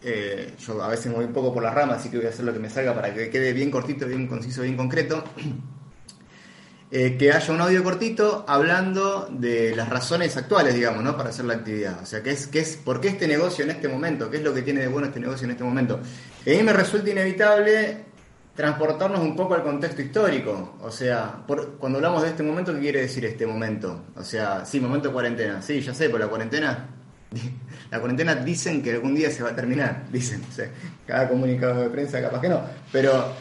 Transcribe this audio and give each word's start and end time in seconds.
eh, 0.00 0.54
yo 0.64 0.80
a 0.80 0.86
veces 0.86 1.06
me 1.06 1.14
voy 1.14 1.24
un 1.24 1.32
poco 1.32 1.52
por 1.52 1.60
las 1.60 1.74
ramas, 1.74 1.98
así 1.98 2.08
que 2.08 2.18
voy 2.18 2.26
a 2.26 2.28
hacer 2.28 2.44
lo 2.44 2.52
que 2.52 2.60
me 2.60 2.70
salga 2.70 2.94
para 2.94 3.12
que 3.12 3.30
quede 3.30 3.52
bien 3.52 3.68
cortito, 3.68 4.06
bien 4.06 4.28
conciso, 4.28 4.62
bien 4.62 4.76
concreto. 4.76 5.24
Eh, 6.92 7.16
que 7.16 7.30
haya 7.30 7.54
un 7.54 7.60
audio 7.60 7.84
cortito 7.84 8.44
hablando 8.48 9.28
de 9.30 9.76
las 9.76 9.88
razones 9.88 10.36
actuales, 10.36 10.74
digamos, 10.74 11.04
¿no? 11.04 11.16
Para 11.16 11.28
hacer 11.28 11.44
la 11.44 11.54
actividad. 11.54 12.02
O 12.02 12.04
sea, 12.04 12.20
¿qué 12.20 12.32
es, 12.32 12.48
qué 12.48 12.58
es, 12.58 12.74
¿por 12.74 13.00
qué 13.00 13.10
este 13.10 13.28
negocio 13.28 13.64
en 13.64 13.70
este 13.70 13.86
momento? 13.86 14.28
¿Qué 14.28 14.38
es 14.38 14.42
lo 14.42 14.52
que 14.52 14.62
tiene 14.62 14.80
de 14.80 14.88
bueno 14.88 15.06
este 15.06 15.20
negocio 15.20 15.44
en 15.44 15.52
este 15.52 15.62
momento? 15.62 16.00
a 16.00 16.50
mí 16.50 16.62
me 16.64 16.72
resulta 16.72 17.08
inevitable 17.08 18.06
transportarnos 18.54 19.20
un 19.20 19.36
poco 19.36 19.54
al 19.54 19.62
contexto 19.62 20.02
histórico. 20.02 20.76
O 20.82 20.90
sea, 20.90 21.42
cuando 21.78 21.98
hablamos 21.98 22.22
de 22.22 22.28
este 22.30 22.42
momento, 22.42 22.74
¿qué 22.74 22.80
quiere 22.80 23.02
decir 23.02 23.24
este 23.24 23.46
momento? 23.46 24.04
O 24.16 24.22
sea, 24.22 24.64
sí, 24.64 24.80
momento 24.80 25.08
de 25.08 25.14
cuarentena. 25.14 25.62
Sí, 25.62 25.80
ya 25.80 25.94
sé, 25.94 26.10
por 26.10 26.20
la 26.20 26.28
cuarentena. 26.28 26.88
La 27.90 27.98
cuarentena 27.98 28.36
dicen 28.36 28.84
que 28.84 28.92
algún 28.92 29.16
día 29.16 29.32
se 29.32 29.42
va 29.42 29.50
a 29.50 29.56
terminar, 29.56 30.04
dicen. 30.12 30.42
O 30.48 30.52
sea, 30.52 30.68
cada 31.06 31.28
comunicado 31.28 31.82
de 31.82 31.90
prensa 31.90 32.22
capaz 32.22 32.40
que 32.40 32.48
no. 32.48 32.60
Pero 32.92 33.32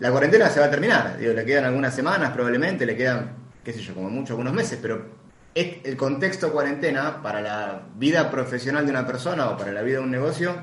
la 0.00 0.10
cuarentena 0.10 0.48
se 0.48 0.58
va 0.58 0.66
a 0.66 0.70
terminar. 0.70 1.16
Digo, 1.18 1.32
le 1.32 1.44
quedan 1.44 1.66
algunas 1.66 1.94
semanas 1.94 2.32
probablemente, 2.32 2.84
le 2.84 2.96
quedan, 2.96 3.30
qué 3.62 3.72
sé 3.72 3.80
yo, 3.80 3.94
como 3.94 4.10
mucho 4.10 4.32
algunos 4.32 4.52
meses, 4.52 4.78
pero 4.82 5.06
el 5.54 5.96
contexto 5.96 6.50
cuarentena 6.50 7.22
para 7.22 7.40
la 7.40 7.82
vida 7.96 8.30
profesional 8.30 8.84
de 8.86 8.90
una 8.90 9.06
persona 9.06 9.50
o 9.50 9.56
para 9.56 9.70
la 9.70 9.82
vida 9.82 9.98
de 9.98 10.04
un 10.04 10.10
negocio 10.10 10.54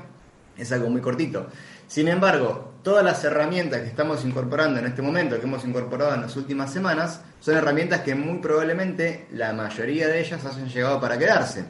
es 0.58 0.70
algo 0.72 0.90
muy 0.90 1.00
cortito. 1.00 1.46
Sin 1.86 2.08
embargo, 2.08 2.69
todas 2.82 3.04
las 3.04 3.22
herramientas 3.24 3.80
que 3.80 3.88
estamos 3.88 4.24
incorporando 4.24 4.78
en 4.78 4.86
este 4.86 5.02
momento, 5.02 5.38
que 5.38 5.46
hemos 5.46 5.64
incorporado 5.64 6.14
en 6.14 6.22
las 6.22 6.36
últimas 6.36 6.72
semanas, 6.72 7.22
son 7.40 7.56
herramientas 7.56 8.00
que 8.00 8.14
muy 8.14 8.38
probablemente 8.38 9.26
la 9.32 9.52
mayoría 9.52 10.08
de 10.08 10.20
ellas 10.20 10.44
hayan 10.44 10.68
llegado 10.68 11.00
para 11.00 11.18
quedarse. 11.18 11.64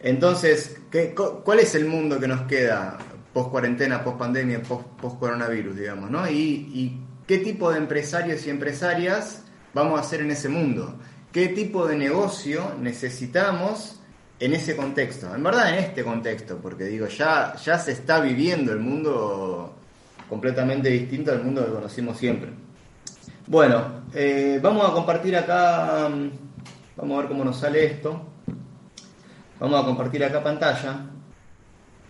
Entonces, 0.00 0.80
¿cuál 1.44 1.60
es 1.60 1.74
el 1.74 1.84
mundo 1.86 2.18
que 2.18 2.26
nos 2.26 2.42
queda 2.42 2.98
post 3.32 3.50
cuarentena, 3.50 4.02
post 4.02 4.18
pandemia, 4.18 4.62
post, 4.62 5.18
coronavirus, 5.18 5.76
digamos, 5.76 6.10
¿no? 6.10 6.28
Y, 6.28 7.00
qué 7.26 7.38
tipo 7.38 7.70
de 7.70 7.78
empresarios 7.78 8.46
y 8.46 8.50
empresarias 8.50 9.42
vamos 9.72 9.98
a 9.98 10.02
hacer 10.02 10.20
en 10.20 10.32
ese 10.32 10.48
mundo? 10.48 10.98
¿Qué 11.30 11.48
tipo 11.48 11.86
de 11.86 11.96
negocio 11.96 12.74
necesitamos 12.80 14.01
en 14.38 14.54
ese 14.54 14.76
contexto, 14.76 15.34
en 15.34 15.42
verdad 15.42 15.70
en 15.70 15.84
este 15.84 16.02
contexto, 16.02 16.58
porque 16.58 16.84
digo, 16.84 17.06
ya, 17.06 17.54
ya 17.56 17.78
se 17.78 17.92
está 17.92 18.20
viviendo 18.20 18.72
el 18.72 18.80
mundo 18.80 19.76
completamente 20.28 20.88
distinto 20.88 21.30
al 21.30 21.44
mundo 21.44 21.64
que 21.64 21.72
conocimos 21.72 22.16
siempre. 22.16 22.50
Bueno, 23.46 24.04
eh, 24.14 24.58
vamos 24.62 24.88
a 24.88 24.92
compartir 24.92 25.36
acá, 25.36 26.08
mm, 26.08 26.30
vamos 26.96 27.16
a 27.16 27.20
ver 27.20 27.28
cómo 27.28 27.44
nos 27.44 27.58
sale 27.58 27.84
esto. 27.84 28.28
Vamos 29.60 29.82
a 29.82 29.84
compartir 29.84 30.24
acá 30.24 30.42
pantalla. 30.42 31.06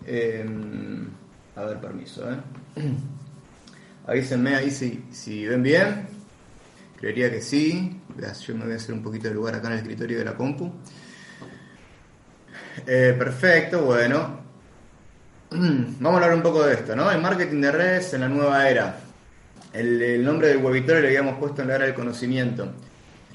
Em, 0.05 1.07
a 1.55 1.63
ver, 1.65 1.79
permiso, 1.79 2.31
¿eh? 2.31 2.37
Avísenme 4.07 4.55
ahí 4.55 4.71
si, 4.71 5.05
si 5.11 5.45
ven 5.45 5.61
bien. 5.61 6.07
Creería 6.97 7.29
que 7.29 7.41
sí. 7.41 8.01
Yo 8.45 8.55
me 8.55 8.65
voy 8.65 8.73
a 8.73 8.77
hacer 8.77 8.93
un 8.95 9.03
poquito 9.03 9.27
de 9.27 9.33
lugar 9.33 9.55
acá 9.55 9.67
en 9.67 9.73
el 9.73 9.79
escritorio 9.79 10.17
de 10.19 10.25
la 10.25 10.35
compu. 10.35 10.71
Eh, 12.85 13.15
perfecto, 13.17 13.83
bueno. 13.83 14.41
Vamos 15.51 16.21
a 16.21 16.23
hablar 16.23 16.33
un 16.33 16.41
poco 16.41 16.63
de 16.63 16.73
esto, 16.73 16.95
¿no? 16.95 17.11
El 17.11 17.21
marketing 17.21 17.61
de 17.61 17.71
redes 17.71 18.13
en 18.13 18.21
la 18.21 18.29
nueva 18.29 18.67
era. 18.67 18.99
El, 19.71 20.23
nombre 20.23 20.49
del 20.49 20.57
webitorio 20.57 21.01
le 21.01 21.07
habíamos 21.07 21.37
puesto 21.39 21.61
en 21.61 21.67
la 21.67 21.75
era 21.75 21.85
del 21.85 21.93
conocimiento. 21.93 22.73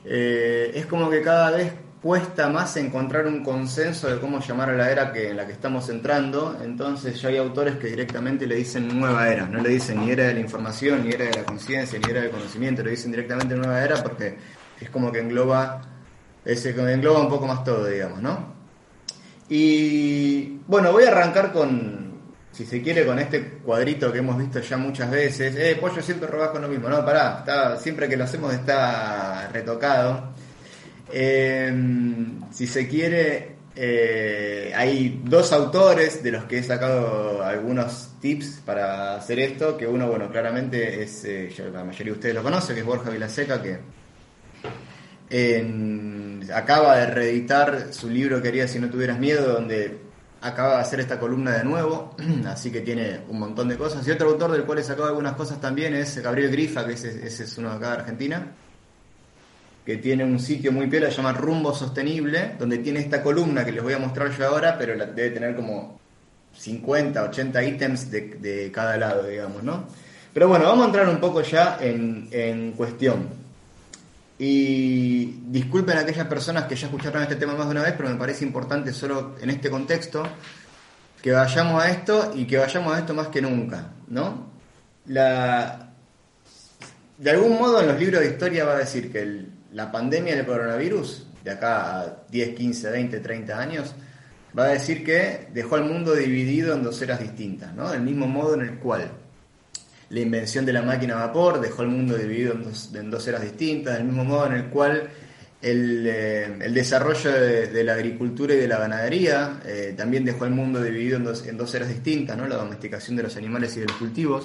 Eh, 0.04 0.72
es 0.74 0.86
como 0.86 1.10
que 1.10 1.20
cada 1.22 1.50
vez 1.50 1.72
cuesta 2.00 2.48
más 2.48 2.76
encontrar 2.76 3.26
un 3.26 3.42
consenso 3.42 4.08
de 4.08 4.20
cómo 4.20 4.38
llamar 4.38 4.70
a 4.70 4.74
la 4.74 4.90
era 4.90 5.12
que, 5.12 5.30
en 5.30 5.36
la 5.36 5.46
que 5.46 5.52
estamos 5.52 5.88
entrando. 5.88 6.56
Entonces 6.62 7.20
ya 7.20 7.28
hay 7.28 7.38
autores 7.38 7.76
que 7.76 7.88
directamente 7.88 8.46
le 8.46 8.56
dicen 8.56 8.98
nueva 8.98 9.28
era. 9.28 9.46
No 9.46 9.60
le 9.60 9.70
dicen 9.70 10.04
ni 10.04 10.10
era 10.10 10.24
de 10.24 10.34
la 10.34 10.40
información, 10.40 11.04
ni 11.04 11.12
era 11.12 11.24
de 11.24 11.32
la 11.32 11.44
conciencia, 11.44 11.98
ni 11.98 12.10
era 12.10 12.22
del 12.22 12.30
conocimiento. 12.30 12.82
Le 12.82 12.90
dicen 12.90 13.10
directamente 13.10 13.54
nueva 13.54 13.82
era 13.82 14.02
porque 14.02 14.36
es 14.80 14.90
como 14.90 15.10
que 15.10 15.20
engloba, 15.20 15.82
ese, 16.44 16.70
engloba 16.70 17.20
un 17.20 17.28
poco 17.28 17.46
más 17.46 17.64
todo, 17.64 17.86
digamos, 17.86 18.22
¿no? 18.22 18.57
Y 19.48 20.60
bueno, 20.66 20.92
voy 20.92 21.04
a 21.04 21.08
arrancar 21.08 21.52
con, 21.52 22.12
si 22.52 22.66
se 22.66 22.82
quiere, 22.82 23.06
con 23.06 23.18
este 23.18 23.58
cuadrito 23.64 24.12
que 24.12 24.18
hemos 24.18 24.38
visto 24.38 24.60
ya 24.60 24.76
muchas 24.76 25.10
veces. 25.10 25.54
Eh, 25.56 25.76
pollo 25.80 26.02
siempre 26.02 26.28
robas 26.28 26.50
con 26.50 26.62
lo 26.62 26.68
mismo. 26.68 26.88
No, 26.88 27.04
pará, 27.04 27.38
está, 27.40 27.76
siempre 27.78 28.08
que 28.08 28.16
lo 28.16 28.24
hacemos 28.24 28.52
está 28.52 29.48
retocado. 29.52 30.34
Eh, 31.10 31.72
si 32.50 32.66
se 32.66 32.86
quiere, 32.86 33.58
eh, 33.80 34.72
hay 34.74 35.22
dos 35.24 35.52
autores 35.52 36.20
de 36.20 36.32
los 36.32 36.46
que 36.46 36.58
he 36.58 36.62
sacado 36.64 37.44
algunos 37.44 38.08
tips 38.20 38.62
para 38.66 39.14
hacer 39.14 39.38
esto, 39.38 39.76
que 39.76 39.86
uno, 39.86 40.08
bueno, 40.08 40.28
claramente 40.30 41.00
es, 41.02 41.24
eh, 41.24 41.48
la 41.72 41.84
mayoría 41.84 42.12
de 42.12 42.18
ustedes 42.18 42.34
lo 42.34 42.42
conocen, 42.42 42.74
que 42.74 42.80
es 42.80 42.86
Borja 42.86 43.10
Vilaseca, 43.10 43.62
que 43.62 43.78
acaba 46.54 46.96
de 46.96 47.06
reeditar 47.06 47.92
su 47.92 48.08
libro 48.08 48.40
que 48.40 48.48
haría 48.48 48.68
si 48.68 48.78
no 48.78 48.88
tuvieras 48.88 49.18
miedo, 49.18 49.52
donde 49.52 49.98
acaba 50.40 50.76
de 50.76 50.80
hacer 50.82 51.00
esta 51.00 51.18
columna 51.18 51.52
de 51.52 51.64
nuevo, 51.64 52.14
así 52.46 52.70
que 52.70 52.80
tiene 52.80 53.20
un 53.28 53.38
montón 53.38 53.68
de 53.68 53.76
cosas. 53.76 54.06
Y 54.06 54.10
otro 54.10 54.30
autor 54.30 54.52
del 54.52 54.64
cual 54.64 54.78
he 54.78 54.82
sacado 54.82 55.08
algunas 55.08 55.34
cosas 55.34 55.60
también 55.60 55.94
es 55.94 56.16
Gabriel 56.18 56.50
Grifa, 56.50 56.86
que 56.86 56.94
ese, 56.94 57.26
es 57.26 57.58
uno 57.58 57.70
de 57.70 57.76
acá 57.76 57.88
de 57.88 57.96
Argentina, 57.98 58.46
que 59.84 59.96
tiene 59.96 60.24
un 60.24 60.38
sitio 60.38 60.70
muy 60.70 60.86
piola, 60.86 61.10
se 61.10 61.16
llama 61.16 61.32
Rumbo 61.32 61.74
Sostenible, 61.74 62.54
donde 62.58 62.78
tiene 62.78 63.00
esta 63.00 63.22
columna 63.22 63.64
que 63.64 63.72
les 63.72 63.82
voy 63.82 63.94
a 63.94 63.98
mostrar 63.98 64.30
yo 64.36 64.46
ahora, 64.46 64.76
pero 64.78 64.94
debe 65.06 65.30
tener 65.30 65.56
como 65.56 65.98
50, 66.56 67.22
80 67.22 67.64
ítems 67.64 68.10
de, 68.10 68.20
de 68.20 68.70
cada 68.70 68.96
lado, 68.96 69.26
digamos, 69.26 69.62
¿no? 69.62 69.86
Pero 70.32 70.48
bueno, 70.48 70.66
vamos 70.66 70.84
a 70.84 70.86
entrar 70.86 71.08
un 71.08 71.18
poco 71.18 71.40
ya 71.40 71.78
en, 71.80 72.28
en 72.30 72.72
cuestión. 72.72 73.47
Y 74.38 75.40
disculpen 75.46 75.98
a 75.98 76.00
aquellas 76.00 76.26
personas 76.28 76.64
que 76.64 76.76
ya 76.76 76.86
escucharon 76.86 77.22
este 77.22 77.36
tema 77.36 77.54
más 77.54 77.66
de 77.66 77.72
una 77.72 77.82
vez, 77.82 77.94
pero 77.96 78.08
me 78.08 78.14
parece 78.14 78.44
importante 78.44 78.92
solo 78.92 79.36
en 79.40 79.50
este 79.50 79.68
contexto 79.68 80.22
que 81.20 81.32
vayamos 81.32 81.82
a 81.82 81.90
esto 81.90 82.32
y 82.36 82.46
que 82.46 82.58
vayamos 82.58 82.94
a 82.94 83.00
esto 83.00 83.14
más 83.14 83.28
que 83.28 83.42
nunca, 83.42 83.90
¿no? 84.06 84.48
La, 85.06 85.90
de 87.16 87.30
algún 87.30 87.58
modo 87.58 87.80
en 87.80 87.88
los 87.88 87.98
libros 87.98 88.20
de 88.20 88.28
historia 88.28 88.64
va 88.64 88.74
a 88.74 88.78
decir 88.78 89.10
que 89.10 89.46
la 89.72 89.90
pandemia 89.90 90.36
del 90.36 90.46
coronavirus, 90.46 91.26
de 91.42 91.50
acá 91.50 92.00
a 92.00 92.16
10, 92.30 92.54
15, 92.54 92.90
20, 92.90 93.20
30 93.20 93.58
años, 93.58 93.94
va 94.56 94.66
a 94.66 94.68
decir 94.68 95.04
que 95.04 95.48
dejó 95.52 95.74
al 95.74 95.84
mundo 95.84 96.14
dividido 96.14 96.74
en 96.74 96.84
dos 96.84 97.02
eras 97.02 97.18
distintas, 97.20 97.74
¿no? 97.74 97.90
Del 97.90 98.02
mismo 98.02 98.28
modo 98.28 98.54
en 98.54 98.60
el 98.60 98.78
cual 98.78 99.10
la 100.10 100.20
invención 100.20 100.64
de 100.64 100.72
la 100.72 100.82
máquina 100.82 101.14
a 101.14 101.26
vapor 101.26 101.60
dejó 101.60 101.82
al 101.82 101.88
mundo 101.88 102.16
dividido 102.16 102.54
en 102.54 103.10
dos, 103.10 103.28
eras 103.28 103.42
distintas, 103.42 103.94
del 103.94 104.04
mismo 104.04 104.24
modo 104.24 104.46
en 104.46 104.52
el 104.54 104.64
cual 104.66 105.10
el, 105.60 106.06
eh, 106.06 106.70
desarrollo 106.70 107.32
de, 107.32 107.84
la 107.84 107.94
agricultura 107.94 108.54
y 108.54 108.58
de 108.58 108.68
la 108.68 108.78
ganadería 108.78 109.60
eh, 109.66 109.94
también 109.96 110.24
dejó 110.24 110.44
al 110.44 110.50
mundo 110.50 110.82
dividido 110.82 111.16
en 111.16 111.24
dos, 111.24 111.46
en 111.46 111.58
dos 111.58 111.74
eras 111.74 111.88
distintas, 111.88 112.36
¿no? 112.36 112.46
la 112.46 112.56
domesticación 112.56 113.16
de 113.16 113.24
los 113.24 113.36
animales 113.36 113.76
y 113.76 113.80
de 113.80 113.86
los 113.86 113.96
cultivos. 113.96 114.44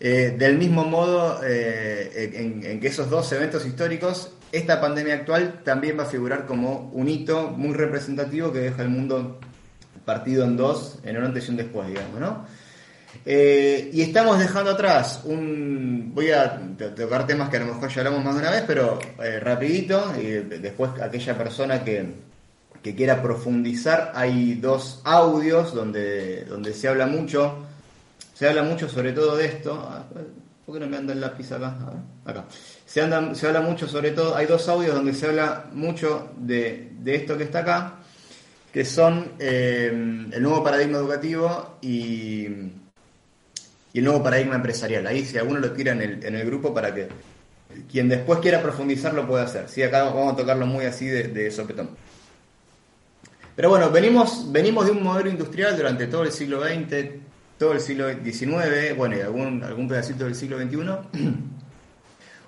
Eh, 0.00 0.34
del 0.36 0.58
mismo 0.58 0.84
modo 0.84 1.40
en, 1.44 2.64
en, 2.64 2.80
que 2.80 2.88
esos 2.88 3.08
dos 3.08 3.30
eventos 3.32 3.64
históricos, 3.64 4.32
esta 4.50 4.80
pandemia 4.80 5.14
actual 5.14 5.62
también 5.64 5.96
va 5.96 6.02
a 6.02 6.06
figurar 6.06 6.44
como 6.44 6.90
un 6.92 7.08
hito 7.08 7.50
muy 7.50 7.72
representativo 7.72 8.52
que 8.52 8.58
deja 8.58 8.82
el 8.82 8.88
mundo 8.88 9.38
partido 10.04 10.44
en 10.44 10.56
dos, 10.56 10.98
en 11.04 11.16
un 11.16 11.24
antes 11.24 11.46
y 11.46 11.50
un 11.50 11.56
después, 11.56 11.88
digamos, 11.88 12.20
¿no? 12.20 12.44
Eh, 13.24 13.90
y 13.92 14.02
estamos 14.02 14.38
dejando 14.38 14.72
atrás 14.72 15.20
un... 15.24 16.12
Voy 16.14 16.30
a 16.30 16.60
tocar 16.96 17.26
temas 17.26 17.48
que 17.48 17.56
a 17.56 17.60
lo 17.60 17.74
mejor 17.74 17.88
ya 17.88 18.00
hablamos 18.00 18.24
más 18.24 18.34
de 18.34 18.40
una 18.40 18.50
vez, 18.50 18.64
pero 18.66 18.98
eh, 19.22 19.40
rapidito, 19.40 20.12
y 20.20 20.30
después 20.58 20.90
aquella 21.00 21.38
persona 21.38 21.82
que, 21.82 22.06
que, 22.82 22.94
quiera 22.94 23.22
profundizar, 23.22 24.12
hay 24.14 24.54
dos 24.54 25.00
audios 25.04 25.74
donde, 25.74 26.44
donde 26.44 26.74
se 26.74 26.88
habla 26.88 27.06
mucho, 27.06 27.64
se 28.34 28.48
habla 28.48 28.62
mucho 28.62 28.88
sobre 28.88 29.12
todo 29.12 29.36
de 29.36 29.46
esto. 29.46 29.74
Ah, 29.88 30.04
¿Por 30.66 30.74
qué 30.74 30.80
no 30.80 30.90
me 30.90 30.96
anda 30.96 31.12
el 31.12 31.20
lápiz 31.20 31.50
acá? 31.52 31.76
acá. 32.24 32.44
Se, 32.84 33.00
anda, 33.00 33.34
se 33.34 33.46
habla 33.46 33.60
mucho 33.62 33.88
sobre 33.88 34.10
todo, 34.10 34.36
hay 34.36 34.46
dos 34.46 34.68
audios 34.68 34.94
donde 34.94 35.14
se 35.14 35.26
habla 35.26 35.66
mucho 35.72 36.30
de, 36.36 36.92
de 37.00 37.14
esto 37.14 37.38
que 37.38 37.44
está 37.44 37.60
acá, 37.60 37.94
que 38.72 38.84
son 38.84 39.32
eh, 39.38 39.88
el 39.88 40.42
nuevo 40.42 40.62
paradigma 40.62 40.98
educativo 40.98 41.78
y 41.82 42.48
y 43.92 43.98
el 43.98 44.04
nuevo 44.04 44.22
paradigma 44.22 44.56
empresarial. 44.56 45.06
Ahí 45.06 45.24
si 45.24 45.38
alguno 45.38 45.60
lo 45.60 45.72
tira 45.72 45.92
en 45.92 46.02
el, 46.02 46.24
en 46.24 46.36
el 46.36 46.46
grupo 46.46 46.72
para 46.72 46.94
que 46.94 47.08
quien 47.90 48.08
después 48.08 48.40
quiera 48.40 48.62
profundizar 48.62 49.14
lo 49.14 49.26
pueda 49.26 49.44
hacer. 49.44 49.68
¿sí? 49.68 49.82
Acá 49.82 50.04
vamos 50.04 50.34
a 50.34 50.36
tocarlo 50.36 50.66
muy 50.66 50.84
así 50.84 51.06
de, 51.06 51.50
sopetón. 51.50 51.90
Pero 53.54 53.68
bueno, 53.68 53.90
venimos, 53.90 54.50
venimos 54.50 54.86
de 54.86 54.92
un 54.92 55.02
modelo 55.02 55.28
industrial 55.28 55.76
durante 55.76 56.06
todo 56.06 56.22
el 56.22 56.32
siglo 56.32 56.62
XX, 56.62 57.10
todo 57.58 57.72
el 57.72 57.80
siglo 57.80 58.08
XIX, 58.10 58.96
bueno, 58.96 59.16
y 59.16 59.20
algún, 59.20 59.62
algún 59.62 59.88
pedacito 59.88 60.24
del 60.24 60.34
siglo 60.34 60.58
XXI. 60.58 60.76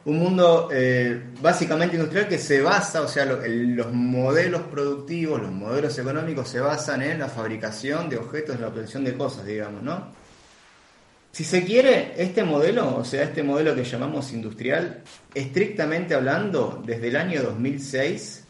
un 0.06 0.19
mundo 0.19 0.69
eh, 0.73 1.23
básicamente 1.41 1.96
industrial 1.96 2.29
que 2.29 2.38
se 2.38 2.61
basa, 2.61 3.02
o 3.02 3.08
sea, 3.08 3.25
los 3.25 3.93
modelos 3.93 4.62
productivos, 4.62 5.41
los 5.41 5.52
modelos 5.52 5.99
económicos 5.99 6.49
se 6.49 6.61
basan 6.61 7.02
en 7.02 7.19
la 7.19 7.29
fabricación 7.29 8.08
de 8.08 8.17
objetos, 8.19 8.61
la 8.61 8.69
obtención 8.69 9.05
de 9.05 9.14
cosas, 9.14 9.46
digamos, 9.46 9.82
¿no? 9.82 10.24
Si 11.34 11.42
se 11.42 11.64
quiere, 11.64 12.14
este 12.16 12.44
modelo, 12.44 12.98
o 12.98 13.04
sea, 13.04 13.25
este 13.25 13.42
modelo 13.42 13.75
que 13.75 13.82
llamamos 13.82 14.32
industrial, 14.32 15.02
estrictamente 15.34 16.14
hablando, 16.14 16.81
desde 16.86 17.08
el 17.08 17.16
año 17.16 17.42
2006 17.42 18.44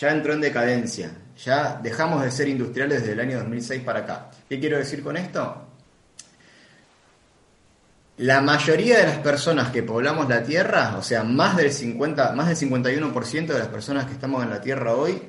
ya 0.00 0.10
entró 0.10 0.32
en 0.32 0.40
decadencia. 0.40 1.12
Ya 1.44 1.78
dejamos 1.82 2.22
de 2.22 2.30
ser 2.30 2.48
industriales 2.48 3.00
desde 3.00 3.12
el 3.12 3.20
año 3.20 3.40
2006 3.40 3.82
para 3.82 3.98
acá. 3.98 4.30
¿Qué 4.48 4.58
quiero 4.58 4.78
decir 4.78 5.02
con 5.02 5.18
esto? 5.18 5.66
La 8.16 8.40
mayoría 8.40 9.00
de 9.00 9.06
las 9.06 9.18
personas 9.18 9.68
que 9.70 9.82
poblamos 9.82 10.26
la 10.26 10.42
Tierra, 10.42 10.96
o 10.96 11.02
sea, 11.02 11.24
más 11.24 11.58
del 11.58 11.70
50, 11.70 12.32
más 12.32 12.48
del 12.48 12.70
51% 12.70 13.46
de 13.48 13.58
las 13.58 13.68
personas 13.68 14.06
que 14.06 14.14
estamos 14.14 14.42
en 14.42 14.48
la 14.48 14.62
Tierra 14.62 14.94
hoy, 14.94 15.20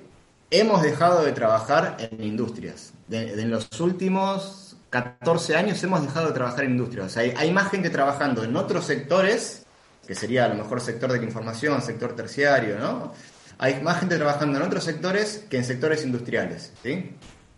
hemos 0.50 0.82
dejado 0.82 1.26
de 1.26 1.34
trabajar 1.34 1.98
en 2.00 2.24
industrias. 2.24 2.94
en 3.12 3.52
los 3.52 3.68
últimos 3.82 4.65
14 4.96 5.58
años 5.58 5.84
hemos 5.84 6.02
dejado 6.02 6.28
de 6.28 6.34
trabajar 6.34 6.64
en 6.64 6.72
industria. 6.72 7.04
O 7.04 7.10
sea, 7.10 7.24
hay, 7.36 7.52
más 7.52 7.70
gente 7.70 7.90
trabajando 7.90 8.46
en 8.46 8.56
otros 8.56 8.86
sectores, 8.86 9.66
que 10.08 10.16
sería 10.16 10.46
a 10.46 10.48
lo 10.48 10.56
mejor 10.56 10.80
sector 10.80 11.12
de 11.12 11.18
la 11.18 11.26
información, 11.26 11.82
sector 11.82 12.16
terciario, 12.16 12.80
¿no? 12.80 13.14
Hay 13.58 13.82
más 13.82 14.00
gente 14.00 14.16
trabajando 14.16 14.58
en 14.58 14.64
otros 14.64 14.86
sectores 14.86 15.44
que 15.50 15.58
en 15.58 15.66
sectores 15.66 16.06
industriales, 16.06 16.72
¿sí? 16.82 17.12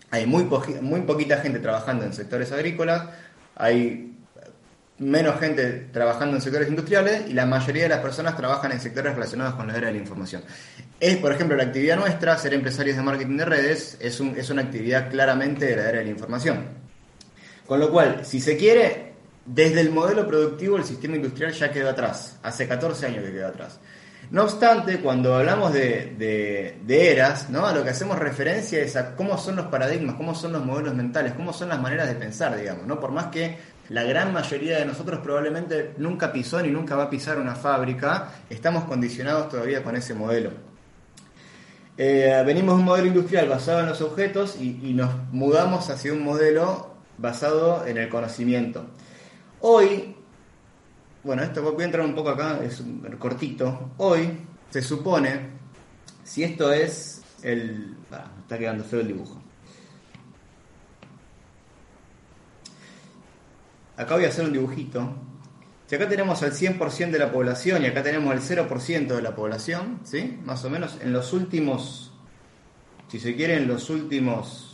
Hay 0.10 0.26
muy, 0.26 0.46
muy 0.82 1.02
poquita 1.02 1.38
gente 1.38 1.60
trabajando 1.60 2.06
en 2.06 2.14
sectores 2.14 2.52
agrícolas, 2.52 3.04
hay 3.56 4.18
menos 4.98 5.40
gente 5.40 5.90
trabajando 5.92 6.38
en 6.38 6.42
sectores 6.42 6.70
industriales 6.70 7.30
y 7.30 7.34
la 7.34 7.46
mayoría 7.46 7.84
de 7.84 7.90
las 7.90 8.00
personas 8.00 8.36
trabajan 8.36 8.72
en 8.72 8.80
sectores 8.80 9.14
relacionados 9.14 9.54
con 9.54 9.68
la 9.68 9.78
era 9.78 9.88
de 9.88 9.94
la 9.94 10.00
información. 10.00 10.42
Es, 11.00 11.18
por 11.18 11.32
ejemplo, 11.32 11.56
la 11.56 11.66
actividad 11.66 11.98
nuestra, 11.98 12.36
ser 12.40 12.56
empresarios 12.56 12.98
de 12.98 13.04
marketing 13.04 13.38
de 13.38 13.46
redes, 13.46 13.96
es, 14.00 14.20
un, 14.20 14.36
es 14.36 14.50
una 14.50 14.64
actividad 14.64 15.12
claramente 15.12 15.68
de 15.68 15.76
la 15.76 15.90
era 15.90 16.00
de 16.00 16.06
la 16.06 16.12
información. 16.12 16.87
Con 17.68 17.80
lo 17.80 17.92
cual, 17.92 18.26
si 18.26 18.40
se 18.40 18.56
quiere, 18.56 19.14
desde 19.46 19.82
el 19.82 19.92
modelo 19.92 20.28
productivo 20.28 20.78
el 20.78 20.84
sistema 20.84 21.16
industrial 21.16 21.52
ya 21.54 21.72
quedó 21.72 21.90
atrás. 21.90 22.38
Hace 22.44 22.68
14 22.68 23.08
años 23.08 23.26
que 23.26 23.32
quedó 23.32 23.48
atrás. 23.48 23.80
No 24.30 24.44
obstante, 24.44 25.00
cuando 25.00 25.36
hablamos 25.36 25.72
de, 25.72 26.78
eras, 26.90 27.50
¿no? 27.50 27.66
a 27.66 27.74
lo 27.74 27.84
que 27.84 27.92
hacemos 27.92 28.20
referencia 28.20 28.82
es 28.82 28.98
a 28.98 29.16
cómo 29.16 29.38
son 29.38 29.56
los 29.56 29.68
paradigmas, 29.68 30.16
cómo 30.16 30.36
son 30.36 30.52
los 30.52 30.66
modelos 30.66 30.94
mentales, 30.96 31.34
cómo 31.34 31.54
son 31.54 31.70
las 31.70 31.80
maneras 31.80 32.10
de 32.10 32.16
pensar, 32.16 32.58
digamos. 32.58 32.86
¿no? 32.86 33.00
Por 33.00 33.12
más 33.12 33.28
que 33.28 33.58
la 33.88 34.04
gran 34.04 34.34
mayoría 34.34 34.80
de 34.80 34.86
nosotros 34.86 35.22
probablemente 35.22 35.94
nunca 35.98 36.34
pisó 36.34 36.62
ni 36.62 36.70
nunca 36.70 36.98
va 36.98 37.04
a 37.04 37.10
pisar 37.10 37.40
una 37.40 37.56
fábrica, 37.56 38.34
estamos 38.50 38.84
condicionados 38.84 39.48
todavía 39.48 39.82
con 39.82 39.96
ese 39.96 40.14
modelo. 40.14 40.52
Eh, 41.98 42.44
venimos 42.46 42.76
de 42.76 42.80
un 42.82 42.86
modelo 42.86 43.08
industrial 43.08 43.48
basado 43.48 43.80
en 43.80 43.88
los 43.88 44.02
objetos 44.02 44.58
y 44.60 44.94
nos 44.94 45.10
mudamos 45.32 45.90
hacia 45.90 46.12
un 46.12 46.22
modelo 46.22 46.87
basado 47.18 47.86
en 47.86 47.98
el 47.98 48.10
conocimiento. 48.10 48.86
Hoy, 49.62 50.16
bueno, 51.24 51.44
esto 51.44 51.62
voy 51.62 51.82
a 51.82 51.86
entrar 51.86 52.06
un 52.06 52.16
poco 52.16 52.30
acá, 52.30 52.60
es 52.64 52.84
cortito. 53.18 53.92
Hoy 53.98 54.38
se 54.70 54.82
supone, 54.82 55.40
si 56.24 56.44
esto 56.44 56.72
es 56.72 57.22
el... 57.42 57.96
está 58.42 58.58
quedando 58.58 58.84
feo 58.84 59.00
el 59.00 59.08
dibujo. 59.08 59.42
Acá 63.96 64.16
voy 64.16 64.26
a 64.26 64.28
hacer 64.28 64.46
un 64.46 64.54
dibujito. 64.54 65.12
Si 65.88 65.96
acá 65.96 66.08
tenemos 66.08 66.44
el 66.44 66.52
100% 66.52 67.12
de 67.12 67.20
la 67.20 67.32
población 67.32 67.84
y 67.84 67.88
acá 67.88 68.04
tenemos 68.04 68.34
el 68.34 68.42
0% 68.42 69.08
de 69.08 69.22
la 69.22 69.36
población, 69.36 70.02
¿sí? 70.04 70.38
Más 70.46 70.64
o 70.66 70.70
menos 70.70 70.98
en 71.02 71.14
los 71.14 71.34
últimos, 71.34 72.12
si 73.08 73.20
se 73.20 73.36
quiere, 73.36 73.56
en 73.56 73.68
los 73.68 73.90
últimos 73.90 74.67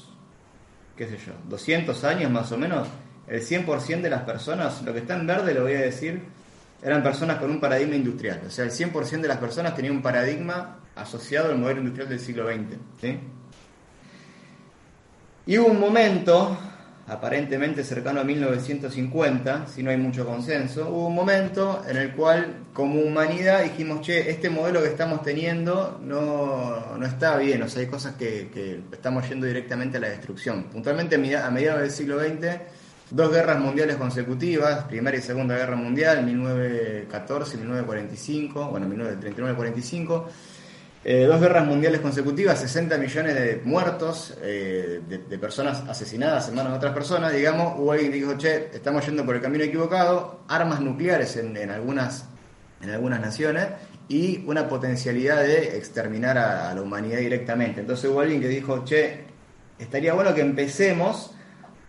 qué 0.98 1.08
sé 1.08 1.18
yo, 1.18 1.34
200 1.50 2.04
años 2.04 2.32
más 2.32 2.52
o 2.52 2.58
menos, 2.58 2.88
el 3.28 3.42
100% 3.42 4.02
de 4.02 4.10
las 4.10 4.24
personas, 4.24 4.82
lo 4.84 4.94
que 4.94 5.00
está 5.00 5.16
en 5.16 5.26
verde 5.26 5.54
lo 5.54 5.64
voy 5.64 5.74
a 5.74 5.82
decir, 5.82 6.22
eran 6.84 7.02
personas 7.02 7.38
con 7.38 7.50
un 7.50 7.60
paradigma 7.60 7.96
industrial. 7.96 8.42
O 8.46 8.50
sea, 8.50 8.66
el 8.66 8.72
100% 8.72 9.22
de 9.22 9.28
las 9.28 9.38
personas 9.38 9.76
tenían 9.76 9.96
un 9.96 10.02
paradigma 10.02 10.80
asociado 10.96 11.50
al 11.50 11.58
modelo 11.58 11.80
industrial 11.80 12.10
del 12.10 12.20
siglo 12.20 12.48
XX. 12.48 12.78
¿sí? 13.00 13.20
Y 15.46 15.58
hubo 15.58 15.68
un 15.68 15.80
momento 15.80 16.58
aparentemente 17.08 17.84
cercano 17.84 18.22
a 18.22 18.24
1950, 18.24 19.68
si 19.68 19.84
no 19.84 19.90
hay 19.90 19.98
mucho 19.98 20.26
consenso, 20.26 20.90
hubo 20.90 21.08
un 21.08 21.16
momento 21.16 21.84
en 21.88 21.98
el 21.98 22.12
cual 22.14 22.64
como 22.74 23.02
humanidad 23.02 23.64
dijimos, 23.64 24.02
che, 24.02 24.30
este 24.30 24.50
modelo 24.50 24.82
que 24.82 24.88
estamos 24.88 25.22
teniendo 25.22 26.00
no, 26.02 26.96
no 26.98 27.06
está 27.06 27.38
bien, 27.38 27.62
o 27.62 27.70
sea, 27.70 27.82
hay 27.82 27.88
cosas 27.88 28.16
que, 28.16 28.50
que, 28.54 28.82
estamos 28.92 29.28
yendo 29.28 29.46
directamente 29.46 29.98
a 29.98 30.02
la 30.02 30.10
destrucción. 30.10 30.64
Puntualmente 30.66 31.16
a 31.16 31.52
mediados 31.52 31.82
del 31.82 31.92
siglo 31.92 32.20
XX, 32.20 32.62
dos 33.12 33.32
guerras 33.32 33.60
mundiales 33.60 33.98
consecutivas, 33.98 34.86
Primera 34.86 35.18
y 35.18 35.22
Segunda 35.22 35.58
Guerra 35.58 35.76
Mundial, 35.76 36.26
1914 36.26 37.58
y 37.58 37.60
1945, 37.60 38.70
bueno, 38.70 38.88
1939-45, 38.88 40.26
eh, 41.06 41.26
dos 41.26 41.42
guerras 41.42 41.66
mundiales 41.66 42.00
consecutivas, 42.00 42.60
60 42.62 42.98
millones 42.98 43.36
de 43.36 43.62
muertos, 43.66 44.38
eh, 44.42 45.02
de, 45.08 45.38
personas 45.38 45.84
asesinadas 45.90 46.48
en 46.48 46.56
manos 46.56 46.72
de 46.72 46.78
otras 46.78 46.94
personas, 46.94 47.34
digamos, 47.34 47.78
hubo 47.78 47.92
alguien 47.92 48.10
que 48.10 48.18
dijo, 48.20 48.38
che, 48.38 48.70
estamos 48.74 49.06
yendo 49.06 49.26
por 49.26 49.36
el 49.36 49.42
camino 49.42 49.66
equivocado, 49.66 50.44
armas 50.48 50.80
nucleares 50.80 51.36
en, 51.36 51.70
algunas, 51.70 52.26
en 52.82 52.90
algunas 52.92 53.20
naciones 53.20 53.68
y 54.08 54.46
una 54.48 54.70
potencialidad 54.70 55.42
de 55.42 55.76
exterminar 55.78 56.38
a, 56.38 56.74
la 56.74 56.82
humanidad 56.82 57.18
directamente. 57.18 57.82
Entonces 57.82 58.10
hubo 58.10 58.22
alguien 58.22 58.40
que 58.40 58.48
dijo, 58.48 58.86
che, 58.86 59.26
estaría 59.78 60.14
bueno 60.14 60.34
que 60.34 60.42
empecemos 60.42 61.32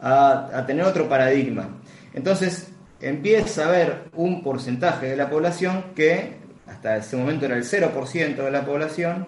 a, 0.01 0.59
a 0.59 0.67
tener 0.67 0.85
otro 0.85 1.09
paradigma. 1.09 1.69
Entonces, 2.15 2.69
empieza 3.01 3.65
a 3.65 3.69
haber 3.69 4.05
un 4.15 4.43
porcentaje 4.43 5.11
de 5.11 5.17
la 5.17 5.31
población 5.31 5.85
que, 5.95 6.44
hasta 6.67 6.97
ese 6.97 7.17
momento 7.17 7.47
era 7.47 7.57
el 7.57 7.65
0% 7.65 8.37
de 8.37 8.51
la 8.51 8.65
población, 8.65 9.27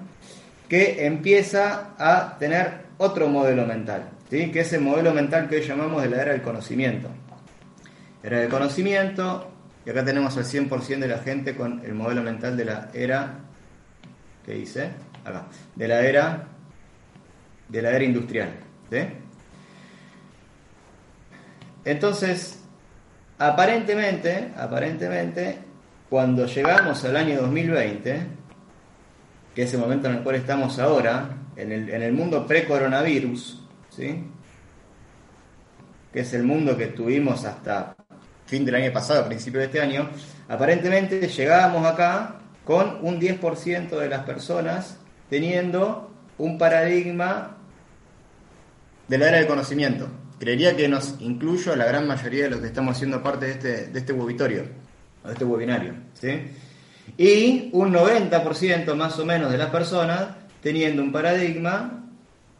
que 0.68 1.06
empieza 1.06 1.90
a 1.98 2.36
tener 2.38 2.86
otro 2.98 3.28
modelo 3.28 3.66
mental, 3.66 4.08
¿sí? 4.30 4.50
que 4.50 4.60
es 4.60 4.72
el 4.72 4.80
modelo 4.80 5.12
mental 5.12 5.48
que 5.48 5.56
hoy 5.56 5.62
llamamos 5.62 6.02
de 6.02 6.10
la 6.10 6.22
era 6.22 6.32
del 6.32 6.42
conocimiento. 6.42 7.08
Era 8.22 8.40
del 8.40 8.48
conocimiento, 8.48 9.50
y 9.84 9.90
acá 9.90 10.04
tenemos 10.04 10.36
al 10.36 10.44
100% 10.44 10.98
de 10.98 11.08
la 11.08 11.18
gente 11.18 11.54
con 11.54 11.82
el 11.84 11.94
modelo 11.94 12.22
mental 12.22 12.56
de 12.56 12.64
la 12.64 12.90
era, 12.92 13.38
¿qué 14.44 14.54
dice? 14.54 14.90
Acá, 15.24 15.46
de 15.74 15.88
la 15.88 16.00
era, 16.00 16.48
de 17.68 17.82
la 17.82 17.90
era 17.90 18.04
industrial. 18.04 18.50
Entonces, 21.84 22.64
aparentemente, 23.38 24.52
aparentemente, 24.56 25.58
cuando 26.08 26.46
llegamos 26.46 27.04
al 27.04 27.16
año 27.16 27.40
2020, 27.40 28.26
que 29.54 29.62
es 29.62 29.74
el 29.74 29.80
momento 29.80 30.08
en 30.08 30.16
el 30.16 30.22
cual 30.22 30.36
estamos 30.36 30.78
ahora, 30.78 31.30
en 31.56 31.72
el, 31.72 32.12
mundo 32.12 32.46
pre-coronavirus, 32.46 33.62
que 33.96 34.20
es 36.20 36.34
el 36.34 36.44
mundo 36.44 36.76
que 36.76 36.88
tuvimos 36.88 37.44
hasta 37.44 37.96
fin 38.44 38.64
del 38.64 38.76
año 38.76 38.92
pasado, 38.92 39.26
principio 39.26 39.60
de 39.60 39.66
este 39.66 39.80
año, 39.80 40.10
aparentemente 40.48 41.26
llegábamos 41.28 41.86
acá 41.86 42.36
con 42.64 42.98
un 43.02 43.20
10% 43.20 43.98
de 43.98 44.08
las 44.08 44.24
personas 44.24 44.98
teniendo 45.30 46.10
un 46.38 46.58
paradigma 46.58 47.56
de 49.08 49.18
la 49.18 49.28
era 49.28 49.38
del 49.38 49.46
conocimiento. 49.46 50.08
Creería 50.38 50.76
que 50.76 50.88
nos 50.88 51.16
incluyo 51.20 51.72
a 51.72 51.76
la 51.76 51.86
gran 51.86 52.06
mayoría 52.06 52.44
de 52.44 52.50
los 52.50 52.60
que 52.60 52.66
estamos 52.66 52.96
haciendo 52.96 53.22
parte 53.22 53.46
de 53.46 53.52
este, 53.52 53.86
de 53.86 53.98
este 53.98 54.12
este 55.30 55.44
webinario. 55.44 55.94
¿sí? 56.14 56.40
Y 57.16 57.70
un 57.72 57.92
90% 57.92 58.94
más 58.94 59.18
o 59.18 59.24
menos 59.24 59.50
de 59.50 59.58
las 59.58 59.70
personas 59.70 60.28
teniendo 60.62 61.02
un 61.02 61.12
paradigma 61.12 62.04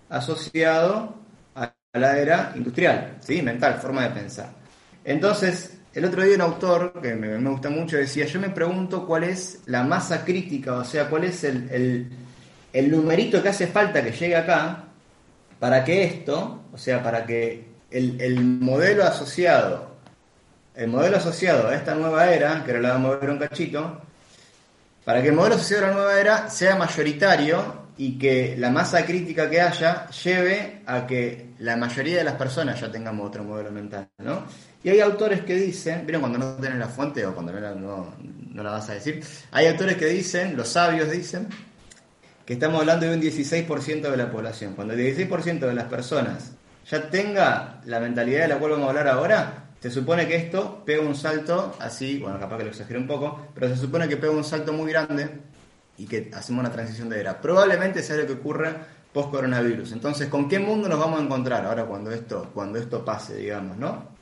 asociado 0.09 1.15
a 1.55 1.73
la 1.95 2.19
era 2.19 2.53
industrial, 2.55 3.17
¿sí? 3.21 3.43
mental, 3.43 3.79
forma 3.81 4.05
de 4.05 4.11
pensar. 4.11 4.51
Entonces, 5.05 5.79
el 5.95 6.05
otro 6.05 6.23
día 6.23 6.35
un 6.35 6.43
autor 6.43 7.01
que 7.01 7.15
me, 7.15 7.37
gusta 7.51 7.71
mucho 7.71 7.97
decía, 7.97 8.27
yo 8.27 8.41
me 8.41 8.51
pregunto 8.51 9.07
cuál 9.07 9.25
es 9.25 9.63
la 9.67 9.83
masa 9.83 10.25
crítica, 10.25 10.75
o 10.75 10.85
sea, 10.85 11.09
cuál 11.09 11.25
es 11.25 11.43
el, 11.45 12.11
el 12.73 12.91
numerito 12.91 13.43
que 13.43 13.49
hace 13.49 13.67
falta 13.67 14.05
que 14.05 14.13
llegue 14.13 14.37
acá 14.37 14.85
para 15.59 15.83
que 15.83 16.05
esto, 16.05 16.65
o 16.73 16.79
sea, 16.79 17.03
para 17.03 17.25
que 17.25 17.69
el, 17.91 18.21
el, 18.21 18.39
modelo 18.45 19.05
asociado, 19.05 19.96
el 20.77 20.89
modelo 20.89 21.17
asociado 21.17 21.69
a 21.69 21.75
esta 21.75 21.95
nueva 21.95 22.31
era, 22.31 22.63
que 22.63 22.71
ahora 22.71 22.83
la 22.83 22.93
vamos 22.93 23.15
a 23.15 23.19
ver 23.19 23.31
un 23.31 23.39
cachito, 23.39 24.03
para 25.05 25.23
que 25.23 25.29
el 25.29 25.35
modelo 25.35 25.55
asociado 25.55 25.87
a 25.87 25.89
la 25.89 25.95
nueva 25.95 26.21
era 26.21 26.51
sea 26.51 26.77
mayoritario 26.77 27.87
y 27.97 28.19
que 28.19 28.57
la 28.59 28.71
masa 28.71 29.07
crítica 29.07 29.49
que 29.49 29.61
haya 29.61 30.09
lleve 30.11 30.83
a 30.85 31.07
que 31.07 31.55
la 31.61 31.77
mayoría 31.77 32.19
de 32.19 32.25
las 32.25 32.35
personas 32.35 32.79
ya 32.79 32.91
tengamos 32.91 33.27
otro 33.27 33.43
modelo 33.43 33.71
mental, 33.71 34.09
¿no? 34.19 34.45
Y 34.85 34.91
hay 34.91 35.01
autores 35.01 35.43
que 35.43 35.55
dicen, 35.55 36.05
¿vieron 36.05 36.21
cuando 36.21 36.39
no 36.39 36.57
tienen 36.57 36.79
la 36.79 36.89
fuente 36.89 37.25
o 37.25 37.35
cuando 37.35 37.53
no 37.53 37.75
no, 37.75 38.15
no 38.53 38.63
la 38.63 38.71
vas 38.73 38.91
a 38.91 38.95
decir? 38.95 39.25
Hay 39.53 39.67
autores 39.67 39.97
que 39.97 40.07
dicen, 40.07 40.57
los 40.57 40.69
sabios 40.69 41.11
dicen, 41.11 41.49
que 42.45 42.53
estamos 42.53 42.81
hablando 42.81 43.07
de 43.07 43.15
un 43.15 43.21
16% 43.21 44.11
de 44.11 44.17
la 44.17 44.31
población. 44.31 44.75
Cuando 44.75 44.95
el 44.95 45.01
16% 45.01 45.59
de 45.59 45.75
las 45.75 45.87
personas 45.87 46.53
ya 46.89 47.11
tenga 47.11 47.81
la 47.87 47.99
mentalidad 47.99 48.43
de 48.43 48.49
la 48.49 48.59
cual 48.59 48.73
vamos 48.73 48.87
a 48.87 48.91
hablar 48.91 49.09
ahora, 49.09 49.66
se 49.81 49.91
supone 49.91 50.27
que 50.27 50.37
esto 50.37 50.83
pega 50.85 51.03
un 51.03 51.15
salto 51.15 51.77
así, 51.79 52.19
bueno, 52.19 52.39
capaz 52.39 52.59
que 52.59 52.65
lo 52.65 52.71
exagero 52.71 52.99
un 53.01 53.07
poco, 53.07 53.49
pero 53.55 53.69
se 53.69 53.77
supone 53.77 54.09
que 54.09 54.17
pega 54.17 54.33
un 54.33 54.45
salto 54.45 54.73
muy 54.73 54.91
grande 54.91 55.29
y 55.99 56.07
que 56.07 56.31
hacemos 56.35 56.61
una 56.61 56.73
transición 56.73 57.09
de 57.09 57.21
era. 57.21 57.41
Probablemente 57.41 58.03
sea 58.03 58.17
lo 58.17 58.27
que 58.27 58.35
ocurra 58.35 58.87
post 59.13 59.31
coronavirus. 59.31 59.93
Entonces, 59.93 60.29
¿con 60.29 60.49
qué 60.49 60.59
mundo 60.59 60.89
nos 60.89 60.99
vamos 60.99 61.21
a 61.21 61.23
encontrar 61.23 61.65
ahora 61.65 61.87
cuando 61.87 62.11
esto, 62.11 62.51
cuando 62.53 62.79
esto 62.79 63.05
pase, 63.05 63.37
digamos, 63.37 63.77
no? 63.77 64.17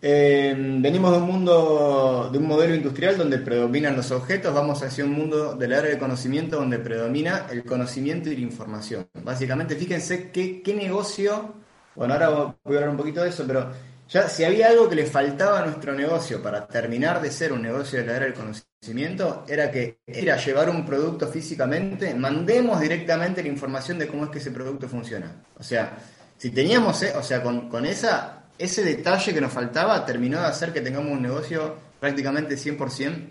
Eh, 0.00 0.54
venimos 0.56 1.10
de 1.10 1.18
un 1.18 1.26
mundo, 1.26 2.28
de 2.30 2.38
un 2.38 2.46
modelo 2.46 2.74
industrial 2.74 3.18
donde 3.18 3.38
predominan 3.38 3.96
los 3.96 4.10
objetos, 4.10 4.54
vamos 4.54 4.82
hacia 4.82 5.04
un 5.04 5.12
mundo 5.12 5.54
del 5.54 5.72
área 5.72 5.90
de 5.90 5.98
conocimiento 5.98 6.56
donde 6.56 6.78
predomina 6.78 7.46
el 7.50 7.64
conocimiento 7.64 8.30
y 8.30 8.36
la 8.36 8.42
información. 8.42 9.08
Básicamente, 9.24 9.74
fíjense 9.74 10.30
qué, 10.30 10.62
qué 10.62 10.74
negocio, 10.74 11.54
bueno, 11.96 12.14
ahora 12.14 12.28
voy 12.62 12.76
a 12.76 12.78
hablar 12.78 12.90
un 12.90 12.96
poquito 12.96 13.22
de 13.22 13.30
eso, 13.30 13.44
pero 13.46 13.70
ya 14.08 14.28
si 14.28 14.44
había 14.44 14.68
algo 14.68 14.88
que 14.88 14.94
le 14.94 15.06
faltaba 15.06 15.60
a 15.60 15.66
nuestro 15.66 15.92
negocio 15.92 16.42
para 16.42 16.66
terminar 16.66 17.20
de 17.20 17.30
ser 17.30 17.52
un 17.52 17.62
negocio 17.62 17.98
de 17.98 18.06
la 18.06 18.16
era 18.16 18.24
del 18.26 18.34
conocimiento, 18.34 19.44
era 19.48 19.70
que 19.70 19.98
era 20.06 20.36
llevar 20.36 20.70
un 20.70 20.86
producto 20.86 21.26
físicamente, 21.26 22.14
mandemos 22.14 22.80
directamente 22.80 23.42
la 23.42 23.48
información 23.48 23.98
de 23.98 24.06
cómo 24.06 24.24
es 24.24 24.30
que 24.30 24.38
ese 24.38 24.52
producto 24.52 24.88
funciona. 24.88 25.42
O 25.58 25.62
sea, 25.62 25.98
si 26.36 26.50
teníamos, 26.50 27.02
eh, 27.02 27.12
o 27.16 27.22
sea, 27.22 27.42
con, 27.42 27.68
con 27.68 27.84
esa 27.84 28.44
ese 28.58 28.82
detalle 28.82 29.34
que 29.34 29.40
nos 29.40 29.52
faltaba 29.52 30.04
terminó 30.06 30.40
de 30.40 30.46
hacer 30.46 30.72
que 30.72 30.80
tengamos 30.80 31.12
un 31.12 31.22
negocio 31.22 31.76
prácticamente 32.00 32.56
100% 32.56 33.28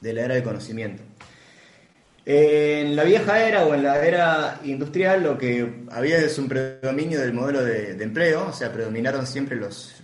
de 0.00 0.12
la 0.12 0.22
era 0.22 0.34
del 0.34 0.42
conocimiento. 0.42 1.02
En 2.26 2.96
la 2.96 3.04
vieja 3.04 3.46
era 3.46 3.66
o 3.66 3.74
en 3.74 3.82
la 3.82 4.02
era 4.02 4.60
industrial 4.64 5.22
lo 5.22 5.36
que 5.36 5.84
había 5.90 6.18
es 6.18 6.38
un 6.38 6.48
predominio 6.48 7.20
del 7.20 7.34
modelo 7.34 7.62
de, 7.62 8.02
empleo, 8.02 8.48
o 8.48 8.52
sea, 8.52 8.72
predominaron 8.72 9.26
siempre 9.26 9.56
los, 9.56 10.00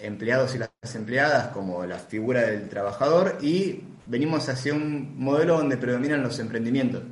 empleados 0.00 0.56
y 0.56 0.58
las 0.58 0.70
empleadas 0.96 1.48
como 1.48 1.86
la 1.86 1.98
figura 1.98 2.42
del 2.42 2.68
trabajador 2.68 3.38
y 3.40 3.84
venimos 4.06 4.48
hacia 4.48 4.74
un 4.74 5.16
modelo 5.16 5.58
donde 5.58 5.76
predominan 5.76 6.20
los 6.22 6.38
emprendimientos. 6.40 7.04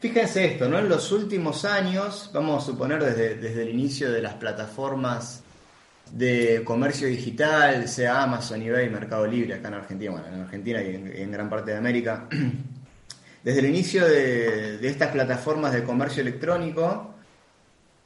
Fíjense 0.00 0.44
esto, 0.44 0.68
¿no? 0.68 0.80
En 0.80 0.88
los 0.88 1.12
últimos 1.12 1.64
años, 1.64 2.30
vamos 2.34 2.62
a 2.62 2.66
suponer 2.66 3.02
desde, 3.02 3.36
desde 3.36 3.62
el 3.62 3.70
inicio 3.70 4.10
de 4.10 4.22
las 4.22 4.34
plataformas 4.34 5.44
de 6.12 6.62
comercio 6.64 7.08
digital, 7.08 7.88
sea 7.88 8.22
Amazon, 8.22 8.62
eBay, 8.62 8.88
Mercado 8.90 9.26
Libre, 9.26 9.54
acá 9.54 9.68
en 9.68 9.74
Argentina, 9.74 10.10
bueno, 10.12 10.26
en 10.28 10.40
Argentina 10.42 10.82
y 10.82 10.94
en, 10.94 11.32
gran 11.32 11.50
parte 11.50 11.72
de 11.72 11.76
América, 11.76 12.28
desde 13.46 13.60
el 13.60 13.66
inicio 13.66 14.04
de, 14.04 14.84
estas 14.88 15.12
plataformas 15.12 15.72
de 15.72 15.84
comercio 15.84 16.20
electrónico, 16.20 17.14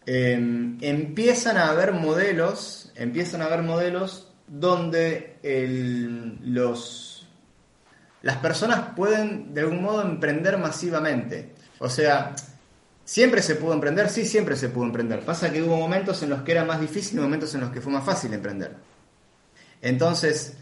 em, 0.05 0.77
empiezan 0.83 1.57
a 1.57 1.71
haber 1.71 1.95
modelos, 1.95 2.93
empiezan 2.95 3.41
a 3.41 3.47
haber 3.47 3.63
modelos 3.63 4.35
donde 4.47 5.39
las 8.21 8.37
personas 8.37 8.95
pueden 8.95 9.55
de 9.55 9.63
algún 9.63 9.83
modo 9.83 10.03
emprender 10.03 10.59
masivamente. 10.59 11.55
O 11.79 11.89
sea, 11.89 12.35
¿Siempre 13.03 13.43
se 13.43 13.57
pudo 13.57 13.73
emprender? 13.73 14.09
Sí, 14.09 14.25
siempre 14.25 14.55
se 14.55 14.69
pudo 14.69 14.85
emprender. 14.85 15.25
Pasa 15.25 15.51
que 15.51 15.61
hubo 15.61 15.77
momentos 15.77 16.23
en 16.23 16.31
los 16.31 16.43
que 16.43 16.53
era 16.53 16.65
más 16.65 16.81
difícil 16.81 17.19
y 17.19 17.21
momentos 17.21 17.53
en 17.57 17.63
los 17.63 17.71
que 17.71 17.81
fue 17.81 17.93
más 17.93 18.05
fácil 18.05 18.33
emprender. 18.33 18.77
Entonces, 19.83 20.55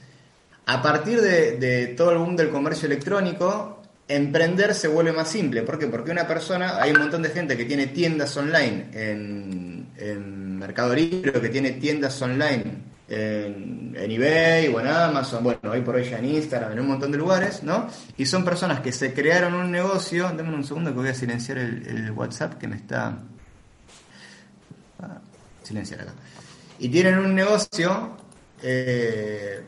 a 0.64 0.80
partir 0.80 1.20
de, 1.20 1.88
todo 1.94 2.12
el 2.12 2.18
boom 2.18 2.36
del 2.36 2.48
comercio 2.48 2.86
electrónico, 2.86 3.77
emprender 4.08 4.74
se 4.74 4.88
vuelve 4.88 5.12
más 5.12 5.30
simple. 5.30 5.62
¿Por 5.62 5.78
qué? 5.78 5.86
Porque 5.86 6.10
una 6.10 6.26
persona, 6.26 6.80
hay 6.80 6.90
un 6.90 6.98
montón 6.98 7.22
de 7.22 7.28
gente 7.28 7.56
que 7.56 7.64
tiene 7.64 7.88
tiendas 7.88 8.36
online 8.36 8.86
en, 8.92 9.86
en 9.96 10.58
Mercado 10.58 10.94
Libre, 10.94 11.32
que 11.32 11.48
tiene 11.50 11.72
tiendas 11.72 12.20
online 12.20 12.88
en, 13.08 13.94
eBay 13.96 14.68
o 14.68 14.80
en 14.80 14.86
Amazon, 14.86 15.42
bueno, 15.42 15.60
hoy 15.70 15.80
por 15.80 15.96
hoy 15.96 16.04
ya 16.04 16.18
en 16.18 16.26
Instagram, 16.26 16.72
en 16.72 16.80
un 16.80 16.88
montón 16.88 17.10
de 17.10 17.18
lugares, 17.18 17.62
¿no? 17.62 17.88
Y 18.16 18.26
son 18.26 18.44
personas 18.44 18.80
que 18.80 18.92
se 18.92 19.12
crearon 19.12 19.54
un 19.54 19.70
negocio, 19.70 20.30
denme 20.30 20.54
un 20.54 20.64
segundo 20.64 20.90
que 20.90 20.96
voy 20.96 21.08
a 21.08 21.14
silenciar 21.14 21.58
el, 21.58 22.10
WhatsApp 22.12 22.58
que 22.58 22.68
me 22.68 22.76
está... 22.76 23.18
Ah, 25.00 25.20
silenciar 25.62 26.02
acá. 26.02 26.12
Y 26.78 26.88
tienen 26.88 27.18
un 27.18 27.34
negocio 27.34 28.16
eh, 28.62 29.62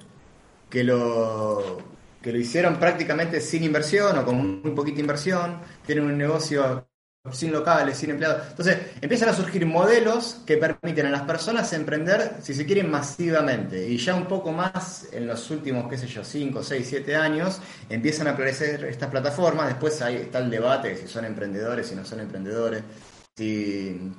que 0.68 0.84
lo 0.84 1.89
que 2.22 2.32
lo 2.32 2.38
hicieron 2.38 2.76
prácticamente 2.78 3.40
sin 3.40 3.64
inversión 3.64 4.18
o 4.18 4.24
con 4.24 4.62
muy 4.62 4.72
poquita 4.72 5.00
inversión, 5.00 5.58
tienen 5.86 6.04
un 6.04 6.18
negocio 6.18 6.86
sin 7.32 7.52
locales, 7.52 7.98
sin 7.98 8.10
empleados. 8.10 8.48
Entonces, 8.48 8.78
empiezan 9.00 9.28
a 9.28 9.34
surgir 9.34 9.66
modelos 9.66 10.40
que 10.46 10.56
permiten 10.56 11.06
a 11.06 11.10
las 11.10 11.22
personas 11.22 11.70
emprender, 11.74 12.36
si 12.42 12.54
se 12.54 12.64
quieren, 12.64 12.90
masivamente. 12.90 13.86
Y 13.86 13.98
ya 13.98 14.14
un 14.14 14.26
poco 14.26 14.52
más, 14.52 15.08
en 15.12 15.26
los 15.26 15.50
últimos, 15.50 15.88
qué 15.88 15.98
sé 15.98 16.06
yo, 16.06 16.24
5, 16.24 16.62
6, 16.62 16.86
7 16.88 17.16
años, 17.16 17.60
empiezan 17.90 18.26
a 18.26 18.30
aparecer 18.30 18.84
estas 18.86 19.10
plataformas. 19.10 19.68
Después 19.68 20.00
ahí 20.00 20.16
está 20.16 20.38
el 20.38 20.50
debate 20.50 20.96
si 20.96 21.08
son 21.08 21.26
emprendedores, 21.26 21.86
si 21.88 21.94
no 21.94 22.04
son 22.06 22.20
emprendedores, 22.20 22.82
si, 23.36 24.12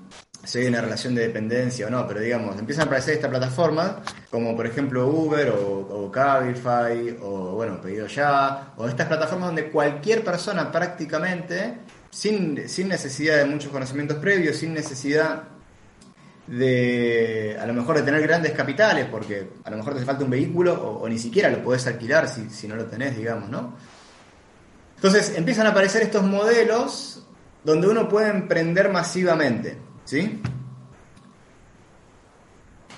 hay 0.54 0.68
una 0.68 0.82
relación 0.82 1.16
de 1.16 1.22
dependencia 1.28 1.88
o 1.88 1.90
no. 1.90 2.08
Pero 2.08 2.20
digamos, 2.20 2.58
empiezan 2.58 2.84
a 2.84 2.86
aparecer 2.86 3.16
estas 3.16 3.30
plataformas, 3.30 3.96
como 4.30 4.56
por 4.56 4.66
ejemplo 4.66 5.08
Uber 5.08 5.50
o, 5.50 6.12
Cabify, 6.12 7.18
o 7.22 7.54
bueno, 7.54 7.80
Pedido 7.82 8.08
Ya, 8.08 8.74
o 8.78 8.88
estas 8.88 9.08
plataformas 9.08 9.50
donde 9.50 9.70
cualquier 9.70 10.24
persona 10.24 10.72
prácticamente 10.72 11.78
sin, 12.10 12.56
necesidad 12.56 13.38
de 13.38 13.46
muchos 13.46 13.72
conocimientos 13.72 14.18
previos, 14.18 14.58
sin 14.58 14.74
necesidad 14.74 15.44
de 16.48 17.58
a 17.62 17.66
lo 17.66 17.74
mejor 17.74 17.96
de 17.98 18.04
tener 18.04 18.22
grandes 18.22 18.52
capitales, 18.52 19.08
porque 19.10 19.52
a 19.64 19.70
lo 19.70 19.78
mejor 19.78 19.96
te 19.96 20.04
falta 20.04 20.24
un 20.24 20.30
vehículo 20.30 20.74
o, 20.74 21.08
ni 21.08 21.18
siquiera 21.18 21.50
lo 21.50 21.64
podés 21.64 21.88
alquilar 21.88 22.28
si, 22.28 22.50
si, 22.50 22.68
no 22.68 22.76
lo 22.76 22.86
tenés, 22.86 23.16
digamos, 23.16 23.50
¿no? 23.50 23.76
Entonces 24.96 25.34
empiezan 25.36 25.66
a 25.66 25.70
aparecer 25.70 26.04
estos 26.04 26.24
modelos 26.24 27.26
donde 27.64 27.88
uno 27.88 28.10
puede 28.10 28.30
emprender 28.30 28.90
masivamente, 28.90 29.78
¿sí? 30.06 30.42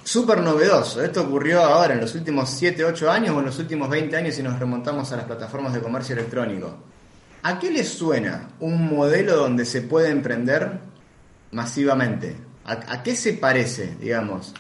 Súper 0.04 0.42
novedoso, 0.42 1.02
esto 1.02 1.24
ocurrió 1.24 1.62
ahora 1.62 1.94
en 1.94 2.02
los 2.02 2.14
últimos 2.14 2.50
7, 2.50 2.84
8 2.84 3.10
años 3.10 3.36
o 3.36 3.40
en 3.40 3.46
los 3.46 3.58
últimos 3.58 3.90
20 3.90 4.18
años 4.18 4.36
si 4.36 4.44
nos 4.44 4.60
remontamos 4.60 5.12
a 5.12 5.16
las 5.16 5.26
plataformas 5.26 5.74
de 5.74 5.80
comercio 5.80 6.14
electrónico. 6.14 6.78
¿A 7.44 7.58
qué 7.58 7.72
les 7.72 7.90
suena 7.90 8.50
un 8.60 8.88
modelo 8.94 9.36
donde 9.36 9.66
se 9.66 9.82
puede 9.82 10.10
emprender 10.10 10.80
masivamente? 11.52 12.36
¿A, 12.66 13.02
qué 13.02 13.16
se 13.16 13.34
parece, 13.34 13.96
digamos? 14.00 14.54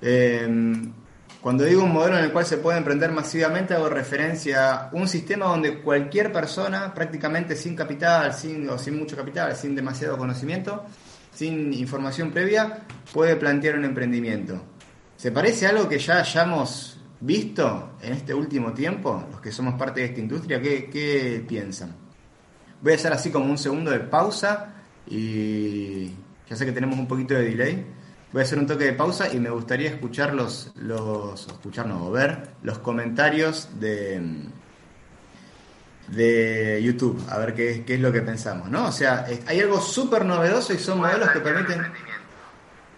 Em, 0.00 0.92
cuando 1.40 1.64
digo 1.64 1.84
un 1.84 1.92
modelo 1.92 2.18
en 2.18 2.24
el 2.24 2.32
cual 2.32 2.44
se 2.44 2.58
puede 2.58 2.78
emprender 2.78 3.12
masivamente, 3.12 3.74
hago 3.74 3.88
referencia 3.88 4.74
a 4.74 4.90
un 4.92 5.06
sistema 5.08 5.46
donde 5.46 5.80
cualquier 5.80 6.32
persona, 6.32 6.92
prácticamente 6.92 7.54
sin 7.54 7.76
capital, 7.76 8.34
sin, 8.34 8.68
o 8.68 8.78
sin 8.78 8.98
mucho 8.98 9.16
capital, 9.16 9.54
sin 9.54 9.74
demasiado 9.74 10.16
conocimiento, 10.18 10.84
sin 11.36 11.74
información 11.74 12.30
previa, 12.30 12.78
puede 13.12 13.36
plantear 13.36 13.76
un 13.78 13.84
emprendimiento. 13.84 14.58
¿Se 15.16 15.30
parece 15.30 15.66
a 15.66 15.70
algo 15.70 15.86
que 15.86 15.98
ya 15.98 16.20
hayamos 16.20 16.98
visto 17.20 17.96
en 18.00 18.14
este 18.14 18.32
último 18.32 18.72
tiempo, 18.72 19.22
los 19.30 19.40
que 19.42 19.52
somos 19.52 19.74
parte 19.74 20.00
de 20.00 20.06
esta 20.06 20.20
industria? 20.20 20.62
¿Qué, 20.62 20.88
qué 20.90 21.44
piensan? 21.46 21.94
Voy 22.80 22.92
a 22.92 22.96
hacer 22.96 23.12
así 23.12 23.30
como 23.30 23.50
un 23.50 23.58
segundo 23.58 23.90
de 23.90 24.00
pausa 24.00 24.76
y 25.06 26.06
ya 26.48 26.56
sé 26.56 26.64
que 26.64 26.72
tenemos 26.72 26.98
un 26.98 27.06
poquito 27.06 27.34
de 27.34 27.50
delay. 27.50 27.86
Voy 28.32 28.40
a 28.40 28.44
hacer 28.44 28.58
un 28.58 28.66
toque 28.66 28.84
de 28.84 28.92
pausa 28.94 29.30
y 29.32 29.38
me 29.38 29.50
gustaría 29.50 29.90
escuchar 29.90 30.32
los, 30.32 30.72
los 30.76 31.46
escucharnos 31.48 32.00
o 32.00 32.10
ver 32.10 32.48
los 32.62 32.78
comentarios 32.78 33.68
de, 33.78 34.22
de 36.08 36.80
YouTube, 36.82 37.22
a 37.28 37.38
ver 37.38 37.54
qué, 37.54 37.84
qué 37.84 37.94
es 37.94 38.00
lo 38.00 38.12
que 38.12 38.22
pensamos, 38.22 38.68
¿no? 38.70 38.86
O 38.86 38.92
sea, 38.92 39.26
hay 39.46 39.60
algo 39.60 39.80
súper 39.80 40.24
novedoso 40.24 40.72
y 40.72 40.78
son 40.78 40.98
modelos 40.98 41.30
que 41.30 41.40
permiten... 41.40 41.92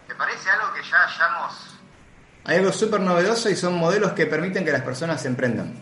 ¿Te 0.06 0.14
parece 0.14 0.50
algo 0.50 0.74
que 0.74 0.82
ya 0.82 1.04
hayamos... 1.04 1.78
Hay 2.44 2.56
algo 2.56 2.72
súper 2.72 3.00
novedoso 3.00 3.50
y 3.50 3.56
son 3.56 3.74
modelos 3.74 4.12
que 4.12 4.26
permiten 4.26 4.64
que 4.64 4.72
las 4.72 4.82
personas 4.82 5.20
se 5.20 5.28
emprendan. 5.28 5.74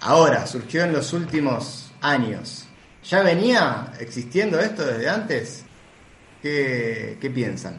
Ahora, 0.00 0.46
surgió 0.46 0.84
en 0.84 0.92
los 0.92 1.14
últimos 1.14 1.90
años. 2.02 2.66
¿Ya 3.04 3.22
venía 3.22 3.92
existiendo 3.98 4.60
esto 4.60 4.84
desde 4.84 5.08
antes? 5.08 5.64
¿Qué, 6.42 7.32
piensan? 7.34 7.78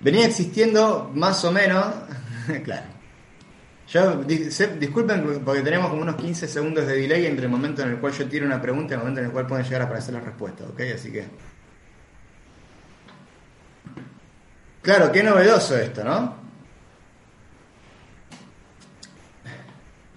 Venía 0.00 0.26
existiendo 0.26 1.10
más 1.14 1.44
o 1.44 1.52
menos, 1.52 1.84
claro. 2.64 2.95
Yo, 3.88 4.24
disculpen 4.24 5.42
porque 5.44 5.62
tenemos 5.62 5.90
como 5.90 6.02
unos 6.02 6.16
15 6.16 6.48
segundos 6.48 6.86
de 6.86 6.96
delay 6.96 7.26
entre 7.26 7.44
el 7.44 7.50
momento 7.50 7.82
en 7.82 7.90
el 7.90 7.98
cual 7.98 8.12
yo 8.12 8.28
tiro 8.28 8.44
una 8.44 8.60
pregunta 8.60 8.94
y 8.94 8.94
el 8.94 8.98
momento 8.98 9.20
en 9.20 9.26
el 9.26 9.32
cual 9.32 9.46
pueden 9.46 9.64
llegar 9.64 9.82
a 9.82 9.84
aparecer 9.84 10.14
la 10.14 10.20
respuesta, 10.20 10.64
¿ok? 10.64 10.80
Así 10.94 11.12
que... 11.12 11.24
Claro, 14.82 15.12
qué 15.12 15.22
novedoso 15.22 15.78
esto, 15.78 16.02
¿no? 16.02 16.46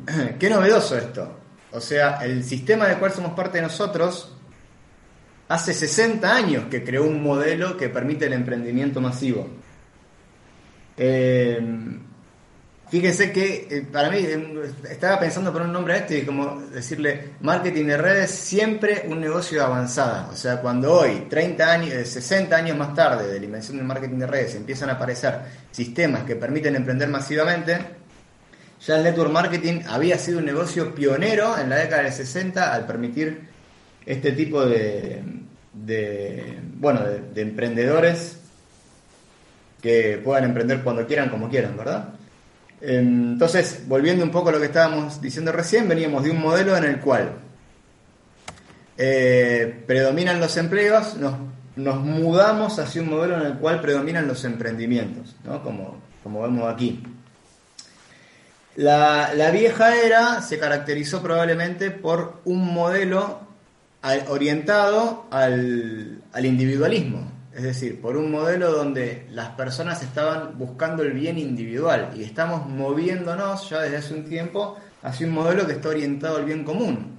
Qué 0.39 0.49
novedoso 0.49 0.97
esto. 0.97 1.39
O 1.71 1.79
sea, 1.79 2.17
el 2.23 2.43
sistema 2.43 2.87
del 2.87 2.97
cual 2.97 3.11
somos 3.11 3.33
parte 3.33 3.57
de 3.57 3.63
nosotros 3.63 4.35
hace 5.47 5.73
60 5.73 6.35
años 6.35 6.65
que 6.69 6.83
creó 6.83 7.03
un 7.03 7.21
modelo 7.21 7.77
que 7.77 7.89
permite 7.89 8.25
el 8.25 8.33
emprendimiento 8.33 9.01
masivo. 9.01 9.47
Eh, 10.97 11.59
fíjense 12.89 13.31
que 13.31 13.67
eh, 13.69 13.87
para 13.91 14.09
mí, 14.09 14.17
eh, 14.17 14.71
estaba 14.89 15.19
pensando 15.19 15.51
por 15.51 15.61
un 15.61 15.71
nombre 15.71 15.93
a 15.93 15.97
este 15.97 16.19
y 16.19 16.21
como 16.23 16.61
decirle, 16.61 17.31
marketing 17.41 17.85
de 17.85 17.97
redes 17.97 18.31
siempre 18.31 19.05
un 19.07 19.19
negocio 19.19 19.59
de 19.59 19.65
avanzada. 19.65 20.29
O 20.31 20.35
sea, 20.35 20.61
cuando 20.61 20.93
hoy, 20.93 21.27
30 21.29 21.71
años, 21.71 22.07
60 22.07 22.55
años 22.55 22.77
más 22.77 22.93
tarde 22.93 23.31
de 23.31 23.39
la 23.39 23.45
invención 23.45 23.77
del 23.77 23.85
marketing 23.85 24.17
de 24.17 24.27
redes, 24.27 24.55
empiezan 24.55 24.89
a 24.89 24.93
aparecer 24.93 25.39
sistemas 25.71 26.23
que 26.23 26.35
permiten 26.35 26.75
emprender 26.75 27.09
masivamente, 27.09 27.77
ya 28.85 28.97
el 28.97 29.03
network 29.03 29.31
marketing 29.31 29.81
había 29.87 30.17
sido 30.17 30.39
un 30.39 30.45
negocio 30.45 30.95
pionero 30.95 31.57
en 31.57 31.69
la 31.69 31.75
década 31.77 32.03
del 32.03 32.13
60 32.13 32.73
al 32.73 32.85
permitir 32.85 33.49
este 34.05 34.31
tipo 34.31 34.65
de, 34.65 35.21
bueno, 36.77 37.01
de, 37.03 37.41
emprendedores 37.41 38.39
que 39.81 40.19
puedan 40.23 40.45
emprender 40.45 40.81
cuando 40.81 41.05
quieran, 41.05 41.29
como 41.29 41.49
quieran, 41.49 41.75
¿verdad? 41.77 42.13
Entonces, 42.81 43.83
volviendo 43.87 44.23
un 44.23 44.31
poco 44.31 44.49
a 44.49 44.51
lo 44.53 44.59
que 44.59 44.67
estábamos 44.67 45.21
diciendo 45.21 45.51
recién, 45.51 45.87
veníamos 45.87 46.23
de 46.23 46.31
un 46.31 46.39
modelo 46.39 46.77
en 46.77 46.85
el 46.85 46.99
cual 46.99 47.33
eh, 48.97 49.83
predominan 49.87 50.39
los 50.39 50.57
empleos, 50.57 51.15
nos, 51.15 51.99
mudamos 52.01 52.79
hacia 52.79 53.01
un 53.01 53.09
modelo 53.09 53.37
en 53.37 53.45
el 53.45 53.53
cual 53.57 53.79
predominan 53.79 54.27
los 54.27 54.43
emprendimientos, 54.43 55.35
¿no? 55.45 55.63
como, 55.63 55.97
como 56.23 56.41
vemos 56.41 56.73
aquí. 56.73 57.01
La, 58.75 59.51
vieja 59.51 59.95
era 59.95 60.41
se 60.41 60.57
caracterizó 60.57 61.21
probablemente 61.21 61.91
por 61.91 62.39
un 62.45 62.73
modelo 62.73 63.41
orientado 64.27 65.25
al, 65.31 66.21
individualismo, 66.41 67.29
es 67.55 67.63
decir, 67.63 67.99
por 68.01 68.15
un 68.15 68.31
modelo 68.31 68.71
donde 68.71 69.27
las 69.31 69.49
personas 69.49 70.01
estaban 70.03 70.57
buscando 70.57 71.03
el 71.03 71.13
bien 71.13 71.37
individual 71.37 72.11
y 72.15 72.23
estamos 72.23 72.67
moviéndonos 72.67 73.69
ya 73.69 73.81
desde 73.81 73.97
hace 73.97 74.13
un 74.13 74.25
tiempo 74.25 74.77
hacia 75.01 75.27
un 75.27 75.33
modelo 75.33 75.65
que 75.65 75.73
está 75.73 75.89
orientado 75.89 76.37
al 76.37 76.45
bien 76.45 76.63
común. 76.63 77.17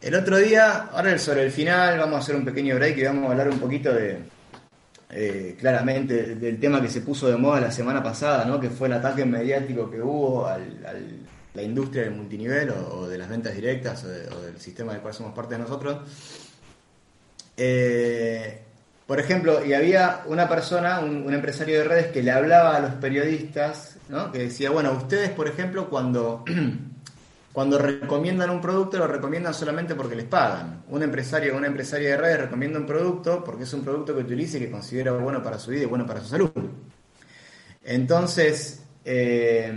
El 0.00 0.14
otro 0.14 0.38
día, 0.38 0.88
ahora 0.92 1.18
sobre 1.18 1.42
el 1.42 1.50
final, 1.50 1.98
vamos 1.98 2.16
a 2.16 2.18
hacer 2.18 2.36
un 2.36 2.44
pequeño 2.44 2.76
break 2.76 2.98
y 2.98 3.04
vamos 3.04 3.24
a 3.26 3.32
hablar 3.32 3.48
un 3.50 3.58
poquito 3.58 3.92
de, 3.92 4.18
eh, 5.10 5.56
claramente, 5.58 6.36
del 6.36 6.60
tema 6.60 6.80
que 6.80 6.88
se 6.88 7.00
puso 7.00 7.28
de 7.28 7.36
moda 7.36 7.60
la 7.60 7.72
semana 7.72 8.02
pasada, 8.02 8.44
¿no? 8.44 8.60
que 8.60 8.70
fue 8.70 8.86
el 8.86 8.94
ataque 8.94 9.24
mediático 9.24 9.90
que 9.90 10.00
hubo 10.00 10.46
al 10.46 11.26
la 11.58 11.64
industria 11.64 12.04
del 12.04 12.12
multinivel 12.12 12.70
o, 12.70 13.08
de 13.08 13.18
las 13.18 13.28
ventas 13.28 13.52
directas 13.52 14.04
o, 14.04 14.08
del 14.42 14.60
sistema 14.60 14.92
del 14.92 15.02
cual 15.02 15.12
somos 15.12 15.34
parte 15.34 15.54
de 15.54 15.60
nosotros. 15.60 15.98
Eh, 17.56 18.62
por 19.08 19.18
ejemplo, 19.18 19.64
y 19.64 19.72
había 19.72 20.20
una 20.26 20.46
persona, 20.50 21.00
un, 21.00 21.32
empresario 21.32 21.78
de 21.78 21.84
redes 21.84 22.06
que 22.08 22.22
le 22.22 22.30
hablaba 22.30 22.76
a 22.76 22.80
los 22.80 22.90
periodistas, 22.96 23.96
¿no? 24.10 24.30
que 24.30 24.40
decía, 24.40 24.68
bueno, 24.68 24.92
ustedes, 24.92 25.30
por 25.30 25.48
ejemplo, 25.48 25.88
cuando, 25.88 26.44
cuando 27.54 27.78
recomiendan 27.78 28.50
un 28.50 28.60
producto, 28.60 28.98
lo 28.98 29.06
recomiendan 29.06 29.54
solamente 29.54 29.94
porque 29.94 30.14
les 30.14 30.26
pagan. 30.26 30.82
Un 30.90 31.02
empresario 31.02 31.54
o 31.54 31.56
una 31.56 31.68
empresaria 31.68 32.10
de 32.10 32.16
redes 32.18 32.38
recomienda 32.38 32.78
un 32.78 32.84
producto 32.84 33.42
porque 33.42 33.62
es 33.62 33.72
un 33.72 33.82
producto 33.82 34.14
que 34.14 34.20
utilice 34.20 34.58
y 34.58 34.60
que 34.60 34.70
considera 34.70 35.12
bueno 35.12 35.42
para 35.42 35.58
su 35.58 35.70
vida 35.70 35.84
y 35.84 35.86
bueno 35.86 36.04
para 36.04 36.20
su 36.20 36.28
salud. 36.28 36.50
Entonces, 37.84 38.82
eh, 39.06 39.72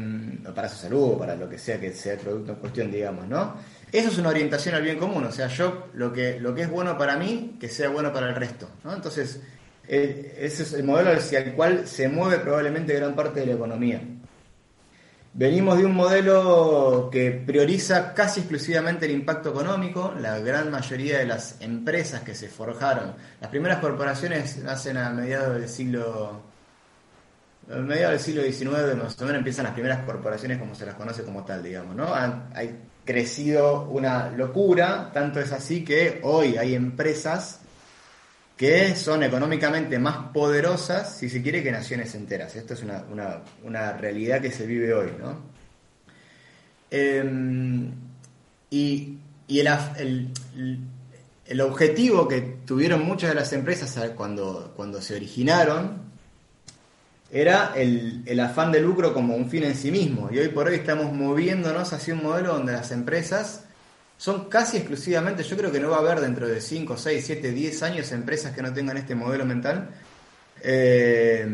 para 0.53 0.67
su 0.67 0.75
salud 0.75 1.13
o 1.13 1.17
para 1.17 1.37
lo 1.37 1.47
que 1.47 1.57
sea 1.57 1.79
que 1.79 1.93
sea 1.93 2.15
el 2.15 2.19
producto 2.19 2.51
en 2.51 2.57
cuestión, 2.57 2.91
digamos, 2.91 3.29
¿no? 3.29 3.55
Eso 3.91 4.07
es 4.07 4.17
una 4.17 4.29
orientación 4.29 4.75
al 4.75 4.83
bien 4.83 4.97
común, 4.97 5.25
o 5.25 5.31
sea, 5.31 5.47
yo 5.47 5.89
lo 5.93 6.13
que, 6.13 6.39
lo 6.39 6.55
que 6.55 6.61
es 6.61 6.69
bueno 6.69 6.97
para 6.97 7.17
mí, 7.17 7.57
que 7.59 7.67
sea 7.67 7.89
bueno 7.89 8.13
para 8.13 8.29
el 8.29 8.35
resto. 8.35 8.69
Entonces, 8.85 9.41
eh, 9.87 10.37
ese 10.39 10.63
es 10.63 10.73
el 10.73 10.85
modelo 10.85 11.11
hacia 11.11 11.39
el 11.39 11.53
cual 11.53 11.87
se 11.87 12.07
mueve 12.07 12.37
probablemente 12.39 12.93
gran 12.93 13.15
parte 13.15 13.41
de 13.41 13.47
la 13.47 13.53
economía. 13.53 14.01
Venimos 15.33 15.77
de 15.77 15.85
un 15.85 15.95
modelo 15.95 17.09
que 17.11 17.31
prioriza 17.31 18.13
casi 18.13 18.41
exclusivamente 18.41 19.05
el 19.05 19.11
impacto 19.11 19.49
económico. 19.51 20.13
La 20.19 20.39
gran 20.39 20.69
mayoría 20.71 21.19
de 21.19 21.25
las 21.25 21.61
empresas 21.61 22.21
que 22.21 22.35
se 22.35 22.49
forjaron, 22.49 23.13
las 23.39 23.49
primeras 23.49 23.79
corporaciones 23.79 24.57
nacen 24.57 24.97
a 24.97 25.09
mediados 25.09 25.55
del 25.55 25.69
siglo 25.69 26.43
mediados 27.67 28.11
del 28.11 28.19
siglo 28.19 28.43
XIX 28.43 29.01
más 29.01 29.21
o 29.21 29.25
menos 29.25 29.37
empiezan 29.37 29.63
las 29.63 29.73
primeras 29.73 30.03
corporaciones 30.03 30.57
como 30.57 30.75
se 30.75 30.85
las 30.85 30.95
conoce 30.95 31.23
como 31.23 31.45
tal, 31.45 31.63
digamos, 31.63 31.95
¿no? 31.95 32.13
Han, 32.13 32.49
hay 32.53 32.77
crecido 33.11 33.89
una 33.89 34.29
locura, 34.29 35.11
tanto 35.13 35.41
es 35.41 35.51
así 35.51 35.83
que 35.83 36.21
hoy 36.23 36.55
hay 36.55 36.75
empresas 36.75 37.59
que 38.55 38.95
son 38.95 39.23
económicamente 39.23 39.99
más 39.99 40.29
poderosas, 40.31 41.17
si 41.17 41.29
se 41.29 41.41
quiere, 41.41 41.61
que 41.61 41.71
naciones 41.71 42.15
enteras. 42.15 42.55
Esto 42.55 42.73
es 42.73 42.83
una, 42.83 43.91
realidad 43.93 44.39
que 44.39 44.51
se 44.51 44.65
vive 44.65 44.93
hoy, 44.93 45.09
¿no? 45.19 45.39
Em, 46.89 47.91
y, 48.69 49.17
el, 49.49 50.29
el, 51.47 51.61
objetivo 51.61 52.27
que 52.27 52.41
tuvieron 52.65 53.03
muchas 53.03 53.29
de 53.31 53.35
las 53.35 53.51
empresas 53.51 54.11
cuando, 54.15 54.73
cuando 54.75 55.01
se 55.01 55.15
originaron 55.15 56.10
era 57.31 57.73
el, 57.75 58.39
afán 58.39 58.71
de 58.71 58.81
lucro 58.81 59.13
como 59.13 59.35
un 59.35 59.49
fin 59.49 59.63
en 59.63 59.75
sí 59.75 59.89
mismo. 59.89 60.29
Y 60.31 60.39
hoy 60.39 60.49
por 60.49 60.67
hoy 60.67 60.75
estamos 60.75 61.13
moviéndonos 61.13 61.93
hacia 61.93 62.13
un 62.13 62.23
modelo 62.23 62.53
donde 62.53 62.73
las 62.73 62.91
empresas 62.91 63.63
son 64.17 64.49
casi 64.49 64.77
exclusivamente, 64.77 65.41
yo 65.41 65.57
creo 65.57 65.71
que 65.71 65.79
no 65.79 65.89
va 65.89 65.97
a 65.97 65.99
haber 66.01 66.19
dentro 66.19 66.47
de 66.47 66.61
5, 66.61 66.95
6, 66.95 67.23
7, 67.25 67.51
10 67.51 67.83
años 67.83 68.11
empresas 68.11 68.53
que 68.53 68.61
no 68.61 68.71
tengan 68.71 68.97
este 68.97 69.15
modelo 69.15 69.45
mental. 69.45 69.89
Eh, 70.61 71.47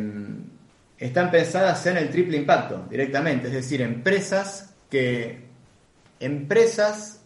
están 0.97 1.31
pensadas 1.31 1.85
en 1.85 1.97
el 1.97 2.09
triple 2.09 2.37
impacto 2.37 2.87
directamente, 2.89 3.47
es 3.47 3.53
decir, 3.53 3.81
empresas 3.81 4.73
que 4.89 5.45
empresas 6.19 7.21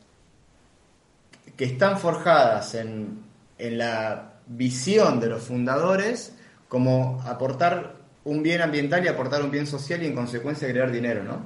que 1.55 1.63
están 1.65 1.97
forjadas 1.97 2.75
en, 2.75 3.23
en 3.57 3.77
la 3.77 4.33
visión 4.45 5.19
de 5.21 5.27
los 5.27 5.43
fundadores 5.43 6.35
como 6.67 7.21
aportar 7.25 8.00
un 8.23 8.43
bien 8.43 8.61
ambiental 8.61 9.03
y 9.03 9.07
aportar 9.07 9.41
un 9.41 9.51
bien 9.51 9.65
social 9.65 10.01
y 10.03 10.07
en 10.07 10.15
consecuencia 10.15 10.67
crear 10.69 10.91
dinero, 10.91 11.23
¿no? 11.23 11.43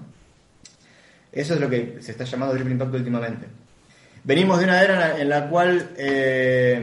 Eso 1.32 1.54
es 1.54 1.60
lo 1.60 1.70
que 1.70 1.98
se 2.00 2.12
está 2.12 2.24
llamando 2.24 2.54
triple 2.54 2.74
impacto 2.74 2.98
últimamente. 2.98 3.46
Venimos 4.24 4.60
de 4.60 4.66
una 4.66 4.82
era 4.82 5.20
en 5.20 5.30
la, 5.30 5.48
cual 5.50 5.92
eh, 5.98 6.82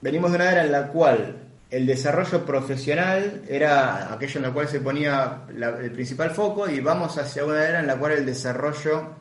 venimos 0.00 0.30
de 0.30 0.36
una 0.36 0.50
era 0.50 0.64
en 0.64 0.72
la 0.72 0.88
cual 0.88 1.36
el 1.70 1.86
desarrollo 1.86 2.44
profesional 2.44 3.42
era 3.48 4.12
aquello 4.12 4.38
en 4.38 4.42
la 4.42 4.52
cual 4.52 4.68
se 4.68 4.80
ponía 4.80 5.42
el 5.48 5.92
principal 5.92 6.32
foco 6.32 6.68
y 6.68 6.80
vamos 6.80 7.16
hacia 7.16 7.44
una 7.44 7.64
era 7.64 7.80
en 7.80 7.86
la 7.86 7.96
cual 7.96 8.12
el 8.12 8.26
desarrollo 8.26 9.14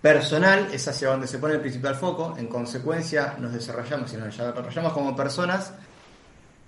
personal 0.00 0.68
es 0.72 0.86
hacia 0.86 1.08
donde 1.08 1.26
se 1.26 1.38
pone 1.38 1.54
el 1.54 1.60
principal 1.60 1.96
foco, 1.96 2.36
en 2.38 2.46
consecuencia 2.46 3.34
nos 3.38 3.52
desarrollamos 3.52 4.12
y 4.12 4.16
nos 4.16 4.26
desarrollamos 4.26 4.92
como 4.92 5.16
personas, 5.16 5.72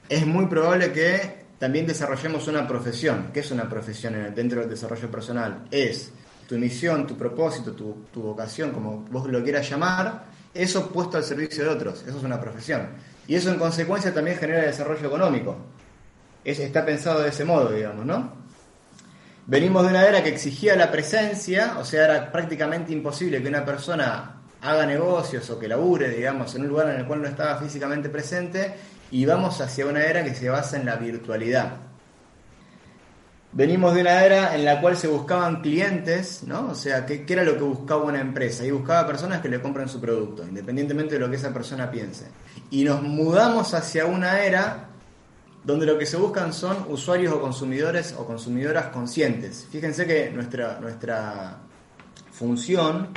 es 0.08 0.26
muy 0.26 0.46
probable 0.46 0.92
que 0.92 1.47
también 1.58 1.86
desarrollemos 1.86 2.46
una 2.46 2.66
profesión. 2.66 3.30
¿Qué 3.32 3.40
es 3.40 3.50
una 3.50 3.68
profesión 3.68 4.32
dentro 4.34 4.60
del 4.60 4.70
desarrollo 4.70 5.10
personal? 5.10 5.64
Es 5.70 6.12
tu 6.48 6.56
misión, 6.56 7.06
tu 7.06 7.16
propósito, 7.16 7.72
tu, 7.72 8.22
vocación, 8.22 8.70
como 8.70 9.04
vos 9.10 9.28
lo 9.28 9.42
quieras 9.42 9.68
llamar, 9.68 10.24
eso 10.54 10.88
puesto 10.88 11.18
al 11.18 11.24
servicio 11.24 11.64
de 11.64 11.70
otros, 11.70 12.04
eso 12.06 12.16
es 12.16 12.24
una 12.24 12.40
profesión. 12.40 12.88
Y 13.26 13.34
eso 13.34 13.50
en 13.50 13.58
consecuencia 13.58 14.14
también 14.14 14.38
genera 14.38 14.62
desarrollo 14.62 15.06
económico. 15.06 15.56
Es, 16.42 16.58
está 16.58 16.86
pensado 16.86 17.20
de 17.20 17.28
ese 17.28 17.44
modo, 17.44 17.70
digamos, 17.70 18.06
¿no? 18.06 18.32
Venimos 19.46 19.82
de 19.82 19.90
una 19.90 20.06
era 20.06 20.22
que 20.22 20.30
exigía 20.30 20.76
la 20.76 20.90
presencia, 20.90 21.76
o 21.78 21.84
sea, 21.84 22.04
era 22.04 22.32
prácticamente 22.32 22.92
imposible 22.92 23.42
que 23.42 23.48
una 23.48 23.64
persona 23.64 24.40
haga 24.62 24.86
negocios 24.86 25.48
o 25.50 25.58
que 25.58 25.68
labure, 25.68 26.08
digamos, 26.10 26.54
en 26.54 26.62
un 26.62 26.68
lugar 26.68 26.90
en 26.90 27.00
el 27.00 27.06
cual 27.06 27.22
no 27.22 27.28
estaba 27.28 27.56
físicamente 27.56 28.08
presente, 28.08 28.74
y 29.10 29.24
vamos 29.24 29.60
hacia 29.60 29.86
una 29.86 30.04
era 30.04 30.24
que 30.24 30.34
se 30.34 30.48
basa 30.48 30.76
en 30.76 30.86
la 30.86 30.96
virtualidad. 30.96 31.76
Venimos 33.50 33.94
de 33.94 34.02
una 34.02 34.24
era 34.24 34.54
en 34.54 34.64
la 34.64 34.80
cual 34.80 34.96
se 34.96 35.08
buscaban 35.08 35.62
clientes, 35.62 36.42
¿no? 36.44 36.68
O 36.68 36.74
sea, 36.74 37.06
¿qué, 37.06 37.24
era 37.26 37.44
lo 37.44 37.56
que 37.56 37.64
buscaba 37.64 38.04
una 38.04 38.20
empresa? 38.20 38.64
Y 38.64 38.70
buscaba 38.70 39.06
personas 39.06 39.40
que 39.40 39.48
le 39.48 39.60
compren 39.62 39.88
su 39.88 40.00
producto, 40.00 40.46
independientemente 40.46 41.14
de 41.14 41.20
lo 41.20 41.30
que 41.30 41.36
esa 41.36 41.52
persona 41.52 41.90
piense. 41.90 42.26
Y 42.70 42.84
nos 42.84 43.02
mudamos 43.02 43.72
hacia 43.72 44.04
una 44.04 44.42
era 44.42 44.88
donde 45.64 45.86
lo 45.86 45.98
que 45.98 46.04
se 46.04 46.18
buscan 46.18 46.52
son 46.52 46.84
usuarios 46.88 47.32
o 47.32 47.40
consumidores 47.40 48.14
o 48.18 48.26
consumidoras 48.26 48.88
conscientes. 48.88 49.66
Fíjense 49.70 50.06
que 50.06 50.30
nuestra, 50.30 50.78
nuestra 50.78 51.56
función 52.30 53.08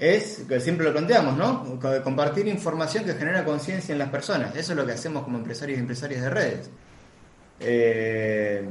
es, 0.00 0.44
que 0.48 0.58
siempre 0.60 0.86
lo 0.86 0.92
planteamos, 0.92 1.36
¿no? 1.36 1.78
Compartir 2.02 2.48
información 2.48 3.04
que 3.04 3.12
genera 3.12 3.44
conciencia 3.44 3.92
en 3.92 3.98
las 3.98 4.08
personas. 4.08 4.56
Eso 4.56 4.72
es 4.72 4.78
lo 4.78 4.86
que 4.86 4.92
hacemos 4.92 5.24
como 5.24 5.36
empresarios 5.36 5.76
y 5.76 5.80
empresarias 5.80 6.22
de 6.22 6.30
redes. 6.30 6.70
Eh, 7.60 8.66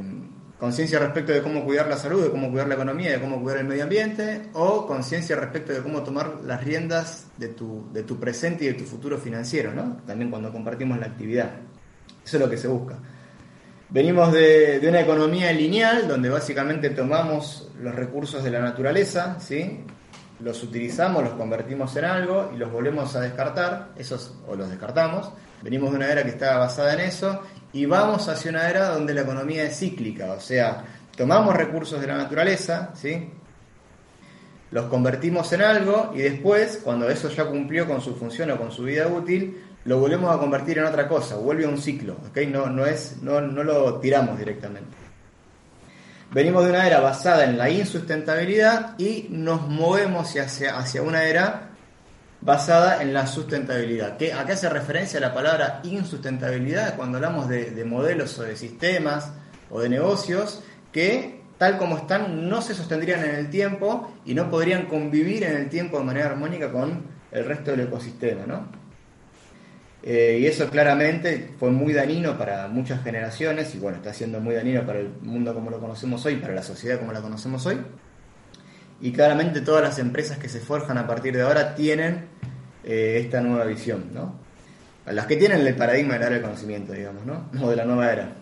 conciencia 0.60 0.98
respecto 0.98 1.32
de 1.32 1.44
cómo 1.44 1.63
cuidar 1.63 1.88
la 1.88 1.98
salud, 1.98 2.24
de 2.24 2.32
cómo 2.32 2.50
cuidar 2.50 2.68
la 2.68 2.74
economía, 2.74 3.12
de 3.12 3.22
cómo 3.22 3.42
cuidar 3.44 3.60
el 3.60 3.68
medio 3.68 3.84
ambiente, 3.84 4.50
o 4.54 4.88
conciencia 4.88 5.36
respecto 5.36 5.72
de 5.72 5.82
cómo 5.82 6.02
tomar 6.02 6.39
las 6.44 6.63
riendas 6.63 7.28
de 7.38 7.50
tu, 7.50 7.88
de 7.94 8.02
tu 8.02 8.20
presente 8.20 8.65
y 8.65 8.70
de 8.70 8.74
tu 8.74 8.86
futuro 8.86 9.20
financiero, 9.20 9.72
¿no? 9.72 9.98
También 10.08 10.32
cuando 10.32 10.52
compartimos 10.52 11.00
la 11.00 11.06
actividad. 11.06 11.52
Eso 12.26 12.38
es 12.38 12.42
lo 12.42 12.50
que 12.50 12.58
se 12.58 12.68
busca. 12.68 12.98
Venimos 13.89 14.34
de, 14.34 14.80
de, 14.80 14.89
una 14.89 15.02
economía 15.02 15.52
lineal, 15.54 16.08
donde 16.08 16.30
básicamente 16.30 16.89
tomamos 16.89 17.72
los 17.80 17.94
recursos 17.94 18.44
de 18.44 18.50
la 18.50 18.62
naturaleza, 18.62 19.39
¿sí? 19.39 19.84
Los 20.39 20.63
utilizamos, 20.63 21.23
los 21.23 21.34
convertimos 21.34 21.95
en 21.95 22.06
algo 22.06 22.52
y 22.54 22.58
los 22.58 22.71
volvemos 22.71 23.15
a 23.15 23.21
descartar, 23.21 23.89
esos, 23.97 24.36
o 24.47 24.56
los 24.56 24.69
descartamos. 24.69 25.32
Venimos 25.62 25.91
de 25.91 25.97
una 25.97 26.12
era 26.12 26.23
que 26.23 26.30
estaba 26.30 26.60
basada 26.60 26.93
en 26.93 27.02
eso 27.02 27.41
y 27.73 27.86
vamos 27.86 28.28
hacia 28.30 28.52
una 28.52 28.69
era 28.69 28.89
donde 28.89 29.13
la 29.13 29.21
economía 29.21 29.63
es 29.63 29.78
cíclica, 29.78 30.32
o 30.32 30.39
sea, 30.39 30.84
tomamos 31.15 31.56
recursos 31.56 31.99
de 31.99 32.08
la 32.08 32.17
naturaleza, 32.17 32.91
¿sí? 32.95 33.30
los 34.71 34.86
convertimos 34.86 35.52
en 35.54 35.62
algo 35.62 36.12
y 36.15 36.19
después, 36.19 36.80
cuando 36.84 37.10
eso 37.10 37.30
ya 37.30 37.45
cumplió 37.45 37.88
con 37.88 38.02
su 38.02 38.15
función 38.15 38.52
o 38.52 38.58
con 38.58 38.71
su 38.71 38.84
vida 38.84 39.08
útil, 39.08 39.63
lo 39.86 39.99
volvemos 39.99 40.34
a 40.34 40.39
convertir 40.39 40.78
en 40.78 40.86
otra 40.86 41.08
cosa, 41.08 41.36
vuelve 41.38 41.65
a 41.65 41.69
un 41.69 41.78
ciclo, 41.78 42.17
¿okay? 42.30 42.47
no, 42.47 42.67
no, 42.67 42.86
es, 42.86 43.17
no, 43.21 43.41
no 43.41 43.63
lo 43.63 43.99
tiramos 43.99 44.38
directamente. 44.38 45.09
Venimos 46.32 46.63
de 46.63 46.70
una 46.70 46.86
era 46.86 47.00
basada 47.00 47.46
en 47.46 47.58
la 47.58 47.72
insustentabilidad 47.72 48.94
y 49.00 49.26
nos 49.32 49.68
movemos 49.68 50.36
hacia, 50.36 50.78
hacia 50.78 51.02
una 51.02 51.24
era 51.24 51.70
basada 52.42 53.02
en 53.02 53.15
la 53.15 53.26
sustentabilidad. 53.26 54.15
¿Qué, 54.18 54.34
¿A 54.34 54.46
qué 54.46 54.52
hace 54.52 54.70
referencia 54.70 55.20
la 55.20 55.34
palabra 55.34 55.82
insustentabilidad 55.84 56.96
cuando 56.96 57.18
hablamos 57.18 57.50
de, 57.50 57.84
modelos 57.84 58.38
o 58.38 58.44
de 58.44 58.56
sistemas 58.56 59.32
o 59.72 59.82
de 59.82 59.89
negocios 59.89 60.62
que 60.94 61.42
tal 61.58 61.80
como 61.80 61.98
están 61.98 62.48
no 62.48 62.62
se 62.62 62.76
sostendrían 62.76 63.24
en 63.26 63.34
el 63.34 63.50
tiempo 63.50 64.13
y 64.24 64.36
no 64.36 64.52
podrían 64.52 64.86
convivir 64.86 65.44
en 65.44 65.58
el 65.58 65.68
tiempo 65.68 65.98
de 65.98 66.06
manera 66.06 66.28
armónica 66.28 66.72
con 66.72 67.06
el 67.32 67.46
resto 67.46 67.72
del 67.72 67.82
ecosistema, 67.82 68.46
¿no? 68.46 68.79
Eh, 70.01 70.39
y 70.41 70.45
eso 70.45 70.69
claramente 70.69 71.51
fue 71.59 71.71
muy 71.71 71.91
dañino 71.91 72.38
para 72.38 72.67
muchas 72.69 73.03
generaciones 73.03 73.75
y 73.75 73.79
bueno, 73.79 73.97
está 73.97 74.13
siendo 74.13 74.39
muy 74.39 74.55
dañino 74.55 74.85
para 74.85 74.99
el 74.99 75.09
mundo 75.21 75.53
como 75.53 75.69
lo 75.69 75.79
conocemos 75.79 76.25
hoy, 76.25 76.38
para 76.38 76.53
la 76.53 76.63
sociedad 76.63 76.99
como 76.99 77.12
la 77.12 77.21
conocemos 77.21 77.65
hoy. 77.65 77.77
Y 79.01 79.12
claramente 79.12 79.62
todas 79.62 79.83
las 79.83 79.99
empresas 79.99 80.38
que 80.38 80.49
se 80.49 80.59
forjan 80.59 80.97
a 80.97 81.07
partir 81.07 81.35
de 81.35 81.41
ahora 81.41 81.75
tienen 81.75 82.27
eh, 82.83 83.21
esta 83.23 83.41
nueva 83.41 83.65
visión, 83.65 84.05
¿no? 84.13 84.35
Las 85.05 85.25
que 85.25 85.38
tienen 85.38 85.65
el 85.65 85.75
paradigma 85.75 86.13
de 86.13 86.19
la 86.19 86.25
era 86.27 86.35
del 86.35 86.43
conocimiento, 86.43 86.93
digamos, 86.93 87.25
¿no? 87.25 87.49
O 87.62 87.69
de 87.69 87.75
la 87.75 87.85
nueva 87.85 88.12
era. 88.12 88.35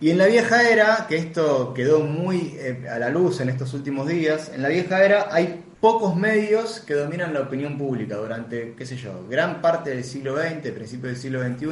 Y 0.00 0.10
en 0.10 0.18
la 0.18 0.26
vieja 0.26 0.68
era, 0.68 1.06
que 1.08 1.16
esto 1.16 1.72
quedó 1.74 2.00
muy 2.00 2.56
eh, 2.58 2.88
a 2.90 2.98
la 2.98 3.08
luz 3.08 3.40
en 3.40 3.48
estos 3.48 3.72
últimos 3.72 4.08
días, 4.08 4.50
en 4.52 4.62
la 4.62 4.68
vieja 4.68 5.04
era 5.04 5.28
hay 5.30 5.62
pocos 5.82 6.14
medios 6.14 6.78
que 6.78 6.94
dominan 6.94 7.34
la 7.34 7.40
opinión 7.40 7.76
pública 7.76 8.14
durante, 8.14 8.74
qué 8.78 8.86
sé 8.86 8.96
yo, 8.96 9.26
gran 9.28 9.60
parte 9.60 9.90
del 9.90 10.04
siglo 10.04 10.40
XX, 10.40 10.70
principio 10.70 11.08
del 11.08 11.18
siglo 11.18 11.42
XXI, 11.42 11.66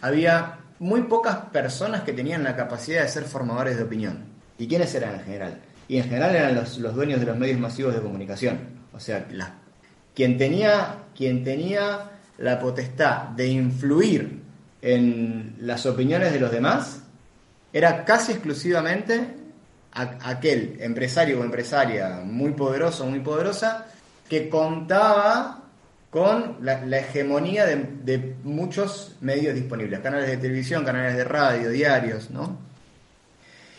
había 0.00 0.60
muy 0.78 1.02
pocas 1.02 1.36
personas 1.52 2.04
que 2.04 2.14
tenían 2.14 2.42
la 2.42 2.56
capacidad 2.56 3.02
de 3.02 3.08
ser 3.08 3.24
formadores 3.24 3.76
de 3.76 3.82
opinión. 3.82 4.24
¿Y 4.56 4.66
quiénes 4.66 4.94
eran 4.94 5.16
en 5.16 5.24
general? 5.24 5.60
Y 5.88 5.98
en 5.98 6.04
general 6.04 6.34
eran 6.34 6.54
los, 6.54 6.80
dueños 6.94 7.20
de 7.20 7.26
los 7.26 7.36
medios 7.36 7.60
masivos 7.60 7.94
de 7.94 8.00
comunicación. 8.00 8.60
O 8.94 8.98
sea, 8.98 9.26
quien, 10.14 10.38
tenía, 10.38 11.00
quien 11.14 11.44
tenía 11.44 12.12
la 12.38 12.58
potestad 12.58 13.24
de 13.28 13.48
influir 13.48 14.40
en 14.80 15.56
las 15.60 15.84
opiniones 15.84 16.32
de 16.32 16.40
los 16.40 16.50
demás 16.50 17.02
era 17.74 18.06
casi 18.06 18.32
exclusivamente 18.32 19.36
aquel 19.94 20.76
empresario 20.80 21.40
o 21.40 21.44
empresaria 21.44 22.20
muy 22.24 22.52
poderoso 22.52 23.06
muy 23.06 23.20
poderosa 23.20 23.86
que 24.28 24.48
contaba 24.48 25.64
con 26.14 26.58
la, 26.60 26.98
hegemonía 26.98 27.66
de, 27.66 28.36
muchos 28.44 29.16
medios 29.20 29.52
disponibles, 29.52 29.98
canales 29.98 30.28
de 30.28 30.36
televisión, 30.36 30.84
canales 30.84 31.16
de 31.16 31.24
radio, 31.24 31.70
diarios, 31.70 32.30
¿no? 32.30 32.56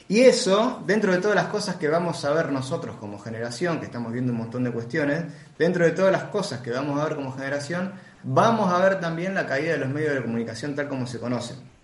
Y 0.10 0.19
eso, 0.19 0.84
dentro 0.86 1.13
de 1.13 1.19
todas 1.19 1.36
las 1.36 1.47
cosas 1.47 1.78
que 1.78 1.88
vamos 1.88 2.25
a 2.25 2.32
ver 2.32 2.51
nosotros 2.51 2.97
como 2.97 3.19
generación, 3.19 3.80
que 3.80 3.86
estamos 3.86 4.12
viendo 4.12 4.34
un 4.34 4.39
montón 4.39 4.65
de 4.65 4.71
cuestiones, 4.71 5.23
dentro 5.58 5.86
de 5.86 5.91
todas 5.91 6.12
las 6.12 6.23
cosas 6.23 6.60
que 6.60 6.71
vamos 6.71 6.99
a 6.99 7.06
ver 7.06 7.15
como 7.15 7.32
generación, 7.32 7.93
vamos 8.23 8.71
a 8.71 8.80
ver 8.80 8.99
también 8.99 9.34
la 9.34 9.47
caída 9.47 9.71
de 9.71 9.78
los 9.78 9.89
medios 9.89 10.13
de 10.13 10.21
comunicación 10.21 10.75
tal 10.75 10.89
como 10.89 11.08
se 11.08 11.19
conocen. 11.19 11.74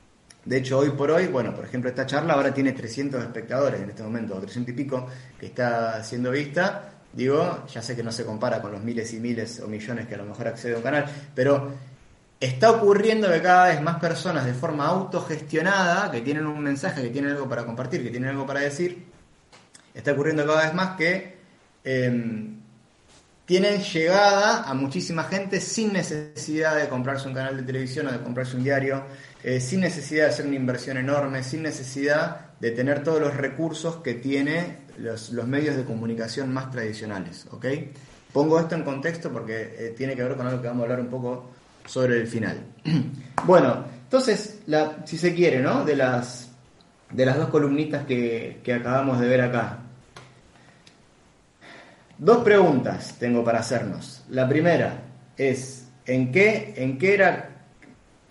De 0.44 0.58
hecho, 0.58 0.80
hoy 0.80 0.90
por 0.92 1.12
hoy, 1.12 1.28
bueno, 1.28 1.54
por 1.54 1.66
ejemplo, 1.66 1.90
esta 1.90 2.06
charla 2.06 2.34
ahora 2.34 2.54
tiene 2.54 2.72
300 2.72 3.24
espectadores 3.24 3.82
en 3.82 3.90
este 3.90 4.02
momento, 4.02 4.36
o 4.36 4.40
300 4.40 4.74
y 4.74 4.76
pico, 4.76 5.08
que 5.40 5.48
está 5.48 6.04
siendo 6.04 6.32
vista. 6.32 6.94
Digo, 7.14 7.66
ya 7.68 7.82
sé 7.82 7.96
que 7.96 8.04
no 8.04 8.12
se 8.12 8.26
compara 8.26 8.62
con 8.62 8.72
los 8.72 8.82
miles 8.82 9.14
y 9.14 9.20
miles 9.20 9.60
o 9.60 9.68
millones 9.68 10.08
que 10.08 10.16
a 10.16 10.18
lo 10.18 10.26
mejor 10.26 10.48
accede 10.48 10.74
a 10.74 10.78
un 10.78 10.84
canal, 10.84 11.06
pero 11.36 11.72
está 12.40 12.72
ocurriendo 12.72 13.30
que 13.32 13.42
cada 13.42 13.68
vez 13.68 13.82
más 13.82 14.00
personas 14.00 14.46
de 14.46 14.54
forma 14.54 14.88
autogestionada, 14.88 16.10
que 16.10 16.22
tienen 16.22 16.48
un 16.48 16.60
mensaje, 16.60 17.04
que 17.04 17.10
tienen 17.10 17.32
algo 17.32 17.48
para 17.48 17.66
compartir, 17.66 18.02
que 18.02 18.10
tienen 18.10 18.30
algo 18.30 18.48
para 18.48 18.62
decir, 18.62 19.06
está 19.94 20.14
ocurriendo 20.14 20.46
cada 20.46 20.64
vez 20.64 20.74
más 20.74 20.98
que 20.98 21.38
em, 21.84 22.62
tienen 23.46 23.82
llegada 23.82 24.64
a 24.64 24.74
muchísima 24.74 25.26
gente 25.26 25.60
sin 25.60 25.94
necesidad 25.94 26.78
de 26.78 26.88
comprarse 26.88 27.28
un 27.28 27.34
canal 27.34 27.58
de 27.58 27.64
televisión 27.64 28.08
o 28.08 28.12
de 28.12 28.22
comprarse 28.22 28.56
un 28.56 28.64
diario, 28.64 29.04
eh, 29.44 29.60
sin 29.60 29.82
necesidad 29.82 30.26
de 30.26 30.30
hacer 30.30 30.46
una 30.46 30.56
inversión 30.56 30.98
enorme, 30.98 31.44
sin 31.44 31.64
necesidad 31.64 32.52
de 32.60 32.72
tener 32.72 33.04
todos 33.04 33.20
los 33.20 33.36
recursos 33.36 33.98
que 33.98 34.14
tiene 34.14 34.78
los, 34.98 35.32
medios 35.32 35.76
de 35.76 35.84
comunicación 35.84 36.54
más 36.54 36.70
tradicionales. 36.70 37.48
¿ok? 37.50 37.66
Pongo 38.32 38.60
esto 38.60 38.76
en 38.76 38.84
contexto 38.84 39.32
porque 39.32 39.76
eh, 39.78 39.94
tiene 39.98 40.16
que 40.16 40.24
ver 40.24 40.36
con 40.36 40.46
algo 40.46 40.62
que 40.62 40.68
vamos 40.68 40.82
a 40.82 40.84
hablar 40.84 41.00
un 41.00 41.10
poco 41.10 41.50
sobre 41.86 42.18
el 42.18 42.28
final. 42.28 42.58
bueno, 43.46 43.84
entonces, 44.04 44.60
si 45.06 45.18
se 45.18 45.34
quiere, 45.34 45.60
¿no? 45.60 45.84
De 45.86 45.96
las, 45.96 46.52
de 47.10 47.26
las 47.26 47.38
dos 47.38 47.50
columnitas 47.50 48.06
que, 48.06 48.60
que 48.64 48.74
acabamos 48.74 49.20
de 49.20 49.28
ver 49.28 49.42
acá. 49.42 49.80
Dos 52.18 52.44
preguntas 52.44 53.16
tengo 53.18 53.44
para 53.44 53.60
hacernos. 53.60 54.24
La 54.30 54.48
primera 54.48 55.02
es, 55.36 55.88
¿en 56.06 56.32
qué, 56.32 56.76
en 56.78 57.00
qué 57.00 57.16
era 57.16 57.51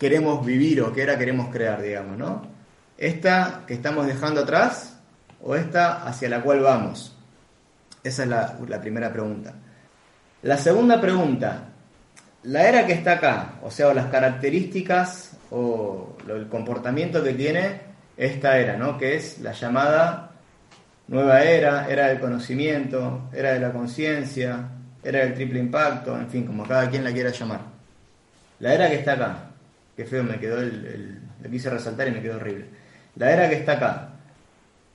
queremos 0.01 0.43
vivir 0.43 0.81
o 0.81 0.91
qué 0.91 1.03
era 1.03 1.15
queremos 1.15 1.49
crear, 1.49 1.79
digamos, 1.79 2.17
¿no? 2.17 2.41
¿Esta 2.97 3.65
que 3.67 3.75
estamos 3.75 4.07
dejando 4.07 4.41
atrás 4.41 4.99
o 5.43 5.55
esta 5.55 6.01
hacia 6.07 6.27
la 6.27 6.41
cual 6.41 6.61
vamos? 6.61 7.15
Esa 8.03 8.23
es 8.23 8.29
la, 8.29 8.81
primera 8.81 9.13
pregunta. 9.13 9.53
La 10.41 10.57
segunda 10.57 10.99
pregunta, 10.99 11.65
la 12.41 12.67
era 12.67 12.87
que 12.87 12.93
está 12.93 13.11
acá, 13.13 13.59
o 13.61 13.69
sea, 13.69 13.93
las 13.93 14.07
características 14.07 15.37
o 15.51 16.17
el 16.27 16.47
comportamiento 16.47 17.23
que 17.23 17.35
tiene 17.35 17.81
esta 18.17 18.57
era, 18.57 18.77
¿no? 18.77 18.97
Que 18.97 19.17
es 19.17 19.37
la 19.37 19.51
llamada 19.51 20.31
nueva 21.09 21.43
era, 21.43 21.87
era 21.87 22.07
del 22.07 22.19
conocimiento, 22.19 23.29
era 23.31 23.53
de 23.53 23.59
la 23.59 23.71
conciencia, 23.71 24.67
era 25.03 25.19
del 25.19 25.35
triple 25.35 25.59
impacto, 25.59 26.17
en 26.17 26.27
fin, 26.27 26.47
como 26.47 26.67
cada 26.67 26.89
quien 26.89 27.03
la 27.03 27.11
quiera 27.11 27.29
llamar. 27.29 27.61
La 28.61 28.73
era 28.73 28.89
que 28.89 28.95
está 28.95 29.13
acá, 29.13 29.50
que 30.01 30.09
feo 30.09 30.23
me 30.23 30.39
quedó 30.39 30.59
el, 30.59 31.19
lo 31.43 31.49
quise 31.49 31.69
resaltar 31.69 32.07
y 32.07 32.11
me 32.11 32.21
quedó 32.21 32.37
horrible. 32.37 32.65
La 33.15 33.31
era 33.31 33.47
que 33.47 33.57
está 33.57 33.73
acá, 33.73 34.09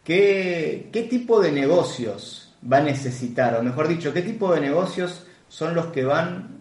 ¿qué, 0.03 0.89
¿qué 0.93 1.05
tipo 1.05 1.41
de 1.41 1.53
negocios 1.53 2.55
va 2.71 2.79
a 2.79 2.83
necesitar? 2.83 3.55
O 3.57 3.63
mejor 3.63 3.87
dicho, 3.87 4.13
¿qué 4.13 4.23
tipo 4.23 4.53
de 4.53 4.61
negocios 4.61 5.27
son 5.49 5.75
los 5.75 5.87
que 5.87 6.05
van 6.05 6.61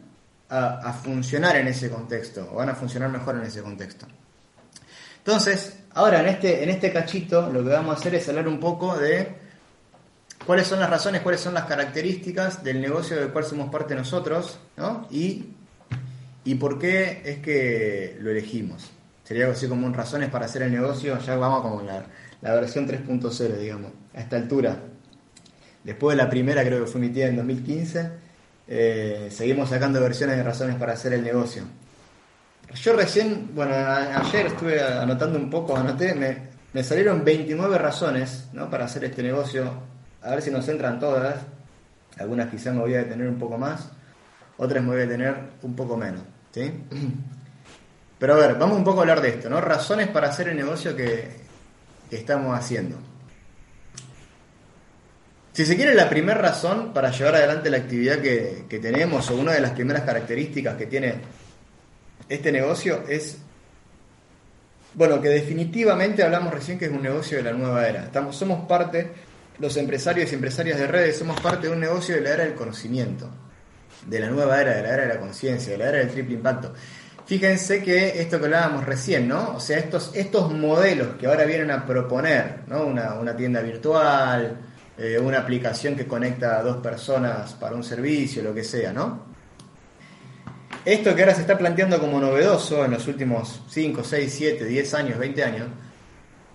a, 0.50 0.90
a 0.90 0.94
funcionar 0.94 1.56
en 1.56 1.68
ese 1.68 1.90
contexto? 1.90 2.48
O 2.52 2.58
van 2.58 2.70
a 2.70 2.76
funcionar 2.76 3.10
mejor 3.10 3.36
en 3.36 3.44
ese 3.44 3.64
contexto. 3.64 4.06
Entonces, 5.18 5.80
ahora 5.96 6.20
en 6.20 6.28
este, 6.28 6.64
en 6.64 6.70
este 6.70 6.94
cachito 6.94 7.50
lo 7.50 7.64
que 7.64 7.70
vamos 7.70 7.96
a 7.96 8.00
hacer 8.00 8.14
es 8.14 8.30
hablar 8.30 8.48
un 8.48 8.60
poco 8.60 8.96
de 8.96 9.36
cuáles 10.46 10.68
son 10.68 10.80
las 10.80 10.90
razones, 10.90 11.22
cuáles 11.22 11.42
son 11.42 11.56
las 11.56 11.66
características 11.66 12.64
del 12.64 12.80
negocio 12.80 13.18
del 13.18 13.30
cual 13.30 13.44
somos 13.44 13.72
parte 13.72 13.96
nosotros, 13.96 14.60
¿no? 14.78 15.08
Y, 15.10 15.56
y 16.46 16.56
por 16.56 16.80
qué 16.80 17.22
es 17.26 17.40
que 17.40 18.18
lo 18.22 18.32
elegimos. 18.32 18.92
Sería 19.24 19.50
así 19.50 19.68
como 19.68 19.88
un 19.88 19.94
razones 19.94 20.30
para 20.30 20.46
hacer 20.46 20.62
el 20.62 20.72
negocio, 20.72 21.18
ya 21.20 21.36
vamos 21.36 21.62
como 21.62 21.82
la, 21.82 22.06
la 22.42 22.54
versión 22.54 22.88
3.0, 22.88 23.58
digamos, 23.58 23.92
a 24.14 24.22
esta 24.22 24.38
altura. 24.38 24.78
Después 25.84 26.16
de 26.16 26.24
la 26.24 26.30
primera, 26.30 26.64
creo 26.64 26.86
que 26.86 26.92
fue 26.92 27.02
emitida 27.02 27.26
en 27.28 27.36
2015, 27.36 28.12
eh, 28.68 29.28
seguimos 29.32 29.70
sacando 29.70 30.00
versiones 30.00 30.38
de 30.38 30.44
razones 30.44 30.76
para 30.76 30.94
hacer 30.94 31.14
el 31.14 31.24
negocio. 31.24 31.64
Yo 32.76 32.94
recién, 32.94 33.52
bueno, 33.56 33.74
ayer 33.74 34.48
estuve 34.48 34.82
anotando 34.82 35.40
un 35.40 35.50
poco, 35.50 35.76
anoté, 35.76 36.14
me, 36.14 36.84
salieron 36.84 37.24
29 37.24 37.78
razones 37.78 38.50
¿no? 38.54 38.70
para 38.70 38.86
hacer 38.86 39.06
este 39.06 39.24
negocio. 39.24 39.72
A 40.22 40.32
ver 40.32 40.42
si 40.42 40.52
nos 40.52 40.68
entran 40.68 41.00
todas. 41.00 41.36
Algunas 42.18 42.50
quizás 42.50 42.74
me 42.74 42.82
voy 42.82 42.94
a 42.94 43.00
detener 43.00 43.28
un 43.28 43.38
poco 43.38 43.58
más, 43.58 43.90
otras 44.58 44.82
me 44.82 44.90
voy 44.90 44.98
a 44.98 45.06
detener 45.06 45.36
un 45.64 45.76
poco 45.76 45.98
menos. 45.98 46.22
¿Sí? 46.56 46.72
Pero 48.18 48.34
a 48.34 48.38
ver, 48.38 48.56
vamos 48.56 48.78
un 48.78 48.86
poco 48.86 49.00
a 49.00 49.02
hablar 49.02 49.20
de 49.20 49.28
esto, 49.30 49.50
¿no? 49.50 49.60
Razones 49.60 50.08
para 50.08 50.30
hacer 50.30 50.48
el 50.48 50.56
negocio 50.56 50.96
que, 50.96 51.44
estamos 52.10 52.58
haciendo. 52.58 52.96
Si 55.52 55.65
se 55.65 55.76
quiere, 55.76 55.94
la 55.94 56.08
primera 56.08 56.39
razón 56.39 56.94
para 56.94 57.12
llevar 57.12 57.36
adelante 57.36 57.70
la 57.70 57.78
actividad 57.78 58.20
que, 58.20 58.63
que 58.70 58.80
tenemos, 58.80 59.30
o 59.32 59.36
una 59.36 59.52
de 59.52 59.60
las 59.60 59.72
primeras 59.72 60.04
características 60.04 60.78
que 60.78 60.86
tiene 60.86 61.15
este 62.30 62.54
negocio 62.54 63.04
es, 63.10 63.38
bueno, 64.94 65.20
que 65.22 65.28
definitivamente 65.28 66.24
hablamos 66.24 66.54
recién 66.54 66.80
que 66.80 66.86
es 66.86 66.91
un 66.91 67.02
negocio 67.02 67.38
de 67.38 67.44
la 67.44 67.52
nueva 67.52 67.86
era. 67.86 68.06
Estamos, 68.06 68.38
somos 68.38 68.65
parte, 68.65 69.12
los 69.60 69.76
empresarios 69.76 70.32
y 70.32 70.36
empresarias 70.36 70.80
de 70.80 70.88
redes, 70.88 71.18
somos 71.18 71.38
parte 71.41 71.68
de 71.68 71.74
un 71.74 71.82
negocio 71.82 72.15
de 72.15 72.22
la 72.22 72.30
era 72.30 72.46
del 72.46 72.56
conocimiento, 72.56 73.30
de 74.06 74.20
la 74.20 74.30
nueva 74.30 74.62
era, 74.62 74.76
de 74.76 74.84
la 74.84 74.90
era 74.90 75.04
de 75.04 75.14
la 75.14 75.20
conciencia, 75.20 75.72
de 75.72 75.78
la 75.78 75.90
era 75.90 75.98
del 76.00 76.10
triple 76.10 76.36
impacto. 76.36 76.74
Fíjense 77.26 77.82
que 77.82 78.22
esto 78.22 78.40
que 78.40 78.46
hablábamos 78.46 78.86
recién, 78.86 79.28
¿no? 79.28 79.56
O 79.56 79.60
sea, 79.60 79.80
estos, 79.80 80.12
estos 80.14 80.52
modelos 80.54 81.16
que 81.20 81.26
ahora 81.26 81.46
vienen 81.46 81.72
a 81.72 81.86
proponer, 81.86 82.60
¿no? 82.68 82.86
Una, 82.86 83.16
una 83.16 83.36
tienda 83.36 83.62
virtual, 83.62 84.58
eh, 84.98 85.18
una 85.20 85.40
aplicación 85.40 85.96
que 85.96 86.06
conecta 86.06 86.60
a 86.60 86.62
dos 86.62 86.78
personas 86.78 87.54
para 87.54 87.76
un 87.76 87.84
servicio, 87.84 88.44
lo 88.44 88.54
que 88.54 88.64
sea, 88.64 88.94
¿no? 88.94 89.26
Esto 90.86 91.16
que 91.16 91.24
ahora 91.24 91.34
se 91.34 91.42
está 91.42 91.58
planteando 91.58 92.00
como 92.00 92.20
novedoso 92.20 92.86
en 92.86 92.92
los 92.92 93.08
últimos 93.08 93.64
5, 93.70 94.04
6, 94.04 94.34
7, 94.38 94.66
10 94.66 94.94
años, 94.94 95.18
20 95.18 95.44
años, 95.44 95.68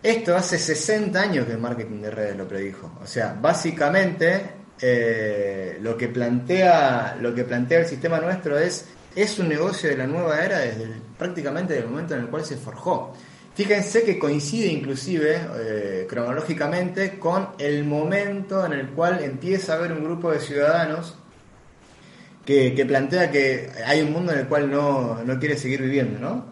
esto 0.02 0.36
hace 0.36 0.56
60 0.56 1.20
años 1.20 1.46
que 1.46 1.52
el 1.52 1.58
marketing 1.58 2.00
de 2.00 2.10
redes 2.10 2.36
lo 2.36 2.46
predijo. 2.46 2.92
O 3.02 3.06
sea, 3.06 3.36
básicamente 3.38 4.59
eh, 4.82 5.78
lo, 5.80 5.96
que 5.96 6.08
plantea, 6.08 7.16
lo 7.20 7.34
que 7.34 7.44
plantea 7.44 7.80
el 7.80 7.86
sistema 7.86 8.20
nuestro 8.20 8.58
es, 8.58 8.86
es 9.14 9.38
un 9.38 9.48
negocio 9.48 9.90
de 9.90 9.96
la 9.96 10.06
nueva 10.06 10.42
era 10.44 10.60
desde 10.60 10.88
prácticamente 11.18 11.76
el 11.78 11.86
momento 11.86 12.14
en 12.14 12.22
el 12.22 12.26
cual 12.28 12.44
se 12.44 12.56
forjó. 12.56 13.12
Fíjense 13.54 14.04
que 14.04 14.18
coincide 14.18 14.68
inclusive 14.68 15.38
eh, 15.58 16.06
cronológicamente 16.08 17.18
con 17.18 17.50
el 17.58 17.84
momento 17.84 18.64
en 18.64 18.72
el 18.72 18.88
cual 18.90 19.22
empieza 19.22 19.74
a 19.74 19.76
haber 19.76 19.92
un 19.92 20.04
grupo 20.04 20.30
de 20.30 20.40
ciudadanos 20.40 21.16
que, 22.46 22.84
plantea 22.86 23.30
que 23.30 23.70
hay 23.86 24.00
un 24.00 24.12
mundo 24.12 24.32
en 24.32 24.40
el 24.40 24.48
cual 24.48 24.70
no, 24.70 25.20
quiere 25.38 25.56
seguir 25.56 25.82
viviendo, 25.82 26.18
¿no? 26.18 26.46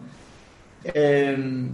Em, 0.83 1.69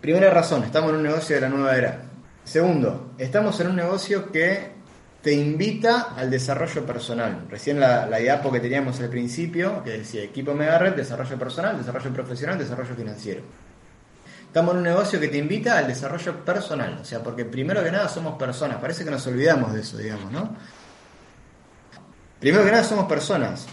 primera 0.00 0.30
razón, 0.30 0.64
estamos 0.64 0.90
en 0.90 0.96
un 0.96 1.02
negocio 1.02 1.34
de 1.34 1.42
la 1.42 1.48
nueva 1.48 1.76
era. 1.76 2.02
Segundo, 2.44 3.12
estamos 3.18 3.58
en 3.60 3.68
un 3.68 3.76
negocio 3.76 4.30
que 4.30 4.73
te 5.24 5.32
invita 5.32 6.14
al 6.14 6.30
desarrollo 6.30 6.84
personal. 6.84 7.46
Recién 7.48 7.80
la, 7.80 8.04
la 8.04 8.18
diapo 8.18 8.52
que 8.52 8.60
teníamos 8.60 9.00
al 9.00 9.08
principio, 9.08 9.82
que 9.82 9.92
decía 9.92 10.22
equipo 10.22 10.52
mega 10.52 10.76
red, 10.76 10.92
desarrollo 10.92 11.38
personal, 11.38 11.78
desarrollo 11.78 12.12
profesional, 12.12 12.58
desarrollo 12.58 12.94
financiero. 12.94 13.40
Estamos 14.46 14.72
en 14.72 14.78
un 14.78 14.84
negocio 14.84 15.18
que 15.18 15.28
te 15.28 15.38
invita 15.38 15.78
al 15.78 15.86
desarrollo 15.86 16.44
personal, 16.44 16.98
o 17.00 17.04
sea, 17.06 17.22
porque 17.22 17.46
primero 17.46 17.82
que 17.82 17.90
nada 17.90 18.06
somos 18.06 18.36
personas, 18.38 18.76
parece 18.76 19.02
que 19.02 19.10
nos 19.10 19.26
olvidamos 19.26 19.72
de 19.72 19.80
eso, 19.80 19.96
digamos, 19.96 20.30
¿no? 20.30 20.54
Primero 22.38 22.62
que 22.62 22.70
nada 22.72 22.84
somos 22.84 23.06
personas. 23.06 23.66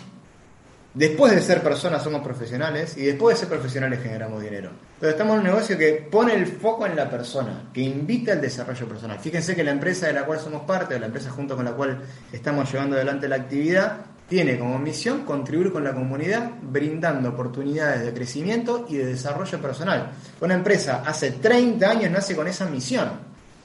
Después 0.94 1.34
de 1.34 1.42
ser 1.42 1.64
personas 1.64 2.04
somos 2.04 2.22
profesionales 2.22 2.98
y 2.98 3.04
después 3.04 3.36
de 3.36 3.40
ser 3.40 3.50
profesionales 3.50 4.02
generamos 4.04 4.42
dinero. 4.42 4.72
Entonces 4.96 5.12
estamos 5.12 5.36
en 5.36 5.40
un 5.40 5.46
negocio 5.46 5.78
que 5.78 6.08
pone 6.12 6.34
el 6.34 6.46
foco 6.46 6.86
en 6.86 6.98
la 6.98 7.10
persona, 7.10 7.70
que 7.74 7.82
invita 7.82 8.34
al 8.34 8.42
desarrollo 8.42 8.88
personal. 8.90 9.18
Fíjense 9.18 9.56
que 9.56 9.64
la 9.64 9.72
empresa 9.72 10.08
de 10.08 10.14
la 10.14 10.26
cual 10.26 10.40
somos 10.40 10.64
parte, 10.64 11.00
la 11.00 11.06
empresa 11.06 11.30
junto 11.30 11.56
con 11.56 11.64
la 11.64 11.72
cual 11.72 12.02
estamos 12.34 12.70
llevando 12.70 12.98
adelante 12.98 13.30
la 13.30 13.38
actividad, 13.38 13.98
tiene 14.28 14.60
como 14.60 14.80
misión 14.80 15.24
contribuir 15.24 15.72
con 15.72 15.84
la 15.84 15.94
comunidad 15.94 16.52
brindando 16.62 17.30
oportunidades 17.30 18.06
de 18.06 18.14
crecimiento 18.14 18.86
y 18.90 18.98
de 18.98 19.06
desarrollo 19.06 19.62
personal. 19.62 20.12
Una 20.42 20.56
empresa 20.56 21.04
hace 21.06 21.32
30 21.32 21.90
años 21.90 22.12
nace 22.12 22.36
con 22.36 22.48
esa 22.48 22.66
misión. 22.66 23.10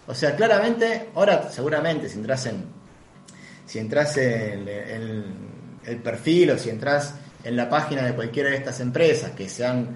O 0.07 0.15
sea, 0.15 0.37
claramente, 0.37 1.09
ahora 1.15 1.51
seguramente 1.51 2.09
si 2.09 2.19
entras 2.19 2.47
en 2.47 2.77
si 3.67 3.81
entras 3.81 4.17
en, 4.17 5.56
el 5.87 5.99
perfil 5.99 6.51
o 6.51 6.59
si 6.59 6.71
entras 6.71 7.15
en 7.45 7.57
la 7.57 7.69
página 7.69 8.03
de 8.03 8.15
cualquiera 8.15 8.51
de 8.51 8.57
estas 8.57 8.81
empresas 8.81 9.31
que 9.31 9.49
se 9.49 9.65
han 9.65 9.89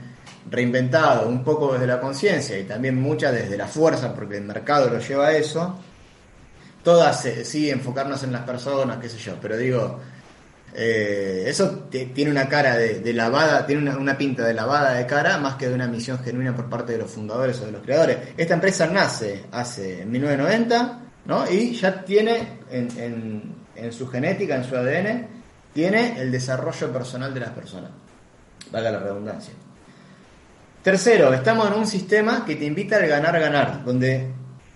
reinventado 0.48 1.28
un 1.28 1.42
poco 1.44 1.72
desde 1.72 1.86
la 1.86 2.00
conciencia 2.00 2.58
y 2.58 2.64
también 2.64 3.00
muchas 3.00 3.32
desde 3.32 3.56
la 3.56 3.66
fuerza, 3.66 4.14
porque 4.14 4.36
el 4.36 4.44
mercado 4.44 4.88
lo 4.88 5.00
lleva 5.00 5.28
a 5.28 5.36
eso, 5.36 5.78
todas 6.82 7.26
sí 7.44 7.70
enfocarnos 7.70 8.22
en 8.22 8.32
las 8.32 8.42
personas, 8.42 8.98
qué 8.98 9.08
sé 9.08 9.18
yo, 9.18 9.34
pero 9.40 9.56
digo, 9.56 9.98
eh, 10.74 11.44
eso 11.46 11.88
tiene 11.90 12.30
una 12.30 12.48
cara 12.48 12.76
de, 12.76 13.12
lavada, 13.12 13.66
tiene 13.66 13.94
una, 13.94 14.16
pinta 14.16 14.44
de 14.44 14.54
lavada 14.54 14.94
de 14.94 15.06
cara 15.06 15.38
más 15.38 15.56
que 15.56 15.68
de 15.68 15.74
una 15.74 15.88
misión 15.88 16.20
genuina 16.20 16.54
por 16.54 16.70
parte 16.70 16.92
de 16.92 16.98
los 16.98 17.10
fundadores 17.10 17.60
o 17.60 17.66
de 17.66 17.72
los 17.72 17.82
creadores. 17.82 18.18
Esta 18.36 18.54
empresa 18.54 18.86
nace 18.86 19.46
hace 19.50 20.06
1990 20.06 21.00
¿no? 21.26 21.50
y 21.50 21.74
ya 21.74 22.04
tiene 22.04 22.60
en, 22.70 23.56
en 23.74 23.92
su 23.92 24.06
genética, 24.06 24.56
en 24.56 24.64
su 24.64 24.76
ADN, 24.76 25.39
tiene 25.80 26.20
el 26.20 26.30
desarrollo 26.30 26.92
personal 26.92 27.32
de 27.32 27.40
las 27.40 27.50
personas. 27.52 27.90
Valga 28.70 28.90
la 28.90 28.98
redundancia. 28.98 29.54
Tercero, 30.82 31.32
estamos 31.32 31.68
en 31.68 31.72
un 31.72 31.86
sistema 31.86 32.44
que 32.44 32.56
te 32.56 32.66
invita 32.66 32.96
al 32.96 33.06
ganar-ganar, 33.06 33.82
donde 33.82 34.30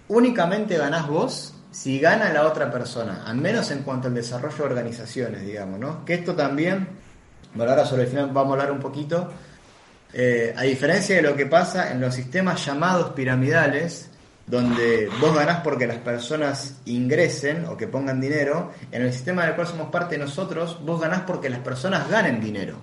únicamente 0.08 0.78
ganás 0.78 1.06
vos 1.06 1.54
si 1.70 2.00
gana 2.00 2.32
la 2.32 2.46
otra 2.46 2.70
persona, 2.70 3.24
al 3.26 3.36
menos 3.36 3.70
en 3.70 3.82
cuanto 3.82 4.08
al 4.08 4.14
desarrollo 4.14 4.56
de 4.56 4.64
organizaciones, 4.64 5.42
digamos, 5.42 5.78
¿no? 5.78 6.06
Que 6.06 6.14
esto 6.14 6.34
también, 6.34 6.88
bueno, 7.52 7.72
ahora 7.72 7.84
sobre 7.84 8.04
el 8.04 8.08
final 8.08 8.30
vamos 8.32 8.52
a 8.52 8.62
hablar 8.62 8.72
un 8.72 8.80
poquito, 8.80 9.30
eh, 10.10 10.54
a 10.56 10.62
diferencia 10.62 11.16
de 11.16 11.20
lo 11.20 11.36
que 11.36 11.44
pasa 11.44 11.92
en 11.92 12.00
los 12.00 12.14
sistemas 12.14 12.64
llamados 12.64 13.10
piramidales, 13.10 14.08
donde 14.46 15.08
vos 15.20 15.34
ganás 15.34 15.60
porque 15.60 15.86
las 15.86 15.98
personas 15.98 16.76
ingresen 16.84 17.64
o 17.66 17.76
que 17.76 17.88
pongan 17.88 18.20
dinero, 18.20 18.72
en 18.92 19.02
el 19.02 19.12
sistema 19.12 19.44
del 19.46 19.54
cual 19.54 19.66
somos 19.66 19.90
parte 19.90 20.18
nosotros, 20.18 20.84
vos 20.84 21.00
ganás 21.00 21.22
porque 21.22 21.48
las 21.48 21.60
personas 21.60 22.08
ganen 22.10 22.40
dinero. 22.40 22.76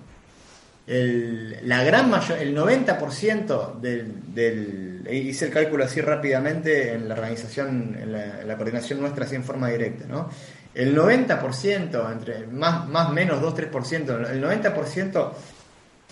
El, 0.84 1.58
la 1.68 1.84
gran 1.84 2.10
mayor, 2.10 2.38
el 2.38 2.56
90% 2.56 3.80
del, 3.80 4.34
del, 4.34 5.08
hice 5.12 5.46
el 5.46 5.52
cálculo 5.52 5.84
así 5.84 6.00
rápidamente 6.00 6.94
en 6.94 7.08
la 7.08 7.14
organización, 7.14 7.96
en 8.00 8.12
la, 8.12 8.56
coordinación 8.56 9.00
nuestra 9.00 9.24
así 9.24 9.36
en 9.36 9.44
forma 9.44 9.68
directa, 9.68 10.06
¿no? 10.08 10.28
El 10.74 10.96
90%, 10.96 12.12
entre 12.12 12.46
más, 12.46 12.88
más 12.88 13.12
menos 13.12 13.40
2-3%, 13.40 14.30
el 14.30 14.42
90% 14.42 15.32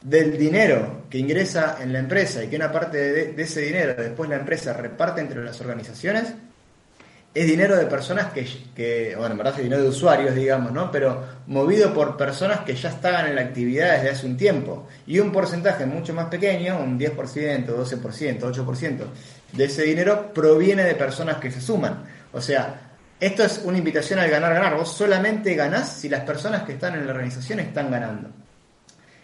del 0.03 0.39
dinero 0.39 1.03
que 1.11 1.19
ingresa 1.19 1.79
en 1.81 1.93
la 1.93 1.99
empresa 1.99 2.43
y 2.43 2.49
que 2.49 2.57
una 2.57 2.73
parte 2.73 3.33
de, 3.33 3.43
ese 3.43 3.61
dinero 3.61 3.95
después 3.95 4.31
la 4.31 4.37
empresa 4.37 4.73
reparte 4.73 5.21
entre 5.21 5.45
las 5.45 5.61
organizaciones, 5.61 6.33
es 7.33 7.47
dinero 7.47 7.77
de 7.77 7.87
personas 7.87 8.33
que, 8.33 9.15
bueno, 9.17 9.33
en 9.33 9.39
verdad 9.39 9.55
es 9.57 9.63
dinero 9.63 9.83
de 9.83 9.89
usuarios, 9.89 10.35
digamos, 10.35 10.73
¿no? 10.73 10.91
Pero 10.91 11.25
movido 11.47 11.95
por 11.95 12.17
personas 12.17 12.61
que 12.61 12.75
ya 12.75 12.89
estaban 12.89 13.27
en 13.27 13.37
la 13.37 13.43
actividad 13.43 13.95
desde 13.95 14.11
hace 14.11 14.27
un 14.27 14.37
tiempo. 14.37 14.89
Y 15.07 15.21
un 15.21 15.31
porcentaje 15.31 15.87
mucho 15.87 16.13
más 16.13 16.27
pequeño, 16.27 16.81
un 16.81 16.99
10%, 16.99 17.67
12%, 17.67 18.41
8%, 18.41 19.05
de 19.53 19.65
ese 19.65 19.83
dinero 19.85 20.33
proviene 20.35 20.83
de 20.83 20.97
personas 20.97 21.37
que 21.37 21.53
se 21.53 21.61
suman. 21.61 22.03
O 22.33 22.41
sea, 22.41 22.91
esto 23.21 23.45
es 23.45 23.61
una 23.65 23.79
invitación 23.79 24.19
al 24.19 24.29
ganar, 24.29 24.53
ganar. 24.53 24.77
Vos 24.77 24.93
solamente 24.93 25.55
ganás 25.55 25.93
si 25.93 26.09
las 26.09 26.23
personas 26.23 26.65
que 26.65 26.73
están 26.73 26.95
en 26.95 27.07
la 27.07 27.13
organización 27.13 27.61
están 27.61 27.93
ganando. 27.93 28.29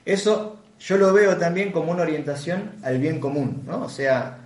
Eso 0.04 0.60
yo 0.78 0.96
lo 0.98 1.12
veo 1.12 1.36
también 1.36 1.72
como 1.72 1.92
una 1.92 2.02
orientación 2.02 2.72
al 2.82 2.98
bien 2.98 3.18
común, 3.18 3.62
¿no? 3.66 3.84
O 3.84 3.88
sea, 3.88 4.38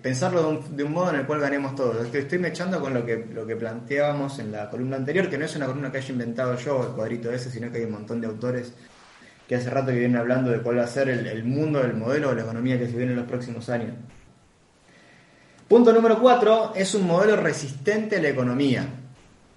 pensarlo 0.00 0.62
de 0.70 0.84
un, 0.84 0.92
modo 0.92 1.10
en 1.10 1.20
el 1.20 1.26
cual 1.26 1.40
ganemos 1.40 1.74
todos. 1.74 2.04
Estoy, 2.04 2.20
estoy 2.20 2.44
echando 2.44 2.80
con 2.80 2.94
lo 2.94 3.04
que, 3.04 3.26
lo 3.32 3.46
que 3.46 3.56
planteábamos 3.56 4.38
en 4.38 4.52
la 4.52 4.70
columna 4.70 4.96
anterior, 4.96 5.28
que 5.28 5.38
no 5.38 5.44
es 5.44 5.56
una 5.56 5.66
columna 5.66 5.90
que 5.90 5.98
haya 5.98 6.12
inventado 6.12 6.56
yo, 6.56 6.82
el 6.82 6.94
cuadrito 6.94 7.30
ese, 7.32 7.50
sino 7.50 7.70
que 7.70 7.78
hay 7.78 7.84
un 7.84 7.92
montón 7.92 8.20
de 8.20 8.26
autores 8.26 8.72
que 9.48 9.56
hace 9.56 9.68
rato 9.68 9.88
que 9.88 9.98
vienen 9.98 10.16
hablando 10.16 10.50
de 10.50 10.60
cuál 10.60 10.78
va 10.78 10.84
a 10.84 10.86
ser 10.86 11.08
el, 11.08 11.26
el 11.26 11.44
mundo, 11.44 11.82
el 11.82 11.94
modelo 11.94 12.30
de 12.30 12.36
la 12.36 12.42
economía 12.42 12.78
que 12.78 12.86
se 12.86 12.96
viene 12.96 13.12
en 13.12 13.18
los 13.18 13.26
próximos 13.26 13.68
años. 13.68 13.94
Punto 15.68 15.92
número 15.92 16.20
cuatro, 16.20 16.72
es 16.74 16.94
un 16.94 17.06
modelo 17.06 17.36
resistente 17.36 18.16
a 18.16 18.22
la 18.22 18.28
economía. 18.28 18.86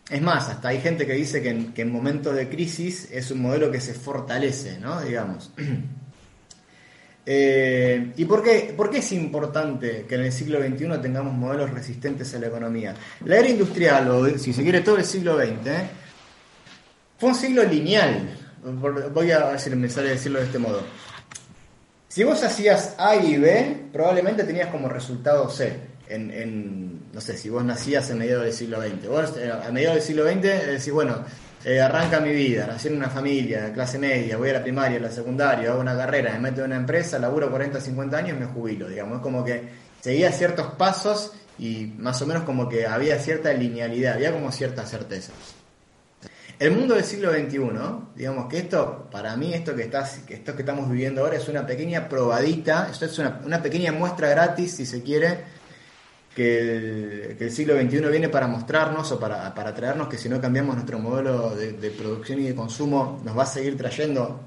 Es 0.09 0.21
más, 0.21 0.49
hasta 0.49 0.69
hay 0.69 0.79
gente 0.81 1.05
que 1.05 1.13
dice 1.13 1.41
que 1.41 1.49
en, 1.49 1.73
que 1.73 1.81
en 1.81 1.91
momentos 1.91 2.35
de 2.35 2.49
crisis 2.49 3.09
es 3.11 3.29
un 3.29 3.41
modelo 3.41 3.69
que 3.69 3.81
se 3.81 3.93
fortalece, 3.93 4.79
¿no? 4.79 5.01
Digamos. 5.01 5.53
Eh, 7.29 8.13
¿Y 8.15 8.23
por 8.23 8.41
qué, 8.41 8.73
por 8.75 8.89
qué 8.89 8.99
es 8.99 9.11
importante 9.11 10.05
que 10.07 10.15
en 10.15 10.21
el 10.21 10.31
siglo 10.31 10.59
XXI 10.61 11.01
tengamos 11.01 11.33
modelos 11.33 11.71
resistentes 11.71 12.33
a 12.33 12.39
la 12.39 12.47
economía? 12.47 12.95
La 13.25 13.35
era 13.35 13.49
industrial, 13.49 14.09
o 14.09 14.37
si 14.37 14.53
se 14.53 14.63
quiere 14.63 14.79
todo 14.79 14.95
el 14.95 15.03
siglo 15.03 15.37
XX, 15.37 15.71
fue 17.19 17.29
un 17.29 17.35
siglo 17.35 17.65
lineal. 17.65 18.29
Voy 19.13 19.31
a 19.31 19.59
si 19.59 19.69
me 19.71 19.89
sale 19.89 20.11
decirlo 20.11 20.39
de 20.39 20.45
este 20.45 20.57
modo. 20.57 20.81
Si 22.07 22.23
vos 22.23 22.41
hacías 22.43 22.95
A 22.97 23.17
y 23.17 23.37
B, 23.37 23.87
probablemente 23.91 24.45
tenías 24.45 24.69
como 24.69 24.87
resultado 24.87 25.49
C. 25.49 25.97
En, 26.07 27.11
no 27.11 27.19
sé, 27.19 27.37
si 27.37 27.49
vos 27.49 27.65
nacías 27.65 28.09
en 28.09 28.19
medio 28.19 28.39
del 28.39 28.53
siglo 28.53 28.81
XX. 28.81 29.07
Vos 29.09 29.35
eh, 29.37 29.51
a 29.51 29.69
mediados 29.73 29.97
del 29.97 30.05
siglo 30.05 30.25
XX 30.25 30.41
decís, 30.41 30.93
bueno, 30.93 31.25
eh, 31.67 31.81
arranca 31.81 32.21
mi 32.21 32.31
vida, 32.31 32.65
nací 32.65 32.87
en 32.87 32.95
una 32.95 33.09
familia, 33.09 33.73
clase 33.73 33.99
media, 33.99 34.37
voy 34.37 34.51
a 34.51 34.53
la 34.53 34.63
primaria, 34.63 34.99
a 34.99 35.01
la 35.01 35.11
secundaria, 35.11 35.71
hago 35.71 35.81
una 35.81 35.97
carrera, 35.97 36.31
me 36.31 36.39
meto 36.39 36.61
en 36.61 36.67
una 36.67 36.77
empresa, 36.77 37.19
laburo 37.19 37.51
40, 37.51 37.81
50 37.81 38.17
años 38.17 38.37
y 38.37 38.39
me 38.39 38.45
jubilo, 38.45 38.87
digamos. 38.87 39.17
Es 39.17 39.21
como 39.21 39.43
que 39.43 39.67
seguía 39.99 40.31
ciertos 40.31 40.67
pasos 40.75 41.33
y 41.59 41.93
más 41.97 42.21
o 42.21 42.25
menos 42.25 42.43
como 42.43 42.69
que 42.69 42.87
había 42.87 43.19
cierta 43.19 43.51
linealidad, 43.51 44.13
había 44.13 44.31
como 44.31 44.49
cierta 44.53 44.85
certeza. 44.85 45.33
El 46.57 46.71
mundo 46.71 46.95
del 46.95 47.03
siglo 47.03 47.33
XXI, 47.33 47.59
digamos 48.15 48.47
que 48.47 48.59
esto, 48.59 49.09
para 49.11 49.35
mí, 49.35 49.53
esto 49.53 49.75
que, 49.75 49.83
estás, 49.83 50.21
esto 50.29 50.55
que 50.55 50.61
estamos 50.61 50.89
viviendo 50.89 51.19
ahora 51.19 51.35
es 51.35 51.49
una 51.49 51.65
pequeña 51.65 52.07
probadita, 52.07 52.87
esto 52.89 53.07
es 53.07 53.19
una, 53.19 53.41
una 53.43 53.61
pequeña 53.61 53.91
muestra 53.91 54.29
gratis, 54.29 54.77
si 54.77 54.85
se 54.85 55.03
quiere, 55.03 55.43
que 56.37 57.35
el, 57.39 57.51
siglo 57.51 57.75
XXI 57.75 57.99
viene 58.11 58.29
para 58.29 58.45
mostrarnos 58.45 59.11
o 59.11 59.19
para, 59.19 59.55
para, 59.55 59.73
traernos 59.73 60.07
que 60.07 60.19
si 60.19 60.29
no 60.29 60.39
cambiamos 60.39 60.75
nuestro 60.75 60.99
modelo 60.99 61.55
de, 61.55 61.89
producción 61.89 62.39
y 62.39 62.43
de 62.43 62.53
consumo, 62.53 63.19
nos 63.25 63.35
va 63.35 63.41
a 63.41 63.47
seguir 63.47 63.75
trayendo 63.75 64.39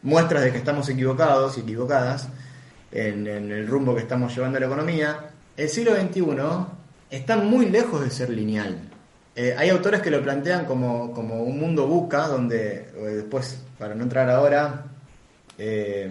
muestras 0.00 0.44
de 0.44 0.50
que 0.50 0.56
estamos 0.56 0.88
equivocados 0.88 1.58
y 1.58 1.60
equivocadas 1.60 2.30
en, 2.90 3.26
el 3.26 3.68
rumbo 3.68 3.94
que 3.94 4.00
estamos 4.00 4.34
llevando 4.34 4.56
a 4.56 4.60
la 4.60 4.66
economía. 4.66 5.30
El 5.58 5.68
siglo 5.68 5.94
XXI 5.94 6.24
está 7.10 7.36
muy 7.36 7.68
lejos 7.68 8.02
de 8.02 8.08
ser 8.08 8.30
lineal. 8.30 8.78
Eh, 9.36 9.54
hay 9.58 9.68
autores 9.68 10.00
que 10.00 10.10
lo 10.10 10.22
plantean 10.22 10.64
como, 10.64 11.04
un 11.04 11.60
mundo 11.60 11.86
buca, 11.86 12.28
donde 12.28 12.88
eh, 12.96 13.16
después, 13.16 13.58
para 13.78 13.94
no 13.94 14.04
entrar 14.04 14.30
ahora, 14.30 14.86
eh, 15.58 16.10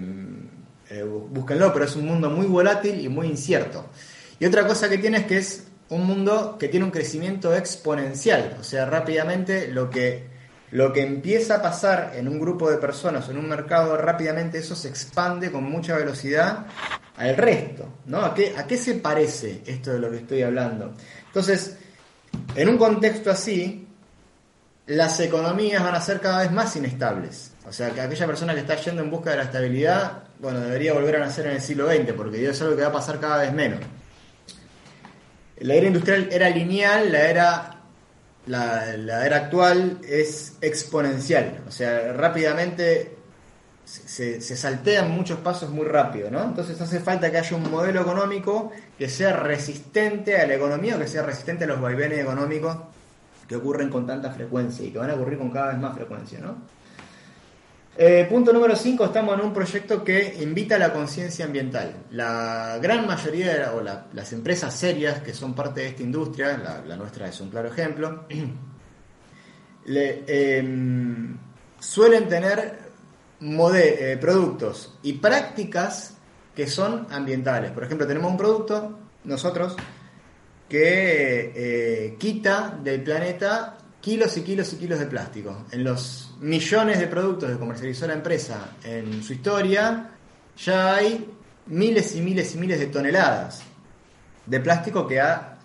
búsquenlo, 1.32 1.74
pero 1.74 1.86
es 1.86 1.96
un 1.96 2.06
mundo 2.06 2.30
muy 2.30 2.46
volátil 2.46 3.04
y 3.04 3.10
muy 3.10 3.26
incierto. 3.26 3.88
Y 4.42 4.46
otra 4.48 4.66
cosa 4.66 4.90
que 4.90 4.98
tiene 4.98 5.20
es 5.20 5.26
que 5.28 5.38
es 5.38 5.68
un 5.90 6.08
mundo 6.08 6.58
que 6.58 6.68
tiene 6.68 6.84
un 6.84 6.90
crecimiento 6.90 7.56
exponencial, 7.56 8.58
o 8.60 8.64
sea, 8.64 8.88
rápidamente 8.88 9.68
lo 9.68 9.88
que, 9.88 10.24
lo 10.72 10.92
que 10.92 11.04
empieza 11.04 11.58
a 11.58 11.62
pasar 11.62 12.14
en 12.16 12.28
un 12.28 12.40
grupo 12.40 12.68
de 12.72 12.78
personas 12.78 13.30
en 13.30 13.38
un 13.38 13.48
mercado, 13.48 13.96
rápidamente 13.98 14.58
eso 14.58 14.76
se 14.76 14.88
expande 14.88 15.52
con 15.52 15.64
mucha 15.66 15.96
velocidad 15.96 16.66
al 17.18 17.38
resto, 17.38 17.88
¿no? 18.08 18.22
¿A 18.22 18.34
qué, 18.34 18.56
¿A 18.58 18.66
qué 18.66 18.78
se 18.78 18.96
parece 18.96 19.62
esto 19.68 19.94
de 19.94 20.00
lo 20.00 20.10
que 20.10 20.18
estoy 20.18 20.42
hablando? 20.42 20.96
Entonces, 21.28 21.78
en 22.56 22.68
un 22.68 22.80
contexto 22.80 23.30
así, 23.30 23.88
las 24.88 25.20
economías 25.20 25.84
van 25.84 25.94
a 25.94 26.02
ser 26.02 26.20
cada 26.20 26.40
vez 26.40 26.52
más 26.52 26.76
inestables. 26.76 27.52
O 27.68 27.72
sea, 27.72 27.92
que 27.92 28.02
aquella 28.02 28.26
persona 28.26 28.56
que 28.56 28.62
está 28.62 28.76
yendo 28.76 29.04
en 29.04 29.12
busca 29.12 29.30
de 29.30 29.38
la 29.38 29.44
estabilidad, 29.44 30.24
bueno, 30.40 30.62
debería 30.62 30.94
volver 30.94 31.18
a 31.18 31.20
nacer 31.20 31.46
en 31.46 31.58
el 31.58 31.62
siglo 31.62 31.88
XX, 31.88 32.14
porque 32.14 32.44
es 32.44 32.60
algo 32.60 32.76
que 32.76 32.82
va 32.82 32.88
a 32.88 32.94
pasar 32.94 33.20
cada 33.20 33.44
vez 33.44 33.54
menos. 33.54 33.82
La 35.62 35.76
era 35.76 35.88
industrial 35.88 36.30
era 36.32 36.50
lineal, 36.50 37.12
la 37.12 37.30
era, 37.30 37.82
la, 38.48 39.26
era 39.26 39.36
actual 39.36 40.00
es 40.08 40.58
exponencial. 40.62 41.62
O 41.68 41.72
sea, 41.72 42.14
rápidamente 42.14 43.16
se, 43.86 44.42
se, 44.42 44.58
saltean 44.58 45.12
muchos 45.12 45.40
pasos 45.40 45.70
muy 45.70 45.86
rápido, 45.86 46.32
¿no? 46.32 46.44
Entonces 46.44 46.80
hace 46.82 47.00
falta 47.00 47.32
que 47.32 47.38
haya 47.38 47.56
un 47.56 47.70
modelo 47.70 48.02
económico 48.02 48.72
que 48.98 49.08
sea 49.08 49.34
resistente 49.34 50.38
a 50.38 50.48
la 50.48 50.56
economía 50.56 50.96
o 50.96 51.00
que 51.00 51.08
sea 51.08 51.24
resistente 51.24 51.66
a 51.66 51.68
los 51.68 51.80
vaivenes 51.80 52.20
económicos 52.20 52.78
que 53.48 53.56
ocurren 53.56 53.90
con 53.90 54.08
tanta 54.08 54.32
frecuencia 54.32 54.86
y 54.86 54.92
que 54.92 54.98
van 54.98 55.12
a 55.12 55.14
ocurrir 55.14 55.38
con 55.38 55.52
cada 55.52 55.74
vez 55.74 55.78
más 55.78 55.94
frecuencia, 55.96 56.40
¿no? 56.40 56.56
Eh, 57.98 58.26
punto 58.30 58.54
número 58.54 58.74
5, 58.74 59.04
estamos 59.06 59.38
en 59.38 59.46
un 59.46 59.54
proyecto 59.54 60.02
que 60.02 60.38
invita 60.42 60.76
a 60.76 60.80
la 60.80 60.94
conciencia 60.94 61.44
ambiental. 61.44 62.06
La 62.12 62.80
gran 62.82 63.06
mayoría 63.06 63.54
de 63.54 63.66
las 64.14 64.32
empresas 64.32 64.74
serias 64.74 65.22
que 65.22 65.34
son 65.34 65.54
parte 65.54 65.82
de 65.82 65.88
esta 65.88 66.02
industria, 66.02 66.84
la, 66.88 66.96
nuestra 66.96 67.28
es 67.28 67.42
un 67.42 67.50
claro 67.50 67.68
ejemplo, 67.68 68.26
em, 69.86 71.38
suelen 71.80 72.30
tener 72.30 72.80
eh, 73.42 74.18
productos 74.22 74.98
y 75.04 75.14
prácticas 75.14 76.16
que 76.56 76.68
son 76.68 77.08
ambientales. 77.12 77.72
Por 77.72 77.84
ejemplo, 77.84 78.08
tenemos 78.08 78.32
un 78.32 78.38
producto, 78.38 79.00
nosotros, 79.26 79.76
que 80.70 81.52
eh, 81.54 82.16
quita 82.18 82.80
del 82.82 83.04
planeta 83.04 83.78
kilos 84.02 84.36
y 84.38 84.42
kilos 84.42 84.74
y 84.74 84.78
kilos 84.78 85.00
de 85.00 85.06
plástico. 85.06 85.66
En 85.72 85.84
los 85.84 86.36
millones 86.42 87.00
de 87.00 87.08
productos 87.08 87.52
que 87.52 87.58
comercializó 87.58 88.08
la 88.08 88.14
empresa 88.14 88.72
en 88.84 89.24
su 89.24 89.34
historia, 89.34 90.10
ya 90.58 90.96
hay 90.96 91.30
miles 91.68 92.16
y 92.16 92.22
miles 92.22 92.54
y 92.56 92.58
miles 92.58 92.80
de 92.80 92.88
toneladas 92.88 93.64
de 94.46 94.60
plástico 94.60 95.08
que, 95.08 95.22
ha, 95.22 95.60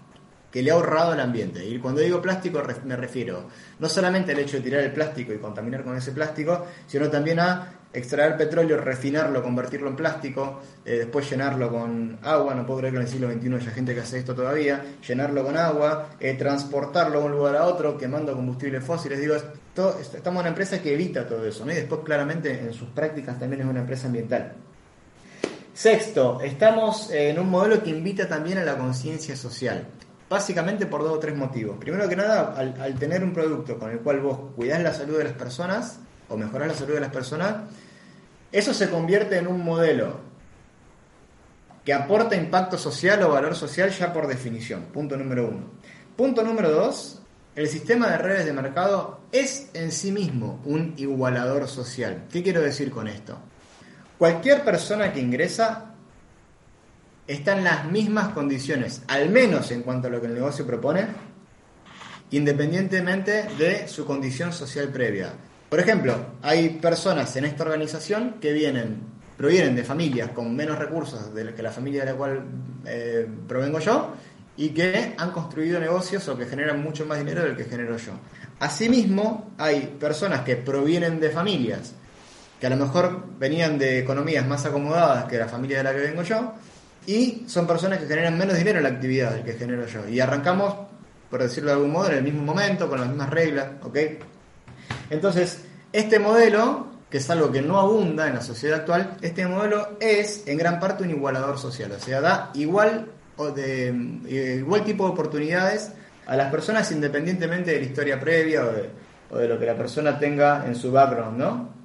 que 0.52 0.62
le 0.62 0.70
ha 0.70 0.74
ahorrado 0.74 1.12
al 1.12 1.20
ambiente. 1.20 1.66
Y 1.66 1.78
cuando 1.78 2.02
digo 2.02 2.20
plástico 2.20 2.62
me 2.84 2.96
refiero 2.96 3.48
no 3.78 3.88
solamente 3.88 4.32
al 4.32 4.38
hecho 4.38 4.58
de 4.58 4.62
tirar 4.62 4.82
el 4.82 4.92
plástico 4.92 5.32
y 5.32 5.38
contaminar 5.38 5.82
con 5.82 5.96
ese 5.96 6.12
plástico, 6.12 6.66
sino 6.86 7.08
también 7.08 7.40
a 7.40 7.72
extraer 7.96 8.36
petróleo, 8.36 8.76
refinarlo, 8.76 9.42
convertirlo 9.42 9.88
en 9.88 9.96
plástico, 9.96 10.60
eh, 10.84 10.98
después 10.98 11.28
llenarlo 11.30 11.70
con 11.70 12.18
agua, 12.22 12.54
no 12.54 12.66
puedo 12.66 12.80
creer 12.80 12.92
que 12.92 12.98
en 12.98 13.06
el 13.06 13.08
siglo 13.08 13.32
XXI 13.32 13.54
haya 13.54 13.70
gente 13.70 13.94
que 13.94 14.00
hace 14.00 14.18
esto 14.18 14.34
todavía, 14.34 14.84
llenarlo 15.06 15.44
con 15.44 15.56
agua, 15.56 16.10
eh, 16.20 16.34
transportarlo 16.34 17.20
de 17.20 17.26
un 17.26 17.32
lugar 17.32 17.56
a 17.56 17.66
otro, 17.66 17.96
quemando 17.96 18.34
combustibles 18.34 18.84
fósiles. 18.84 19.18
Digo, 19.18 19.34
estamos 19.34 20.24
en 20.26 20.36
una 20.36 20.48
empresa 20.48 20.80
que 20.82 20.92
evita 20.92 21.26
todo 21.26 21.46
eso, 21.46 21.64
¿no? 21.64 21.72
y 21.72 21.76
después 21.76 22.02
claramente 22.04 22.60
en 22.60 22.72
sus 22.74 22.88
prácticas 22.88 23.38
también 23.38 23.62
es 23.62 23.68
una 23.68 23.80
empresa 23.80 24.06
ambiental. 24.06 24.52
Sexto, 25.72 26.40
estamos 26.40 27.10
en 27.10 27.38
un 27.38 27.50
modelo 27.50 27.82
que 27.82 27.90
invita 27.90 28.28
también 28.28 28.58
a 28.58 28.64
la 28.64 28.76
conciencia 28.76 29.36
social. 29.36 29.86
Básicamente 30.28 30.86
por 30.86 31.02
dos 31.02 31.12
o 31.12 31.18
tres 31.18 31.36
motivos. 31.36 31.76
Primero 31.78 32.08
que 32.08 32.16
nada, 32.16 32.54
al, 32.56 32.80
al 32.80 32.98
tener 32.98 33.22
un 33.22 33.32
producto 33.32 33.78
con 33.78 33.90
el 33.90 34.00
cual 34.00 34.20
vos 34.20 34.38
cuidás 34.56 34.82
la 34.82 34.92
salud 34.92 35.18
de 35.18 35.24
las 35.24 35.34
personas, 35.34 36.00
o 36.28 36.36
mejorás 36.36 36.68
la 36.68 36.74
salud 36.74 36.94
de 36.94 37.00
las 37.00 37.12
personas, 37.12 37.56
eso 38.52 38.74
se 38.74 38.90
convierte 38.90 39.38
en 39.38 39.46
un 39.46 39.64
modelo 39.64 40.20
que 41.84 41.94
aporta 41.94 42.34
impacto 42.34 42.76
social 42.76 43.22
o 43.22 43.30
valor 43.30 43.54
social 43.54 43.90
ya 43.90 44.12
por 44.12 44.26
definición. 44.26 44.86
Punto 44.92 45.16
número 45.16 45.46
uno. 45.46 45.70
Punto 46.16 46.42
número 46.42 46.70
dos, 46.70 47.22
el 47.54 47.68
sistema 47.68 48.08
de 48.08 48.18
redes 48.18 48.44
de 48.44 48.52
mercado 48.52 49.20
es 49.32 49.70
en 49.72 49.92
sí 49.92 50.10
mismo 50.10 50.60
un 50.64 50.94
igualador 50.96 51.68
social. 51.68 52.24
¿Qué 52.30 52.42
quiero 52.42 52.60
decir 52.60 52.90
con 52.90 53.06
esto? 53.06 53.38
Cualquier 54.18 54.64
persona 54.64 55.12
que 55.12 55.20
ingresa 55.20 55.94
está 57.26 57.56
en 57.56 57.64
las 57.64 57.84
mismas 57.86 58.28
condiciones, 58.30 59.02
al 59.08 59.30
menos 59.30 59.70
en 59.70 59.82
cuanto 59.82 60.08
a 60.08 60.10
lo 60.10 60.20
que 60.20 60.26
el 60.26 60.34
negocio 60.34 60.66
propone, 60.66 61.06
independientemente 62.30 63.44
de 63.58 63.88
su 63.88 64.06
condición 64.06 64.52
social 64.52 64.88
previa. 64.88 65.32
Por 65.68 65.80
ejemplo, 65.80 66.14
hay 66.42 66.70
personas 66.70 67.34
en 67.36 67.44
esta 67.44 67.64
organización 67.64 68.36
que 68.40 68.52
vienen, 68.52 69.00
provienen 69.36 69.74
de 69.74 69.82
familias 69.82 70.30
con 70.30 70.54
menos 70.54 70.78
recursos 70.78 71.34
de 71.34 71.54
que 71.54 71.62
la 71.62 71.72
familia 71.72 72.04
de 72.04 72.12
la 72.12 72.16
cual 72.16 72.44
eh, 72.84 73.26
provengo 73.48 73.80
yo 73.80 74.14
y 74.56 74.70
que 74.70 75.14
han 75.18 75.32
construido 75.32 75.80
negocios 75.80 76.26
o 76.28 76.38
que 76.38 76.46
generan 76.46 76.82
mucho 76.82 77.04
más 77.04 77.18
dinero 77.18 77.42
del 77.42 77.56
que 77.56 77.64
genero 77.64 77.96
yo. 77.96 78.12
Asimismo, 78.60 79.52
hay 79.58 79.96
personas 79.98 80.42
que 80.42 80.56
provienen 80.56 81.20
de 81.20 81.30
familias 81.30 81.92
que 82.60 82.66
a 82.66 82.70
lo 82.70 82.76
mejor 82.76 83.22
venían 83.38 83.76
de 83.76 83.98
economías 83.98 84.46
más 84.46 84.64
acomodadas 84.64 85.24
que 85.24 85.36
la 85.36 85.48
familia 85.48 85.78
de 85.78 85.84
la 85.84 85.92
que 85.92 86.00
vengo 86.00 86.22
yo 86.22 86.54
y 87.06 87.44
son 87.46 87.66
personas 87.66 87.98
que 87.98 88.06
generan 88.06 88.38
menos 88.38 88.56
dinero 88.56 88.78
en 88.78 88.84
la 88.84 88.90
actividad 88.90 89.32
del 89.32 89.44
que 89.44 89.54
genero 89.54 89.86
yo. 89.86 90.08
Y 90.08 90.20
arrancamos, 90.20 90.74
por 91.28 91.42
decirlo 91.42 91.70
de 91.70 91.76
algún 91.76 91.92
modo, 91.92 92.08
en 92.10 92.16
el 92.16 92.22
mismo 92.22 92.42
momento, 92.42 92.88
con 92.88 92.98
las 92.98 93.08
mismas 93.08 93.30
reglas, 93.30 93.68
¿ok? 93.82 93.98
Entonces, 95.10 95.64
este 95.92 96.18
modelo, 96.18 96.86
que 97.10 97.18
es 97.18 97.30
algo 97.30 97.50
que 97.52 97.62
no 97.62 97.78
abunda 97.78 98.26
en 98.26 98.34
la 98.34 98.40
sociedad 98.40 98.80
actual, 98.80 99.16
este 99.22 99.46
modelo 99.46 99.96
es 100.00 100.46
en 100.46 100.58
gran 100.58 100.80
parte 100.80 101.04
un 101.04 101.10
igualador 101.10 101.58
social, 101.58 101.92
o 101.92 102.00
sea, 102.00 102.20
da 102.20 102.50
igual, 102.54 103.06
o 103.36 103.50
de, 103.50 103.88
eh, 104.26 104.56
igual 104.58 104.84
tipo 104.84 105.04
de 105.04 105.12
oportunidades 105.12 105.92
a 106.26 106.36
las 106.36 106.50
personas 106.50 106.90
independientemente 106.90 107.70
de 107.70 107.80
la 107.80 107.86
historia 107.86 108.20
previa 108.20 108.64
o 109.30 109.38
de, 109.38 109.48
lo 109.48 109.58
que 109.58 109.66
la 109.66 109.76
persona 109.76 110.18
tenga 110.18 110.66
en 110.66 110.74
su 110.74 110.90
background, 110.90 111.38
¿no? 111.38 111.76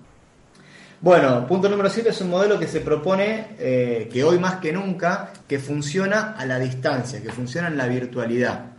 Bueno, 0.99 1.47
punto 1.47 1.67
número 1.67 1.89
7 1.89 2.09
es 2.09 2.21
un 2.21 2.29
modelo 2.29 2.59
que 2.59 2.67
se 2.67 2.81
propone, 2.81 3.55
eh, 3.57 4.07
que 4.11 4.23
hoy 4.23 4.37
más 4.37 4.57
que 4.57 4.71
nunca, 4.71 5.31
que 5.47 5.57
funciona 5.57 6.35
a 6.37 6.45
la 6.45 6.59
distancia, 6.59 7.21
que 7.21 7.31
funciona 7.31 7.67
en 7.67 7.77
la 7.77 7.87
virtualidad. 7.87 8.70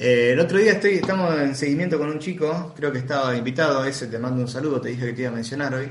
Eh, 0.00 0.30
el 0.30 0.38
otro 0.38 0.58
día 0.58 0.74
estoy, 0.74 0.94
estamos 0.94 1.36
en 1.40 1.56
seguimiento 1.56 1.98
con 1.98 2.08
un 2.08 2.20
chico, 2.20 2.72
creo 2.76 2.92
que 2.92 2.98
estaba 2.98 3.36
invitado, 3.36 3.84
ese 3.84 4.06
te 4.06 4.16
mando 4.20 4.40
un 4.40 4.46
saludo, 4.46 4.80
te 4.80 4.90
dije 4.90 5.06
que 5.06 5.12
te 5.12 5.22
iba 5.22 5.30
a 5.32 5.34
mencionar 5.34 5.74
hoy. 5.74 5.88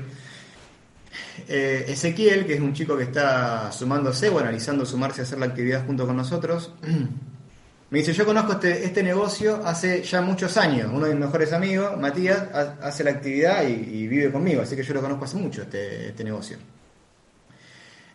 Eh, 1.46 1.84
Ezequiel, 1.88 2.46
que 2.46 2.54
es 2.54 2.60
un 2.60 2.72
chico 2.72 2.96
que 2.96 3.02
está 3.02 3.70
sumándose 3.70 4.30
o 4.30 4.38
analizando 4.38 4.86
sumarse 4.86 5.20
a 5.20 5.24
hacer 5.24 5.38
la 5.38 5.44
actividad 5.44 5.84
junto 5.84 6.06
con 6.06 6.16
nosotros. 6.16 6.72
Me 7.90 7.98
dice, 7.98 8.14
yo 8.14 8.24
conozco 8.24 8.52
este, 8.52 8.82
este 8.86 9.02
negocio 9.02 9.60
hace 9.62 10.02
ya 10.02 10.22
muchos 10.22 10.56
años. 10.56 10.90
Uno 10.90 11.04
de 11.04 11.14
mis 11.14 11.26
mejores 11.26 11.52
amigos, 11.52 11.98
Matías, 11.98 12.44
hace 12.80 13.04
la 13.04 13.10
actividad 13.10 13.66
y, 13.68 14.06
vive 14.06 14.32
conmigo, 14.32 14.62
así 14.62 14.74
que 14.74 14.82
yo 14.82 14.94
lo 14.94 15.02
conozco 15.02 15.26
hace 15.26 15.36
mucho, 15.36 15.62
este, 15.62 16.08
este 16.08 16.24
negocio. 16.24 16.56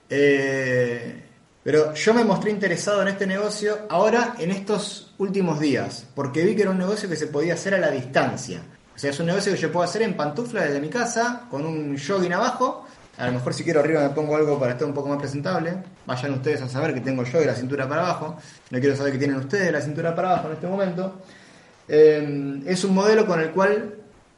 Eh, 0.09 1.32
pero 1.63 1.93
yo 1.93 2.13
me 2.13 2.23
mostré 2.23 2.51
interesado 2.51 3.01
en 3.01 3.07
este 3.07 3.25
negocio 3.25 3.87
ahora 3.89 4.35
en 4.37 4.51
estos 4.51 5.13
últimos 5.17 5.59
días, 5.59 6.05
porque 6.13 6.43
vi 6.43 6.55
que 6.55 6.63
era 6.63 6.71
un 6.71 6.77
negocio 6.77 7.07
que 7.07 7.15
se 7.15 7.27
podía 7.27 7.53
hacer 7.53 7.73
a 7.75 7.79
la 7.79 7.89
distancia. 7.89 8.61
O 8.95 8.99
sea, 8.99 9.09
es 9.09 9.19
un 9.19 9.25
negocio 9.27 9.53
que 9.53 9.59
yo 9.59 9.71
puedo 9.71 9.83
hacer 9.83 10.01
en 10.01 10.15
pantufla 10.15 10.63
desde 10.63 10.79
mi 10.79 10.89
casa, 10.89 11.47
con 11.49 11.65
un 11.65 11.97
jogging 11.97 12.33
abajo, 12.33 12.85
a 13.17 13.27
lo 13.27 13.33
mejor 13.33 13.53
si 13.53 13.63
quiero 13.63 13.79
arriba 13.79 14.01
me 14.01 14.09
pongo 14.09 14.35
algo 14.35 14.59
para 14.59 14.71
estar 14.71 14.87
un 14.87 14.93
poco 14.93 15.09
más 15.09 15.19
presentable. 15.19 15.75
Vayan 16.05 16.33
ustedes 16.33 16.61
a 16.63 16.67
saber 16.67 16.93
que 16.95 17.01
tengo 17.01 17.23
yo 17.23 17.39
de 17.39 17.45
la 17.45 17.53
cintura 17.53 17.87
para 17.87 18.01
abajo. 18.01 18.37
No 18.71 18.79
quiero 18.79 18.95
saber 18.95 19.13
que 19.13 19.19
tienen 19.19 19.37
ustedes 19.37 19.65
de 19.65 19.71
la 19.71 19.81
cintura 19.81 20.15
para 20.15 20.31
abajo 20.31 20.47
en 20.47 20.53
este 20.53 20.67
momento. 20.67 21.21
Eh, 21.87 22.61
es 22.65 22.83
un 22.83 22.95
modelo 22.95 23.27
con 23.27 23.39
el 23.39 23.51
cual 23.51 23.95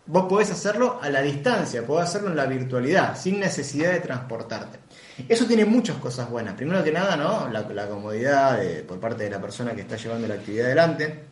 vos 0.07 0.25
podés 0.27 0.51
hacerlo 0.51 0.99
a 1.01 1.09
la 1.09 1.21
distancia, 1.21 1.85
podés 1.85 2.09
hacerlo 2.09 2.29
en 2.29 2.35
la 2.35 2.45
virtualidad, 2.45 3.17
sin 3.17 3.39
necesidad 3.39 3.91
de 3.91 4.01
transportarte. 4.01 4.84
Eso 5.29 5.45
tiene 5.45 5.65
muchas 5.65 5.97
cosas 5.97 6.29
buenas. 6.29 6.55
Primero 6.55 6.83
que 6.83 6.91
nada, 6.91 7.15
¿no? 7.15 7.49
La, 7.49 7.87
comodidad 7.87 8.59
por 8.87 8.99
parte 8.99 9.23
de 9.23 9.29
la 9.29 9.39
persona 9.39 9.73
que 9.73 9.81
está 9.81 9.95
llevando 9.95 10.27
la 10.27 10.35
actividad 10.35 10.67
adelante. 10.67 11.23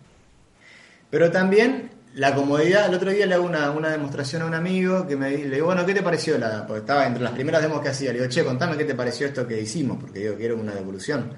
Pero 1.09 1.29
también 1.29 1.91
la 2.15 2.33
comodidad, 2.33 2.87
el 2.87 2.95
otro 2.95 3.11
día 3.11 3.25
le 3.25 3.35
hago 3.35 3.45
una, 3.45 3.71
una, 3.71 3.89
demostración 3.89 4.43
a 4.43 4.45
un 4.45 4.53
amigo 4.53 5.05
que 5.05 5.15
me 5.15 5.31
le 5.31 5.55
digo, 5.55 5.65
bueno, 5.65 5.85
¿qué 5.85 5.93
te 5.93 6.01
pareció? 6.01 6.37
La, 6.37 6.65
porque 6.65 6.79
estaba 6.79 7.05
entre 7.05 7.23
las 7.23 7.33
primeras 7.33 7.61
demos 7.61 7.81
que 7.81 7.89
hacía. 7.89 8.13
Le 8.13 8.19
digo, 8.19 8.31
che, 8.31 8.45
contame 8.45 8.77
qué 8.77 8.85
te 8.85 8.95
pareció 8.95 9.27
esto 9.27 9.45
que 9.45 9.59
hicimos, 9.59 9.97
porque 9.99 10.19
digo, 10.19 10.35
quiero 10.35 10.55
una 10.55 10.73
devolución. 10.73 11.33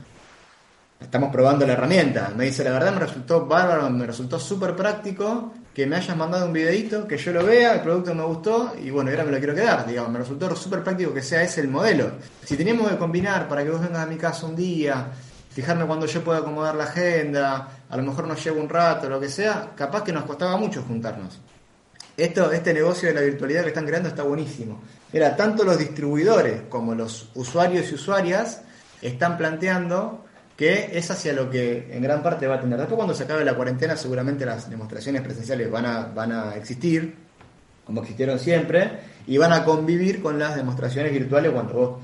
Estamos 1.00 1.32
probando 1.32 1.66
la 1.66 1.74
herramienta. 1.74 2.32
Me 2.36 2.46
dice, 2.46 2.64
la 2.64 2.72
verdad 2.72 2.93
me 2.93 3.00
resultó 3.00 3.46
bárbaro, 3.46 3.89
me 3.89 4.06
resultó 4.06 4.39
súper 4.39 4.76
práctico 4.76 5.54
que 5.76 5.86
me 5.86 5.98
hayas 5.98 6.16
mandado 6.16 6.46
un 6.46 6.54
videito, 6.54 7.06
que 7.06 7.18
yo 7.18 7.34
lo 7.34 7.46
vea, 7.46 7.74
el 7.74 7.82
producto 7.82 8.16
me 8.16 8.24
gustó 8.24 8.74
y 8.82 8.90
bueno, 8.92 9.10
ahora 9.10 9.26
me 9.26 9.32
lo 9.34 9.38
quiero 9.40 9.54
quedar. 9.54 9.86
Digamos, 9.86 10.10
me 10.10 10.20
resultó 10.20 10.56
súper 10.56 10.82
práctico 10.82 11.14
que 11.14 11.22
sea 11.22 11.44
ese 11.44 11.60
el 11.60 11.68
modelo. 11.68 12.14
Si 12.46 12.56
teníamos 12.56 12.90
que 12.90 12.98
combinar 12.98 13.50
para 13.50 13.62
que 13.62 13.70
vos 13.70 13.82
vengas 13.82 14.04
a 14.04 14.06
mi 14.06 14.16
casa 14.16 14.46
un 14.46 14.56
día, 14.56 15.08
fijarme 15.50 15.86
cuando 15.86 16.06
yo 16.06 16.24
pueda 16.24 16.40
acomodar 16.40 16.76
la 16.76 16.86
agenda, 16.86 17.70
a 17.90 17.98
lo 17.98 18.04
mejor 18.04 18.26
nos 18.26 18.42
lleva 18.42 18.62
un 18.62 18.70
rato, 18.70 19.10
lo 19.10 19.20
que 19.20 19.28
sea, 19.28 19.74
capaz 19.76 20.04
que 20.04 20.14
nos 20.14 20.24
costaba 20.24 20.56
mucho 20.56 20.82
juntarnos. 20.82 21.42
Esto, 22.16 22.54
este 22.54 22.74
negocio 22.74 23.10
de 23.10 23.16
la 23.16 23.22
virtualidad 23.22 23.64
que 23.64 23.68
están 23.68 23.86
creando 23.86 24.08
está 24.08 24.24
buenísimo. 24.24 24.82
Mira, 25.12 25.36
tanto 25.36 25.66
los 25.66 25.78
distribuidores 25.78 26.62
como 26.70 26.96
los 26.96 27.32
usuarios 27.36 27.92
y 27.92 27.96
usuarias 27.96 28.62
están 29.02 29.38
planteando 29.38 30.25
que 30.56 30.97
es 30.97 31.12
hacia 31.12 31.34
lo 31.34 31.49
que 31.49 31.89
en 31.91 32.01
gran 32.01 32.24
parte 32.24 32.47
va 32.47 32.56
a 32.56 32.62
tener. 32.62 32.78
Después 32.78 32.95
cuando 32.95 33.14
se 33.14 33.24
acabe 33.24 33.43
la 33.43 33.56
cuarentena 33.56 33.95
seguramente 33.97 34.45
las 34.45 34.70
demostraciones 34.70 35.22
presenciales 35.22 35.70
van 35.70 35.86
a, 35.86 36.06
van 36.08 36.32
a 36.32 36.56
existir, 36.56 37.16
como 37.86 38.01
existieron 38.01 38.39
siempre, 38.39 38.91
y 39.28 39.38
van 39.38 39.53
a 39.53 39.64
convivir 39.64 40.22
con 40.22 40.39
las 40.39 40.56
demostraciones 40.56 41.12
virtuales 41.12 41.51
cuando 41.51 41.74
vos 41.74 41.99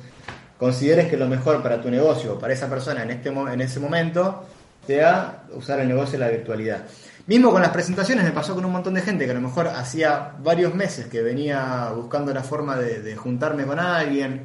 consideres 0.57 1.07
que 1.07 1.17
lo 1.17 1.27
mejor 1.27 1.63
para 1.63 1.81
tu 1.81 1.89
negocio 1.89 2.33
o 2.33 2.39
para 2.39 2.53
esa 2.53 2.69
persona 2.69 3.03
en, 3.03 3.11
este, 3.11 3.29
en 3.29 3.61
ese 3.61 3.79
momento 3.79 4.45
sea 4.85 5.43
usar 5.53 5.79
el 5.79 5.87
negocio 5.87 6.15
en 6.15 6.21
la 6.21 6.29
virtualidad. 6.29 6.85
Mismo 7.27 7.51
con 7.51 7.61
las 7.61 7.71
presentaciones 7.71 8.25
me 8.25 8.31
pasó 8.31 8.55
con 8.55 8.65
un 8.65 8.71
montón 8.71 8.95
de 8.95 9.01
gente 9.01 9.25
que 9.25 9.31
a 9.31 9.35
lo 9.35 9.41
mejor 9.41 9.67
hacía 9.67 10.33
varios 10.43 10.73
meses 10.73 11.05
que 11.07 11.21
venía 11.21 11.89
buscando 11.95 12.33
la 12.33 12.43
forma 12.43 12.75
de, 12.77 13.15
juntarme 13.15 13.65
con 13.65 13.79
alguien 13.79 14.43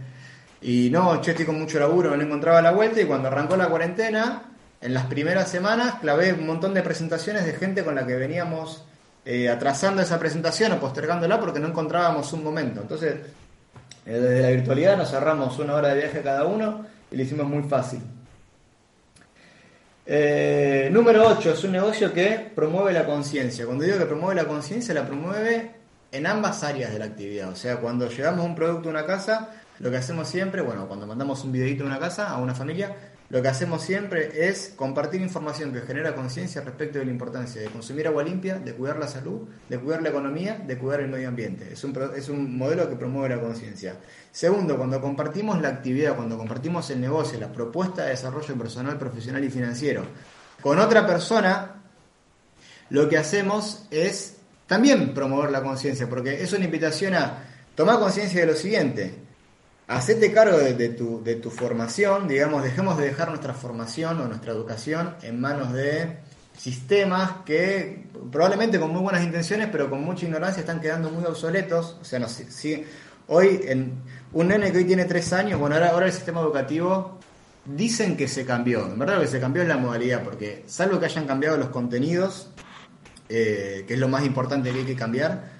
y 0.67 0.91
no, 0.91 1.23
yo 1.23 1.47
con 1.47 1.61
mucho 1.61 1.79
laburo, 1.79 2.17
no 2.17 2.23
encontraba 2.25 2.61
la 2.61 2.73
vuelta 2.73 3.01
y 3.01 3.05
cuando 3.05 3.29
arrancó 3.29 3.57
la 3.57 3.69
cuarentena, 3.69 4.43
en 4.81 4.95
las 4.95 5.07
primeras 5.07 5.49
semanas 5.49 5.95
clavé 6.01 6.33
un 6.33 6.45
montón 6.45 6.75
de 6.75 6.83
presentaciones 6.83 7.47
de 7.47 7.53
gente 7.53 7.85
con 7.85 7.95
la 7.95 8.05
que 8.05 8.17
veníamos 8.17 8.85
eh, 9.25 9.49
atrasando 9.49 10.03
esa 10.03 10.19
presentación 10.19 10.73
o 10.73 10.81
postergándola 10.81 11.39
porque 11.39 11.61
no 11.61 11.69
encontrábamos 11.69 12.33
un 12.33 12.43
momento. 12.43 12.81
Entonces 12.81 13.15
eh, 14.07 14.11
desde 14.11 14.43
la 14.43 14.49
virtualidad 14.49 14.97
nos 14.97 15.09
cerramos 15.09 15.57
una 15.61 15.75
hora 15.75 15.91
de 15.91 16.01
viaje 16.01 16.21
cada 16.21 16.45
uno 16.45 16.85
y 17.13 17.17
lo 17.17 17.23
hicimos 17.23 17.47
muy 17.47 17.63
fácil. 17.63 18.01
Eh, 20.05 20.89
número 20.91 21.29
8 21.29 21.53
es 21.53 21.63
un 21.63 21.71
negocio 21.71 22.13
que 22.13 22.51
promueve 22.53 22.93
la 22.93 23.07
conciencia. 23.07 23.67
Cuando 23.67 23.85
digo 23.85 23.99
que 23.99 24.07
promueve 24.07 24.43
la 24.43 24.49
conciencia, 24.49 24.93
la 24.93 25.07
promueve 25.07 25.71
en 26.11 26.27
ambas 26.27 26.65
áreas 26.65 26.93
de 26.93 26.99
la 26.99 27.05
actividad. 27.05 27.51
O 27.51 27.57
sea, 27.57 27.77
cuando 27.77 28.09
llevamos 28.09 28.45
un 28.45 28.57
producto 28.57 28.89
a 28.89 28.91
una 28.91 29.07
casa, 29.07 29.63
lo 29.79 29.91
que 29.91 29.97
hacemos 29.97 30.29
siempre, 30.29 30.63
bueno, 30.63 30.87
cuando 30.89 31.07
mandamos 31.07 31.45
un 31.45 31.53
videito 31.53 31.85
a 31.85 31.87
una 31.87 31.99
casa, 31.99 32.31
a 32.31 32.39
una 32.39 32.55
familia, 32.55 32.97
lo 33.29 33.43
que 33.43 33.49
hacemos 33.49 33.83
siempre 33.83 34.49
es 34.49 34.73
compartir 34.77 35.21
información 35.21 35.73
que 35.73 35.81
genera 35.81 36.15
conciencia 36.15 36.61
respecto 36.61 37.01
de 37.01 37.07
la 37.07 37.11
importancia 37.11 37.61
de 37.61 37.69
consumir 37.69 38.07
agua 38.07 38.23
limpia, 38.23 38.59
de 38.59 38.73
cuidar 38.73 38.99
la 38.99 39.09
salud, 39.09 39.49
de 39.69 39.79
cuidar 39.79 40.01
la 40.01 40.11
economía, 40.11 40.63
de 40.65 40.79
cuidar 40.79 41.01
el 41.01 41.09
medio 41.09 41.29
ambiente. 41.29 41.73
Es 41.73 41.83
un, 41.83 41.99
es 42.17 42.29
un 42.29 42.57
modelo 42.57 42.89
que 42.89 42.95
promueve 42.95 43.35
la 43.35 43.43
conciencia. 43.43 43.97
Segundo, 44.31 44.77
cuando 44.77 45.01
compartimos 45.01 45.61
la 45.61 45.69
actividad, 45.69 46.15
cuando 46.15 46.39
compartimos 46.39 46.89
el 46.91 47.01
negocio, 47.01 47.41
la 47.41 47.53
propuesta 47.53 48.05
de 48.05 48.11
desarrollo 48.11 48.57
personal, 48.57 48.97
profesional 48.97 49.43
y 49.43 49.51
financiero 49.51 50.05
con 50.61 50.79
otra 50.79 51.07
persona, 51.07 51.83
lo 52.91 53.09
que 53.09 53.19
hacemos 53.19 53.87
es 53.91 54.37
también 54.67 55.15
promover 55.15 55.51
la 55.51 55.63
conciencia, 55.63 56.09
porque 56.09 56.43
es 56.43 56.53
una 56.53 56.65
invitación 56.65 57.15
a 57.15 57.45
tomar 57.75 57.99
conciencia 57.99 58.41
de 58.41 58.47
lo 58.47 58.55
siguiente 58.55 59.26
hacete 59.89 60.33
cargo 60.33 60.59
de, 60.59 60.89
tu, 60.91 61.23
de 61.23 61.37
tu 61.37 61.51
formación, 61.51 62.27
digamos, 62.29 62.63
dejemos 62.63 62.99
de 62.99 63.07
dejar 63.07 63.29
nuestra 63.29 63.55
formación 63.55 64.21
o 64.21 64.27
nuestra 64.27 64.53
educación 64.53 65.15
en 65.23 65.41
manos 65.41 65.73
de 65.73 66.19
sistemas 66.57 67.33
que 67.45 68.07
probablemente 68.33 68.81
con 68.81 68.91
muy 68.91 69.03
buenas 69.03 69.23
intenciones, 69.23 69.69
pero 69.71 69.89
con 69.89 70.03
mucha 70.03 70.27
ignorancia 70.27 70.61
están 70.61 70.81
quedando 70.81 71.11
muy 71.11 71.25
obsoletos. 71.25 71.99
O 72.01 72.05
sea, 72.05 72.19
no 72.19 72.29
si 72.29 72.85
hoy 73.29 73.61
en 73.65 74.03
un 74.33 74.49
nene 74.49 74.73
que 74.73 74.79
hoy 74.79 74.85
tiene 74.85 75.05
tres 75.05 75.33
años, 75.33 75.61
bueno, 75.61 75.77
ahora, 75.77 76.07
el 76.07 76.13
sistema 76.13 76.41
educativo 76.41 77.19
dicen 77.65 78.17
que 78.17 78.29
se 78.29 78.45
cambió. 78.45 78.87
En 78.87 78.99
verdad 78.99 79.21
que 79.21 79.27
se 79.27 79.41
cambió 79.41 79.63
es 79.63 79.69
la 79.69 79.77
modalidad, 79.77 80.23
porque 80.23 80.65
salvo 80.67 80.99
que 80.99 81.07
hayan 81.07 81.27
cambiado 81.27 81.57
los 81.57 81.69
contenidos, 81.69 82.51
eh, 83.29 83.85
que 83.87 83.95
es 83.95 84.01
lo 84.01 84.09
más 84.09 84.25
importante 84.25 84.73
que 84.73 84.79
hay 84.79 84.85
que 84.85 84.97
cambiar, 84.97 85.57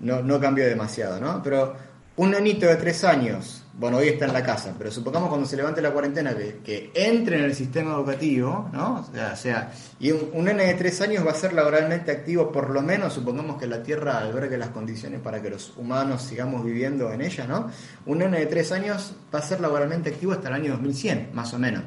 no, 0.00 0.22
no 0.22 0.40
cambió 0.40 0.66
demasiado, 0.66 1.20
¿no? 1.20 1.42
Pero 1.42 1.76
un 2.16 2.30
nenito 2.30 2.66
de 2.66 2.76
tres 2.76 3.04
años, 3.04 3.62
bueno, 3.74 3.96
hoy 3.96 4.08
está 4.08 4.26
en 4.26 4.34
la 4.34 4.42
casa, 4.42 4.74
pero 4.76 4.90
supongamos 4.90 5.30
cuando 5.30 5.46
se 5.46 5.56
levante 5.56 5.80
la 5.80 5.92
cuarentena 5.92 6.34
que, 6.36 6.90
entre 6.94 7.38
en 7.38 7.44
el 7.44 7.54
sistema 7.54 7.94
educativo, 7.94 8.68
¿no? 8.70 9.06
O 9.32 9.36
sea, 9.36 9.72
y 9.98 10.10
un, 10.10 10.44
nene 10.44 10.66
de 10.66 10.74
tres 10.74 11.00
años 11.00 11.26
va 11.26 11.30
a 11.30 11.34
ser 11.34 11.54
laboralmente 11.54 12.10
activo, 12.10 12.52
por 12.52 12.68
lo 12.68 12.82
menos, 12.82 13.14
supongamos 13.14 13.58
que 13.58 13.66
la 13.66 13.82
Tierra 13.82 14.18
albergue 14.18 14.58
las 14.58 14.68
condiciones 14.68 15.20
para 15.20 15.40
que 15.40 15.48
los 15.48 15.72
humanos 15.76 16.22
sigamos 16.22 16.62
viviendo 16.64 17.10
en 17.12 17.22
ella, 17.22 17.46
¿no? 17.46 17.70
Un 18.04 18.18
nene 18.18 18.40
de 18.40 18.46
tres 18.46 18.72
años 18.72 19.14
va 19.34 19.38
a 19.38 19.42
ser 19.42 19.60
laboralmente 19.60 20.10
activo 20.10 20.32
hasta 20.32 20.48
el 20.48 20.54
año 20.54 20.72
2100, 20.72 21.30
más 21.32 21.54
o 21.54 21.58
menos. 21.58 21.82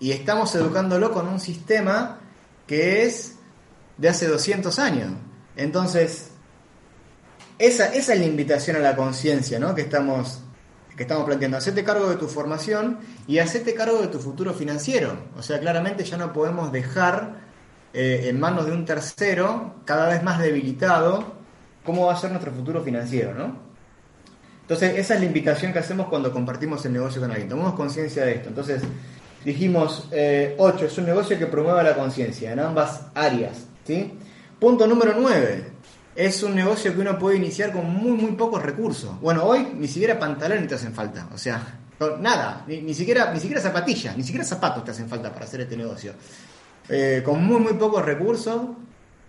Y 0.00 0.10
estamos 0.10 0.52
educándolo 0.56 1.12
con 1.12 1.28
un 1.28 1.38
sistema 1.38 2.18
que 2.66 3.04
es 3.04 3.36
de 3.96 4.08
hace 4.08 4.26
200 4.26 4.76
años. 4.80 5.12
Entonces, 5.56 6.32
esa, 7.58 7.92
es 7.92 8.08
la 8.08 8.24
invitación 8.24 8.76
a 8.76 8.78
la 8.78 8.94
conciencia 8.94 9.58
¿no? 9.58 9.74
que, 9.74 9.82
estamos, 9.82 10.40
que 10.96 11.02
estamos 11.02 11.24
planteando. 11.24 11.56
Hacete 11.56 11.82
cargo 11.82 12.08
de 12.08 12.16
tu 12.16 12.28
formación 12.28 12.98
y 13.26 13.38
hacete 13.38 13.74
cargo 13.74 14.00
de 14.00 14.08
tu 14.08 14.18
futuro 14.18 14.54
financiero. 14.54 15.16
O 15.36 15.42
sea, 15.42 15.58
claramente 15.58 16.04
ya 16.04 16.16
no 16.16 16.32
podemos 16.32 16.70
dejar 16.70 17.48
eh, 17.92 18.26
en 18.28 18.38
manos 18.38 18.66
de 18.66 18.72
un 18.72 18.84
tercero, 18.84 19.74
cada 19.84 20.08
vez 20.08 20.22
más 20.22 20.38
debilitado, 20.38 21.34
cómo 21.84 22.06
va 22.06 22.12
a 22.12 22.16
ser 22.16 22.30
nuestro 22.30 22.52
futuro 22.52 22.82
financiero. 22.82 23.34
¿no? 23.34 23.56
Entonces, 24.62 24.96
esa 24.96 25.14
es 25.14 25.20
la 25.20 25.26
invitación 25.26 25.72
que 25.72 25.80
hacemos 25.80 26.08
cuando 26.08 26.32
compartimos 26.32 26.84
el 26.86 26.92
negocio 26.92 27.20
con 27.20 27.30
alguien. 27.30 27.48
Tomamos 27.48 27.74
conciencia 27.74 28.24
de 28.24 28.34
esto. 28.34 28.50
Entonces, 28.50 28.82
dijimos, 29.44 30.04
8, 30.06 30.12
eh, 30.12 30.56
es 30.86 30.98
un 30.98 31.06
negocio 31.06 31.36
que 31.36 31.46
promueva 31.46 31.82
la 31.82 31.96
conciencia 31.96 32.52
en 32.52 32.60
ambas 32.60 33.06
áreas. 33.14 33.66
¿sí? 33.84 34.16
Punto 34.60 34.86
número 34.86 35.14
9 35.18 35.77
es 36.18 36.42
un 36.42 36.52
negocio 36.52 36.92
que 36.92 37.00
uno 37.00 37.16
puede 37.16 37.36
iniciar 37.36 37.70
con 37.70 37.88
muy, 37.88 38.10
muy 38.10 38.32
pocos 38.32 38.60
recursos. 38.60 39.20
Bueno, 39.20 39.44
hoy 39.44 39.68
ni 39.76 39.86
siquiera 39.86 40.18
pantalones 40.18 40.66
te 40.66 40.74
hacen 40.74 40.92
falta. 40.92 41.28
O 41.32 41.38
sea, 41.38 41.78
nada, 42.18 42.64
ni, 42.66 42.92
siquiera, 42.92 43.32
ni 43.32 43.38
siquiera 43.38 43.62
zapatillas, 43.62 44.16
ni 44.16 44.24
siquiera 44.24 44.44
zapatos 44.44 44.82
te 44.84 44.90
hacen 44.90 45.08
falta 45.08 45.32
para 45.32 45.44
hacer 45.44 45.60
este 45.60 45.76
negocio. 45.76 46.14
Eh, 46.88 47.22
con 47.24 47.44
muy, 47.44 47.60
muy 47.60 47.74
pocos 47.74 48.04
recursos, 48.04 48.60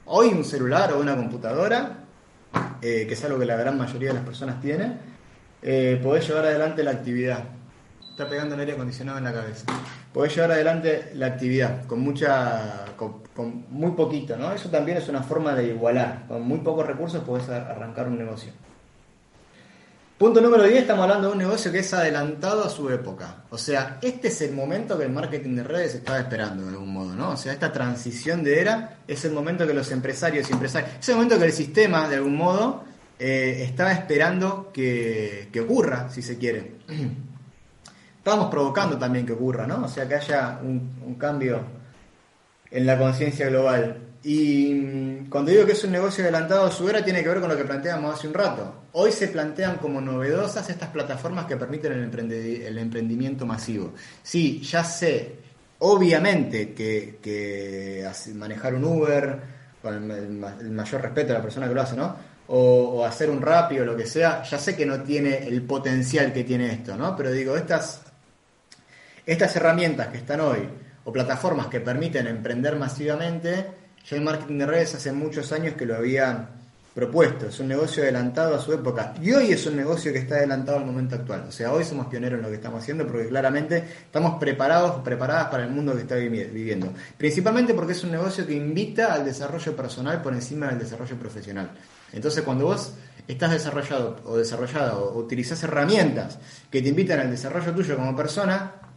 hoy 0.06 0.30
un 0.30 0.44
celular 0.44 0.92
o 0.94 1.00
una 1.00 1.16
computadora, 1.16 2.06
eh, 2.82 3.06
que 3.08 3.14
es 3.14 3.24
algo 3.24 3.38
que 3.38 3.46
la 3.46 3.56
gran 3.56 3.78
mayoría 3.78 4.08
de 4.08 4.16
las 4.16 4.24
personas 4.24 4.60
tiene, 4.60 4.94
eh, 5.62 6.00
podés 6.02 6.28
llevar 6.28 6.46
adelante 6.46 6.82
la 6.82 6.90
actividad. 6.90 7.44
Está 8.20 8.30
pegando 8.30 8.56
el 8.56 8.60
aire 8.60 8.74
acondicionado 8.74 9.18
en 9.18 9.24
la 9.24 9.32
cabeza 9.32 9.64
podés 10.14 10.36
llevar 10.36 10.52
adelante 10.52 11.12
la 11.16 11.28
actividad 11.28 11.86
con 11.86 12.02
mucha 12.02 12.86
con, 12.98 13.66
muy 13.70 13.92
poquito, 13.92 14.36
¿no? 14.36 14.52
Eso 14.52 14.70
también 14.70 14.98
es 14.98 15.08
una 15.08 15.24
forma 15.24 15.56
de 15.56 15.68
igualar. 15.68 16.26
Con 16.28 16.42
muy 16.42 16.58
pocos 16.58 16.86
recursos 16.86 17.24
podés 17.24 17.48
arrancar 17.48 18.10
un 18.10 18.18
negocio. 18.18 18.52
Punto 20.18 20.42
número 20.42 20.64
10, 20.64 20.82
estamos 20.82 21.04
hablando 21.04 21.28
de 21.28 21.34
un 21.34 21.40
negocio 21.40 21.72
que 21.72 21.80
es 21.80 21.94
adelantado 21.94 22.66
a 22.66 22.70
su 22.70 22.90
época. 22.90 23.44
O 23.52 23.58
sea, 23.58 24.00
este 24.02 24.28
es 24.28 24.42
el 24.42 24.52
momento 24.52 24.98
que 24.98 25.06
el 25.06 25.12
marketing 25.12 25.56
de 25.56 25.64
redes 25.64 25.96
estaba 25.96 26.20
esperando 26.20 26.64
de 26.64 26.72
algún 26.72 26.92
modo, 26.92 27.16
¿no? 27.16 27.30
O 27.30 27.38
sea, 27.38 27.54
esta 27.54 27.72
transición 27.72 28.44
de 28.44 28.60
era 28.60 28.98
es 29.08 29.24
el 29.24 29.32
momento 29.32 29.66
que 29.66 29.74
los 29.74 29.90
empresarios 29.94 30.50
y 30.50 30.52
empresarios, 30.52 30.92
es 31.00 31.08
el 31.08 31.16
momento 31.16 31.40
que 31.40 31.46
el 31.46 31.54
sistema 31.54 32.10
de 32.10 32.18
algún 32.18 32.36
modo 32.36 32.84
eh, 33.18 33.64
estaba 33.64 33.94
esperando 33.94 34.72
que, 34.74 35.48
que 35.54 35.62
ocurra, 35.62 36.10
si 36.10 36.22
se 36.22 36.38
quiere. 36.38 36.74
estamos 38.20 38.50
provocando 38.50 38.98
también 38.98 39.26
que 39.26 39.34
ocurra, 39.34 39.66
¿no? 39.66 39.86
O 39.86 39.88
sea, 39.88 40.08
que 40.08 40.16
haya 40.16 40.60
un, 40.62 41.16
cambio 41.18 41.62
en 42.70 42.86
la 42.86 42.98
conciencia 42.98 43.48
global. 43.48 43.98
Y 44.24 44.74
mm, 44.74 45.30
cuando 45.30 45.52
digo 45.52 45.66
que 45.66 45.72
es 45.72 45.84
un 45.86 45.92
negocio 45.92 46.24
adelantado 46.24 46.66
a 46.66 46.72
su 46.72 46.88
era, 46.90 47.04
tiene 47.04 47.24
que 47.24 47.30
ver 47.30 47.40
con 47.40 47.50
lo 47.50 47.58
que 47.58 47.64
planteamos 47.64 48.14
hace 48.14 48.28
un 48.28 48.34
rato. 48.34 48.76
Hoy 48.92 49.12
se 49.12 49.30
plantean 49.30 49.78
como 49.78 50.02
novedosas 50.02 50.70
estas 50.70 50.90
plataformas 50.90 51.46
que 51.46 51.56
permiten 51.56 51.94
el, 51.94 52.78
emprendimiento 52.78 53.46
masivo. 53.46 53.94
Sí, 54.22 54.62
ya 54.62 54.84
sé, 54.84 55.36
obviamente, 55.80 56.74
que, 56.74 58.06
manejar 58.36 58.76
un 58.76 58.84
Uber, 58.84 59.40
con 59.82 60.12
el, 60.12 60.72
mayor 60.72 61.02
respeto 61.02 61.32
a 61.32 61.38
la 61.38 61.42
persona 61.42 61.68
que 61.70 61.74
lo 61.74 61.82
hace, 61.82 61.96
¿no? 61.96 62.16
O, 62.48 62.98
o, 62.98 63.06
hacer 63.06 63.30
un 63.30 63.42
Rappi 63.42 63.80
o 63.80 63.86
lo 63.86 63.96
que 63.96 64.08
sea, 64.08 64.42
ya 64.44 64.58
sé 64.58 64.76
que 64.76 64.86
no 64.86 65.04
tiene 65.04 65.48
el 65.48 65.62
potencial 65.62 66.34
que 66.34 66.44
tiene 66.44 66.74
esto, 66.74 66.98
¿no? 66.98 67.16
Pero 67.16 67.32
digo, 67.32 67.56
estas 67.56 68.09
estas 69.32 69.56
herramientas 69.56 70.08
que 70.08 70.18
están 70.18 70.42
hoy, 70.42 70.68
o 71.04 71.14
plataformas 71.14 71.68
que 71.68 71.80
permiten 71.80 72.28
emprender 72.28 72.76
masivamente, 72.76 73.66
ya 74.08 74.16
el 74.16 74.24
marketing 74.24 74.58
de 74.58 74.66
redes 74.66 74.96
hace 74.96 75.12
muchos 75.12 75.52
años 75.52 75.76
que 75.76 75.86
lo 75.86 75.96
había 75.96 76.50
propuesto. 76.96 77.48
Es 77.48 77.60
un 77.60 77.68
negocio 77.68 78.04
adelantado 78.04 78.56
a 78.56 78.60
su 78.60 78.74
época. 78.74 79.14
Y 79.22 79.32
hoy 79.32 79.52
es 79.52 79.66
un 79.68 79.76
negocio 79.76 80.12
que 80.12 80.20
está 80.20 80.36
adelantado 80.36 80.80
al 80.80 80.86
momento 80.86 81.16
actual. 81.16 81.46
O 81.48 81.52
sea, 81.52 81.72
hoy 81.72 81.84
somos 81.84 82.08
pioneros 82.08 82.40
en 82.40 82.44
lo 82.44 82.50
que 82.50 82.56
estamos 82.56 82.82
haciendo 82.82 83.06
porque 83.06 83.28
claramente 83.28 83.78
estamos 84.06 84.40
preparados, 84.40 85.02
preparadas 85.04 85.48
para 85.50 85.64
el 85.64 85.70
mundo 85.70 85.94
que 85.94 86.02
está 86.02 86.16
viviendo. 86.16 86.92
Principalmente 87.18 87.74
porque 87.74 87.94
es 87.94 88.04
un 88.04 88.12
negocio 88.12 88.46
que 88.46 88.54
invita 88.54 89.14
al 89.14 89.26
desarrollo 89.26 89.76
personal 89.76 90.22
por 90.22 90.34
encima 90.34 90.68
del 90.68 90.80
desarrollo 90.80 91.16
profesional. 91.18 91.70
Entonces, 92.12 92.44
cuando 92.44 92.66
vos 92.66 92.94
estás 93.28 93.52
desarrollado 93.52 94.18
o 94.26 94.38
desarrollada 94.38 94.98
o 94.98 95.20
utilizás 95.20 95.62
herramientas 95.64 96.40
que 96.72 96.82
te 96.82 96.90
invitan 96.90 97.20
al 97.20 97.30
desarrollo 97.30 97.72
tuyo 97.74 97.96
como 97.96 98.16
persona, 98.16 98.89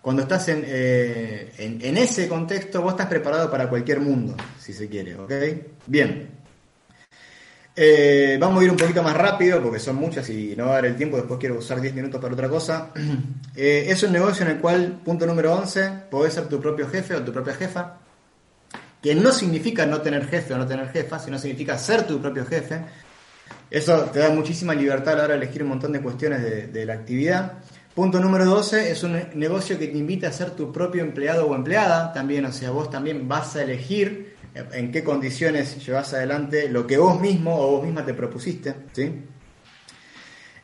cuando 0.00 0.22
estás 0.22 0.48
eh, 0.48 1.52
en, 1.58 1.78
en, 1.82 1.98
ese 1.98 2.26
contexto, 2.26 2.80
vos 2.80 2.92
estás 2.92 3.06
preparado 3.06 3.50
para 3.50 3.68
cualquier 3.68 4.00
mundo, 4.00 4.34
si 4.58 4.72
se 4.72 4.88
quiere, 4.88 5.14
¿ok? 5.16 5.32
Bien. 5.86 6.40
Eh, 7.76 8.36
vamos 8.40 8.60
a 8.60 8.64
ir 8.64 8.70
un 8.70 8.76
poquito 8.76 9.02
más 9.02 9.16
rápido 9.16 9.62
porque 9.62 9.78
son 9.78 9.96
muchas 9.96 10.28
y 10.30 10.54
no 10.56 10.66
va 10.66 10.72
a 10.72 10.74
dar 10.74 10.86
el 10.86 10.96
tiempo, 10.96 11.16
después 11.16 11.38
quiero 11.38 11.56
usar 11.58 11.80
10 11.80 11.94
minutos 11.94 12.20
para 12.20 12.34
otra 12.34 12.48
cosa. 12.48 12.90
Eh, 13.56 13.86
es 13.88 14.02
un 14.04 14.12
negocio 14.12 14.46
en 14.46 14.52
el 14.52 14.58
cual, 14.58 15.00
punto 15.04 15.26
número 15.26 15.52
11, 15.52 16.04
podés 16.08 16.34
ser 16.34 16.46
tu 16.46 16.60
propio 16.60 16.88
jefe 16.88 17.16
o 17.16 17.22
tu 17.22 17.32
propia 17.32 17.52
jefa, 17.52 17.98
que 19.02 19.14
no 19.14 19.32
significa 19.32 19.84
no 19.84 20.00
tener 20.00 20.26
jefe 20.28 20.54
o 20.54 20.56
no 20.56 20.66
tener 20.66 20.88
jefa, 20.88 21.18
sino 21.18 21.36
significa 21.36 21.76
ser 21.76 22.06
tu 22.06 22.22
propio 22.22 22.46
jefe. 22.46 22.80
Eso 23.68 24.04
te 24.04 24.20
da 24.20 24.30
muchísima 24.30 24.72
libertad 24.72 25.14
a 25.14 25.16
la 25.16 25.24
hora 25.24 25.34
de 25.34 25.44
elegir 25.44 25.62
un 25.64 25.70
montón 25.70 25.92
de 25.92 26.00
cuestiones 26.00 26.42
de, 26.42 26.68
de 26.68 26.86
la 26.86 26.94
actividad. 26.94 27.54
Punto 27.94 28.20
número 28.20 28.44
12 28.44 28.90
es 28.92 29.02
un 29.02 29.20
negocio 29.34 29.78
que 29.78 29.88
te 29.88 29.98
invita 29.98 30.28
a 30.28 30.32
ser 30.32 30.50
tu 30.50 30.72
propio 30.72 31.02
empleado 31.02 31.46
o 31.46 31.54
empleada 31.54 32.12
también, 32.12 32.44
o 32.44 32.52
sea, 32.52 32.70
vos 32.70 32.88
también 32.88 33.26
vas 33.26 33.56
a 33.56 33.62
elegir 33.62 34.36
en 34.54 34.92
qué 34.92 35.02
condiciones 35.02 35.84
llevas 35.84 36.14
adelante 36.14 36.68
lo 36.68 36.86
que 36.86 36.98
vos 36.98 37.20
mismo 37.20 37.58
o 37.58 37.72
vos 37.72 37.84
misma 37.84 38.04
te 38.04 38.14
propusiste, 38.14 38.74
¿sí? 38.92 39.24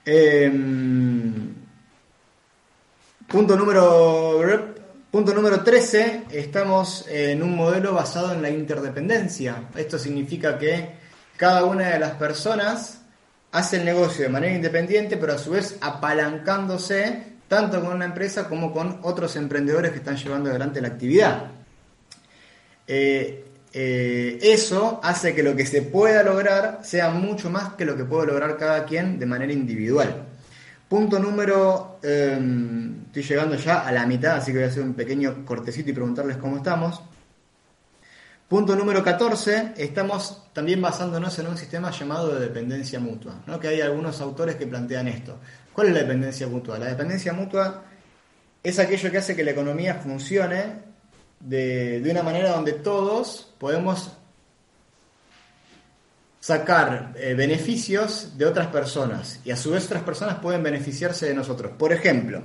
Em, 0.04 1.54
punto 3.26 3.56
número 3.56 4.40
Punto 5.16 5.32
número 5.32 5.62
13, 5.62 6.24
estamos 6.30 7.06
en 7.08 7.42
un 7.42 7.56
modelo 7.56 7.94
basado 7.94 8.34
en 8.34 8.42
la 8.42 8.50
interdependencia. 8.50 9.68
Esto 9.74 9.98
significa 9.98 10.58
que 10.58 10.90
cada 11.38 11.64
una 11.64 11.88
de 11.88 11.98
las 11.98 12.16
personas 12.16 13.05
hace 13.52 13.76
el 13.76 13.84
negocio 13.84 14.24
de 14.24 14.28
manera 14.28 14.54
independiente, 14.54 15.16
pero 15.16 15.34
a 15.34 15.38
su 15.38 15.50
vez 15.50 15.76
apalancándose 15.80 17.36
tanto 17.48 17.80
con 17.80 17.94
una 17.94 18.04
empresa 18.04 18.48
como 18.48 18.72
con 18.72 18.98
otros 19.02 19.36
emprendedores 19.36 19.92
que 19.92 19.98
están 19.98 20.16
llevando 20.16 20.50
adelante 20.50 20.80
la 20.80 20.88
actividad. 20.88 21.44
Eh, 22.86 23.44
eh, 23.72 24.38
eso 24.40 25.00
hace 25.02 25.34
que 25.34 25.42
lo 25.42 25.54
que 25.54 25.66
se 25.66 25.82
pueda 25.82 26.22
lograr 26.22 26.80
sea 26.82 27.10
mucho 27.10 27.50
más 27.50 27.74
que 27.74 27.84
lo 27.84 27.96
que 27.96 28.04
puede 28.04 28.28
lograr 28.28 28.56
cada 28.56 28.84
quien 28.84 29.18
de 29.18 29.26
manera 29.26 29.52
individual. 29.52 30.24
Punto 30.88 31.18
número, 31.18 31.98
em, 32.02 33.06
estoy 33.06 33.22
llegando 33.22 33.56
ya 33.56 33.86
a 33.86 33.92
la 33.92 34.06
mitad, 34.06 34.36
así 34.36 34.52
que 34.52 34.58
voy 34.58 34.64
a 34.66 34.70
hacer 34.70 34.82
un 34.82 34.94
pequeño 34.94 35.44
cortecito 35.44 35.90
y 35.90 35.92
preguntarles 35.92 36.36
cómo 36.36 36.58
estamos. 36.58 37.02
Punto 38.48 38.76
número 38.76 39.02
14, 39.02 39.72
estamos 39.76 40.44
también 40.52 40.80
basándonos 40.80 41.36
en 41.40 41.48
un 41.48 41.58
sistema 41.58 41.90
llamado 41.90 42.32
de 42.32 42.46
dependencia 42.46 43.00
mutua, 43.00 43.42
¿no? 43.44 43.58
que 43.58 43.66
hay 43.66 43.80
algunos 43.80 44.20
autores 44.20 44.54
que 44.54 44.68
plantean 44.68 45.08
esto. 45.08 45.40
¿Cuál 45.72 45.88
es 45.88 45.94
la 45.94 46.00
dependencia 46.02 46.46
mutua? 46.46 46.78
La 46.78 46.86
dependencia 46.86 47.32
mutua 47.32 47.82
es 48.62 48.78
aquello 48.78 49.10
que 49.10 49.18
hace 49.18 49.34
que 49.34 49.42
la 49.42 49.50
economía 49.50 49.96
funcione 49.96 50.74
de, 51.40 52.06
una 52.08 52.22
manera 52.22 52.50
donde 52.50 52.74
todos 52.74 53.52
podemos 53.58 54.12
sacar 56.38 57.14
eh, 57.16 57.34
beneficios 57.34 58.38
de 58.38 58.46
otras 58.46 58.68
personas 58.68 59.40
y 59.44 59.50
a 59.50 59.56
su 59.56 59.72
vez 59.72 59.86
otras 59.86 60.04
personas 60.04 60.36
pueden 60.36 60.62
beneficiarse 60.62 61.26
de 61.26 61.34
nosotros. 61.34 61.72
Por 61.76 61.92
ejemplo, 61.92 62.44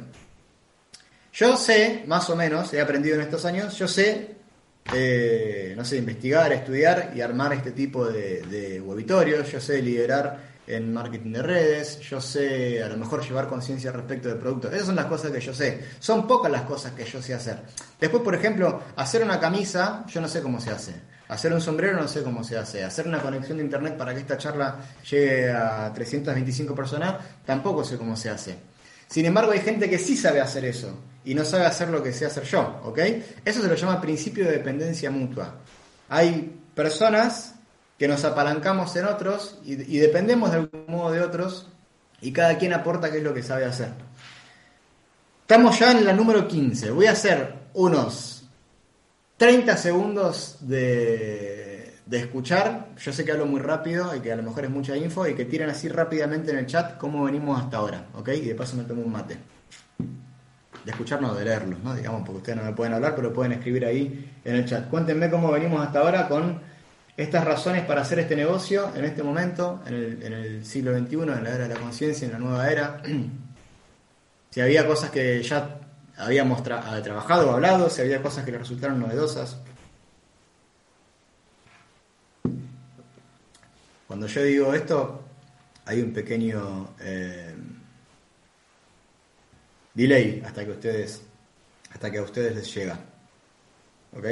yo 1.31 1.55
sé, 1.57 2.05
más 2.07 2.27
o 2.31 2.35
menos, 2.35 2.73
he 2.73 2.81
aprendido 2.81 3.17
en 3.17 3.21
estos 3.21 3.45
años, 3.45 3.77
yo 3.77 3.87
sé 3.87 4.40
no 4.85 5.85
sé, 5.85 5.97
investigar, 5.97 6.51
estudiar 6.51 7.11
y 7.15 7.21
armar 7.21 7.53
este 7.53 7.71
tipo 7.71 8.05
de, 8.05 8.41
de 8.43 8.81
webitorios. 8.81 9.51
Yo 9.51 9.59
sé 9.59 9.81
liderar 9.81 10.51
en 10.67 10.93
marketing 10.93 11.33
de 11.33 11.41
redes, 11.41 11.99
yo 11.99 12.21
sé 12.21 12.81
a 12.83 12.87
lo 12.87 12.97
mejor 12.97 13.25
llevar 13.25 13.47
conciencia 13.47 13.91
respecto 13.91 14.29
del 14.29 14.37
producto. 14.37 14.69
Esas 14.69 14.87
son 14.87 14.95
las 14.95 15.05
cosas 15.05 15.31
que 15.31 15.39
yo 15.39 15.53
sé. 15.53 15.83
Son 15.99 16.27
pocas 16.27 16.51
las 16.51 16.63
cosas 16.63 16.93
que 16.93 17.03
yo 17.03 17.21
sé 17.21 17.33
hacer. 17.33 17.59
Después, 17.99 18.23
por 18.23 18.35
ejemplo, 18.35 18.81
hacer 18.95 19.23
una 19.23 19.39
camisa, 19.39 20.05
yo 20.07 20.21
no 20.21 20.27
sé 20.27 20.41
cómo 20.41 20.59
se 20.59 20.71
hace. 20.71 20.93
Hacer 21.27 21.53
un 21.53 21.61
sombrero 21.61 21.97
no 21.97 22.07
sé 22.07 22.23
cómo 22.23 22.43
se 22.43 22.57
hace. 22.57 22.83
Hacer 22.83 23.07
una 23.07 23.21
conexión 23.21 23.57
de 23.57 23.63
internet 23.63 23.97
para 23.97 24.13
que 24.13 24.21
esta 24.21 24.37
charla 24.37 24.77
llegue 25.09 25.51
a 25.51 25.91
325 25.93 26.75
personas, 26.75 27.15
tampoco 27.45 27.83
sé 27.83 27.97
cómo 27.97 28.15
se 28.15 28.29
hace. 28.29 28.55
Sin 29.07 29.25
embargo, 29.25 29.51
hay 29.51 29.59
gente 29.59 29.89
que 29.89 29.97
sí 29.97 30.15
sabe 30.15 30.41
hacer 30.41 30.65
eso 30.65 30.97
y 31.23 31.35
no 31.35 31.45
sabe 31.45 31.65
hacer 31.65 31.89
lo 31.89 32.01
que 32.01 32.13
sé 32.13 32.25
hacer 32.25 32.43
yo, 32.43 32.81
¿ok? 32.83 32.99
Eso 33.45 33.61
se 33.61 33.67
lo 33.67 33.75
llama 33.75 34.01
principio 34.01 34.45
de 34.45 34.53
dependencia 34.53 35.11
mutua. 35.11 35.55
Hay 36.09 36.59
personas 36.73 37.55
que 37.97 38.07
nos 38.07 38.25
apalancamos 38.25 38.95
en 38.95 39.05
otros 39.05 39.59
y, 39.63 39.75
dependemos 39.75 40.51
de 40.51 40.57
algún 40.57 40.85
modo 40.87 41.11
de 41.11 41.21
otros 41.21 41.67
y 42.19 42.31
cada 42.33 42.57
quien 42.57 42.73
aporta 42.73 43.11
qué 43.11 43.19
es 43.19 43.23
lo 43.23 43.33
que 43.33 43.43
sabe 43.43 43.65
hacer. 43.65 43.89
Estamos 45.41 45.77
ya 45.77 45.91
en 45.91 46.05
la 46.05 46.13
número 46.13 46.47
15. 46.47 46.91
Voy 46.91 47.05
a 47.05 47.11
hacer 47.11 47.53
unos 47.73 48.49
30 49.37 49.77
segundos 49.77 50.57
de, 50.61 51.93
de, 52.05 52.17
escuchar. 52.17 52.87
Yo 52.97 53.13
sé 53.13 53.23
que 53.23 53.33
hablo 53.33 53.45
muy 53.45 53.59
rápido 53.59 54.15
y 54.15 54.19
que 54.19 54.31
a 54.31 54.35
lo 54.35 54.43
mejor 54.43 54.65
es 54.65 54.71
mucha 54.71 54.97
info 54.97 55.27
y 55.27 55.35
que 55.35 55.45
tiren 55.45 55.69
así 55.69 55.87
rápidamente 55.87 56.51
en 56.51 56.57
el 56.57 56.65
chat 56.65 56.97
cómo 56.97 57.25
venimos 57.25 57.61
hasta 57.61 57.77
ahora, 57.77 58.07
¿ok? 58.15 58.29
Y 58.29 58.41
de 58.41 58.55
paso 58.55 58.77
me 58.77 58.83
tomo 58.83 59.03
un 59.03 59.11
mate. 59.11 59.37
De 60.85 60.91
escucharnos, 60.91 61.37
de 61.37 61.45
leerlos, 61.45 61.79
¿no? 61.83 61.93
Digamos, 61.93 62.21
porque 62.21 62.37
ustedes 62.37 62.57
no 62.57 62.63
me 62.63 62.73
pueden 62.73 62.93
hablar, 62.93 63.15
pero 63.15 63.31
pueden 63.31 63.51
escribir 63.51 63.85
ahí 63.85 64.31
en 64.43 64.55
el 64.55 64.65
chat. 64.65 64.89
Cuéntenme 64.89 65.29
cómo 65.29 65.51
venimos 65.51 65.85
hasta 65.85 65.99
ahora 65.99 66.27
con 66.27 66.59
estas 67.17 67.45
razones 67.45 67.85
para 67.85 68.01
hacer 68.01 68.19
este 68.19 68.35
negocio 68.35 68.91
en 68.95 69.05
este 69.05 69.21
momento, 69.21 69.81
en 69.85 70.33
el, 70.33 70.65
siglo 70.65 70.97
XXI, 70.97 71.15
en 71.15 71.43
la 71.43 71.49
era 71.55 71.67
de 71.67 71.73
la 71.73 71.79
conciencia, 71.79 72.25
en 72.25 72.33
la 72.33 72.39
nueva 72.39 72.71
era. 72.71 73.01
si 74.49 74.61
había 74.61 74.87
cosas 74.87 75.11
que 75.11 75.41
ya 75.43 75.79
habíamos 76.17 76.63
trabajado 76.63 77.49
o 77.49 77.53
hablado, 77.53 77.89
si 77.89 78.01
había 78.01 78.21
cosas 78.21 78.43
que 78.43 78.51
le 78.51 78.57
resultaron 78.57 78.99
novedosas. 78.99 79.57
Cuando 84.07 84.27
yo 84.27 84.43
digo 84.43 84.73
esto, 84.73 85.23
hay 85.85 86.01
un 86.01 86.11
pequeño 86.11 86.89
eh, 86.99 87.50
delay 89.93 90.41
hasta 90.45 90.65
que 90.65 90.71
ustedes, 90.71 91.21
hasta 91.91 92.11
que 92.11 92.17
a 92.17 92.23
ustedes 92.23 92.55
les 92.55 92.73
llega. 92.73 92.99
¿Ok? 94.13 94.25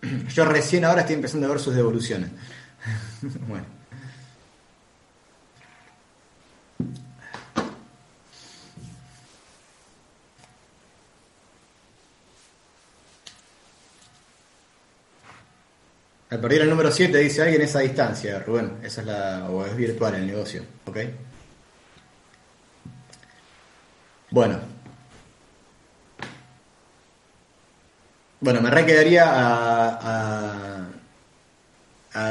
Yo 0.34 0.44
recién 0.44 0.84
ahora 0.84 1.00
estoy 1.02 1.16
empezando 1.16 1.46
a 1.46 1.50
ver 1.50 1.60
sus 1.60 1.74
devoluciones. 1.74 2.30
bueno. 3.48 3.79
Al 16.40 16.44
perder 16.48 16.62
el 16.62 16.70
número 16.70 16.90
7 16.90 17.18
dice 17.18 17.42
alguien 17.42 17.60
esa 17.60 17.80
distancia, 17.80 18.38
Rubén. 18.38 18.78
Esa 18.82 19.02
es 19.02 19.06
la. 19.06 19.46
o 19.50 19.66
es 19.66 19.76
virtual 19.76 20.14
el 20.14 20.26
negocio. 20.26 20.64
¿Ok? 20.86 20.96
Bueno, 24.30 24.58
Bueno, 28.40 28.62
me 28.62 28.70
re 28.70 28.86
quedaría 28.86 29.24
a, 29.26 30.88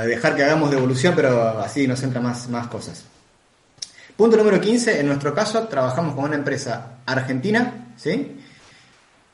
dejar 0.08 0.36
que 0.36 0.44
hagamos 0.44 0.72
devolución, 0.72 1.14
pero 1.16 1.60
así 1.60 1.88
nos 1.88 2.02
entra 2.02 2.20
más, 2.20 2.50
más 2.50 2.66
cosas. 2.66 3.04
Punto 4.18 4.38
número 4.38 4.60
15, 4.60 5.02
en 5.02 5.06
nuestro 5.06 5.36
caso 5.36 5.68
trabajamos 5.68 6.16
con 6.16 6.24
una 6.24 6.36
empresa 6.36 6.98
argentina, 7.06 7.94
¿sí? 7.96 8.42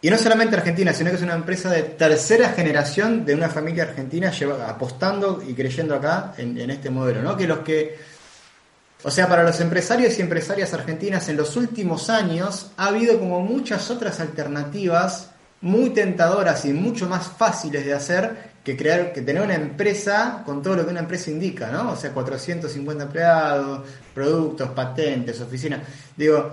Y 0.06 0.10
no 0.12 0.20
solamente 0.20 0.56
argentina, 0.56 0.94
sino 0.94 1.10
que 1.10 1.16
es 1.16 1.24
una 1.24 1.34
empresa 1.34 1.72
de 1.72 1.82
tercera 1.82 2.50
generación 2.50 3.26
de 3.26 3.34
una 3.34 3.50
familia 3.50 3.86
argentina 3.86 4.30
lleva, 4.30 4.70
apostando 4.70 5.42
y 5.42 5.56
creyendo 5.56 5.96
acá 5.96 6.32
en, 6.38 6.70
este 6.70 6.92
modelo, 6.92 7.24
¿no? 7.24 7.36
Que 7.36 7.48
los 7.48 7.62
que 7.62 7.98
o 9.02 9.10
sea, 9.10 9.28
para 9.28 9.42
los 9.42 9.60
empresarios 9.62 10.20
y 10.20 10.22
empresarias 10.22 10.76
argentinas 10.76 11.28
en 11.30 11.38
los 11.38 11.56
últimos 11.56 12.12
años 12.12 12.70
ha 12.78 12.90
habido 12.90 13.18
como 13.20 13.40
muchas 13.40 13.90
otras 13.90 14.20
alternativas 14.20 15.32
muy 15.62 15.90
tentadoras 15.90 16.66
y 16.66 16.74
mucho 16.74 17.10
más 17.10 17.26
fáciles 17.26 17.84
de 17.84 17.94
hacer 17.96 18.52
que 18.64 18.78
crear, 18.78 19.12
que 19.12 19.24
tener 19.24 19.42
una 19.42 19.56
empresa 19.56 20.44
con 20.46 20.62
todo 20.62 20.76
lo 20.76 20.86
que 20.86 20.92
una 20.92 21.00
empresa 21.00 21.32
indica, 21.32 21.72
¿no? 21.72 21.94
O 21.94 21.96
sea, 21.96 22.12
450 22.12 23.06
empleados, 23.06 23.82
productos, 24.14 24.70
patentes, 24.70 25.42
oficinas. 25.42 25.80
Digo, 26.16 26.52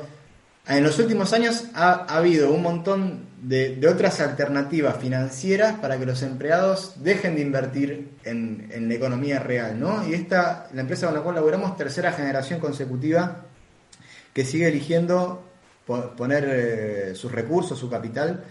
en 0.66 0.84
los 0.84 0.98
últimos 0.98 1.32
años 1.32 1.64
ha, 1.74 2.05
habido 2.16 2.50
un 2.50 2.62
montón 2.62 3.32
de, 3.43 3.84
otras 3.88 4.20
alternativas 4.20 4.97
financieras 4.99 5.78
para 5.80 5.99
que 5.99 6.07
los 6.07 6.22
empleados 6.22 7.03
dejen 7.03 7.34
de 7.34 7.43
invertir 7.43 8.11
en, 8.24 8.88
la 8.88 8.95
economía 8.95 9.40
real, 9.40 9.78
¿no? 9.78 10.07
Y 10.09 10.14
esta, 10.14 10.68
la 10.72 10.82
empresa 10.82 11.07
con 11.07 11.16
la 11.16 11.22
cual 11.22 11.34
laboramos, 11.34 11.76
tercera 11.76 12.12
generación 12.12 12.61
consecutiva, 12.61 13.45
que 14.32 14.45
sigue 14.45 14.68
eligiendo 14.68 15.45
poner 16.16 16.45
eh, 16.49 17.14
sus 17.14 17.32
recursos, 17.32 17.78
su 17.78 17.90
capital, 17.90 18.45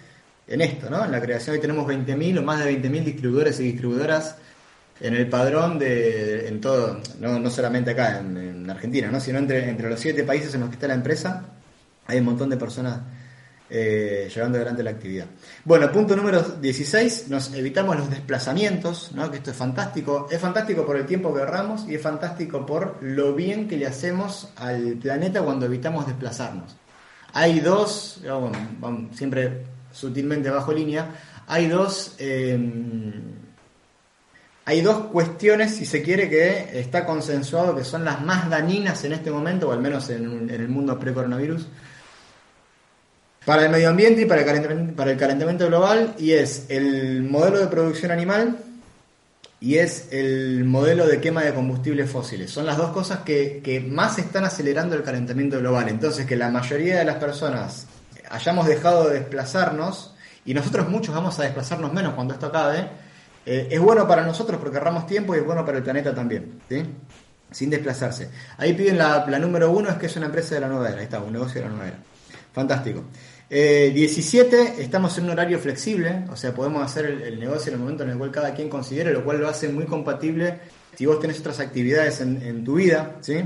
en 0.45 0.59
esto, 0.59 0.89
¿no? 0.89 1.05
En 1.05 1.11
la 1.11 1.21
creación 1.21 1.55
hoy 1.55 1.61
tenemos 1.61 1.87
20.000 1.87 2.39
o 2.39 2.41
más 2.41 2.63
de 2.63 2.77
20.000 2.77 3.03
distribuidores 3.05 3.59
y 3.61 3.63
distribuidoras 3.63 4.35
en 4.99 5.15
el 5.15 5.29
padrón 5.29 5.79
de, 5.79 6.49
en 6.49 6.59
todo, 6.59 6.99
no, 7.19 7.49
solamente 7.49 7.91
acá 7.91 8.19
en, 8.19 8.69
Argentina, 8.69 9.09
¿no? 9.09 9.19
sino 9.19 9.39
entre, 9.39 9.67
entre 9.69 9.89
los 9.89 9.99
siete 9.99 10.23
países 10.23 10.53
en 10.53 10.61
los 10.61 10.69
que 10.69 10.75
está 10.75 10.87
la 10.87 10.93
empresa, 10.93 11.43
hay 12.07 12.19
un 12.19 12.25
montón 12.25 12.49
de 12.49 12.57
personas 12.57 12.99
eh, 13.73 14.29
llevando 14.33 14.57
adelante 14.57 14.83
la 14.83 14.91
actividad. 14.91 15.27
Bueno, 15.63 15.89
punto 15.91 16.15
número 16.15 16.41
16, 16.41 17.29
nos 17.29 17.53
evitamos 17.53 17.95
los 17.95 18.09
desplazamientos, 18.09 19.11
¿no? 19.13 19.31
que 19.31 19.37
esto 19.37 19.51
es 19.51 19.57
fantástico. 19.57 20.27
Es 20.29 20.41
fantástico 20.41 20.85
por 20.85 20.97
el 20.97 21.05
tiempo 21.05 21.33
que 21.33 21.39
ahorramos 21.39 21.87
y 21.87 21.95
es 21.95 22.01
fantástico 22.01 22.65
por 22.65 22.97
lo 23.01 23.33
bien 23.33 23.69
que 23.69 23.77
le 23.77 23.87
hacemos 23.87 24.49
al 24.57 24.97
planeta 25.01 25.41
cuando 25.41 25.67
evitamos 25.67 26.05
desplazarnos. 26.05 26.75
Hay 27.33 27.61
dos, 27.61 28.21
siempre 29.13 29.63
sutilmente 29.93 30.49
bajo 30.49 30.73
línea, 30.73 31.09
hay 31.47 31.67
dos, 31.67 32.15
em, 32.17 33.13
hay 34.65 34.81
dos 34.81 35.05
cuestiones, 35.07 35.75
si 35.75 35.85
se 35.85 36.01
quiere, 36.01 36.29
que 36.29 36.79
está 36.79 37.05
consensuado 37.05 37.75
que 37.75 37.83
son 37.83 38.03
las 38.03 38.21
más 38.21 38.49
dañinas 38.49 39.03
en 39.05 39.13
este 39.13 39.31
momento, 39.31 39.69
o 39.69 39.71
al 39.71 39.79
menos 39.79 40.09
en, 40.09 40.49
el 40.49 40.67
mundo 40.67 40.99
pre-coronavirus, 40.99 41.67
para 43.45 43.65
el 43.65 43.71
medio 43.71 43.89
ambiente 43.89 44.21
y 44.21 44.25
para 44.25 44.41
el, 44.41 44.47
calentamiento, 44.47 44.95
para 44.95 45.11
el 45.11 45.17
calentamiento 45.17 45.67
global, 45.67 46.15
y 46.17 46.33
es 46.33 46.65
el 46.69 47.23
modelo 47.23 47.59
de 47.59 47.67
producción 47.67 48.11
animal 48.11 48.57
y 49.59 49.77
es 49.77 50.07
el 50.11 50.63
modelo 50.63 51.07
de 51.07 51.21
quema 51.21 51.43
de 51.43 51.53
combustibles 51.53 52.09
fósiles. 52.09 52.49
Son 52.49 52.65
las 52.65 52.77
dos 52.77 52.89
cosas 52.89 53.19
que, 53.19 53.85
más 53.87 54.17
están 54.17 54.43
acelerando 54.43 54.95
el 54.95 55.03
calentamiento 55.03 55.59
global. 55.59 55.87
Entonces, 55.87 56.25
que 56.25 56.35
la 56.35 56.49
mayoría 56.49 56.97
de 56.97 57.05
las 57.05 57.17
personas 57.17 57.85
hayamos 58.31 58.65
dejado 58.67 59.07
de 59.07 59.19
desplazarnos, 59.19 60.15
y 60.45 60.55
nosotros 60.55 60.89
muchos 60.89 61.13
vamos 61.13 61.37
a 61.39 61.43
desplazarnos 61.43 61.93
menos 61.93 62.15
cuando 62.15 62.33
esto 62.33 62.47
acabe, 62.47 62.87
eh, 63.45 63.67
es 63.69 63.79
bueno 63.79 64.07
para 64.07 64.23
nosotros 64.23 64.59
porque 64.59 64.77
ahorramos 64.77 65.05
tiempo 65.05 65.35
y 65.35 65.39
es 65.39 65.45
bueno 65.45 65.63
para 65.63 65.77
el 65.77 65.83
planeta 65.83 66.13
también, 66.13 66.59
sin 67.51 67.69
desplazarse. 67.69 68.31
Ahí 68.57 68.73
piden 68.73 68.97
la, 68.97 69.25
número 69.39 69.69
uno, 69.71 69.89
es 69.89 69.95
que 69.97 70.07
es 70.07 70.15
una 70.15 70.25
empresa 70.25 70.55
de 70.55 70.61
la 70.61 70.67
nueva 70.69 70.87
ahí 70.87 71.03
está, 71.03 71.19
un 71.19 71.33
negocio 71.33 71.61
de 71.61 71.69
la 71.69 71.73
nueva. 71.75 71.97
Fantástico. 72.51 73.03
17, 73.51 74.61
eh, 74.61 74.73
estamos 74.79 75.17
en 75.17 75.25
un 75.25 75.31
horario 75.31 75.59
flexible, 75.59 76.23
o 76.31 76.37
sea, 76.37 76.53
podemos 76.53 76.83
hacer 76.83 77.05
el, 77.05 77.37
negocio 77.37 77.69
en 77.69 77.73
el 77.73 77.79
momento 77.81 78.03
en 78.03 78.11
el 78.11 78.17
cual 78.17 78.31
cada 78.31 78.53
quien 78.53 78.69
considere, 78.69 79.11
lo 79.11 79.25
cual 79.25 79.41
lo 79.41 79.49
hace 79.49 79.67
muy 79.67 79.83
compatible 79.83 80.59
si 80.95 81.05
vos 81.05 81.19
tenés 81.19 81.37
otras 81.41 81.59
actividades 81.59 82.21
en, 82.21 82.63
tu 82.63 82.75
vida, 82.75 83.17
¿sí? 83.19 83.43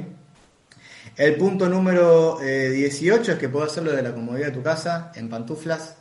El 1.17 1.35
punto 1.37 1.67
número 1.69 2.37
18 2.39 3.31
eh, 3.31 3.33
es 3.33 3.39
que 3.39 3.49
puedo 3.49 3.65
hacerlo 3.65 3.93
de 3.93 4.03
la 4.03 4.13
comodidad 4.13 4.47
de 4.47 4.51
tu 4.51 4.61
casa, 4.61 5.11
en 5.15 5.27
pantuflas, 5.27 5.95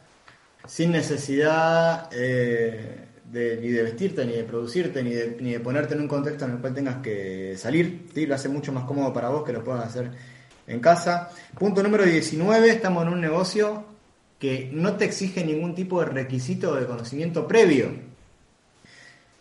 sin 0.66 0.92
necesidad 0.92 2.10
eh, 2.12 3.06
de, 3.24 3.56
ni 3.56 3.68
de 3.68 3.82
vestirte, 3.84 4.26
ni 4.26 4.32
de 4.32 4.44
producirte, 4.44 5.02
ni 5.02 5.14
de, 5.14 5.38
ni 5.40 5.52
de 5.52 5.60
ponerte 5.60 5.94
en 5.94 6.02
un 6.02 6.08
contexto 6.08 6.44
en 6.44 6.50
el 6.50 6.58
cual 6.58 6.74
tengas 6.74 6.96
que 6.96 7.54
salir. 7.56 8.06
Lo 8.14 8.34
hace 8.34 8.50
mucho 8.50 8.70
más 8.70 8.84
cómodo 8.84 9.14
para 9.14 9.30
vos 9.30 9.44
que 9.44 9.52
lo 9.54 9.64
puedas 9.64 9.86
hacer 9.86 10.10
en 10.66 10.80
casa. 10.80 11.30
Punto 11.58 11.82
número 11.82 12.04
19, 12.04 12.68
estamos 12.68 13.06
en 13.06 13.12
un 13.12 13.20
negocio 13.22 13.93
que 14.38 14.70
no 14.72 14.96
te 14.96 15.04
exige 15.04 15.44
ningún 15.44 15.74
tipo 15.74 16.00
de 16.00 16.06
requisito 16.06 16.74
de 16.74 16.86
conocimiento 16.86 17.46
previo. 17.46 17.90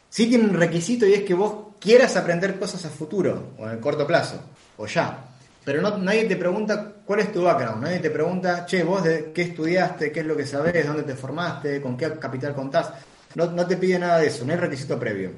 Sí 0.09 0.27
tiene 0.27 0.45
un 0.45 0.53
requisito 0.53 1.05
y 1.05 1.13
es 1.13 1.23
que 1.23 1.33
vos 1.33 1.75
quieras 1.79 2.15
aprender 2.15 2.59
cosas 2.59 2.85
a 2.85 2.89
futuro 2.89 3.53
o 3.57 3.65
en 3.65 3.71
el 3.71 3.79
corto 3.79 4.05
plazo 4.07 4.41
o 4.77 4.87
ya. 4.87 5.25
pero 5.65 5.81
no, 5.81 5.97
nadie 5.97 6.25
te 6.25 6.35
pregunta 6.35 6.93
cuál 7.05 7.21
es 7.21 7.31
tu 7.31 7.43
background, 7.43 7.83
nadie 7.83 7.99
te 7.99 8.09
pregunta, 8.09 8.65
che, 8.65 8.83
vos 8.83 9.03
de 9.03 9.31
qué 9.33 9.43
estudiaste, 9.43 10.11
qué 10.11 10.21
es 10.21 10.25
lo 10.25 10.35
que 10.35 10.45
sabés, 10.45 10.85
dónde 10.85 11.03
te 11.03 11.15
formaste, 11.15 11.81
con 11.81 11.97
qué 11.97 12.11
capital 12.19 12.53
contás. 12.53 12.91
No, 13.35 13.49
no 13.51 13.65
te 13.65 13.77
pide 13.77 13.99
nada 13.99 14.19
de 14.19 14.27
eso, 14.27 14.45
no 14.45 14.53
hay 14.53 14.59
requisito 14.59 14.99
previo. 14.99 15.31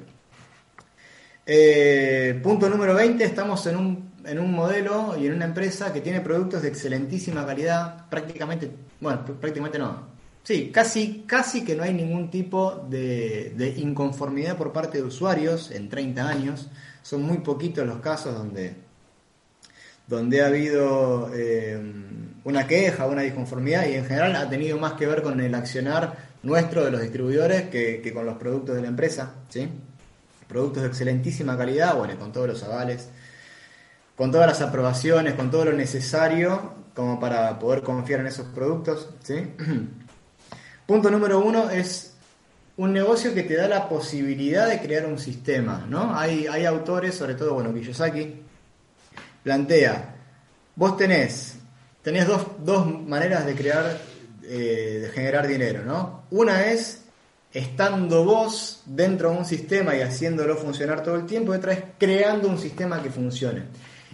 Eh, 1.46 2.40
punto 2.42 2.70
número 2.70 2.96
20, 2.96 3.24
estamos 3.24 3.66
en 3.68 3.78
un, 3.78 4.12
en 4.26 4.40
un 4.40 4.54
modelo 4.54 5.16
y 5.18 5.28
en 5.28 5.34
una 5.34 5.46
empresa 5.46 5.94
que 5.94 6.02
tiene 6.02 6.22
productos 6.22 6.62
de 6.62 6.70
excelentísima 6.70 7.46
calidad, 7.46 8.10
prácticamente, 8.10 8.72
bueno, 9.00 9.26
prácticamente 9.26 9.80
no, 9.80 10.16
Sí, 10.46 10.70
casi, 10.72 11.24
casi 11.26 11.66
que 11.66 11.76
no 11.76 11.82
hay 11.82 11.92
ningún 11.92 12.30
tipo 12.30 12.86
de, 12.88 13.54
de, 13.58 13.70
inconformidad 13.80 14.56
por 14.56 14.72
parte 14.72 15.00
de 15.00 15.04
usuarios 15.04 15.72
en 15.72 15.90
30 15.90 16.28
años. 16.30 16.70
Son 17.02 17.24
muy 17.24 17.40
poquitos 17.40 17.88
los 17.88 17.98
casos 17.98 18.36
donde, 18.36 18.76
donde 20.06 20.44
ha 20.44 20.46
habido 20.46 21.32
eh, 21.34 21.82
una 22.44 22.68
queja, 22.68 23.08
una 23.08 23.24
disconformidad 23.24 23.88
y 23.88 23.96
en 23.96 24.06
general 24.06 24.36
ha 24.36 24.48
tenido 24.48 24.78
más 24.78 24.94
que 24.94 25.08
ver 25.08 25.24
con 25.24 25.40
el 25.40 25.56
accionar 25.56 26.16
nuestro 26.44 26.86
de 26.86 26.92
los 26.92 27.02
distribuidores 27.02 27.70
que, 27.70 28.02
que 28.04 28.14
con 28.14 28.28
los 28.28 28.38
productos 28.38 28.76
de 28.76 28.84
la 28.84 28.90
empresa. 28.90 29.34
¿sí? 29.50 29.68
Productos 30.48 30.84
de 30.84 30.90
excelentísima 30.90 31.58
calidad, 31.58 31.96
bueno, 31.96 32.20
con 32.20 32.32
todos 32.32 32.48
los 32.50 32.62
avales, 32.62 33.10
con 34.16 34.32
todas 34.32 34.48
las 34.48 34.62
aprobaciones, 34.62 35.34
con 35.34 35.52
todo 35.52 35.66
lo 35.66 35.74
necesario 35.74 36.74
como 36.94 37.20
para 37.20 37.60
poder 37.60 37.84
confiar 37.84 38.22
en 38.22 38.28
esos 38.28 38.48
productos. 38.48 39.10
¿sí? 39.22 39.36
Punto 40.88 41.12
número 41.12 41.40
uno 41.44 41.70
es 41.70 42.14
un 42.78 42.94
negocio 42.94 43.34
que 43.34 43.44
te 43.44 43.56
da 43.56 43.68
la 43.68 43.88
posibilidad 43.88 44.68
de 44.68 44.80
crear 44.80 45.06
un 45.06 45.18
sistema, 45.18 45.86
¿no? 45.90 46.18
Hay, 46.18 46.46
hay 46.48 46.66
autores, 46.66 47.16
sobre 47.16 47.36
todo, 47.36 47.54
bueno, 47.54 47.74
Kiyosaki, 47.74 48.42
plantea, 49.44 50.16
vos 50.76 50.98
tenés, 50.98 51.56
tenés 52.02 52.28
dos, 52.28 52.46
dos 52.60 52.86
maneras 52.86 53.46
de 53.46 53.56
crear, 53.56 53.98
eh, 54.44 55.00
de 55.04 55.10
generar 55.10 55.48
dinero, 55.48 55.84
¿no? 55.86 56.26
Una 56.32 56.66
es 56.68 57.06
estando 57.54 58.26
vos 58.26 58.84
dentro 58.86 59.32
de 59.32 59.38
un 59.38 59.46
sistema 59.46 59.96
y 59.96 60.02
haciéndolo 60.02 60.58
funcionar 60.58 61.02
todo 61.02 61.16
el 61.16 61.26
tiempo, 61.26 61.54
y 61.54 61.58
otra 61.58 61.72
es 61.72 61.84
creando 61.98 62.50
un 62.50 62.58
sistema 62.58 63.02
que 63.02 63.10
funcione. 63.10 63.64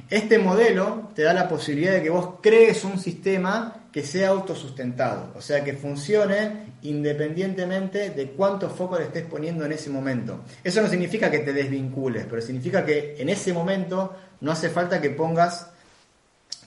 Este 0.09 0.37
modelo 0.37 1.09
te 1.15 1.23
da 1.23 1.33
la 1.33 1.47
posibilidad 1.47 1.93
de 1.93 2.03
que 2.03 2.09
vos 2.09 2.35
crees 2.41 2.83
un 2.83 2.99
sistema 2.99 3.81
que 3.91 4.03
sea 4.03 4.29
autosustentado, 4.29 5.33
o 5.35 5.41
sea, 5.41 5.63
que 5.63 5.73
funcione 5.73 6.71
independientemente 6.83 8.11
de 8.11 8.31
cuántos 8.31 8.71
focos 8.71 8.99
le 8.99 9.05
estés 9.05 9.25
poniendo 9.25 9.65
en 9.65 9.73
ese 9.73 9.89
momento. 9.89 10.41
Eso 10.63 10.81
no 10.81 10.87
significa 10.87 11.29
que 11.29 11.39
te 11.39 11.53
desvincules, 11.53 12.25
pero 12.29 12.41
significa 12.41 12.85
que 12.85 13.15
en 13.19 13.29
ese 13.29 13.53
momento 13.53 14.15
no 14.39 14.51
hace 14.51 14.69
falta 14.69 15.01
que 15.01 15.09
pongas 15.09 15.69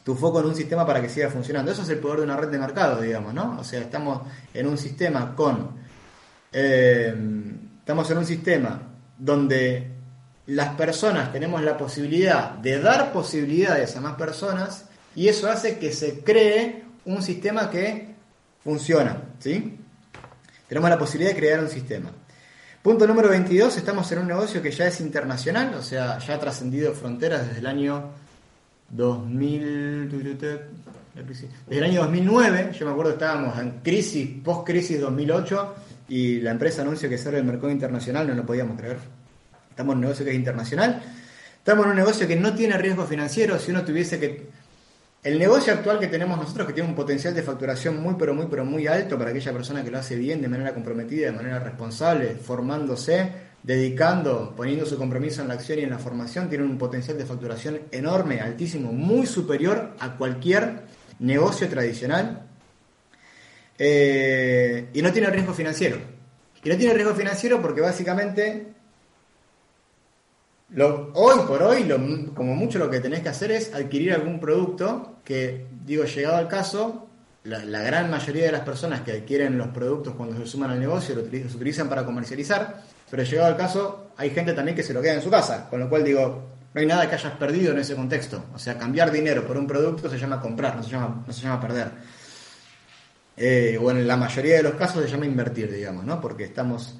tu 0.04 0.14
foco 0.14 0.40
en 0.40 0.46
un 0.46 0.54
sistema 0.54 0.86
para 0.86 1.00
que 1.00 1.08
siga 1.08 1.30
funcionando. 1.30 1.72
Eso 1.72 1.82
es 1.82 1.88
el 1.88 1.98
poder 1.98 2.18
de 2.18 2.24
una 2.24 2.36
red 2.36 2.48
de 2.48 2.58
mercado, 2.58 3.00
digamos, 3.00 3.32
¿no? 3.32 3.58
O 3.58 3.64
sea, 3.64 3.80
estamos 3.80 4.22
en 4.52 4.66
un 4.66 4.76
sistema 4.76 5.34
con... 5.34 5.70
Eh, 6.52 7.14
estamos 7.78 8.10
en 8.10 8.18
un 8.18 8.26
sistema 8.26 8.82
donde 9.18 9.93
las 10.46 10.74
personas 10.74 11.32
tenemos 11.32 11.62
la 11.62 11.76
posibilidad 11.76 12.50
de 12.50 12.80
dar 12.80 13.12
posibilidades 13.12 13.96
a 13.96 14.00
más 14.00 14.14
personas 14.16 14.86
y 15.16 15.28
eso 15.28 15.50
hace 15.50 15.78
que 15.78 15.92
se 15.92 16.20
cree 16.20 16.84
un 17.06 17.22
sistema 17.22 17.70
que 17.70 18.14
funciona, 18.62 19.22
¿sí? 19.38 19.78
Tenemos 20.68 20.90
la 20.90 20.98
posibilidad 20.98 21.34
de 21.34 21.38
crear 21.38 21.60
un 21.60 21.68
sistema. 21.68 22.10
Punto 22.82 23.06
número 23.06 23.30
22, 23.30 23.76
estamos 23.78 24.10
en 24.12 24.18
un 24.18 24.28
negocio 24.28 24.60
que 24.60 24.70
ya 24.70 24.86
es 24.86 25.00
internacional, 25.00 25.74
o 25.74 25.82
sea, 25.82 26.18
ya 26.18 26.34
ha 26.34 26.40
trascendido 26.40 26.92
fronteras 26.92 27.46
desde 27.46 27.60
el 27.60 27.66
año 27.66 28.10
2000, 28.90 30.10
desde 30.10 31.78
el 31.78 31.84
año 31.84 32.02
2009, 32.02 32.72
yo 32.78 32.86
me 32.86 32.92
acuerdo 32.92 33.12
que 33.12 33.24
estábamos 33.24 33.58
en 33.58 33.80
crisis, 33.80 34.28
post-crisis 34.44 35.00
2008, 35.00 35.74
y 36.08 36.40
la 36.40 36.50
empresa 36.50 36.82
anunció 36.82 37.08
que 37.08 37.16
sale 37.16 37.38
el 37.38 37.44
mercado 37.44 37.70
internacional, 37.70 38.26
no 38.26 38.34
lo 38.34 38.44
podíamos 38.44 38.76
creer. 38.78 38.98
Estamos 39.74 39.94
en 39.94 39.98
un 39.98 40.02
negocio 40.02 40.24
que 40.24 40.30
es 40.30 40.36
internacional, 40.36 41.02
estamos 41.58 41.84
en 41.84 41.90
un 41.90 41.96
negocio 41.96 42.28
que 42.28 42.36
no 42.36 42.54
tiene 42.54 42.78
riesgo 42.78 43.04
financiero, 43.06 43.58
si 43.58 43.72
uno 43.72 43.84
tuviese 43.84 44.20
que 44.20 44.46
el 45.24 45.36
negocio 45.36 45.72
actual 45.72 45.98
que 45.98 46.06
tenemos 46.06 46.38
nosotros, 46.38 46.68
que 46.68 46.74
tiene 46.74 46.88
un 46.88 46.94
potencial 46.94 47.34
de 47.34 47.42
facturación 47.42 48.00
muy, 48.00 48.14
pero 48.16 48.34
muy, 48.34 48.46
pero 48.48 48.64
muy 48.64 48.86
alto 48.86 49.18
para 49.18 49.30
aquella 49.30 49.52
persona 49.52 49.82
que 49.82 49.90
lo 49.90 49.98
hace 49.98 50.14
bien, 50.14 50.40
de 50.40 50.46
manera 50.46 50.72
comprometida, 50.72 51.26
de 51.26 51.32
manera 51.32 51.58
responsable, 51.58 52.36
formándose, 52.36 53.32
dedicando, 53.64 54.54
poniendo 54.56 54.86
su 54.86 54.96
compromiso 54.96 55.42
en 55.42 55.48
la 55.48 55.54
acción 55.54 55.80
y 55.80 55.82
en 55.82 55.90
la 55.90 55.98
formación, 55.98 56.48
tiene 56.48 56.62
un 56.62 56.78
potencial 56.78 57.18
de 57.18 57.26
facturación 57.26 57.80
enorme, 57.90 58.42
altísimo, 58.42 58.92
muy 58.92 59.26
superior 59.26 59.96
a 59.98 60.16
cualquier 60.16 60.82
negocio 61.18 61.68
tradicional. 61.68 62.46
Eh, 63.76 64.88
y 64.92 65.02
no 65.02 65.12
tiene 65.12 65.30
riesgo 65.30 65.52
financiero. 65.52 65.96
Y 66.62 66.68
no 66.68 66.76
tiene 66.76 66.94
riesgo 66.94 67.14
financiero 67.16 67.60
porque 67.60 67.80
básicamente 67.80 68.74
hoy 71.14 71.38
por 71.46 71.62
hoy, 71.62 71.88
como 72.34 72.54
mucho 72.54 72.78
lo 72.78 72.90
que 72.90 73.00
tenés 73.00 73.20
que 73.20 73.28
hacer 73.28 73.50
es 73.52 73.74
adquirir 73.74 74.12
algún 74.12 74.40
producto 74.40 75.16
que, 75.24 75.66
digo, 75.84 76.04
llegado 76.04 76.36
al 76.36 76.48
caso, 76.48 77.08
la, 77.44 77.82
gran 77.82 78.10
mayoría 78.10 78.46
de 78.46 78.52
las 78.52 78.62
personas 78.62 79.02
que 79.02 79.12
adquieren 79.12 79.58
los 79.58 79.68
productos 79.68 80.14
cuando 80.14 80.36
se 80.36 80.46
suman 80.46 80.70
al 80.70 80.80
negocio 80.80 81.14
los 81.14 81.54
utilizan 81.54 81.88
para 81.88 82.04
comercializar, 82.04 82.82
pero 83.10 83.22
llegado 83.22 83.48
al 83.48 83.56
caso, 83.56 84.10
hay 84.16 84.30
gente 84.30 84.54
también 84.54 84.74
que 84.74 84.82
se 84.82 84.94
lo 84.94 85.02
queda 85.02 85.14
en 85.14 85.22
su 85.22 85.30
casa, 85.30 85.68
con 85.68 85.80
lo 85.80 85.88
cual 85.88 86.04
digo, 86.04 86.42
no 86.72 86.80
hay 86.80 86.86
nada 86.86 87.08
que 87.08 87.14
hayas 87.14 87.34
perdido 87.34 87.72
en 87.72 87.78
ese 87.78 87.94
contexto. 87.94 88.46
O 88.54 88.58
sea, 88.58 88.76
cambiar 88.76 89.12
dinero 89.12 89.46
por 89.46 89.56
un 89.56 89.66
producto 89.66 90.10
se 90.10 90.18
llama 90.18 90.40
comprar, 90.40 90.74
no 90.74 90.82
se 90.82 90.90
llama, 90.90 91.22
no 91.24 91.32
se 91.32 91.42
llama 91.42 91.60
perder. 91.60 91.92
Eh, 93.36 93.78
o 93.80 93.90
en 93.90 94.06
la 94.06 94.16
mayoría 94.16 94.56
de 94.56 94.62
los 94.62 94.74
casos 94.74 95.04
se 95.04 95.10
llama 95.10 95.26
invertir, 95.26 95.72
digamos, 95.72 96.04
¿no? 96.04 96.20
Porque 96.20 96.44
estamos 96.44 96.98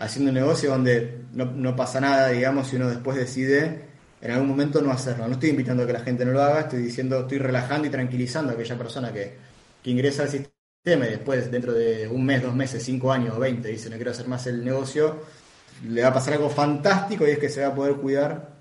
haciendo 0.00 0.30
un 0.30 0.34
negocio 0.34 0.70
donde 0.70 1.20
no, 1.32 1.76
pasa 1.76 2.00
nada, 2.00 2.28
digamos, 2.28 2.68
si 2.68 2.76
uno 2.76 2.88
después 2.88 3.16
decide 3.16 3.84
en 4.20 4.30
algún 4.30 4.48
momento 4.48 4.80
no 4.80 4.90
hacerlo. 4.90 5.28
No 5.28 5.34
estoy 5.34 5.50
invitando 5.50 5.82
a 5.82 5.86
que 5.86 5.92
la 5.92 6.00
gente 6.00 6.24
no 6.24 6.32
lo 6.32 6.42
haga, 6.42 6.60
estoy 6.60 6.82
diciendo, 6.82 7.20
estoy 7.20 7.38
relajando 7.38 7.86
y 7.86 7.90
tranquilizando 7.90 8.50
a 8.50 8.54
aquella 8.54 8.76
persona 8.76 9.12
que, 9.12 9.36
que 9.82 9.90
ingresa 9.90 10.22
al 10.22 10.30
sistema 10.30 11.06
y 11.06 11.10
después, 11.10 11.50
dentro 11.50 11.74
de 11.74 12.08
un 12.08 12.24
mes, 12.24 12.42
dos 12.42 12.54
meses, 12.54 12.82
cinco 12.82 13.12
años 13.12 13.36
o 13.36 13.40
veinte, 13.40 13.68
dice 13.68 13.90
no 13.90 13.96
quiero 13.96 14.10
hacer 14.10 14.26
más 14.26 14.46
el 14.46 14.64
negocio, 14.64 15.20
le 15.86 16.02
va 16.02 16.08
a 16.08 16.14
pasar 16.14 16.34
algo 16.34 16.48
fantástico 16.48 17.26
y 17.26 17.32
es 17.32 17.38
que 17.38 17.50
se 17.50 17.60
va 17.60 17.68
a 17.68 17.74
poder 17.74 17.96
cuidar 17.96 18.56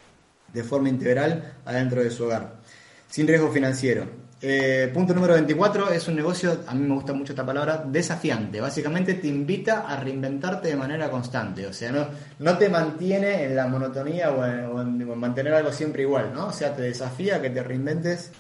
de 0.54 0.64
forma 0.64 0.90
integral 0.90 1.54
adentro 1.66 2.04
de 2.04 2.12
su 2.12 2.26
hogar, 2.26 2.60
sin 3.08 3.28
riesgo 3.28 3.50
financiero. 3.52 4.19
Eh, 4.42 4.90
punto 4.94 5.14
número 5.14 5.34
24 5.34 5.92
es 5.92 6.08
un 6.08 6.16
negocio, 6.16 6.62
a 6.66 6.74
mí 6.74 6.88
me 6.88 6.96
gusta 6.96 7.12
mucho 7.12 7.34
esta 7.34 7.46
palabra, 7.46 7.84
desafiante. 7.86 8.62
Básicamente 8.62 9.16
te 9.16 9.28
invita 9.28 9.82
a 9.82 9.98
reinventarte 9.98 10.70
de 10.70 10.76
manera 10.78 11.12
constante. 11.12 11.66
O 11.68 11.74
sea, 11.74 11.92
no, 12.40 12.58
te 12.58 12.70
mantiene 12.70 13.44
en 13.44 13.56
la 13.56 13.68
monotonía 13.68 14.32
o 14.32 14.82
en, 14.82 15.20
mantener 15.20 15.54
algo 15.54 15.74
siempre 15.74 16.04
igual, 16.04 16.32
¿no? 16.34 16.48
O 16.48 16.54
sea, 16.54 16.74
te 16.74 16.84
desafía 16.84 17.38
a 17.38 17.42
que 17.42 17.50
te 17.50 17.62
reinventes 17.64 18.32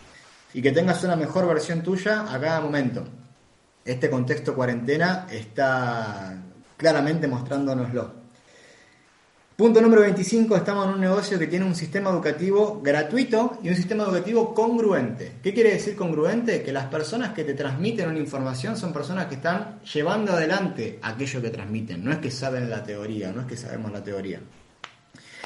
y 0.53 0.61
que 0.61 0.71
tengas 0.71 1.03
una 1.03 1.15
mejor 1.17 1.47
versión 1.47 1.83
tuya 1.83 2.21
a 2.33 2.39
cada 2.39 2.61
momento. 2.61 3.03
Este 3.83 4.09
contexto 4.09 4.55
cuarentena 4.55 5.27
está 5.29 6.41
claramente 6.77 7.27
mostrándonoslo. 7.27 8.18
Punto 9.59 9.81
número 9.81 10.03
25, 10.03 10.55
estamos 10.55 10.87
en 10.87 10.93
un 10.93 11.01
negocio 11.01 11.37
que 11.37 11.45
tiene 11.45 11.65
un 11.65 11.75
sistema 11.75 12.11
educativo 12.11 12.79
gratuito 12.81 13.59
y 13.61 13.67
un 13.67 13.75
sistema 13.75 14.05
educativo 14.05 14.53
congruente. 14.53 15.33
¿Qué 15.43 15.53
quiere 15.53 15.71
decir 15.71 15.97
congruente? 15.97 16.63
Que 16.63 16.71
las 16.71 16.85
personas 16.85 17.33
que 17.33 17.43
te 17.43 17.55
transmiten 17.55 18.07
una 18.07 18.19
información 18.19 18.77
son 18.77 18.93
personas 18.93 19.25
que 19.25 19.35
están 19.35 19.81
llevando 19.81 20.31
adelante 20.31 20.97
aquello 21.01 21.41
que 21.41 21.49
transmiten. 21.49 22.05
No 22.05 22.13
es 22.13 22.19
que 22.19 22.31
saben 22.31 22.69
la 22.69 22.85
teoría, 22.85 23.33
no 23.33 23.41
es 23.41 23.47
que 23.47 23.57
sabemos 23.57 23.91
la 23.91 24.01
teoría. 24.01 24.39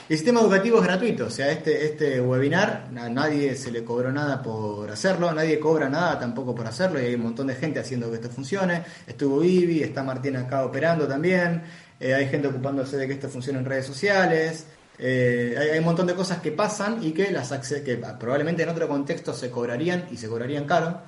El 0.10 0.18
sistema 0.18 0.42
educativo 0.42 0.80
es 0.80 0.84
gratuito, 0.84 1.28
o 1.28 1.30
sea, 1.30 1.50
este, 1.50 1.86
este 1.86 2.20
webinar, 2.20 2.90
nadie 2.92 3.56
se 3.56 3.72
le 3.72 3.86
cobró 3.86 4.12
nada 4.12 4.44
por 4.44 4.92
hacerlo, 4.92 5.32
nadie 5.32 5.60
cobra 5.60 5.88
nada 5.88 6.20
tampoco 6.20 6.54
por 6.54 6.68
hacerlo, 6.68 7.02
y 7.02 7.06
hay 7.06 7.16
un 7.16 7.24
montón 7.24 7.48
de 7.48 7.56
gente 7.56 7.80
haciendo 7.80 8.10
que 8.10 8.16
esto 8.16 8.30
funcione. 8.30 8.84
Estuvo 9.08 9.40
Vivi, 9.40 9.82
está 9.82 10.04
Martín 10.04 10.36
acá 10.36 10.66
operando 10.66 11.08
también. 11.08 11.64
Eh, 12.02 12.14
hay 12.14 12.28
gente 12.28 12.50
ocupándose 12.50 12.98
de 12.98 13.08
que 13.08 13.14
esto 13.14 13.30
funcione 13.30 13.60
en 13.60 13.66
redes 13.66 13.86
sociales, 13.86 14.66
eh, 15.00 15.56
hay, 15.58 15.80
un 15.80 15.86
montón 15.86 16.06
de 16.06 16.16
cosas 16.16 16.40
que 16.40 16.52
pasan 16.52 17.02
y 17.02 17.12
que, 17.12 17.32
las 17.32 17.52
que 17.52 18.02
probablemente 18.20 18.64
en 18.64 18.70
otro 18.70 18.88
contexto 18.88 19.34
se 19.34 19.50
cobrarían 19.50 20.08
y 20.12 20.18
se 20.18 20.28
cobrarían 20.28 20.66
caro. 20.66 21.02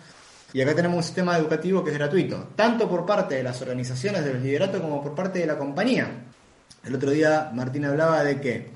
Y 0.53 0.61
acá 0.61 0.73
tenemos 0.73 0.97
un 0.97 1.03
sistema 1.03 1.37
educativo 1.37 1.83
que 1.83 1.91
es 1.91 1.97
gratuito, 1.97 2.49
tanto 2.55 2.89
por 2.89 3.05
parte 3.05 3.35
de 3.35 3.43
las 3.43 3.61
organizaciones 3.61 4.23
del 4.23 4.41
liderato 4.41 4.81
como 4.81 5.03
por 5.03 5.13
parte 5.13 5.39
de 5.39 5.47
la 5.47 5.57
compañía. 5.57 6.07
El 6.83 6.95
otro 6.95 7.11
día 7.11 7.51
Martín 7.53 7.85
hablaba 7.85 8.23
de 8.23 8.39
que 8.39 8.74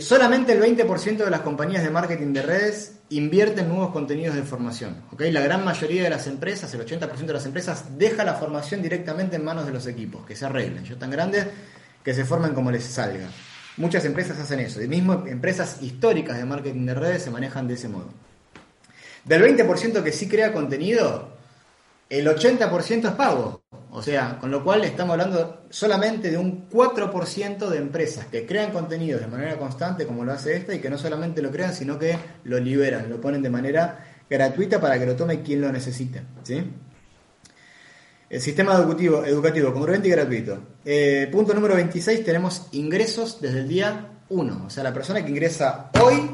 solamente 0.00 0.52
el 0.52 0.60
20% 0.60 1.24
de 1.24 1.30
las 1.30 1.40
compañías 1.40 1.82
de 1.82 1.90
marketing 1.90 2.32
de 2.32 2.42
redes 2.42 2.96
invierte 3.08 3.62
en 3.62 3.68
nuevos 3.68 3.90
contenidos 3.90 4.34
de 4.36 4.42
formación. 4.42 5.02
La 5.18 5.40
gran 5.40 5.64
mayoría 5.64 6.02
de 6.02 6.10
las 6.10 6.26
empresas, 6.26 6.72
el 6.74 6.84
80% 6.84 7.16
de 7.26 7.32
las 7.32 7.46
empresas, 7.46 7.98
deja 7.98 8.24
la 8.24 8.34
formación 8.34 8.82
directamente 8.82 9.36
en 9.36 9.44
manos 9.44 9.66
de 9.66 9.72
los 9.72 9.86
equipos, 9.86 10.26
que 10.26 10.36
se 10.36 10.44
arreglen. 10.44 10.84
Yo 10.84 10.96
tan 10.96 11.10
grandes 11.10 11.46
que 12.04 12.14
se 12.14 12.24
formen 12.24 12.52
como 12.52 12.70
les 12.70 12.84
salga. 12.84 13.28
Muchas 13.76 14.04
empresas 14.04 14.38
hacen 14.38 14.60
eso. 14.60 14.82
Y 14.82 14.88
mismo 14.88 15.24
empresas 15.26 15.78
históricas 15.80 16.36
de 16.36 16.44
marketing 16.44 16.86
de 16.86 16.94
redes 16.94 17.22
se 17.22 17.30
manejan 17.30 17.66
de 17.66 17.74
ese 17.74 17.88
modo. 17.88 18.12
Del 19.24 19.42
20% 19.42 20.02
que 20.02 20.12
sí 20.12 20.28
crea 20.28 20.52
contenido, 20.52 21.36
el 22.08 22.26
80% 22.26 23.08
es 23.08 23.14
pago. 23.14 23.62
O 23.92 24.02
sea, 24.02 24.38
con 24.38 24.50
lo 24.50 24.62
cual 24.62 24.84
estamos 24.84 25.12
hablando 25.14 25.64
solamente 25.68 26.30
de 26.30 26.38
un 26.38 26.68
4% 26.68 27.68
de 27.68 27.78
empresas 27.78 28.26
que 28.26 28.46
crean 28.46 28.70
contenido 28.70 29.18
de 29.18 29.26
manera 29.26 29.58
constante, 29.58 30.06
como 30.06 30.24
lo 30.24 30.32
hace 30.32 30.56
esta, 30.56 30.74
y 30.74 30.78
que 30.78 30.88
no 30.88 30.96
solamente 30.96 31.42
lo 31.42 31.50
crean, 31.50 31.74
sino 31.74 31.98
que 31.98 32.16
lo 32.44 32.60
liberan, 32.60 33.10
lo 33.10 33.20
ponen 33.20 33.42
de 33.42 33.50
manera 33.50 34.06
gratuita 34.28 34.80
para 34.80 34.98
que 34.98 35.06
lo 35.06 35.16
tome 35.16 35.42
quien 35.42 35.60
lo 35.60 35.72
necesite. 35.72 36.22
¿sí? 36.44 36.62
El 38.28 38.40
sistema 38.40 38.74
educativo, 38.74 39.24
educativo 39.24 39.72
congruente 39.72 40.06
y 40.06 40.12
gratuito. 40.12 40.58
Eh, 40.84 41.28
punto 41.32 41.52
número 41.52 41.74
26, 41.74 42.24
tenemos 42.24 42.68
ingresos 42.70 43.40
desde 43.40 43.58
el 43.58 43.68
día 43.68 44.06
1. 44.28 44.66
O 44.66 44.70
sea, 44.70 44.84
la 44.84 44.94
persona 44.94 45.24
que 45.24 45.30
ingresa 45.30 45.90
hoy 46.00 46.30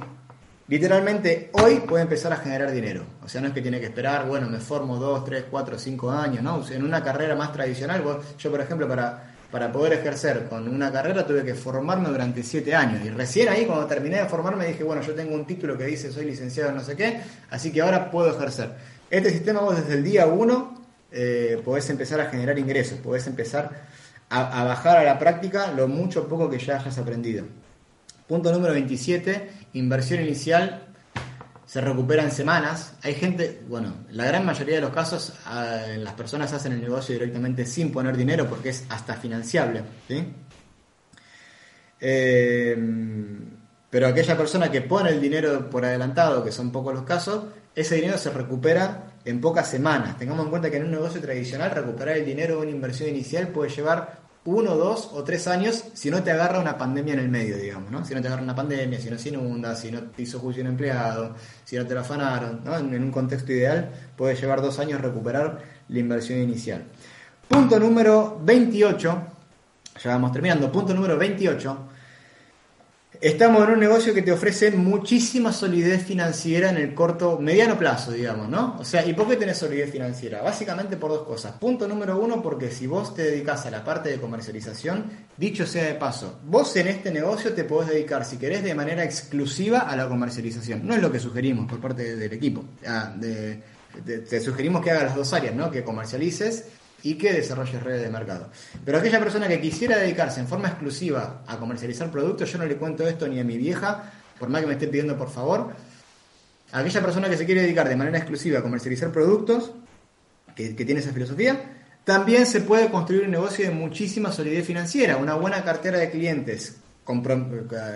literalmente 0.68 1.50
hoy 1.52 1.80
puede 1.80 2.02
empezar 2.02 2.32
a 2.32 2.36
generar 2.36 2.70
dinero. 2.72 3.04
O 3.24 3.28
sea, 3.28 3.40
no 3.40 3.48
es 3.48 3.54
que 3.54 3.62
tiene 3.62 3.80
que 3.80 3.86
esperar, 3.86 4.26
bueno, 4.26 4.48
me 4.48 4.58
formo 4.58 4.96
2, 4.96 5.24
3, 5.24 5.44
4, 5.50 5.78
5 5.78 6.10
años, 6.10 6.42
¿no? 6.42 6.62
en 6.68 6.84
una 6.84 7.02
carrera 7.02 7.34
más 7.34 7.52
tradicional, 7.52 8.02
yo 8.38 8.50
por 8.50 8.60
ejemplo, 8.60 8.88
para, 8.88 9.34
para 9.50 9.70
poder 9.70 9.94
ejercer 9.94 10.48
con 10.48 10.68
una 10.68 10.90
carrera 10.90 11.26
tuve 11.26 11.44
que 11.44 11.54
formarme 11.54 12.08
durante 12.08 12.42
7 12.42 12.74
años. 12.74 13.04
Y 13.04 13.10
recién 13.10 13.48
ahí, 13.48 13.64
cuando 13.66 13.86
terminé 13.86 14.18
de 14.18 14.26
formarme, 14.26 14.66
dije, 14.66 14.84
bueno, 14.84 15.02
yo 15.02 15.14
tengo 15.14 15.34
un 15.34 15.46
título 15.46 15.78
que 15.78 15.84
dice 15.84 16.10
soy 16.12 16.24
licenciado 16.24 16.70
en 16.70 16.76
no 16.76 16.82
sé 16.82 16.96
qué, 16.96 17.20
así 17.50 17.70
que 17.70 17.80
ahora 17.80 18.10
puedo 18.10 18.34
ejercer. 18.34 18.70
Este 19.10 19.30
sistema 19.30 19.60
vos 19.60 19.76
desde 19.76 19.94
el 19.94 20.02
día 20.02 20.26
1 20.26 20.86
eh, 21.12 21.62
podés 21.64 21.88
empezar 21.90 22.20
a 22.20 22.26
generar 22.26 22.58
ingresos, 22.58 22.98
podés 22.98 23.26
empezar 23.28 23.86
a, 24.28 24.60
a 24.62 24.64
bajar 24.64 24.96
a 24.96 25.04
la 25.04 25.18
práctica 25.20 25.70
lo 25.70 25.86
mucho 25.86 26.26
poco 26.26 26.50
que 26.50 26.58
ya 26.58 26.80
hayas 26.80 26.98
aprendido. 26.98 27.44
Punto 28.26 28.50
número 28.50 28.72
27, 28.72 29.48
inversión 29.72 30.20
inicial 30.22 30.86
se 31.66 31.80
recupera 31.80 32.22
en 32.22 32.30
semanas. 32.30 32.94
Hay 33.02 33.14
gente, 33.14 33.62
bueno, 33.68 33.94
la 34.10 34.24
gran 34.24 34.46
mayoría 34.46 34.76
de 34.76 34.80
los 34.80 34.90
casos 34.90 35.34
ah, 35.46 35.82
las 35.98 36.14
personas 36.14 36.52
hacen 36.52 36.72
el 36.72 36.80
negocio 36.80 37.14
directamente 37.14 37.66
sin 37.66 37.92
poner 37.92 38.16
dinero 38.16 38.46
porque 38.48 38.70
es 38.70 38.84
hasta 38.88 39.14
financiable. 39.14 39.82
Eh, 42.00 42.76
pero 43.90 44.06
aquella 44.06 44.36
persona 44.36 44.70
que 44.70 44.82
pone 44.82 45.10
el 45.10 45.20
dinero 45.20 45.70
por 45.70 45.84
adelantado, 45.84 46.44
que 46.44 46.52
son 46.52 46.70
pocos 46.70 46.94
los 46.94 47.04
casos, 47.04 47.44
ese 47.74 47.96
dinero 47.96 48.18
se 48.18 48.30
recupera 48.30 49.12
en 49.24 49.40
pocas 49.40 49.68
semanas. 49.68 50.16
Tengamos 50.18 50.44
en 50.44 50.50
cuenta 50.50 50.70
que 50.70 50.76
en 50.76 50.84
un 50.84 50.90
negocio 50.92 51.20
tradicional 51.20 51.70
recuperar 51.70 52.16
el 52.16 52.24
dinero 52.24 52.56
de 52.56 52.62
una 52.62 52.70
inversión 52.70 53.08
inicial 53.08 53.48
puede 53.48 53.70
llevar 53.70 54.25
uno, 54.46 54.76
dos 54.76 55.10
o 55.12 55.24
tres 55.24 55.46
años 55.48 55.84
si 55.92 56.10
no 56.10 56.22
te 56.22 56.30
agarra 56.30 56.60
una 56.60 56.78
pandemia 56.78 57.14
en 57.14 57.20
el 57.20 57.28
medio, 57.28 57.56
digamos, 57.56 57.90
¿no? 57.90 58.04
Si 58.04 58.14
no 58.14 58.20
te 58.20 58.28
agarra 58.28 58.42
una 58.42 58.54
pandemia, 58.54 58.98
si 59.00 59.10
no 59.10 59.18
se 59.18 59.28
inunda, 59.28 59.74
si 59.74 59.90
no 59.90 60.02
te 60.02 60.22
hizo 60.22 60.38
juicio 60.38 60.62
un 60.62 60.68
empleado, 60.68 61.34
si 61.64 61.76
no 61.76 61.84
te 61.84 61.94
lo 61.94 62.00
afanaron, 62.00 62.62
¿no? 62.64 62.76
En, 62.76 63.02
un 63.02 63.10
contexto 63.10 63.52
ideal 63.52 63.90
puede 64.16 64.34
llevar 64.36 64.62
dos 64.62 64.78
años 64.78 65.00
recuperar 65.00 65.58
la 65.88 65.98
inversión 65.98 66.38
inicial. 66.38 66.84
Punto 67.48 67.78
número 67.78 68.40
28, 68.42 69.22
ya 70.02 70.10
vamos 70.10 70.32
terminando, 70.32 70.70
punto 70.70 70.94
número 70.94 71.16
28, 71.18 71.78
Estamos 73.20 73.64
en 73.64 73.74
un 73.74 73.80
negocio 73.80 74.12
que 74.12 74.22
te 74.22 74.32
ofrece 74.32 74.70
muchísima 74.70 75.52
solidez 75.52 76.04
financiera 76.04 76.70
en 76.70 76.76
el 76.76 76.94
corto, 76.94 77.38
mediano 77.38 77.78
plazo, 77.78 78.12
digamos, 78.12 78.48
¿no? 78.48 78.76
O 78.78 78.84
sea, 78.84 79.06
¿y 79.06 79.14
por 79.14 79.28
qué 79.28 79.36
tenés 79.36 79.58
solidez 79.58 79.90
financiera? 79.90 80.42
Básicamente 80.42 80.96
por 80.96 81.10
dos 81.10 81.22
cosas. 81.26 81.52
Punto 81.52 81.88
número 81.88 82.18
uno, 82.18 82.42
porque 82.42 82.70
si 82.70 82.86
vos 82.86 83.14
te 83.14 83.22
dedicas 83.22 83.64
a 83.66 83.70
la 83.70 83.84
parte 83.84 84.10
de 84.10 84.20
comercialización, 84.20 85.04
dicho 85.36 85.66
sea 85.66 85.84
de 85.84 85.94
paso, 85.94 86.40
vos 86.44 86.74
en 86.76 86.88
este 86.88 87.10
negocio 87.10 87.54
te 87.54 87.64
podés 87.64 87.90
dedicar, 87.90 88.24
si 88.24 88.36
querés, 88.36 88.62
de 88.62 88.74
manera 88.74 89.04
exclusiva 89.04 89.80
a 89.80 89.96
la 89.96 90.08
comercialización. 90.08 90.86
No 90.86 90.94
es 90.94 91.00
lo 91.00 91.10
que 91.10 91.18
sugerimos 91.18 91.66
por 91.66 91.80
parte 91.80 92.16
del 92.16 92.32
equipo. 92.32 92.64
Ah, 92.86 93.14
te 93.18 94.40
sugerimos 94.40 94.82
que 94.82 94.90
hagas 94.90 95.04
las 95.04 95.16
dos 95.16 95.32
áreas, 95.32 95.54
¿no? 95.54 95.70
Que 95.70 95.82
comercialices 95.82 96.64
y 97.02 97.14
que 97.14 97.32
desarrolle 97.32 97.78
redes 97.78 98.02
de 98.02 98.10
mercado. 98.10 98.50
Pero 98.84 98.98
aquella 98.98 99.18
persona 99.20 99.48
que 99.48 99.60
quisiera 99.60 99.98
dedicarse 99.98 100.40
en 100.40 100.48
forma 100.48 100.68
exclusiva 100.68 101.42
a 101.46 101.56
comercializar 101.58 102.10
productos, 102.10 102.50
yo 102.50 102.58
no 102.58 102.66
le 102.66 102.76
cuento 102.76 103.06
esto 103.06 103.28
ni 103.28 103.38
a 103.38 103.44
mi 103.44 103.56
vieja, 103.56 104.12
por 104.38 104.48
más 104.48 104.60
que 104.60 104.66
me 104.66 104.72
esté 104.74 104.88
pidiendo 104.88 105.16
por 105.16 105.30
favor. 105.30 105.74
Aquella 106.72 107.00
persona 107.00 107.28
que 107.28 107.36
se 107.36 107.46
quiere 107.46 107.62
dedicar 107.62 107.88
de 107.88 107.96
manera 107.96 108.18
exclusiva 108.18 108.58
a 108.58 108.62
comercializar 108.62 109.12
productos, 109.12 109.72
que, 110.54 110.72
tiene 110.72 111.00
esa 111.00 111.12
filosofía, 111.12 111.60
también 112.04 112.46
se 112.46 112.60
puede 112.62 112.90
construir 112.90 113.24
un 113.24 113.30
negocio 113.30 113.66
de 113.66 113.72
muchísima 113.72 114.32
solidez 114.32 114.66
financiera, 114.66 115.16
una 115.16 115.34
buena 115.34 115.62
cartera 115.64 115.98
de 115.98 116.10
clientes 116.10 116.76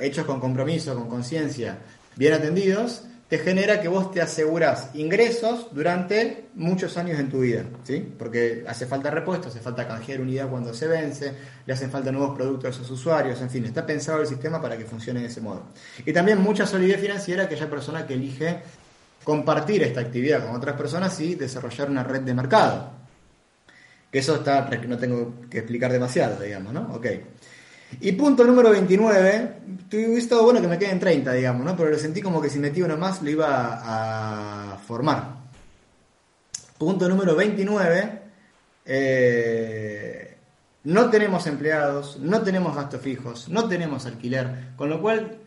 hechos 0.03 0.24
con 0.24 0.40
compromiso, 0.40 0.94
con 0.94 1.09
conciencia, 1.09 1.78
bien 2.16 2.34
atendidos, 2.34 3.05
te 3.31 3.39
genera 3.39 3.81
que 3.81 3.87
vos 3.87 4.11
te 4.11 4.20
aseguras 4.20 4.91
ingresos 4.95 5.68
durante 5.70 6.49
muchos 6.57 6.97
años 6.97 7.20
en 7.20 7.31
tu 7.31 7.39
vida, 7.39 7.64
¿sí? 7.85 8.01
Porque 8.18 8.64
hace 8.66 8.87
falta 8.87 9.09
repuesto, 9.09 9.47
hace 9.47 9.61
falta 9.61 9.87
canjear 9.87 10.20
unidad 10.20 10.51
cuando 10.51 10.74
se 10.74 10.89
vence, 10.89 11.33
le 11.64 11.72
hacen 11.72 11.93
falta 11.93 12.11
nuevos 12.11 12.37
productos 12.37 12.66
a 12.66 12.68
esos 12.70 12.91
usuarios, 12.91 13.41
en 13.41 13.49
fin, 13.49 13.64
está 13.64 13.87
pensado 13.87 14.20
el 14.20 14.26
sistema 14.26 14.61
para 14.61 14.76
que 14.76 14.85
funcione 14.85 15.20
de 15.20 15.26
ese 15.26 15.41
modo. 15.41 15.66
Y 16.05 16.12
también 16.12 16.41
mucha 16.41 16.66
solidez 16.66 17.01
financiera 17.01 17.45
aquella 17.45 17.70
persona 17.70 18.05
que 18.05 18.14
elige 18.14 18.62
compartir 19.22 19.85
esta 19.85 20.01
actividad 20.01 20.45
con 20.45 20.57
otras 20.57 20.74
personas 20.74 21.20
y 21.20 21.37
desarrollar 21.37 21.89
una 21.89 22.03
red 22.03 22.22
de 22.22 22.35
mercado. 22.35 22.91
Que 24.11 24.18
eso 24.18 24.35
está, 24.35 24.68
no 24.89 24.99
tengo 24.99 25.35
que 25.49 25.59
explicar 25.59 25.93
demasiado, 25.93 26.43
digamos, 26.43 26.72
¿no? 26.72 26.93
Ok. 26.95 27.07
Y 27.99 28.12
punto 28.12 28.45
número 28.45 28.70
29, 28.70 29.57
hubiese 29.93 30.18
estado 30.18 30.45
bueno 30.45 30.61
que 30.61 30.68
me 30.68 30.78
queden 30.78 31.01
30, 31.01 31.32
digamos, 31.32 31.64
¿no? 31.64 31.76
Pero 31.76 31.91
lo 31.91 31.99
sentí 31.99 32.22
como 32.22 32.41
que 32.41 32.49
si 32.49 32.59
metí 32.59 32.82
uno 32.82 32.97
más 32.97 33.22
lo 33.22 33.30
iba 33.30 34.74
a 34.74 34.78
formar. 34.78 35.41
Punto 36.78 37.09
número 37.09 37.34
29, 37.34 38.22
eh, 38.86 40.36
no 40.84 41.11
tenemos 41.11 41.47
empleados, 41.47 42.18
no 42.20 42.43
tenemos 42.43 42.74
gastos 42.74 43.03
fijos, 43.03 43.49
no 43.49 43.68
tenemos 43.68 44.07
alquiler, 44.07 44.68
con 44.76 44.88
lo 44.88 45.03
cual, 45.03 45.38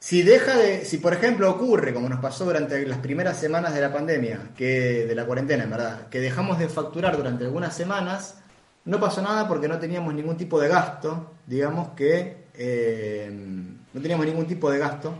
si 0.00 0.22
deja 0.22 0.56
de, 0.56 0.84
si 0.84 0.98
por 0.98 1.12
ejemplo 1.12 1.48
ocurre, 1.50 1.94
como 1.94 2.08
nos 2.08 2.18
pasó 2.18 2.44
durante 2.44 2.84
las 2.84 2.98
primeras 2.98 3.38
semanas 3.38 3.74
de 3.74 3.80
la 3.80 3.92
pandemia, 3.92 4.50
que 4.56 5.06
de 5.06 5.14
la 5.14 5.24
cuarentena, 5.24 5.64
en 5.64 5.70
verdad, 5.70 6.08
que 6.08 6.18
dejamos 6.18 6.58
de 6.58 6.68
facturar 6.68 7.16
durante 7.16 7.44
algunas 7.44 7.76
semanas, 7.76 8.41
no 8.84 9.00
pasó 9.00 9.22
nada 9.22 9.46
porque 9.46 9.68
no 9.68 9.78
teníamos 9.78 10.12
ningún 10.14 10.36
tipo 10.36 10.60
de 10.60 10.68
gasto, 10.68 11.34
digamos 11.46 11.90
que 11.90 12.46
eh, 12.54 13.30
no 13.92 14.00
teníamos 14.00 14.26
ningún 14.26 14.46
tipo 14.46 14.70
de 14.70 14.78
gasto 14.78 15.14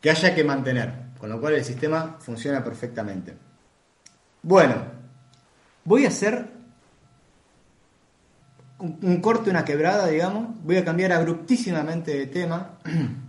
que 0.00 0.10
haya 0.10 0.34
que 0.34 0.44
mantener, 0.44 0.92
con 1.18 1.30
lo 1.30 1.40
cual 1.40 1.54
el 1.54 1.64
sistema 1.64 2.16
funciona 2.18 2.62
perfectamente. 2.62 3.36
Bueno, 4.42 4.74
voy 5.84 6.04
a 6.04 6.08
hacer 6.08 6.46
un, 8.78 8.98
un 9.02 9.20
corte, 9.20 9.50
una 9.50 9.64
quebrada, 9.64 10.06
digamos, 10.08 10.48
voy 10.62 10.76
a 10.76 10.84
cambiar 10.84 11.12
abruptísimamente 11.12 12.16
de 12.16 12.26
tema. 12.26 12.78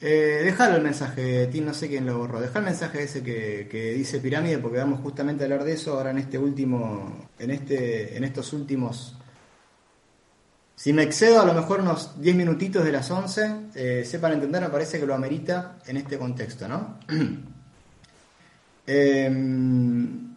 Eh, 0.00 0.54
el 0.58 0.82
mensaje, 0.82 1.46
Tim, 1.46 1.64
no 1.64 1.74
sé 1.74 1.88
quién 1.88 2.06
lo 2.06 2.18
borró. 2.18 2.40
Deja 2.40 2.58
el 2.58 2.64
mensaje 2.64 3.04
ese 3.04 3.22
que, 3.22 3.94
dice 3.96 4.20
pirámide, 4.20 4.58
porque 4.58 4.78
vamos 4.78 5.00
justamente 5.00 5.44
a 5.44 5.46
hablar 5.46 5.64
de 5.64 5.72
eso 5.72 5.94
ahora 5.94 6.10
en 6.10 6.18
este 6.18 6.38
último, 6.38 7.28
en 7.38 7.50
este, 7.50 8.16
en 8.16 8.24
estos 8.24 8.52
últimos. 8.52 9.16
Si 10.76 10.92
me 10.92 11.04
excedo 11.04 11.40
a 11.40 11.46
lo 11.46 11.54
mejor 11.54 11.80
unos 11.80 12.20
10 12.20 12.36
minutitos 12.36 12.84
de 12.84 12.92
las 12.92 13.10
11, 13.10 13.56
eh, 13.74 14.04
sepan 14.04 14.32
entender, 14.32 14.60
me 14.62 14.68
parece 14.68 14.98
que 14.98 15.06
lo 15.06 15.14
amerita 15.14 15.78
en 15.86 15.96
este 15.96 16.18
contexto, 16.18 16.68
¿no? 16.68 16.98
Em, 18.86 20.34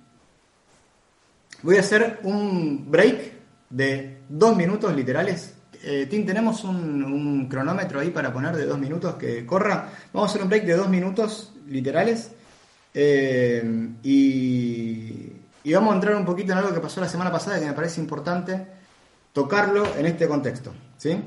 voy 1.63 1.75
a 1.75 1.81
hacer 1.81 2.21
un 2.23 2.89
break 2.89 3.33
de 3.69 4.19
dos 4.29 4.55
minutos 4.55 4.95
literales 4.95 5.56
eh, 5.83 6.07
Tim, 6.09 6.25
tenemos 6.25 6.63
un, 6.63 7.47
cronómetro 7.49 7.99
ahí 7.99 8.09
para 8.09 8.33
poner 8.33 8.55
de 8.55 8.65
dos 8.65 8.79
minutos 8.79 9.15
que 9.15 9.45
corra. 9.45 9.89
Vamos 10.13 10.29
a 10.29 10.31
hacer 10.31 10.41
un 10.41 10.49
break 10.49 10.65
de 10.65 10.75
dos 10.75 10.89
minutos 10.89 11.53
literales. 11.67 12.31
Eh, 12.93 13.89
y, 14.03 15.33
vamos 15.73 15.91
a 15.91 15.95
entrar 15.95 16.15
un 16.15 16.25
poquito 16.25 16.51
en 16.53 16.59
algo 16.59 16.73
que 16.73 16.79
pasó 16.79 17.01
la 17.01 17.09
semana 17.09 17.31
pasada 17.31 17.59
que 17.59 17.65
me 17.65 17.73
parece 17.73 18.01
importante 18.01 18.65
tocarlo 19.33 19.85
en 19.97 20.05
este 20.05 20.27
contexto. 20.27 20.73
¿sí? 20.97 21.17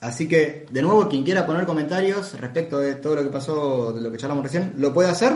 Así 0.00 0.28
que, 0.28 0.66
de 0.70 0.82
nuevo, 0.82 1.08
quien 1.08 1.24
quiera 1.24 1.46
poner 1.46 1.64
comentarios 1.64 2.38
respecto 2.40 2.78
de 2.78 2.96
todo 2.96 3.16
lo 3.16 3.22
que 3.22 3.30
pasó, 3.30 3.92
de 3.92 4.00
lo 4.00 4.10
que 4.10 4.18
charlamos 4.18 4.44
recién, 4.44 4.74
lo 4.78 4.92
puede 4.92 5.08
hacer. 5.08 5.32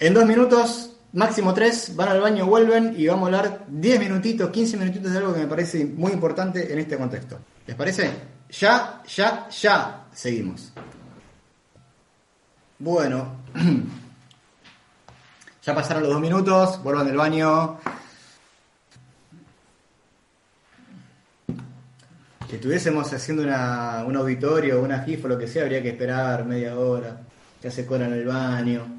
En 0.00 0.14
dos 0.14 0.26
minutos 0.26 0.97
máximo 1.12 1.54
tres, 1.54 1.94
van 1.96 2.08
al 2.08 2.20
baño, 2.20 2.46
vuelven 2.46 2.94
y 2.96 3.06
vamos 3.06 3.24
a 3.24 3.38
hablar 3.38 3.64
10 3.68 4.00
minutitos, 4.00 4.50
15 4.50 4.76
minutitos 4.76 5.12
de 5.12 5.18
algo 5.18 5.34
que 5.34 5.40
me 5.40 5.46
parece 5.46 5.84
muy 5.84 6.12
importante 6.12 6.72
en 6.72 6.78
este 6.78 6.96
contexto. 6.96 7.38
¿Les 7.66 7.76
parece? 7.76 8.10
Ya, 8.50 9.02
ya, 9.06 9.48
ya 9.48 10.06
seguimos. 10.12 10.72
Bueno, 12.78 13.36
ya 15.62 15.74
pasaron 15.74 16.02
los 16.02 16.12
dos 16.12 16.20
minutos, 16.20 16.82
vuelvan 16.82 17.06
del 17.06 17.16
baño. 17.16 17.78
Si 22.48 22.54
estuviésemos 22.54 23.12
haciendo 23.12 23.42
una, 23.42 24.04
un 24.06 24.16
auditorio, 24.16 24.80
una 24.80 25.00
GIF 25.00 25.24
lo 25.24 25.36
que 25.36 25.46
sea, 25.46 25.64
habría 25.64 25.82
que 25.82 25.90
esperar 25.90 26.46
media 26.46 26.78
hora, 26.78 27.20
ya 27.62 27.70
se 27.70 27.84
cola 27.84 28.06
en 28.06 28.14
el 28.14 28.24
baño. 28.24 28.97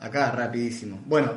Acá, 0.00 0.30
rapidísimo. 0.30 1.00
Bueno, 1.06 1.32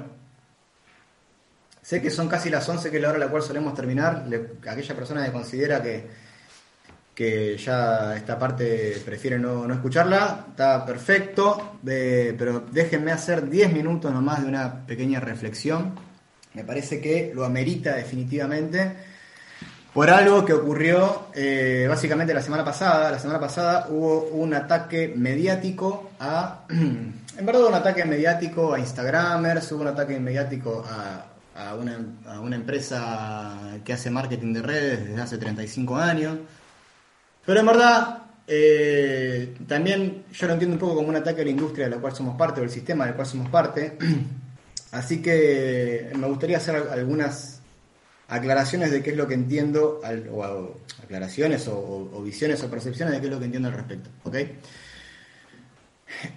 sé 1.82 2.02
que 2.02 2.10
son 2.10 2.28
casi 2.28 2.50
las 2.50 2.68
11, 2.68 2.90
que 2.90 2.98
es 2.98 3.02
la 3.02 3.10
hora 3.10 3.18
a 3.18 3.22
la 3.22 3.28
cual 3.30 3.42
solemos 3.42 3.74
terminar. 3.74 4.26
aquella 4.68 4.96
persona 4.96 5.26
que 5.26 5.32
considera 5.32 5.82
que, 5.82 6.08
que 7.16 7.58
ya 7.58 8.16
esta 8.16 8.38
parte 8.38 9.02
prefiere 9.04 9.40
no, 9.40 9.68
no 9.68 9.74
escucharla, 9.74 10.46
está 10.50 10.86
perfecto, 10.86 11.80
pero 11.84 12.62
déjenme 12.72 13.12
hacer 13.12 13.50
10 13.50 13.74
minutos 13.74 14.14
nomás 14.14 14.42
de 14.42 14.48
una 14.48 14.86
pequeña 14.86 15.20
reflexión. 15.20 15.96
Me 16.54 16.64
parece 16.64 17.00
que 17.00 17.32
lo 17.34 17.46
amerita 17.46 17.96
definitivamente 17.96 18.96
por 19.94 20.10
algo 20.10 20.46
que 20.46 20.54
ocurrió 20.54 21.28
eh, 21.34 21.86
básicamente 21.90 22.34
la 22.34 22.42
semana 22.42 22.64
pasada. 22.64 23.12
La 23.12 23.20
semana 23.20 23.40
pasada 23.40 23.88
hubo 23.90 24.24
un 24.28 24.54
ataque 24.54 25.14
mediático 25.16 26.12
a, 26.20 26.66
en 27.42 27.48
verdad 27.48 27.66
un 27.66 27.74
ataque 27.74 28.06
mediático 28.06 28.72
a 28.72 28.80
Instagramers, 28.80 29.72
hubo 29.72 29.82
un 29.82 29.88
ataque 29.88 30.20
mediático 30.20 30.86
a, 30.88 31.26
una, 31.74 32.56
empresa 32.56 33.58
que 33.84 33.94
hace 33.94 34.12
marketing 34.12 34.54
de 34.54 34.62
redes 34.62 35.08
desde 35.08 35.22
hace 35.22 35.38
35 35.40 35.98
años. 35.98 36.38
Pero 37.44 37.60
en 37.62 37.66
verdad 37.66 38.20
eh, 38.46 39.56
también 39.68 40.26
yo 40.32 40.46
lo 40.46 40.54
entiendo 40.54 40.76
un 40.76 40.80
poco 40.80 40.96
como 40.98 41.10
un 41.10 41.16
ataque 41.16 41.42
a 41.42 41.44
la 41.44 41.50
industria 41.50 41.86
de 41.86 41.96
la 41.96 41.98
cual 42.00 42.16
somos 42.16 42.38
parte, 42.38 42.62
o 42.62 42.64
el 42.64 42.70
sistema 42.70 43.06
del 43.06 43.16
cual 43.16 43.26
somos 43.26 43.50
parte. 43.50 43.98
Así 44.92 45.20
que 45.20 46.12
me 46.16 46.28
gustaría 46.28 46.58
hacer 46.58 46.76
algunas 46.76 47.60
aclaraciones 48.28 48.92
de 48.92 49.02
qué 49.02 49.10
es 49.10 49.18
lo 49.18 49.28
que 49.28 49.34
entiendo, 49.34 50.00
o, 50.32 50.76
aclaraciones 51.04 51.68
o, 51.68 52.22
visiones 52.24 52.62
o 52.62 52.70
percepciones 52.70 53.16
de 53.16 53.20
qué 53.20 53.26
es 53.26 53.34
lo 53.34 53.40
que 53.40 53.46
entiendo 53.46 53.70
al 53.70 53.74
respecto. 53.74 54.12
¿ok? 54.26 54.36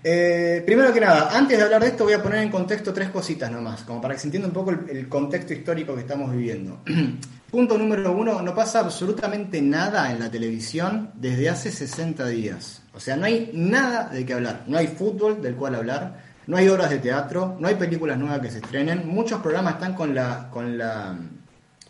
Eh, 0.02 0.62
primero 0.64 0.92
que 0.92 1.00
nada, 1.00 1.36
antes 1.36 1.58
de 1.58 1.64
hablar 1.64 1.82
de 1.82 1.88
esto 1.88 2.04
voy 2.04 2.14
a 2.14 2.22
poner 2.22 2.42
en 2.42 2.50
contexto 2.50 2.92
tres 2.92 3.10
cositas 3.10 3.50
nomás, 3.50 3.82
como 3.82 4.00
para 4.00 4.14
que 4.14 4.20
se 4.20 4.28
entienda 4.28 4.48
un 4.48 4.54
poco 4.54 4.70
el, 4.70 5.08
contexto 5.08 5.52
histórico 5.52 5.94
que 5.94 6.00
estamos 6.00 6.32
viviendo. 6.32 6.80
Punto 7.50 7.78
número 7.78 8.12
uno, 8.12 8.42
no 8.42 8.54
pasa 8.54 8.80
absolutamente 8.80 9.62
nada 9.62 10.10
en 10.10 10.18
la 10.18 10.30
televisión 10.30 11.10
desde 11.14 11.48
hace 11.48 11.70
60 11.70 12.26
días. 12.26 12.82
O 12.92 13.00
sea, 13.00 13.16
no 13.16 13.26
hay 13.26 13.50
nada 13.54 14.08
de 14.08 14.24
qué 14.26 14.34
hablar. 14.34 14.64
No 14.66 14.76
hay 14.76 14.88
fútbol 14.88 15.40
del 15.40 15.54
cual 15.54 15.76
hablar, 15.76 16.20
no 16.46 16.56
hay 16.56 16.68
obras 16.68 16.90
de 16.90 16.98
teatro, 16.98 17.56
no 17.60 17.68
hay 17.68 17.76
películas 17.76 18.18
nuevas 18.18 18.40
que 18.40 18.50
se 18.50 18.58
estrenen. 18.58 19.06
Muchos 19.06 19.40
programas 19.40 19.74
están 19.74 19.94
con 19.94 20.14
la, 20.14 20.50
con 20.50 20.76
la 20.76 21.16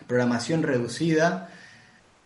programación 0.07 0.63
reducida. 0.63 1.49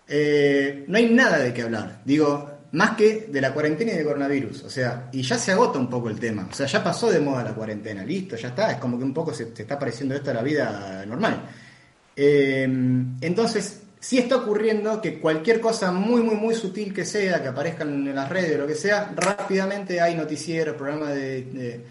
Eh, 0.08 0.84
no 0.88 0.98
hay 0.98 1.10
nada 1.10 1.38
de 1.38 1.52
qué 1.52 1.62
hablar. 1.62 2.00
Digo, 2.04 2.57
más 2.72 2.96
que 2.96 3.28
de 3.30 3.40
la 3.40 3.52
cuarentena 3.52 3.92
y 3.92 3.96
de 3.96 4.04
coronavirus. 4.04 4.64
O 4.64 4.70
sea, 4.70 5.08
y 5.12 5.22
ya 5.22 5.38
se 5.38 5.52
agota 5.52 5.78
un 5.78 5.88
poco 5.88 6.10
el 6.10 6.18
tema. 6.18 6.48
O 6.50 6.54
sea, 6.54 6.66
ya 6.66 6.82
pasó 6.82 7.10
de 7.10 7.20
moda 7.20 7.44
la 7.44 7.54
cuarentena. 7.54 8.04
Listo, 8.04 8.36
ya 8.36 8.48
está. 8.48 8.72
Es 8.72 8.78
como 8.78 8.98
que 8.98 9.04
un 9.04 9.14
poco 9.14 9.32
se, 9.32 9.44
está 9.56 9.78
pareciendo 9.78 10.14
esto 10.14 10.30
a 10.30 10.34
la 10.34 10.42
vida 10.42 11.04
normal. 11.06 11.42
Eh, 12.14 12.64
entonces, 13.20 13.82
sí 14.00 14.18
está 14.18 14.36
ocurriendo 14.36 15.00
que 15.00 15.18
cualquier 15.18 15.60
cosa 15.60 15.92
muy, 15.92 16.22
muy, 16.22 16.36
muy 16.36 16.54
sutil 16.54 16.92
que 16.92 17.04
sea, 17.04 17.42
que 17.42 17.48
aparezca 17.48 17.84
en 17.84 18.14
las 18.14 18.28
redes 18.28 18.56
o 18.56 18.58
lo 18.58 18.66
que 18.66 18.74
sea, 18.74 19.12
rápidamente 19.14 20.00
hay 20.00 20.14
noticieros, 20.14 20.76
programas 20.76 21.14
de 21.14 21.84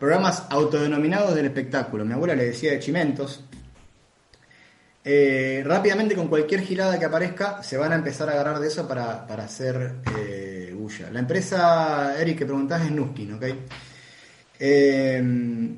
programas 0.00 0.44
autodenominados 0.48 1.34
del 1.34 1.46
espectáculo. 1.46 2.04
Mi 2.06 2.14
abuela 2.14 2.34
le 2.34 2.46
decía 2.46 2.72
de 2.72 2.80
chimentos, 2.80 3.44
eh, 5.02 5.62
rápidamente 5.64 6.14
con 6.14 6.28
cualquier 6.28 6.60
girada 6.60 6.98
que 6.98 7.06
aparezca 7.06 7.62
se 7.62 7.78
van 7.78 7.92
a 7.92 7.94
empezar 7.94 8.28
a 8.28 8.32
agarrar 8.32 8.58
de 8.58 8.68
eso 8.68 8.86
para, 8.86 9.24
hacer 9.24 9.96
eh, 10.18 10.74
bulla. 10.76 11.10
La 11.10 11.20
empresa, 11.20 12.20
Eric, 12.20 12.38
que 12.38 12.44
preguntás 12.44 12.84
es 12.84 12.90
Nuskin, 12.90 13.34
¿ok? 13.34 13.44
Eh, 14.58 15.76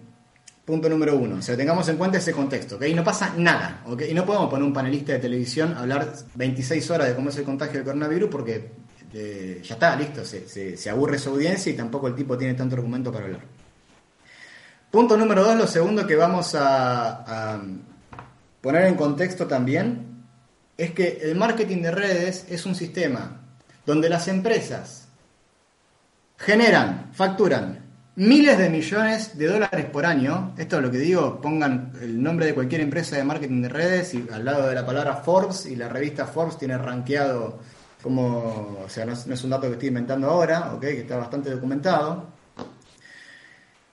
punto 0.65 0.89
número 0.89 1.17
uno, 1.17 1.37
o 1.37 1.43
sea, 1.43 1.57
tengamos 1.57 1.89
en 1.89 1.97
cuenta 1.99 2.19
ese 2.19 2.33
contexto, 2.33 2.77
¿ok? 2.77 2.83
No 2.97 3.05
pasa 3.05 3.33
nada, 3.37 3.83
¿ok? 3.87 4.03
Y 4.11 4.15
no 4.15 4.27
podemos 4.27 4.51
poner 4.51 4.65
un 4.65 4.73
panelista 4.73 5.13
de 5.13 5.21
televisión 5.21 5.75
a 5.75 5.81
hablar 5.81 6.13
26 6.35 6.91
horas 6.91 7.09
de 7.09 7.15
cómo 7.15 7.29
es 7.29 7.37
el 7.39 7.45
contagio 7.45 7.75
del 7.75 7.85
coronavirus 7.85 8.29
porque 8.29 8.71
ya 9.63 9.75
está, 9.75 9.95
listo, 9.95 10.25
se, 10.25 10.91
aburre 10.91 11.19
su 11.19 11.31
audiencia 11.31 11.71
y 11.71 11.77
tampoco 11.77 12.09
el 12.09 12.15
tipo 12.15 12.37
tiene 12.37 12.55
tanto 12.55 12.75
argumento 12.75 13.13
para 13.13 13.27
hablar. 13.27 13.43
Punto 14.91 15.17
número 15.17 15.45
dos, 15.45 15.57
lo 15.57 15.67
segundo 15.67 16.07
que 16.07 16.17
vamos 16.17 16.55
a 16.59 17.63
poner 18.63 18.87
en 18.87 18.95
contexto 18.95 19.47
también 19.47 20.25
es 20.79 20.93
que 20.93 21.19
el 21.23 21.37
marketing 21.37 21.83
de 21.83 21.91
redes 21.91 22.47
es 22.49 22.65
un 22.65 22.75
sistema 22.75 23.43
donde 23.85 24.09
las 24.09 24.29
empresas 24.29 25.09
generan, 26.39 27.11
facturan 27.13 27.83
miles 28.15 28.59
de 28.59 28.69
millones 28.69 29.37
de 29.37 29.47
dólares 29.47 29.87
por 29.87 30.07
año. 30.07 30.55
Esto 30.57 30.77
es 30.77 30.83
lo 30.83 30.91
que 30.91 30.99
digo, 30.99 31.41
pongan 31.41 31.93
el 32.01 32.23
nombre 32.23 32.47
de 32.47 32.55
cualquier 32.55 32.81
empresa 32.81 33.17
de 33.17 33.25
marketing 33.25 33.63
de 33.63 33.69
redes 33.69 34.15
y 34.15 34.27
al 34.33 34.45
lado 34.45 34.69
de 34.69 34.75
la 34.75 34.87
palabra 34.87 35.17
Forbes 35.17 35.67
y 35.67 35.77
la 35.77 35.89
revista 35.89 36.27
Forbes 36.27 36.59
tiene 36.59 36.79
rankeado 36.79 37.59
como, 38.03 38.79
o 38.85 38.89
sea, 38.89 39.05
no 39.07 39.13
es, 39.13 39.45
un 39.45 39.51
dato 39.51 39.69
que 39.69 39.75
estoy 39.75 39.89
inventando 39.89 40.29
ahora, 40.29 40.77
que 40.81 41.01
está 41.01 41.17
bastante 41.17 41.51
documentado. 41.51 42.27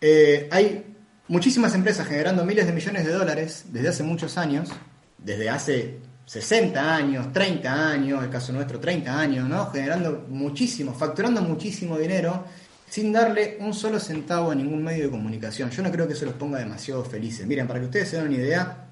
Eh, 0.02 0.48
hay 0.52 0.89
muchísimas 1.30 1.74
empresas 1.76 2.08
generando 2.08 2.44
miles 2.44 2.66
de 2.66 2.74
millones 2.74 3.06
de 3.06 3.14
dólares 3.14 3.66
desde 3.72 3.90
hace 3.90 4.04
muchos 4.04 4.38
años, 4.38 4.70
desde 5.18 5.50
hace 5.50 6.00
60 6.26 6.96
años, 6.96 7.32
30 7.32 7.90
años, 7.92 8.24
el 8.24 8.30
caso 8.30 8.52
nuestro 8.52 8.80
30 8.80 9.18
años, 9.18 9.48
¿no? 9.48 9.68
Generando 9.72 10.26
muchísimo, 10.28 10.94
facturando 10.94 11.42
muchísimo 11.42 11.98
dinero 11.98 12.46
sin 12.90 13.14
darle 13.14 13.58
un 13.60 13.74
solo 13.74 14.00
centavo 14.00 14.50
a 14.50 14.56
ningún 14.56 14.84
medio 14.84 15.06
de 15.06 15.12
comunicación. 15.12 15.70
Yo 15.70 15.84
no 15.84 15.92
creo 15.92 16.08
que 16.08 16.14
eso 16.14 16.26
los 16.26 16.34
ponga 16.34 16.58
demasiado 16.58 17.06
felices. 17.06 17.46
Miren, 17.46 17.68
para 17.68 17.80
que 17.80 17.86
ustedes 17.86 18.10
se 18.10 18.18
den 18.18 18.28
una 18.28 18.36
idea, 18.36 18.86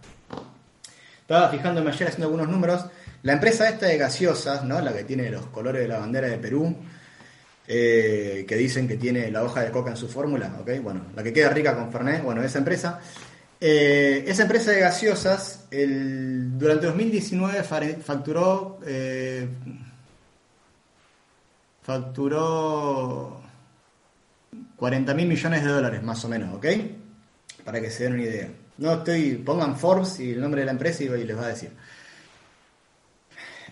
estaba 1.22 1.50
fijándome 1.50 1.90
ayer 1.90 2.08
haciendo 2.08 2.28
algunos 2.28 2.48
números, 2.48 2.86
la 3.24 3.34
empresa 3.34 3.68
esta 3.68 3.88
de 3.88 3.98
gaseosas, 3.98 4.64
¿no? 4.64 4.80
La 4.80 4.94
que 4.94 5.04
tiene 5.04 5.30
los 5.32 5.48
colores 5.48 5.82
de 5.82 5.88
la 5.88 5.98
bandera 5.98 6.28
de 6.28 6.38
Perú, 6.38 6.76
eh, 7.68 8.46
que 8.48 8.56
dicen 8.56 8.88
que 8.88 8.96
tiene 8.96 9.30
la 9.30 9.44
hoja 9.44 9.62
de 9.62 9.72
coca 9.72 9.92
en 9.92 9.98
su 9.98 10.08
fórmula, 10.08 10.58
¿ok? 10.62 10.72
Bueno, 10.82 11.08
la 11.16 11.22
que 11.22 11.34
queda 11.34 11.50
rica 11.50 11.76
con 11.76 11.92
Fernet, 11.92 12.24
bueno, 12.24 12.42
esa 12.42 12.60
empresa. 12.60 13.00
Eh, 13.60 14.24
esa 14.28 14.44
empresa 14.44 14.72
de 14.72 14.80
gaseosas, 14.80 15.66
durante 15.70 16.86
2019 16.86 17.64
facturó, 17.64 18.80
eh, 18.86 19.48
facturó 21.82 23.42
40 24.78 25.14
mil 25.14 25.28
millones 25.28 25.64
de 25.64 25.70
dólares, 25.70 26.04
más 26.04 26.24
o 26.24 26.30
menos, 26.30 26.54
¿ok? 26.56 26.68
Para 27.66 27.82
que 27.82 27.90
se 27.90 28.04
den 28.04 28.14
una 28.14 28.24
idea. 28.24 28.50
No 28.78 28.94
estoy, 28.94 29.36
pongan 29.36 29.78
Forbes 29.78 30.20
y 30.20 30.32
el 30.32 30.40
nombre 30.40 30.62
de 30.62 30.66
la 30.66 30.72
empresa 30.72 31.04
y, 31.04 31.10
les 31.10 31.38
va 31.38 31.46
a 31.46 31.50
decir. 31.50 31.72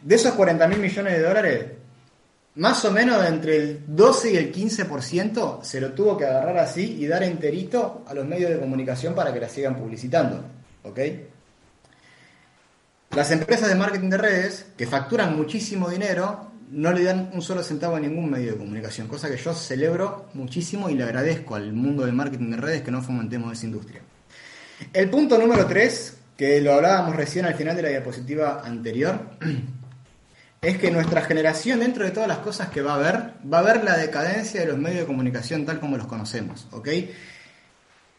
De 0.01 0.15
esos 0.15 0.33
40 0.33 0.67
mil 0.67 0.79
millones 0.79 1.13
de 1.13 1.21
dólares, 1.21 1.65
más 2.56 2.86
o 2.86 2.91
menos 2.91 3.26
entre 3.26 3.58
el 3.58 3.84
12 3.88 4.34
y 4.34 4.38
el 4.38 4.53
15% 4.53 5.64
se 5.64 5.82
lo 5.82 5.91
tuvo 5.91 6.18
que 6.18 6.26
agarrar 6.26 6.58
así 6.58 6.97
y 6.99 7.06
dar 7.06 7.24
enterito 7.24 8.06
a 8.08 8.14
los 8.14 8.26
medios 8.26 8.51
de 8.51 8.60
comunicación 8.60 9.14
para 9.14 9.34
que 9.34 9.39
la 9.39 9.49
sigan 9.49 9.76
publicitando. 9.76 10.43
¿Ok? 10.84 10.99
Las 13.12 13.32
empresas 13.32 13.70
de 13.70 13.76
marketing 13.76 14.10
de 14.10 14.18
redes, 14.18 14.66
que 14.78 14.88
facturan 14.88 15.36
muchísimo 15.36 15.89
dinero, 15.89 16.51
no 16.72 16.91
le 16.91 17.03
dan 17.03 17.30
un 17.34 17.41
solo 17.41 17.64
centavo 17.64 17.95
a 17.95 17.99
ningún 17.99 18.30
medio 18.30 18.53
de 18.53 18.58
comunicación, 18.58 19.08
cosa 19.08 19.30
que 19.30 19.38
yo 19.38 19.53
celebro 19.53 20.26
muchísimo 20.34 20.89
y 20.89 20.95
le 20.95 21.03
agradezco 21.03 21.56
al 21.56 21.72
mundo 21.74 22.06
del 22.06 22.14
marketing 22.14 22.51
de 22.51 22.58
redes 22.58 22.82
que 22.82 22.91
no 22.91 23.01
fomentemos 23.01 23.53
esa 23.53 23.66
industria. 23.66 24.01
El 24.91 25.10
punto 25.10 25.38
número 25.38 25.66
3, 25.66 26.18
que 26.36 26.60
lo 26.60 26.74
hablábamos 26.74 27.16
recién 27.16 27.45
al 27.45 27.56
final 27.56 27.76
de 27.76 27.84
la 27.84 27.89
diapositiva 27.89 28.62
anterior, 28.66 29.20
es 30.62 30.78
que 30.78 30.91
nuestra 30.91 31.22
generación, 31.22 31.80
dentro 31.80 32.03
de 32.03 32.12
todas 32.12 32.28
las 32.28 32.39
cosas 32.39 32.70
que 32.70 32.82
va 32.82 32.93
a 32.93 32.95
haber, 32.95 33.34
va 33.51 33.60
a 33.60 33.62
ver 33.62 33.84
la 33.84 33.97
decadencia 33.97 34.62
de 34.62 34.68
los 34.68 34.78
medios 34.78 35.01
de 35.01 35.06
comunicación 35.06 35.66
tal 35.66 35.80
como 35.80 35.97
los 35.97 36.08
conocemos, 36.08 36.68
¿ok? 36.72 36.89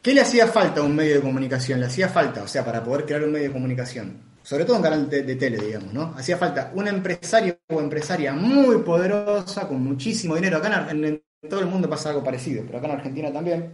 ¿Qué 0.03 0.15
le 0.15 0.21
hacía 0.21 0.47
falta 0.47 0.81
a 0.81 0.85
un 0.85 0.95
medio 0.95 1.17
de 1.17 1.21
comunicación? 1.21 1.81
Le 1.81 1.87
hacía 1.87 2.09
falta, 2.09 2.43
o 2.43 2.49
sea, 2.49 2.65
para 2.65 2.85
poder 2.85 3.05
crear 3.05 3.25
un 3.25 3.33
medio 3.33 3.49
de 3.49 3.53
comunicación, 3.53 4.23
sobre 4.43 4.65
todo 4.65 4.77
un 4.77 4.83
canal 4.83 5.11
de, 5.11 5.35
tele, 5.35 5.59
digamos, 5.59 5.93
¿no? 5.93 6.15
Hacía 6.17 6.37
falta 6.37 6.71
un 6.75 6.87
empresario 6.87 7.59
o 7.69 7.81
empresaria 7.81 8.33
muy 8.33 8.79
poderosa, 8.79 9.67
con 9.67 9.83
muchísimo 9.83 10.37
dinero. 10.37 10.59
Acá 10.59 10.87
en 10.91 11.21
todo 11.49 11.61
el 11.61 11.67
mundo 11.67 11.91
pasa 11.91 12.11
algo 12.11 12.23
parecido, 12.23 12.63
pero 12.65 12.79
acá 12.79 12.87
en 12.87 12.93
Argentina 12.93 13.33
también 13.33 13.73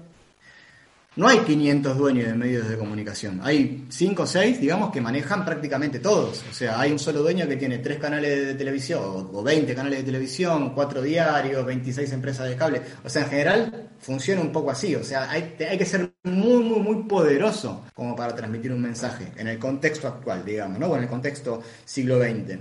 no 1.15 1.29
hay 1.29 1.41
500 1.41 1.99
dueños 1.99 2.27
de 2.27 2.35
medios 2.35 2.69
de 2.69 2.79
comunicación, 2.79 3.41
hay 3.43 3.85
5 3.91 4.23
o 4.23 4.27
6, 4.27 4.61
digamos, 4.61 4.91
que 4.91 5.01
manejan 5.01 5.45
prácticamente 5.45 5.99
todos. 5.99 6.43
O 6.51 6.55
sea, 6.55 6.81
hay 6.81 6.91
un 6.91 6.99
solo 6.99 7.21
dueño 7.23 7.47
que 7.47 7.57
tiene 7.57 7.79
3 7.79 7.99
canales 7.99 8.47
de 8.47 8.55
televisión, 8.55 9.29
o 9.33 9.43
20 9.43 9.75
canales 9.75 9.99
de 9.99 10.05
televisión, 10.05 10.75
4 10.75 11.03
diarios, 11.03 11.67
26 11.67 12.13
empresas 12.13 12.49
de 12.49 12.57
cable. 12.57 12.81
O 13.05 13.11
sea, 13.11 13.23
en 13.23 13.29
general 13.29 13.91
funciona 13.99 14.41
un 14.41 14.53
poco 14.53 14.71
así. 14.71 14.95
O 14.95 15.05
sea, 15.05 15.31
hay, 15.31 15.55
hay 15.69 15.77
que 15.77 15.87
ser 15.87 16.13
muy, 16.25 16.63
muy, 16.63 16.81
muy 16.81 17.03
poderoso 17.05 17.85
como 17.95 18.17
para 18.17 18.35
transmitir 18.35 18.73
un 18.73 18.81
mensaje 18.81 19.33
en 19.37 19.49
el 19.49 19.59
contexto 19.59 20.09
actual, 20.09 20.45
digamos, 20.45 20.79
¿no? 20.79 20.87
O 20.87 20.97
en 20.97 21.03
el 21.03 21.09
contexto 21.09 21.63
siglo 21.85 22.19
XX. 22.19 22.59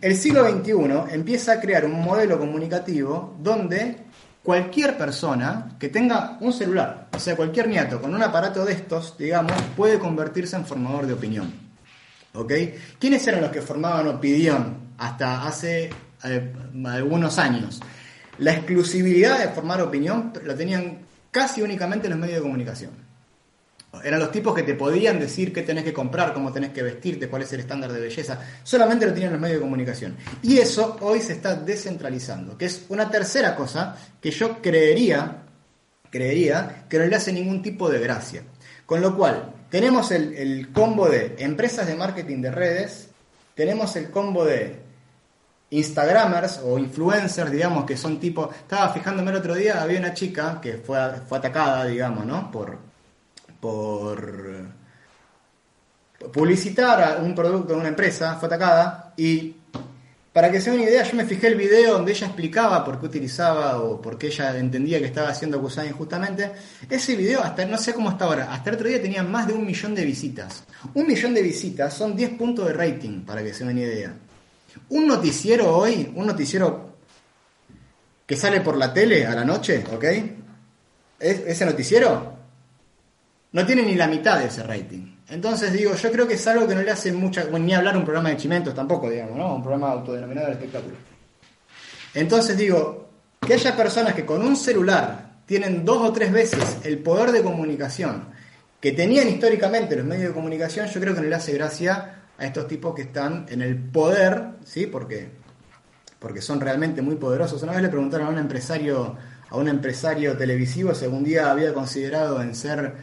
El 0.00 0.16
siglo 0.16 0.48
XXI 0.48 1.14
empieza 1.14 1.52
a 1.52 1.60
crear 1.60 1.84
un 1.84 2.02
modelo 2.02 2.38
comunicativo 2.38 3.36
donde 3.40 4.05
cualquier 4.46 4.96
persona 4.96 5.74
que 5.76 5.88
tenga 5.88 6.38
un 6.40 6.52
celular, 6.52 7.08
o 7.12 7.18
sea, 7.18 7.34
cualquier 7.34 7.66
nieto 7.66 8.00
con 8.00 8.14
un 8.14 8.22
aparato 8.22 8.64
de 8.64 8.74
estos, 8.74 9.18
digamos, 9.18 9.60
puede 9.76 9.98
convertirse 9.98 10.54
en 10.54 10.64
formador 10.64 11.04
de 11.04 11.14
opinión. 11.14 11.52
¿Ok? 12.32 12.52
¿Quiénes 13.00 13.26
eran 13.26 13.40
los 13.40 13.50
que 13.50 13.60
formaban 13.60 14.06
opinión 14.06 14.92
hasta 14.98 15.48
hace 15.48 15.90
eh, 16.22 16.52
algunos 16.84 17.38
años? 17.40 17.80
La 18.38 18.52
exclusividad 18.52 19.40
de 19.40 19.48
formar 19.48 19.82
opinión 19.82 20.32
la 20.44 20.54
tenían 20.54 20.98
casi 21.32 21.60
únicamente 21.60 22.08
los 22.08 22.16
medios 22.16 22.36
de 22.36 22.42
comunicación. 22.42 22.92
Eran 24.02 24.20
los 24.20 24.30
tipos 24.30 24.54
que 24.54 24.62
te 24.62 24.74
podían 24.74 25.18
decir 25.18 25.52
qué 25.52 25.62
tenés 25.62 25.84
que 25.84 25.92
comprar, 25.92 26.32
cómo 26.32 26.52
tenés 26.52 26.70
que 26.70 26.82
vestirte, 26.82 27.28
cuál 27.28 27.42
es 27.42 27.52
el 27.52 27.60
estándar 27.60 27.92
de 27.92 28.00
belleza. 28.00 28.40
Solamente 28.62 29.06
lo 29.06 29.12
tenían 29.12 29.32
los 29.32 29.40
medios 29.40 29.58
de 29.58 29.62
comunicación. 29.62 30.16
Y 30.42 30.58
eso 30.58 30.96
hoy 31.00 31.20
se 31.20 31.34
está 31.34 31.54
descentralizando, 31.54 32.56
que 32.56 32.66
es 32.66 32.86
una 32.88 33.10
tercera 33.10 33.54
cosa 33.54 33.96
que 34.20 34.30
yo 34.30 34.60
creería, 34.62 35.42
creería 36.10 36.84
que 36.88 36.98
no 36.98 37.06
le 37.06 37.16
hace 37.16 37.32
ningún 37.32 37.62
tipo 37.62 37.88
de 37.88 37.98
gracia. 37.98 38.42
Con 38.84 39.00
lo 39.00 39.16
cual, 39.16 39.52
tenemos 39.70 40.10
el, 40.12 40.34
el 40.34 40.72
combo 40.72 41.08
de 41.08 41.34
empresas 41.38 41.86
de 41.86 41.96
marketing 41.96 42.40
de 42.42 42.50
redes, 42.50 43.08
tenemos 43.54 43.96
el 43.96 44.10
combo 44.10 44.44
de 44.44 44.86
Instagramers 45.70 46.60
o 46.64 46.78
influencers, 46.78 47.50
digamos, 47.50 47.84
que 47.84 47.96
son 47.96 48.20
tipo. 48.20 48.50
Estaba 48.50 48.92
fijándome 48.92 49.30
el 49.30 49.38
otro 49.38 49.54
día, 49.54 49.82
había 49.82 49.98
una 49.98 50.14
chica 50.14 50.60
que 50.60 50.74
fue, 50.74 50.98
fue 51.28 51.38
atacada, 51.38 51.84
digamos, 51.86 52.24
¿no? 52.24 52.50
Por, 52.50 52.78
por 53.66 54.68
publicitar 56.32 57.20
un 57.20 57.34
producto 57.34 57.72
de 57.72 57.80
una 57.80 57.88
empresa, 57.88 58.36
fue 58.36 58.46
atacada 58.46 59.12
y 59.16 59.56
para 60.32 60.52
que 60.52 60.60
se 60.60 60.70
den 60.70 60.80
una 60.80 60.88
idea, 60.88 61.02
yo 61.02 61.16
me 61.16 61.24
fijé 61.24 61.48
el 61.48 61.56
video 61.56 61.94
donde 61.94 62.12
ella 62.12 62.26
explicaba 62.28 62.84
por 62.84 63.00
qué 63.00 63.06
utilizaba 63.06 63.80
o 63.80 64.00
por 64.00 64.18
qué 64.18 64.28
ella 64.28 64.56
entendía 64.56 65.00
que 65.00 65.06
estaba 65.06 65.34
siendo 65.34 65.56
acusada 65.56 65.88
injustamente. 65.88 66.52
Ese 66.88 67.16
video, 67.16 67.42
hasta 67.42 67.64
no 67.64 67.76
sé 67.78 67.92
cómo 67.92 68.10
está 68.10 68.26
ahora, 68.26 68.52
hasta 68.52 68.70
el 68.70 68.76
otro 68.76 68.86
día 68.86 69.02
tenía 69.02 69.22
más 69.22 69.48
de 69.48 69.54
un 69.54 69.66
millón 69.66 69.94
de 69.94 70.04
visitas. 70.04 70.62
Un 70.94 71.06
millón 71.06 71.34
de 71.34 71.42
visitas 71.42 71.92
son 71.94 72.14
10 72.14 72.30
puntos 72.34 72.66
de 72.66 72.74
rating, 72.74 73.22
para 73.22 73.42
que 73.42 73.52
se 73.52 73.64
den 73.64 73.78
una 73.78 73.86
idea. 73.86 74.14
Un 74.90 75.08
noticiero 75.08 75.74
hoy, 75.74 76.12
un 76.14 76.26
noticiero 76.26 76.90
que 78.26 78.36
sale 78.36 78.60
por 78.60 78.76
la 78.76 78.92
tele 78.92 79.26
a 79.26 79.34
la 79.34 79.44
noche, 79.44 79.84
¿ok? 79.92 80.04
ese 81.18 81.64
noticiero 81.64 82.35
no 83.52 83.66
tiene 83.66 83.82
ni 83.82 83.94
la 83.94 84.06
mitad 84.06 84.38
de 84.38 84.46
ese 84.46 84.62
rating. 84.62 85.16
Entonces 85.28 85.72
digo, 85.72 85.94
yo 85.94 86.12
creo 86.12 86.28
que 86.28 86.34
es 86.34 86.46
algo 86.46 86.68
que 86.68 86.74
no 86.74 86.82
le 86.82 86.90
hace 86.90 87.12
mucha, 87.12 87.44
ni 87.44 87.74
hablar 87.74 87.96
un 87.96 88.04
programa 88.04 88.30
de 88.30 88.36
chimentos 88.36 88.74
tampoco, 88.74 89.10
digamos, 89.10 89.36
¿no? 89.36 89.56
Un 89.56 89.62
programa 89.62 89.90
autodenominado 89.90 90.48
de 90.48 90.52
espectáculo. 90.52 90.94
Entonces 92.14 92.56
digo, 92.56 93.08
que 93.40 93.54
haya 93.54 93.76
personas 93.76 94.14
que 94.14 94.24
con 94.24 94.42
un 94.42 94.56
celular 94.56 95.40
tienen 95.46 95.84
dos 95.84 95.98
o 96.08 96.12
tres 96.12 96.32
veces 96.32 96.78
el 96.84 96.98
poder 96.98 97.32
de 97.32 97.42
comunicación 97.42 98.28
que 98.80 98.92
tenían 98.92 99.28
históricamente 99.28 99.96
los 99.96 100.04
medios 100.04 100.28
de 100.28 100.34
comunicación, 100.34 100.86
yo 100.86 101.00
creo 101.00 101.14
que 101.14 101.20
no 101.20 101.28
le 101.28 101.34
hace 101.34 101.52
gracia 101.52 102.22
a 102.38 102.46
estos 102.46 102.68
tipos 102.68 102.94
que 102.94 103.02
están 103.02 103.46
en 103.48 103.62
el 103.62 103.76
poder, 103.76 104.42
¿sí? 104.64 104.86
Porque, 104.86 105.30
porque 106.18 106.42
son 106.42 106.60
realmente 106.60 107.02
muy 107.02 107.16
poderosos. 107.16 107.62
Una 107.62 107.72
vez 107.72 107.82
le 107.82 107.88
preguntaron 107.88 108.28
a 108.28 108.30
un 108.30 108.38
empresario, 108.38 109.16
a 109.48 109.56
un 109.56 109.68
empresario 109.68 110.36
televisivo 110.36 110.94
si 110.94 111.04
algún 111.04 111.24
día 111.24 111.50
había 111.50 111.72
considerado 111.72 112.40
en 112.42 112.54
ser 112.54 112.94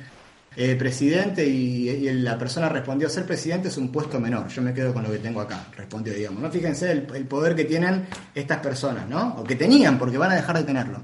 eh, 0.56 0.76
presidente 0.76 1.46
y, 1.46 2.12
la 2.14 2.38
persona 2.38 2.70
respondió, 2.70 3.10
ser 3.10 3.26
presidente 3.26 3.70
es 3.70 3.78
un 3.78 3.92
puesto 3.92 4.20
menor, 4.20 4.48
yo 4.50 4.62
me 4.62 4.74
quedo 4.74 4.94
con 4.94 5.04
lo 5.04 5.12
que 5.12 5.18
tengo 5.18 5.42
acá, 5.42 5.68
respondió, 5.76 6.14
digamos. 6.14 6.42
¿no? 6.42 6.52
Fíjense 6.52 6.92
el, 6.92 7.04
poder 7.04 7.56
que 7.56 7.66
tienen 7.66 8.06
estas 8.36 8.60
personas, 8.60 9.08
¿no? 9.08 9.36
O 9.38 9.44
que 9.44 9.56
tenían, 9.56 9.98
porque 9.98 10.18
van 10.18 10.32
a 10.32 10.36
dejar 10.36 10.58
de 10.58 10.64
tenerlo. 10.64 11.02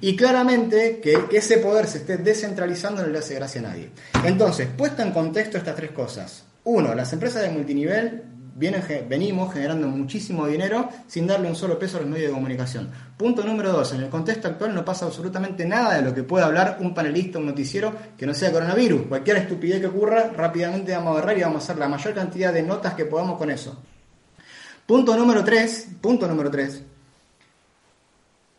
Y 0.00 0.14
claramente 0.16 1.00
que, 1.02 1.26
que 1.28 1.38
ese 1.38 1.58
poder 1.58 1.86
se 1.86 1.98
esté 1.98 2.16
descentralizando 2.16 3.02
no 3.02 3.08
le 3.08 3.18
hace 3.18 3.34
gracia 3.34 3.60
a 3.60 3.64
nadie. 3.64 3.90
Entonces, 4.24 4.68
puesta 4.68 5.02
en 5.02 5.12
contexto 5.12 5.58
estas 5.58 5.74
tres 5.74 5.90
cosas. 5.90 6.44
Uno, 6.64 6.94
las 6.94 7.12
empresas 7.12 7.42
de 7.42 7.50
multinivel 7.50 8.22
venimos 8.54 9.52
generando 9.52 9.88
muchísimo 9.88 10.46
dinero 10.46 10.88
sin 11.06 11.26
darle 11.26 11.48
un 11.48 11.56
solo 11.56 11.78
peso 11.78 11.96
a 11.96 12.00
los 12.00 12.08
medios 12.08 12.28
de 12.28 12.34
comunicación. 12.34 12.90
Punto 13.16 13.44
número 13.44 13.72
dos, 13.72 13.92
en 13.92 14.02
el 14.02 14.10
contexto 14.10 14.48
actual 14.48 14.74
no 14.74 14.84
pasa 14.84 15.06
absolutamente 15.06 15.64
nada 15.64 15.96
de 15.96 16.02
lo 16.02 16.14
que 16.14 16.22
pueda 16.22 16.46
hablar 16.46 16.78
un 16.80 16.94
panelista, 16.94 17.38
un 17.38 17.46
noticiero 17.46 17.94
que 18.16 18.26
no 18.26 18.34
sea 18.34 18.52
coronavirus. 18.52 19.02
Cualquier 19.08 19.38
estupidez 19.38 19.80
que 19.80 19.86
ocurra, 19.86 20.30
rápidamente 20.36 20.92
vamos 20.92 21.14
a 21.14 21.18
agarrar 21.18 21.38
y 21.38 21.42
vamos 21.42 21.62
a 21.62 21.64
hacer 21.64 21.78
la 21.78 21.88
mayor 21.88 22.14
cantidad 22.14 22.52
de 22.52 22.62
notas 22.62 22.94
que 22.94 23.06
podamos 23.06 23.38
con 23.38 23.50
eso. 23.50 23.80
Punto 24.86 25.16
número 25.16 25.44
tres, 25.44 25.88
punto 26.00 26.26
número 26.26 26.50
tres. 26.50 26.82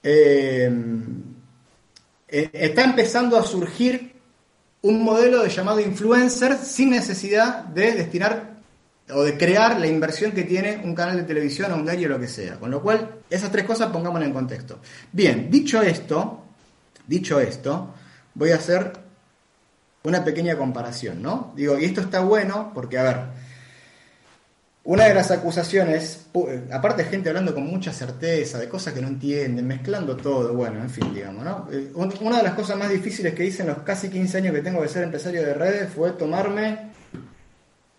Eh, 0.02 0.72
eh, 2.28 2.50
está 2.52 2.84
empezando 2.84 3.38
a 3.38 3.44
surgir 3.44 4.14
un 4.82 5.04
modelo 5.04 5.44
de 5.44 5.50
llamado 5.50 5.80
influencer 5.80 6.58
sin 6.58 6.90
necesidad 6.90 7.64
de 7.66 7.94
destinar 7.94 8.53
o 9.12 9.24
de 9.24 9.38
crear 9.38 9.80
la 9.80 9.88
inversión 9.88 10.32
que 10.32 10.44
tiene 10.44 10.82
un 10.84 10.96
canal 10.96 11.18
de 11.18 11.24
televisión 11.24 11.72
o 11.72 11.76
un 11.76 11.84
diario 11.84 12.08
o 12.08 12.12
lo 12.12 12.20
que 12.20 12.28
sea. 12.28 12.60
Con 12.60 12.72
lo 12.72 12.82
cual, 12.82 13.20
esas 13.30 13.52
tres 13.52 13.66
cosas 13.66 13.92
pongámoslas 13.92 14.28
en 14.28 14.34
contexto. 14.34 14.80
Bien, 15.12 15.50
dicho 15.52 15.82
esto, 15.82 16.44
dicho 17.08 17.40
esto, 17.40 17.94
voy 18.34 18.52
a 18.52 18.56
hacer 18.56 18.94
una 20.04 20.24
pequeña 20.24 20.58
comparación, 20.58 21.22
¿no? 21.22 21.54
Digo, 21.56 21.78
y 21.80 21.86
esto 21.86 22.02
está 22.02 22.22
bueno 22.22 22.72
porque, 22.74 22.98
a 22.98 23.04
ver, 23.04 23.18
una 24.86 25.06
de 25.06 25.14
las 25.14 25.32
acusaciones, 25.32 26.28
aparte 26.72 27.06
gente 27.06 27.30
hablando 27.30 27.54
con 27.54 27.66
mucha 27.66 27.94
certeza, 27.94 28.60
de 28.60 28.68
cosas 28.68 28.94
que 28.94 29.02
no 29.02 29.08
entienden, 29.08 29.66
mezclando 29.66 30.18
todo, 30.18 30.54
bueno, 30.54 30.82
en 30.82 30.90
fin, 30.90 31.14
digamos, 31.14 31.46
¿no? 31.46 31.70
Eh, 31.72 31.92
una 31.96 32.38
de 32.38 32.44
las 32.44 32.54
cosas 32.54 32.78
más 32.78 32.90
difíciles 32.90 33.34
que 33.34 33.46
hice 33.46 33.62
en 33.62 33.70
los 33.70 33.80
casi 33.80 34.10
15 34.10 34.40
años 34.40 34.54
que 34.54 34.62
tengo 34.62 34.82
de 34.82 34.90
ser 34.90 35.04
empresario 35.04 35.42
de 35.42 35.54
redes 35.54 35.90
fue 35.94 36.12
tomarme 36.12 36.93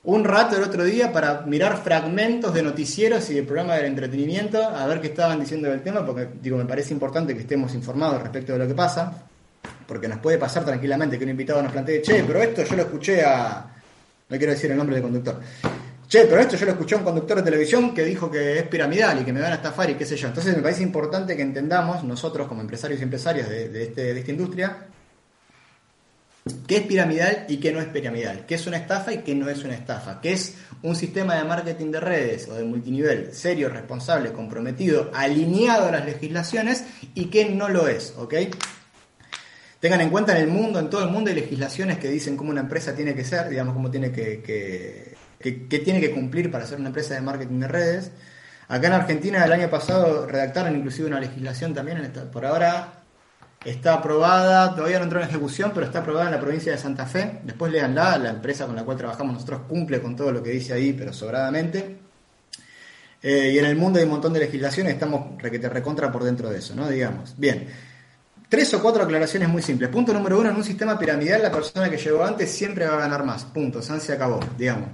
un 0.05 0.25
rato 0.25 0.57
el 0.57 0.63
otro 0.63 0.85
día 0.85 1.11
para 1.13 1.43
mirar 1.43 1.83
fragmentos 1.83 2.53
de 2.53 2.63
noticieros 2.63 3.29
y 3.31 3.35
de 3.35 3.43
programas 3.43 3.79
del 3.79 3.87
entretenimiento, 3.87 4.63
a 4.63 4.87
ver 4.87 5.01
qué 5.01 5.09
estaban 5.09 5.41
diciendo 5.41 5.69
del 5.71 5.83
tema, 5.83 6.05
porque 6.05 6.29
digo, 6.43 6.59
me 6.59 6.67
parece 6.67 6.93
importante 6.93 7.35
que 7.35 7.41
estemos 7.41 7.75
informados 7.75 8.23
respecto 8.23 8.53
de 8.53 8.59
lo 8.59 8.67
que 8.67 8.75
pasa, 8.75 9.27
porque 9.87 10.07
nos 10.07 10.19
puede 10.19 10.37
pasar 10.37 10.65
tranquilamente 10.65 11.19
que 11.19 11.25
un 11.25 11.31
invitado 11.31 11.63
nos 11.63 11.73
plantee, 11.73 12.03
che, 12.03 12.23
pero 12.27 12.43
esto 12.43 12.65
yo 12.65 12.77
lo 12.77 12.83
escuché 12.83 13.23
a... 13.23 13.67
no 14.29 14.37
quiero 14.37 14.53
decir 14.53 14.71
el 14.71 14.77
nombre 14.77 14.97
del 14.97 15.03
conductor. 15.03 15.41
Che, 16.07 16.27
pero 16.27 16.41
esto 16.43 16.57
yo 16.57 16.67
lo 16.67 16.73
escuché 16.73 16.97
a 16.97 16.99
un 16.99 17.05
conductor 17.05 17.39
de 17.39 17.43
televisión 17.43 17.95
que 17.95 18.05
dijo 18.05 18.31
que 18.31 18.59
es 18.59 18.65
piramidal 18.65 19.23
y 19.23 19.25
que 19.25 19.33
me 19.33 19.41
van 19.41 19.53
a 19.53 19.57
estafar 19.57 19.89
y 19.89 19.95
qué 19.95 20.05
sé 20.05 20.17
yo. 20.17 20.29
Entonces 20.29 20.55
me 20.55 20.63
parece 20.63 20.83
importante 20.83 21.35
que 21.35 21.43
entendamos, 21.43 22.05
nosotros 22.05 22.47
como 22.47 22.61
empresarios 22.61 23.01
y 23.01 23.05
empresarias 23.05 23.49
de, 23.49 23.83
este, 23.83 24.13
de 24.13 24.21
esta 24.21 24.31
industria, 24.31 24.77
qué 26.67 26.77
es 26.77 26.83
piramidal 26.83 27.47
y 27.49 27.57
qué 27.57 27.73
no 27.73 27.81
es 27.81 27.87
piramidal, 27.87 28.45
qué 28.47 28.57
es 28.57 28.67
una 28.67 28.77
estafa 28.77 29.13
y 29.13 29.19
qué 29.19 29.35
no 29.35 29.49
es 29.49 29.65
una 29.65 29.75
estafa, 29.75 30.21
qué 30.21 30.33
es 30.33 30.57
un 30.83 30.95
sistema 30.95 31.37
de 31.37 31.45
marketing 31.45 31.91
de 31.91 32.01
redes 32.01 32.49
o 32.49 32.55
de 32.55 32.65
multinivel 32.65 33.33
serio, 33.33 33.71
responsable, 33.71 34.33
comprometido, 34.33 35.11
alineado 35.15 35.89
a 35.89 35.93
las 35.93 36.05
legislaciones 36.05 36.85
y 37.15 37.27
qué 37.27 37.49
no 37.49 37.69
lo 37.69 37.89
es, 37.89 38.15
¿ok? 38.19 38.35
Tengan 39.81 40.03
en 40.03 40.11
cuenta 40.11 40.37
en 40.37 40.45
el 40.45 40.49
mundo, 40.49 40.79
en 40.79 40.91
todo 40.91 41.03
el 41.03 41.11
mundo 41.11 41.31
hay 41.31 41.37
legislaciones 41.37 41.99
que 41.99 42.09
dicen 42.09 42.37
cómo 42.37 42.51
una 42.51 42.61
empresa 42.61 42.95
tiene 42.95 43.15
que 43.15 43.25
ser, 43.25 43.49
digamos, 43.49 43.73
cómo 43.73 43.91
tiene 43.91 44.13
que, 44.13 44.43
que, 44.43 45.79
tiene 45.79 46.01
que 46.01 46.11
cumplir 46.11 46.51
para 46.51 46.67
ser 46.67 46.79
una 46.79 46.89
empresa 46.89 47.15
de 47.15 47.21
marketing 47.23 47.61
de 47.61 47.69
redes. 47.69 48.11
Acá 48.69 48.87
en 48.87 48.93
Argentina 48.95 49.45
el 49.45 49.53
año 49.53 49.71
pasado 49.71 50.27
redactaron 50.27 50.77
inclusive 50.77 51.09
una 51.09 51.21
legislación 51.21 51.75
también, 51.75 52.13
por 52.33 52.47
ahora 52.47 53.04
Está 53.65 53.95
aprobada, 53.95 54.75
todavía 54.75 54.99
no 54.99 55.05
entró 55.05 55.23
en 55.23 55.29
ejecución, 55.29 55.71
pero 55.73 55.87
está 55.87 56.01
aprobada 56.01 56.27
en 56.27 56.33
la 56.33 56.41
provincia 56.41 56.73
de 56.73 56.79
Santa 56.79 57.07
Fe. 57.07 57.41
Después 57.45 57.73
leanla, 57.73 58.19
la 58.19 58.31
empresa 58.31 58.67
con 58.67 58.77
la 58.77 58.85
cual 58.85 58.99
trabajamos 58.99 59.35
nosotros 59.35 59.63
cumple 59.67 60.03
con 60.03 60.15
todo 60.15 60.31
lo 60.33 60.43
que 60.43 60.51
dice 60.51 60.75
ahí, 60.75 60.93
pero 60.93 61.15
sobradamente. 61.15 61.97
Eh, 63.23 63.53
y 63.55 63.59
en 63.59 63.65
el 63.65 63.75
mundo 63.75 63.99
hay 63.99 64.05
un 64.05 64.11
montón 64.11 64.35
de 64.35 64.41
legislaciones, 64.41 64.93
estamos 64.93 65.41
requete 65.41 65.71
recontra 65.71 66.13
por 66.13 66.25
dentro 66.25 66.51
de 66.51 66.59
eso, 66.59 66.75
¿no? 66.75 66.89
Digamos. 66.91 67.35
Bien. 67.39 67.67
Tres 68.51 68.75
o 68.75 68.83
cuatro 68.83 69.03
aclaraciones 69.03 69.49
muy 69.49 69.63
simples. 69.63 69.89
Punto 69.89 70.13
número 70.13 70.39
uno, 70.39 70.51
en 70.51 70.57
un 70.57 70.63
sistema 70.63 70.99
piramidal 70.99 71.41
la 71.41 71.51
persona 71.51 71.89
que 71.89 71.97
llegó 71.97 72.23
antes 72.23 72.51
siempre 72.51 72.87
va 72.87 72.97
a 72.97 73.01
ganar 73.01 73.25
más. 73.25 73.47
Punto. 73.47 73.81
San 73.81 73.99
se 73.99 74.13
acabó, 74.13 74.41
digamos. 74.59 74.91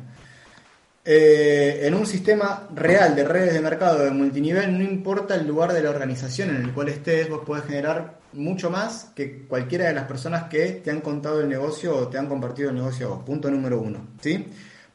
Eh, 1.04 1.80
en 1.82 1.94
un 1.94 2.06
sistema 2.06 2.68
real 2.72 3.16
de 3.16 3.24
redes 3.24 3.52
de 3.52 3.60
mercado 3.60 4.04
de 4.04 4.12
multinivel, 4.12 4.78
no 4.78 4.84
importa 4.84 5.34
el 5.34 5.48
lugar 5.48 5.72
de 5.72 5.82
la 5.82 5.90
organización 5.90 6.50
en 6.50 6.62
el 6.62 6.72
cual 6.72 6.88
estés, 6.88 7.28
vos 7.28 7.40
podés 7.44 7.64
generar 7.64 8.19
mucho 8.32 8.70
más 8.70 9.10
que 9.14 9.44
cualquiera 9.46 9.86
de 9.86 9.94
las 9.94 10.04
personas 10.06 10.44
que 10.44 10.72
te 10.84 10.90
han 10.90 11.00
contado 11.00 11.40
el 11.40 11.48
negocio 11.48 11.96
o 11.96 12.08
te 12.08 12.18
han 12.18 12.28
compartido 12.28 12.70
el 12.70 12.76
negocio. 12.76 13.24
Punto 13.24 13.50
número 13.50 13.80
uno. 13.80 14.08
¿sí? 14.20 14.46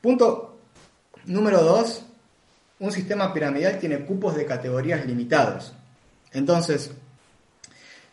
Punto 0.01 0.59
número 1.25 1.61
dos, 1.63 2.05
un 2.79 2.91
sistema 2.91 3.33
piramidal 3.33 3.79
tiene 3.79 4.05
cupos 4.05 4.35
de 4.35 4.45
categorías 4.45 5.05
limitados. 5.05 5.73
Entonces, 6.31 6.91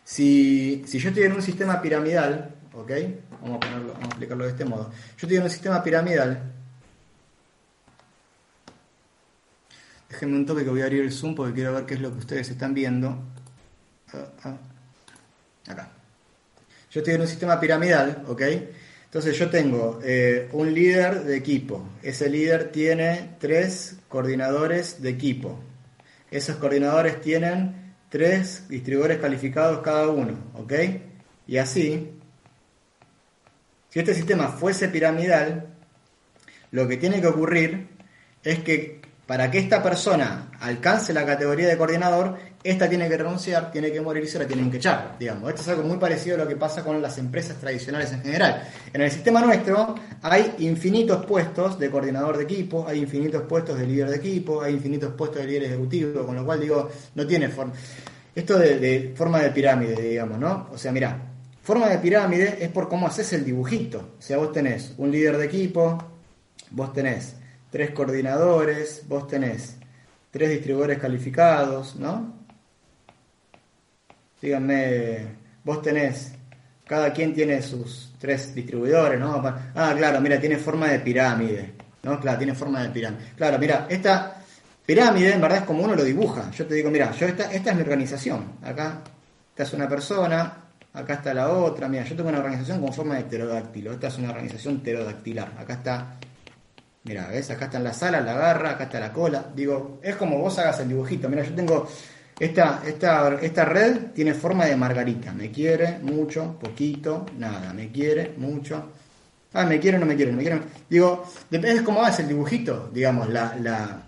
si, 0.03 0.83
si 0.85 0.99
yo 0.99 1.09
estoy 1.09 1.23
en 1.23 1.33
un 1.33 1.41
sistema 1.41 1.81
piramidal, 1.81 2.55
¿ok? 2.73 2.91
Vamos 3.41 3.57
a, 3.57 3.59
ponerlo, 3.59 3.93
vamos 3.93 4.03
a 4.03 4.07
explicarlo 4.07 4.43
de 4.45 4.51
este 4.51 4.65
modo. 4.65 4.89
Yo 4.89 5.27
estoy 5.27 5.37
en 5.37 5.43
un 5.43 5.49
sistema 5.49 5.83
piramidal 5.83 6.53
Déjenme 10.13 10.35
un 10.37 10.45
toque 10.45 10.63
que 10.63 10.69
voy 10.69 10.81
a 10.81 10.83
abrir 10.83 11.01
el 11.01 11.11
Zoom 11.11 11.33
porque 11.33 11.53
quiero 11.53 11.73
ver 11.73 11.87
qué 11.87 11.95
es 11.95 11.99
lo 11.99 12.11
que 12.11 12.19
ustedes 12.19 12.47
están 12.47 12.75
viendo. 12.75 13.17
Ah, 14.13 14.27
ah. 14.43 14.57
Acá. 15.67 15.89
Yo 16.91 16.99
estoy 16.99 17.15
en 17.15 17.21
un 17.21 17.27
sistema 17.27 17.59
piramidal, 17.59 18.23
¿ok? 18.27 18.41
Entonces 19.05 19.37
yo 19.37 19.49
tengo 19.49 19.99
eh, 20.03 20.49
un 20.53 20.73
líder 20.73 21.23
de 21.23 21.37
equipo. 21.37 21.87
Ese 22.01 22.29
líder 22.29 22.71
tiene 22.71 23.35
tres 23.39 23.97
coordinadores 24.07 25.01
de 25.01 25.09
equipo. 25.09 25.59
Esos 26.31 26.55
coordinadores 26.57 27.21
tienen 27.21 27.95
tres 28.09 28.67
distribuidores 28.69 29.19
calificados 29.19 29.81
cada 29.81 30.07
uno, 30.07 30.37
¿ok? 30.55 30.73
Y 31.47 31.57
así, 31.57 32.11
si 33.89 33.99
este 33.99 34.15
sistema 34.15 34.49
fuese 34.49 34.87
piramidal, 34.87 35.67
lo 36.71 36.87
que 36.87 36.97
tiene 36.97 37.21
que 37.21 37.27
ocurrir 37.27 37.87
es 38.43 38.59
que 38.59 39.01
para 39.27 39.49
que 39.51 39.59
esta 39.59 39.81
persona 39.81 40.51
alcance 40.59 41.13
la 41.13 41.25
categoría 41.25 41.67
de 41.67 41.77
coordinador, 41.77 42.37
esta 42.63 42.87
tiene 42.87 43.09
que 43.09 43.17
renunciar, 43.17 43.71
tiene 43.71 43.91
que 43.91 43.99
morir 43.99 44.23
y 44.23 44.27
se 44.27 44.39
la 44.39 44.47
tienen 44.47 44.71
que 44.71 44.77
echar, 44.77 45.17
digamos. 45.19 45.49
Esto 45.49 45.61
es 45.63 45.67
algo 45.67 45.83
muy 45.83 45.97
parecido 45.97 46.35
a 46.35 46.39
lo 46.39 46.47
que 46.47 46.55
pasa 46.55 46.83
con 46.83 47.01
las 47.01 47.17
empresas 47.17 47.57
tradicionales 47.57 48.11
en 48.13 48.21
general. 48.21 48.63
En 48.93 49.01
el 49.01 49.11
sistema 49.11 49.41
nuestro 49.41 49.95
hay 50.21 50.55
infinitos 50.59 51.25
puestos 51.25 51.77
de 51.77 51.91
coordinador 51.91 52.37
de 52.37 52.43
equipo, 52.43 52.87
hay 52.87 52.99
infinitos 52.99 53.43
puestos 53.43 53.77
de 53.77 53.85
líder 53.85 54.09
de 54.09 54.15
equipo, 54.15 54.61
hay 54.61 54.73
infinitos 54.73 55.13
puestos 55.13 55.41
de 55.41 55.47
líder 55.47 55.63
ejecutivo, 55.63 56.25
con 56.25 56.35
lo 56.35 56.45
cual 56.45 56.61
digo, 56.61 56.89
no 57.15 57.27
tiene 57.27 57.49
forma. 57.49 57.73
Esto 58.33 58.57
de, 58.57 58.79
de 58.79 59.13
forma 59.15 59.41
de 59.41 59.49
pirámide, 59.49 60.01
digamos, 60.01 60.39
¿no? 60.39 60.69
O 60.71 60.77
sea, 60.77 60.91
mira, 60.93 61.19
forma 61.61 61.89
de 61.89 61.97
pirámide 61.97 62.57
es 62.61 62.69
por 62.69 62.87
cómo 62.87 63.07
haces 63.07 63.33
el 63.33 63.43
dibujito. 63.43 64.13
O 64.17 64.21
sea, 64.21 64.37
vos 64.37 64.53
tenés 64.53 64.93
un 64.97 65.11
líder 65.11 65.37
de 65.37 65.45
equipo, 65.45 66.01
vos 66.71 66.93
tenés 66.93 67.35
tres 67.69 67.91
coordinadores, 67.91 69.03
vos 69.07 69.27
tenés 69.27 69.75
tres 70.31 70.49
distribuidores 70.49 70.97
calificados, 70.97 71.95
¿no? 71.97 72.42
Díganme, 74.43 75.25
vos 75.63 75.81
tenés, 75.81 76.33
cada 76.85 77.13
quien 77.13 77.33
tiene 77.33 77.61
sus 77.61 78.13
tres 78.19 78.53
distribuidores, 78.53 79.17
¿no? 79.17 79.41
Ah, 79.73 79.93
claro, 79.97 80.19
mira, 80.19 80.37
tiene 80.37 80.57
forma 80.57 80.89
de 80.89 80.99
pirámide, 80.99 81.71
¿no? 82.03 82.19
Claro, 82.19 82.39
tiene 82.39 82.53
forma 82.53 82.83
de 82.83 82.89
pirámide. 82.89 83.23
Claro, 83.37 83.57
mira, 83.57 83.87
esta 83.89 84.43
pirámide 84.85 85.31
en 85.31 85.39
verdad 85.39 85.59
es 85.59 85.63
como 85.63 85.83
uno 85.83 85.95
lo 85.95 86.03
dibuja. 86.03 86.51
Yo 86.51 86.67
te 86.67 86.75
digo, 86.75 86.91
mira, 86.91 87.13
yo 87.13 87.25
esta, 87.25 87.53
esta 87.53 87.69
es 87.69 87.75
mi 87.77 87.83
organización. 87.83 88.57
Acá, 88.61 88.99
esta 89.51 89.63
es 89.63 89.71
una 89.71 89.87
persona, 89.87 90.57
acá 90.91 91.13
está 91.13 91.33
la 91.33 91.47
otra. 91.47 91.87
Mira, 91.87 92.03
yo 92.03 92.13
tengo 92.13 92.27
una 92.27 92.39
organización 92.39 92.81
con 92.81 92.91
forma 92.91 93.15
de 93.15 93.23
pterodáctilo. 93.23 93.93
Esta 93.93 94.07
es 94.07 94.17
una 94.17 94.31
organización 94.31 94.81
pterodactilar. 94.81 95.53
Acá 95.57 95.75
está 95.75 96.17
Mira, 97.05 97.27
¿ves? 97.27 97.51
Acá 97.51 97.65
está 97.65 97.77
en 97.77 97.83
la 97.83 97.93
sala, 97.93 98.21
la 98.21 98.33
garra, 98.33 98.71
acá 98.71 98.85
está 98.85 98.99
la 98.99 99.11
cola. 99.11 99.45
Digo, 99.53 99.99
es 100.01 100.15
como 100.15 100.37
vos 100.37 100.57
hagas 100.59 100.79
el 100.79 100.87
dibujito. 100.89 101.27
Mira, 101.29 101.43
yo 101.43 101.53
tengo. 101.53 101.87
Esta, 102.39 102.81
esta, 102.85 103.39
esta 103.41 103.65
red 103.65 104.11
tiene 104.13 104.33
forma 104.33 104.65
de 104.65 104.75
margarita. 104.75 105.33
Me 105.33 105.51
quiere 105.51 105.99
mucho, 105.99 106.57
poquito, 106.59 107.25
nada. 107.37 107.73
Me 107.73 107.91
quiere 107.91 108.33
mucho. 108.37 108.91
Ah, 109.53 109.65
me 109.65 109.79
quiere, 109.79 109.99
no 109.99 110.05
me 110.05 110.15
quiere, 110.15 110.31
no 110.31 110.37
me 110.37 110.43
quiere. 110.43 110.61
Digo, 110.89 111.25
depende 111.49 111.79
de 111.79 111.85
cómo 111.85 112.01
hagas 112.01 112.19
el 112.19 112.27
dibujito, 112.27 112.89
digamos, 112.91 113.29
la, 113.29 113.55
la, 113.61 114.03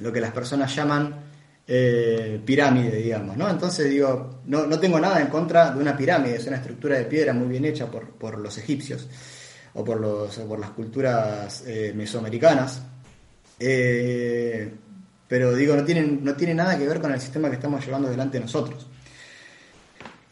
lo 0.00 0.12
que 0.12 0.20
las 0.20 0.30
personas 0.30 0.74
llaman 0.74 1.26
eh, 1.66 2.40
pirámide, 2.44 2.96
digamos, 2.98 3.36
¿no? 3.36 3.50
Entonces 3.50 3.90
digo, 3.90 4.40
no, 4.46 4.66
no 4.66 4.78
tengo 4.78 5.00
nada 5.00 5.20
en 5.20 5.26
contra 5.26 5.72
de 5.72 5.80
una 5.80 5.96
pirámide, 5.96 6.36
es 6.36 6.46
una 6.46 6.58
estructura 6.58 6.96
de 6.96 7.06
piedra 7.06 7.32
muy 7.32 7.48
bien 7.48 7.64
hecha 7.64 7.90
por, 7.90 8.10
por 8.10 8.38
los 8.38 8.56
egipcios 8.58 9.08
o 9.74 9.84
por, 9.84 10.00
los, 10.00 10.36
por 10.38 10.60
las 10.60 10.70
culturas 10.70 11.64
eh, 11.66 11.92
mesoamericanas. 11.94 12.82
Eh, 13.58 14.72
pero 15.28 15.54
digo, 15.54 15.76
no 15.76 15.84
tiene, 15.84 16.02
no 16.02 16.34
tiene 16.34 16.54
nada 16.54 16.78
que 16.78 16.86
ver 16.86 17.00
con 17.00 17.12
el 17.12 17.20
sistema 17.20 17.48
que 17.48 17.56
estamos 17.56 17.84
llevando 17.84 18.08
delante 18.08 18.40
nosotros. 18.40 18.86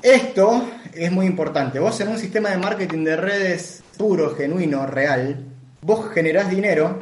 Esto 0.03 0.69
es 0.93 1.11
muy 1.11 1.27
importante. 1.27 1.79
Vos 1.79 1.99
en 2.01 2.09
un 2.09 2.19
sistema 2.19 2.51
de 2.51 2.59
marketing 2.59 3.05
de 3.05 3.17
redes 3.17 3.83
puro, 3.97 4.35
genuino, 4.35 4.87
real, 4.87 5.45
vos 5.81 6.13
generás 6.13 6.51
dinero, 6.51 6.99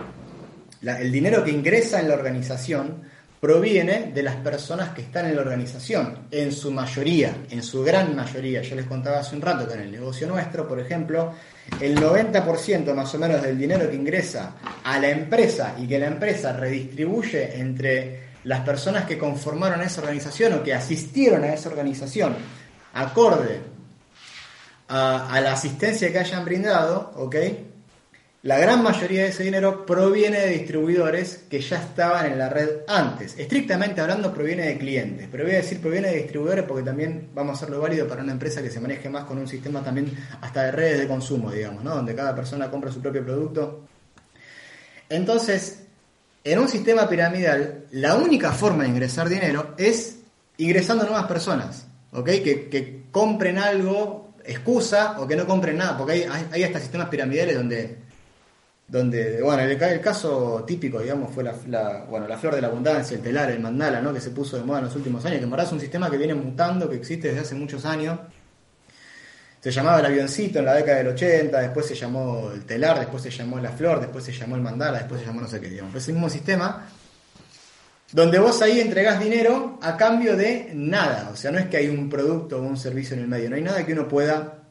el 0.82 1.10
dinero 1.10 1.42
que 1.42 1.50
ingresa 1.50 2.00
en 2.00 2.08
la 2.08 2.14
organización 2.14 3.02
proviene 3.40 4.12
de 4.14 4.22
las 4.22 4.36
personas 4.36 4.90
que 4.90 5.02
están 5.02 5.26
en 5.26 5.34
la 5.34 5.42
organización, 5.42 6.28
en 6.30 6.52
su 6.52 6.70
mayoría, 6.70 7.38
en 7.50 7.64
su 7.64 7.82
gran 7.82 8.14
mayoría. 8.14 8.62
Yo 8.62 8.76
les 8.76 8.86
contaba 8.86 9.18
hace 9.18 9.34
un 9.34 9.42
rato 9.42 9.66
que 9.66 9.74
en 9.74 9.80
el 9.80 9.90
negocio 9.90 10.28
nuestro, 10.28 10.68
por 10.68 10.78
ejemplo, 10.78 11.34
el 11.80 11.96
90% 11.96 12.94
más 12.94 13.14
o 13.14 13.18
menos 13.18 13.42
del 13.42 13.58
dinero 13.58 13.88
que 13.88 13.96
ingresa 13.96 14.54
a 14.84 14.98
la 14.98 15.10
empresa 15.10 15.74
y 15.78 15.86
que 15.86 15.98
la 15.98 16.06
empresa 16.06 16.52
redistribuye 16.52 17.58
entre 17.58 18.32
las 18.44 18.60
personas 18.60 19.04
que 19.04 19.18
conformaron 19.18 19.82
esa 19.82 20.00
organización 20.00 20.54
o 20.54 20.62
que 20.62 20.74
asistieron 20.74 21.44
a 21.44 21.54
esa 21.54 21.68
organización, 21.68 22.34
acorde 22.94 23.60
a, 24.88 25.40
la 25.40 25.52
asistencia 25.52 26.12
que 26.12 26.18
hayan 26.18 26.44
brindado, 26.44 27.12
¿ok? 27.16 27.36
La 28.44 28.58
gran 28.58 28.82
mayoría 28.82 29.22
de 29.22 29.28
ese 29.28 29.44
dinero 29.44 29.86
proviene 29.86 30.40
de 30.40 30.48
distribuidores 30.48 31.44
que 31.48 31.60
ya 31.60 31.76
estaban 31.76 32.26
en 32.26 32.38
la 32.38 32.48
red 32.48 32.80
antes. 32.88 33.38
Estrictamente 33.38 34.00
hablando, 34.00 34.34
proviene 34.34 34.66
de 34.66 34.78
clientes. 34.78 35.28
Pero 35.30 35.44
voy 35.44 35.52
a 35.52 35.58
decir 35.58 35.80
proviene 35.80 36.08
de 36.08 36.16
distribuidores 36.16 36.64
porque 36.64 36.82
también 36.82 37.30
vamos 37.32 37.52
a 37.52 37.56
hacerlo 37.58 37.80
válido 37.80 38.08
para 38.08 38.24
una 38.24 38.32
empresa 38.32 38.60
que 38.60 38.68
se 38.68 38.80
maneje 38.80 39.08
más 39.08 39.26
con 39.26 39.38
un 39.38 39.46
sistema 39.46 39.80
también 39.84 40.12
hasta 40.40 40.64
de 40.64 40.72
redes 40.72 40.98
de 40.98 41.06
consumo, 41.06 41.52
digamos, 41.52 41.84
¿no? 41.84 41.94
Donde 41.94 42.16
cada 42.16 42.34
persona 42.34 42.68
compra 42.68 42.90
su 42.90 43.00
propio 43.00 43.24
producto. 43.24 43.86
Entonces, 45.08 45.84
en 46.42 46.58
un 46.58 46.68
sistema 46.68 47.08
piramidal, 47.08 47.84
la 47.92 48.16
única 48.16 48.50
forma 48.50 48.82
de 48.82 48.88
ingresar 48.88 49.28
dinero 49.28 49.76
es 49.78 50.18
ingresando 50.56 51.04
nuevas 51.04 51.26
personas, 51.26 51.86
¿ok? 52.10 52.26
Que, 52.26 53.02
compren 53.12 53.58
algo, 53.58 54.34
excusa, 54.44 55.20
o 55.20 55.28
que 55.28 55.36
no 55.36 55.46
compren 55.46 55.76
nada, 55.76 55.96
porque 55.96 56.26
hay, 56.26 56.46
hay 56.50 56.62
hasta 56.64 56.80
sistemas 56.80 57.08
piramidales 57.08 57.54
donde 57.54 57.98
donde, 58.92 59.40
bueno, 59.40 59.62
el, 59.62 60.00
caso 60.02 60.64
típico, 60.66 61.00
digamos, 61.00 61.32
fue 61.32 61.42
la, 61.42 62.04
bueno, 62.10 62.28
la 62.28 62.36
flor 62.36 62.56
de 62.56 62.60
la 62.60 62.66
abundancia, 62.68 63.16
el 63.16 63.22
telar, 63.22 63.50
el 63.50 63.58
mandala, 63.58 64.02
¿no? 64.02 64.12
que 64.12 64.20
se 64.20 64.28
puso 64.28 64.58
de 64.58 64.64
moda 64.64 64.80
en 64.80 64.84
los 64.84 64.94
últimos 64.94 65.24
años, 65.24 65.38
que 65.38 65.46
en 65.46 65.50
un 65.50 65.80
sistema 65.80 66.10
que 66.10 66.18
viene 66.18 66.34
mutando, 66.34 66.90
que 66.90 66.96
existe 66.96 67.28
desde 67.28 67.40
hace 67.40 67.54
muchos 67.54 67.86
años. 67.86 68.18
Se 69.62 69.70
llamaba 69.70 70.00
el 70.00 70.04
avioncito 70.04 70.58
en 70.58 70.66
la 70.66 70.74
década 70.74 70.98
del 70.98 71.08
80, 71.08 71.58
después 71.58 71.86
se 71.86 71.94
llamó 71.94 72.50
el 72.52 72.66
telar, 72.66 72.98
después 72.98 73.22
se 73.22 73.30
llamó 73.30 73.58
la 73.60 73.70
flor, 73.70 73.98
después 73.98 74.24
se 74.24 74.32
llamó 74.32 74.56
el 74.56 74.60
mandala, 74.60 74.98
después 74.98 75.22
se 75.22 75.26
llamó 75.26 75.40
no 75.40 75.48
sé 75.48 75.58
qué, 75.58 75.70
digamos. 75.70 75.94
Es 75.94 76.08
el 76.08 76.14
mismo 76.14 76.28
sistema 76.28 76.86
donde 78.12 78.38
vos 78.40 78.60
ahí 78.60 78.78
entregás 78.78 79.18
dinero 79.18 79.78
a 79.80 79.96
cambio 79.96 80.36
de 80.36 80.70
nada. 80.74 81.30
O 81.32 81.36
sea, 81.36 81.50
no 81.50 81.58
es 81.58 81.68
que 81.68 81.78
hay 81.78 81.88
un 81.88 82.10
producto 82.10 82.58
o 82.58 82.62
un 82.62 82.76
servicio 82.76 83.16
en 83.16 83.22
el 83.22 83.28
medio, 83.28 83.48
no 83.48 83.56
hay 83.56 83.62
nada 83.62 83.86
que 83.86 83.94
uno 83.94 84.06
pueda 84.06 84.61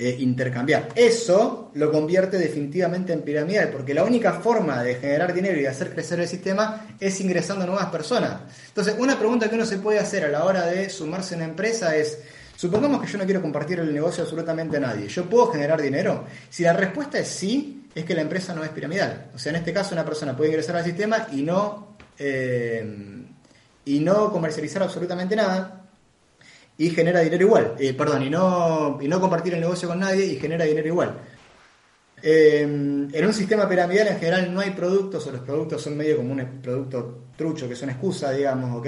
eh, 0.00 0.16
intercambiar. 0.20 0.90
Eso 0.94 1.72
lo 1.74 1.90
convierte 1.90 2.38
definitivamente 2.38 3.12
en 3.12 3.22
piramidal, 3.22 3.70
porque 3.70 3.94
la 3.94 4.04
única 4.04 4.34
forma 4.34 4.82
de 4.82 4.94
generar 4.94 5.34
dinero 5.34 5.58
y 5.58 5.62
de 5.62 5.68
hacer 5.68 5.92
crecer 5.92 6.20
el 6.20 6.28
sistema 6.28 6.86
es 7.00 7.20
ingresando 7.20 7.66
nuevas 7.66 7.86
personas. 7.86 8.42
Entonces, 8.68 8.94
una 8.96 9.18
pregunta 9.18 9.48
que 9.48 9.56
uno 9.56 9.66
se 9.66 9.78
puede 9.78 9.98
hacer 9.98 10.24
a 10.24 10.28
la 10.28 10.44
hora 10.44 10.66
de 10.66 10.88
sumarse 10.88 11.34
a 11.34 11.38
una 11.38 11.46
empresa 11.46 11.96
es, 11.96 12.20
supongamos 12.54 13.00
que 13.00 13.08
yo 13.08 13.18
no 13.18 13.24
quiero 13.24 13.42
compartir 13.42 13.80
el 13.80 13.92
negocio 13.92 14.22
absolutamente 14.22 14.76
a 14.76 14.80
nadie, 14.80 15.08
¿yo 15.08 15.28
puedo 15.28 15.50
generar 15.50 15.82
dinero? 15.82 16.26
Si 16.48 16.62
la 16.62 16.74
respuesta 16.74 17.18
es 17.18 17.26
sí, 17.26 17.88
es 17.92 18.04
que 18.04 18.14
la 18.14 18.22
empresa 18.22 18.54
no 18.54 18.62
es 18.62 18.70
piramidal. 18.70 19.32
O 19.34 19.38
sea, 19.38 19.50
en 19.50 19.56
este 19.56 19.72
caso 19.72 19.94
una 19.94 20.04
persona 20.04 20.36
puede 20.36 20.50
ingresar 20.50 20.76
al 20.76 20.84
sistema 20.84 21.26
y 21.32 21.42
no... 21.42 21.96
Eh, 22.16 23.24
y 23.88 24.00
no 24.00 24.30
comercializar 24.30 24.82
absolutamente 24.82 25.34
nada, 25.34 25.87
y 26.78 26.90
genera 26.90 27.20
dinero 27.20 27.44
igual. 27.44 27.74
Eh, 27.78 27.92
perdón, 27.92 28.22
y 28.22 28.30
no, 28.30 28.98
y 29.02 29.08
no 29.08 29.20
compartir 29.20 29.52
el 29.52 29.60
negocio 29.60 29.88
con 29.88 29.98
nadie 29.98 30.24
y 30.24 30.36
genera 30.36 30.64
dinero 30.64 30.86
igual. 30.86 31.18
Eh, 32.22 32.62
en 32.62 33.26
un 33.26 33.34
sistema 33.34 33.68
piramidal 33.68 34.08
en 34.08 34.18
general 34.18 34.54
no 34.54 34.60
hay 34.60 34.70
productos 34.70 35.26
o 35.26 35.32
los 35.32 35.42
productos 35.42 35.82
son 35.82 35.96
medio 35.96 36.16
como 36.16 36.32
un 36.32 36.60
producto 36.62 37.24
trucho, 37.36 37.68
que 37.68 37.76
son 37.76 37.90
excusa, 37.90 38.32
digamos, 38.32 38.76
¿ok? 38.76 38.86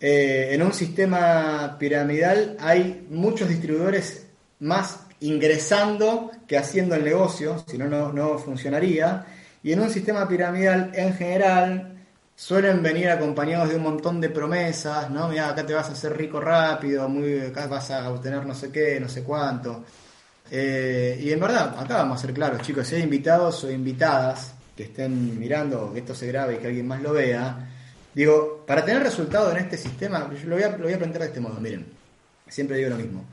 Eh, 0.00 0.50
en 0.52 0.62
un 0.62 0.72
sistema 0.72 1.76
piramidal 1.78 2.56
hay 2.60 3.06
muchos 3.10 3.48
distribuidores 3.48 4.26
más 4.60 5.06
ingresando 5.20 6.30
que 6.46 6.56
haciendo 6.56 6.94
el 6.94 7.04
negocio, 7.04 7.64
si 7.66 7.78
no, 7.78 8.12
no 8.12 8.38
funcionaría. 8.38 9.26
Y 9.62 9.72
en 9.72 9.80
un 9.80 9.90
sistema 9.90 10.28
piramidal 10.28 10.92
en 10.94 11.14
general 11.14 11.97
suelen 12.38 12.84
venir 12.84 13.10
acompañados 13.10 13.68
de 13.68 13.74
un 13.74 13.82
montón 13.82 14.20
de 14.20 14.30
promesas, 14.30 15.10
¿no? 15.10 15.28
Mira, 15.28 15.48
acá 15.48 15.66
te 15.66 15.74
vas 15.74 15.88
a 15.88 15.92
hacer 15.92 16.16
rico 16.16 16.38
rápido, 16.38 17.08
muy, 17.08 17.40
acá 17.40 17.66
vas 17.66 17.90
a 17.90 18.08
obtener 18.08 18.46
no 18.46 18.54
sé 18.54 18.70
qué, 18.70 19.00
no 19.00 19.08
sé 19.08 19.24
cuánto. 19.24 19.84
Eh, 20.48 21.18
y 21.20 21.32
en 21.32 21.40
verdad, 21.40 21.74
acá 21.76 21.96
vamos 21.96 22.18
a 22.18 22.22
ser 22.26 22.32
claros, 22.32 22.62
chicos, 22.62 22.86
si 22.86 22.94
hay 22.94 23.02
invitados 23.02 23.64
o 23.64 23.72
invitadas 23.72 24.52
que 24.76 24.84
estén 24.84 25.36
mirando, 25.36 25.92
que 25.92 25.98
esto 25.98 26.14
se 26.14 26.28
grabe 26.28 26.54
y 26.54 26.58
que 26.58 26.68
alguien 26.68 26.86
más 26.86 27.02
lo 27.02 27.12
vea, 27.12 27.70
digo, 28.14 28.62
para 28.64 28.84
tener 28.84 29.02
resultado 29.02 29.50
en 29.50 29.56
este 29.58 29.76
sistema, 29.76 30.30
yo 30.32 30.48
lo 30.48 30.54
voy 30.54 30.62
a, 30.62 30.68
lo 30.68 30.84
voy 30.84 30.92
a 30.92 30.98
plantear 30.98 31.22
de 31.22 31.28
este 31.28 31.40
modo, 31.40 31.60
miren, 31.60 31.86
siempre 32.46 32.76
digo 32.76 32.90
lo 32.90 32.96
mismo. 32.96 33.24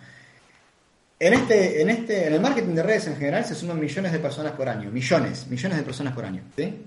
En 1.20 1.34
este, 1.36 1.80
en 1.80 1.90
este, 1.92 2.26
en 2.26 2.34
el 2.34 2.42
marketing 2.42 2.74
de 2.74 2.82
redes 2.82 3.06
en 3.06 3.18
general 3.18 3.46
se 3.46 3.54
suman 3.54 3.80
millones 3.80 4.12
de 4.12 4.18
personas 4.18 4.54
por 4.54 4.68
año, 4.68 4.90
millones, 4.90 5.46
millones 5.48 5.78
de 5.78 5.84
personas 5.84 6.16
por 6.16 6.26
año, 6.26 6.42
¿sí? 6.56 6.86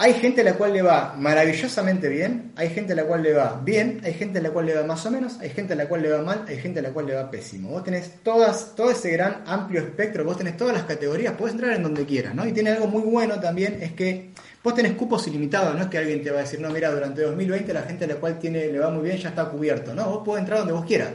Hay 0.00 0.14
gente 0.14 0.42
a 0.42 0.44
la 0.44 0.54
cual 0.54 0.72
le 0.74 0.80
va 0.80 1.16
maravillosamente 1.18 2.08
bien, 2.08 2.52
hay 2.54 2.70
gente 2.70 2.92
a 2.92 2.96
la 2.96 3.02
cual 3.02 3.20
le 3.20 3.32
va 3.32 3.60
bien, 3.64 4.00
hay 4.04 4.14
gente 4.14 4.38
a 4.38 4.42
la 4.42 4.50
cual 4.50 4.66
le 4.66 4.76
va 4.76 4.84
más 4.84 5.04
o 5.04 5.10
menos, 5.10 5.40
hay 5.40 5.50
gente 5.50 5.72
a 5.72 5.76
la 5.76 5.88
cual 5.88 6.02
le 6.02 6.10
va 6.10 6.22
mal, 6.22 6.44
hay 6.46 6.56
gente 6.56 6.78
a 6.78 6.82
la 6.82 6.90
cual 6.90 7.06
le 7.06 7.16
va 7.16 7.28
pésimo. 7.28 7.70
Vos 7.70 7.82
tenés 7.82 8.22
todas, 8.22 8.76
todo 8.76 8.92
ese 8.92 9.10
gran 9.10 9.42
amplio 9.44 9.80
espectro, 9.80 10.24
vos 10.24 10.38
tenés 10.38 10.56
todas 10.56 10.72
las 10.72 10.84
categorías, 10.84 11.34
podés 11.34 11.54
entrar 11.54 11.72
en 11.72 11.82
donde 11.82 12.06
quieras, 12.06 12.32
¿no? 12.32 12.46
Y 12.46 12.52
tiene 12.52 12.70
algo 12.70 12.86
muy 12.86 13.02
bueno 13.02 13.40
también, 13.40 13.82
es 13.82 13.92
que 13.94 14.30
vos 14.62 14.72
tenés 14.72 14.92
cupos 14.92 15.26
ilimitados, 15.26 15.74
no 15.74 15.82
es 15.82 15.88
que 15.88 15.98
alguien 15.98 16.22
te 16.22 16.30
va 16.30 16.38
a 16.38 16.42
decir, 16.42 16.60
no, 16.60 16.70
mira, 16.70 16.92
durante 16.92 17.22
2020 17.22 17.74
la 17.74 17.82
gente 17.82 18.04
a 18.04 18.08
la 18.08 18.14
cual 18.14 18.38
tiene, 18.38 18.68
le 18.68 18.78
va 18.78 18.90
muy 18.90 19.02
bien 19.02 19.18
ya 19.18 19.30
está 19.30 19.46
cubierto, 19.46 19.96
no, 19.96 20.08
vos 20.08 20.22
podés 20.24 20.42
entrar 20.42 20.60
donde 20.60 20.74
vos 20.74 20.84
quieras. 20.84 21.08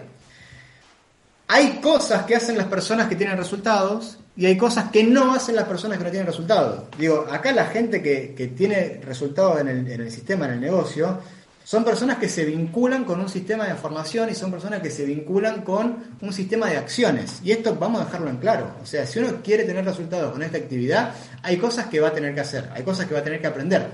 Hay 1.48 1.80
cosas 1.82 2.26
que 2.26 2.36
hacen 2.36 2.58
las 2.58 2.68
personas 2.68 3.08
que 3.08 3.16
tienen 3.16 3.38
resultados 3.38 4.20
y 4.36 4.46
hay 4.46 4.58
cosas 4.58 4.90
que 4.92 5.04
no 5.04 5.34
hacen 5.34 5.56
las 5.56 5.66
personas 5.66 5.98
que 5.98 6.04
no 6.04 6.10
tienen 6.10 6.28
resultados. 6.28 6.84
Digo, 6.98 7.28
acá 7.32 7.52
la 7.52 7.66
gente 7.66 8.02
que, 8.02 8.54
tiene 8.56 9.00
resultados 9.04 9.62
en 9.62 9.68
el, 9.68 9.92
en 9.92 10.02
el, 10.02 10.12
sistema, 10.12 10.46
en 10.46 10.54
el 10.54 10.62
negocio, 10.62 11.20
son 11.64 11.86
personas 11.86 12.18
que 12.18 12.28
se 12.28 12.44
vinculan 12.44 13.06
con 13.06 13.20
un 13.20 13.30
sistema 13.30 13.66
de 13.66 13.72
información 13.72 14.30
y 14.30 14.36
son 14.36 14.52
personas 14.52 14.82
que 14.82 14.90
se 14.90 15.06
vinculan 15.06 15.62
con 15.62 15.98
un 16.20 16.34
sistema 16.34 16.70
de 16.70 16.78
acciones. 16.78 17.40
Y 17.44 17.52
esto 17.52 17.76
vamos 17.76 18.02
a 18.02 18.06
dejarlo 18.06 18.30
en 18.30 18.38
claro. 18.38 18.76
O 18.82 18.86
sea, 18.86 19.06
si 19.06 19.20
uno 19.20 19.42
quiere 19.44 19.64
tener 19.64 19.86
resultados 19.86 20.32
con 20.32 20.44
esta 20.44 20.58
actividad, 20.58 21.14
hay 21.42 21.58
cosas 21.58 21.86
que 21.88 22.00
va 22.00 22.10
a 22.10 22.14
tener 22.14 22.34
que 22.34 22.42
hacer, 22.42 22.70
hay 22.74 22.84
cosas 22.84 23.06
que 23.06 23.14
va 23.14 23.22
a 23.22 23.24
tener 23.24 23.40
que 23.40 23.48
aprender. 23.48 23.88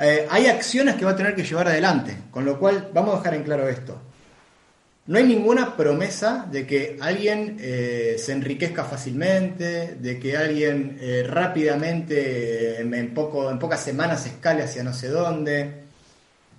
Eh, 0.00 0.26
hay 0.30 0.46
acciones 0.46 0.96
que 0.96 1.04
va 1.04 1.12
a 1.12 1.16
tener 1.16 1.34
que 1.34 1.44
llevar 1.44 1.68
adelante, 1.68 2.16
con 2.30 2.44
lo 2.44 2.58
cual 2.58 2.90
vamos 2.92 3.14
a 3.14 3.18
dejar 3.18 3.34
en 3.34 3.42
claro 3.44 3.68
esto. 3.68 4.00
No 5.10 5.18
hay 5.18 5.24
ninguna 5.24 5.76
promesa 5.76 6.46
de 6.48 6.64
que 6.64 6.96
alguien 7.00 7.56
eh, 7.58 8.14
se 8.16 8.30
enriquezca 8.30 8.84
fácilmente, 8.84 9.96
de 9.96 10.20
que 10.20 10.36
alguien 10.36 10.98
eh, 11.00 11.24
rápidamente, 11.26 12.80
en, 12.80 13.12
poco, 13.12 13.50
en 13.50 13.58
pocas 13.58 13.82
semanas, 13.82 14.24
escale 14.26 14.62
hacia 14.62 14.84
no 14.84 14.94
sé 14.94 15.08
dónde. 15.08 15.82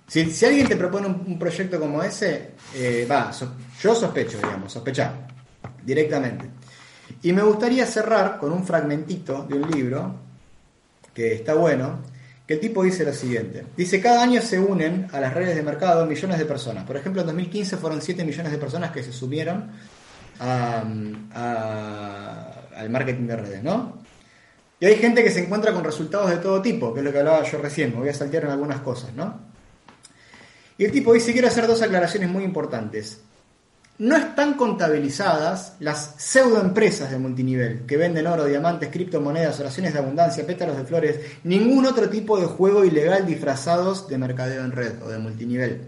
Si, 0.06 0.44
alguien 0.44 0.68
te 0.68 0.76
propone 0.76 1.06
un, 1.06 1.38
proyecto 1.38 1.80
como 1.80 2.02
ese, 2.02 2.50
eh, 2.74 3.06
va, 3.10 3.32
yo 3.80 3.94
sospecho, 3.94 4.36
digamos, 4.36 4.70
sospechar 4.70 5.28
directamente. 5.82 6.44
Y 7.22 7.32
me 7.32 7.40
gustaría 7.40 7.86
cerrar 7.86 8.36
con 8.36 8.52
un 8.52 8.66
fragmentito 8.66 9.46
de 9.48 9.54
un 9.54 9.70
libro 9.70 10.14
que 11.14 11.36
está 11.36 11.54
bueno, 11.54 12.00
el 12.52 12.60
tipo 12.60 12.82
dice 12.82 13.04
lo 13.04 13.12
siguiente. 13.12 13.64
Dice, 13.76 14.00
cada 14.00 14.22
año 14.22 14.40
se 14.40 14.58
unen 14.58 15.08
a 15.12 15.20
las 15.20 15.34
redes 15.34 15.56
de 15.56 15.62
mercado 15.62 16.06
millones 16.06 16.38
de 16.38 16.44
personas. 16.44 16.84
Por 16.84 16.96
ejemplo, 16.96 17.22
en 17.22 17.26
2015 17.28 17.76
fueron 17.76 18.00
7 18.00 18.24
millones 18.24 18.52
de 18.52 18.58
personas 18.58 18.90
que 18.90 19.02
se 19.02 19.12
subieron 19.12 19.70
al 20.38 20.80
marketing 22.90 23.26
de 23.26 23.36
redes, 23.36 23.62
¿no? 23.62 24.02
Y 24.80 24.86
hay 24.86 24.96
gente 24.96 25.22
que 25.22 25.30
se 25.30 25.44
encuentra 25.44 25.72
con 25.72 25.84
resultados 25.84 26.30
de 26.30 26.38
todo 26.38 26.60
tipo, 26.60 26.92
que 26.92 27.00
es 27.00 27.04
lo 27.04 27.12
que 27.12 27.18
hablaba 27.20 27.42
yo 27.44 27.58
recién, 27.58 27.90
me 27.90 28.00
voy 28.00 28.08
a 28.08 28.14
saltear 28.14 28.44
en 28.44 28.50
algunas 28.50 28.80
cosas, 28.80 29.14
¿no? 29.14 29.40
Y 30.76 30.84
el 30.84 30.90
tipo 30.90 31.12
dice, 31.12 31.32
quiero 31.32 31.46
hacer 31.46 31.66
dos 31.68 31.82
aclaraciones 31.82 32.28
muy 32.28 32.42
importantes 32.42 33.20
no 34.02 34.16
están 34.16 34.54
contabilizadas 34.54 35.76
las 35.78 36.16
pseudoempresas 36.16 37.08
de 37.08 37.20
multinivel 37.20 37.86
que 37.86 37.96
venden 37.96 38.26
oro, 38.26 38.46
diamantes, 38.46 38.88
criptomonedas, 38.90 39.60
oraciones 39.60 39.92
de 39.92 40.00
abundancia, 40.00 40.44
pétalos 40.44 40.76
de 40.76 40.84
flores, 40.84 41.20
ningún 41.44 41.86
otro 41.86 42.10
tipo 42.10 42.36
de 42.36 42.46
juego 42.46 42.84
ilegal 42.84 43.24
disfrazados 43.24 44.08
de 44.08 44.18
mercadeo 44.18 44.64
en 44.64 44.72
red 44.72 45.00
o 45.04 45.08
de 45.08 45.18
multinivel. 45.18 45.82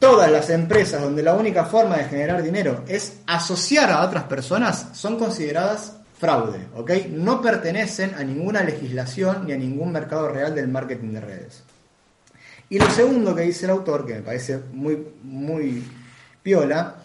Todas 0.00 0.28
las 0.28 0.50
empresas 0.50 1.00
donde 1.00 1.22
la 1.22 1.34
única 1.34 1.66
forma 1.66 1.98
de 1.98 2.04
generar 2.06 2.42
dinero 2.42 2.82
es 2.88 3.18
asociar 3.28 3.92
a 3.92 4.04
otras 4.04 4.24
personas 4.24 4.88
son 4.92 5.20
consideradas 5.20 5.98
fraude, 6.18 6.66
¿ok? 6.74 6.90
No 7.10 7.40
pertenecen 7.40 8.12
a 8.16 8.24
ninguna 8.24 8.64
legislación 8.64 9.46
ni 9.46 9.52
a 9.52 9.56
ningún 9.56 9.92
mercado 9.92 10.30
real 10.30 10.52
del 10.52 10.66
marketing 10.66 11.12
de 11.12 11.20
redes. 11.20 11.62
Y 12.68 12.80
lo 12.80 12.90
segundo 12.90 13.36
que 13.36 13.42
dice 13.42 13.66
el 13.66 13.70
autor, 13.70 14.04
que 14.04 14.14
me 14.14 14.22
parece 14.22 14.58
muy, 14.72 15.06
muy 15.22 15.84
piola, 16.42 16.96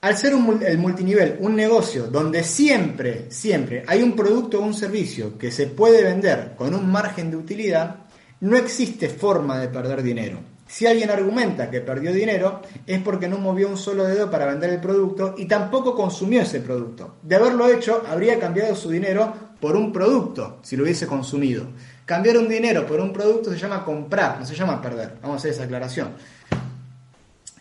al 0.00 0.16
ser 0.16 0.34
el 0.34 0.78
multinivel 0.78 1.36
un 1.40 1.56
negocio 1.56 2.04
donde 2.06 2.44
siempre, 2.44 3.26
siempre 3.30 3.84
hay 3.86 4.02
un 4.02 4.14
producto 4.14 4.58
o 4.58 4.64
un 4.64 4.74
servicio 4.74 5.36
que 5.38 5.50
se 5.50 5.66
puede 5.66 6.02
vender 6.02 6.54
con 6.56 6.74
un 6.74 6.90
margen 6.90 7.30
de 7.30 7.36
utilidad, 7.36 7.96
no 8.40 8.56
existe 8.56 9.08
forma 9.08 9.58
de 9.58 9.68
perder 9.68 10.02
dinero. 10.02 10.38
Si 10.68 10.86
alguien 10.86 11.10
argumenta 11.10 11.70
que 11.70 11.80
perdió 11.80 12.12
dinero 12.12 12.60
es 12.86 13.00
porque 13.00 13.28
no 13.28 13.38
movió 13.38 13.68
un 13.68 13.76
solo 13.76 14.04
dedo 14.04 14.30
para 14.30 14.46
vender 14.46 14.70
el 14.70 14.80
producto 14.80 15.34
y 15.38 15.46
tampoco 15.46 15.94
consumió 15.94 16.42
ese 16.42 16.60
producto. 16.60 17.16
De 17.22 17.36
haberlo 17.36 17.68
hecho, 17.68 18.02
habría 18.08 18.38
cambiado 18.38 18.74
su 18.74 18.90
dinero 18.90 19.32
por 19.60 19.76
un 19.76 19.92
producto, 19.92 20.58
si 20.62 20.76
lo 20.76 20.82
hubiese 20.82 21.06
consumido. 21.06 21.66
Cambiar 22.04 22.36
un 22.38 22.48
dinero 22.48 22.84
por 22.84 23.00
un 23.00 23.12
producto 23.12 23.50
se 23.50 23.58
llama 23.58 23.84
comprar, 23.84 24.40
no 24.40 24.46
se 24.46 24.54
llama 24.54 24.82
perder. 24.82 25.14
Vamos 25.22 25.36
a 25.36 25.38
hacer 25.38 25.52
esa 25.52 25.64
aclaración. 25.64 26.10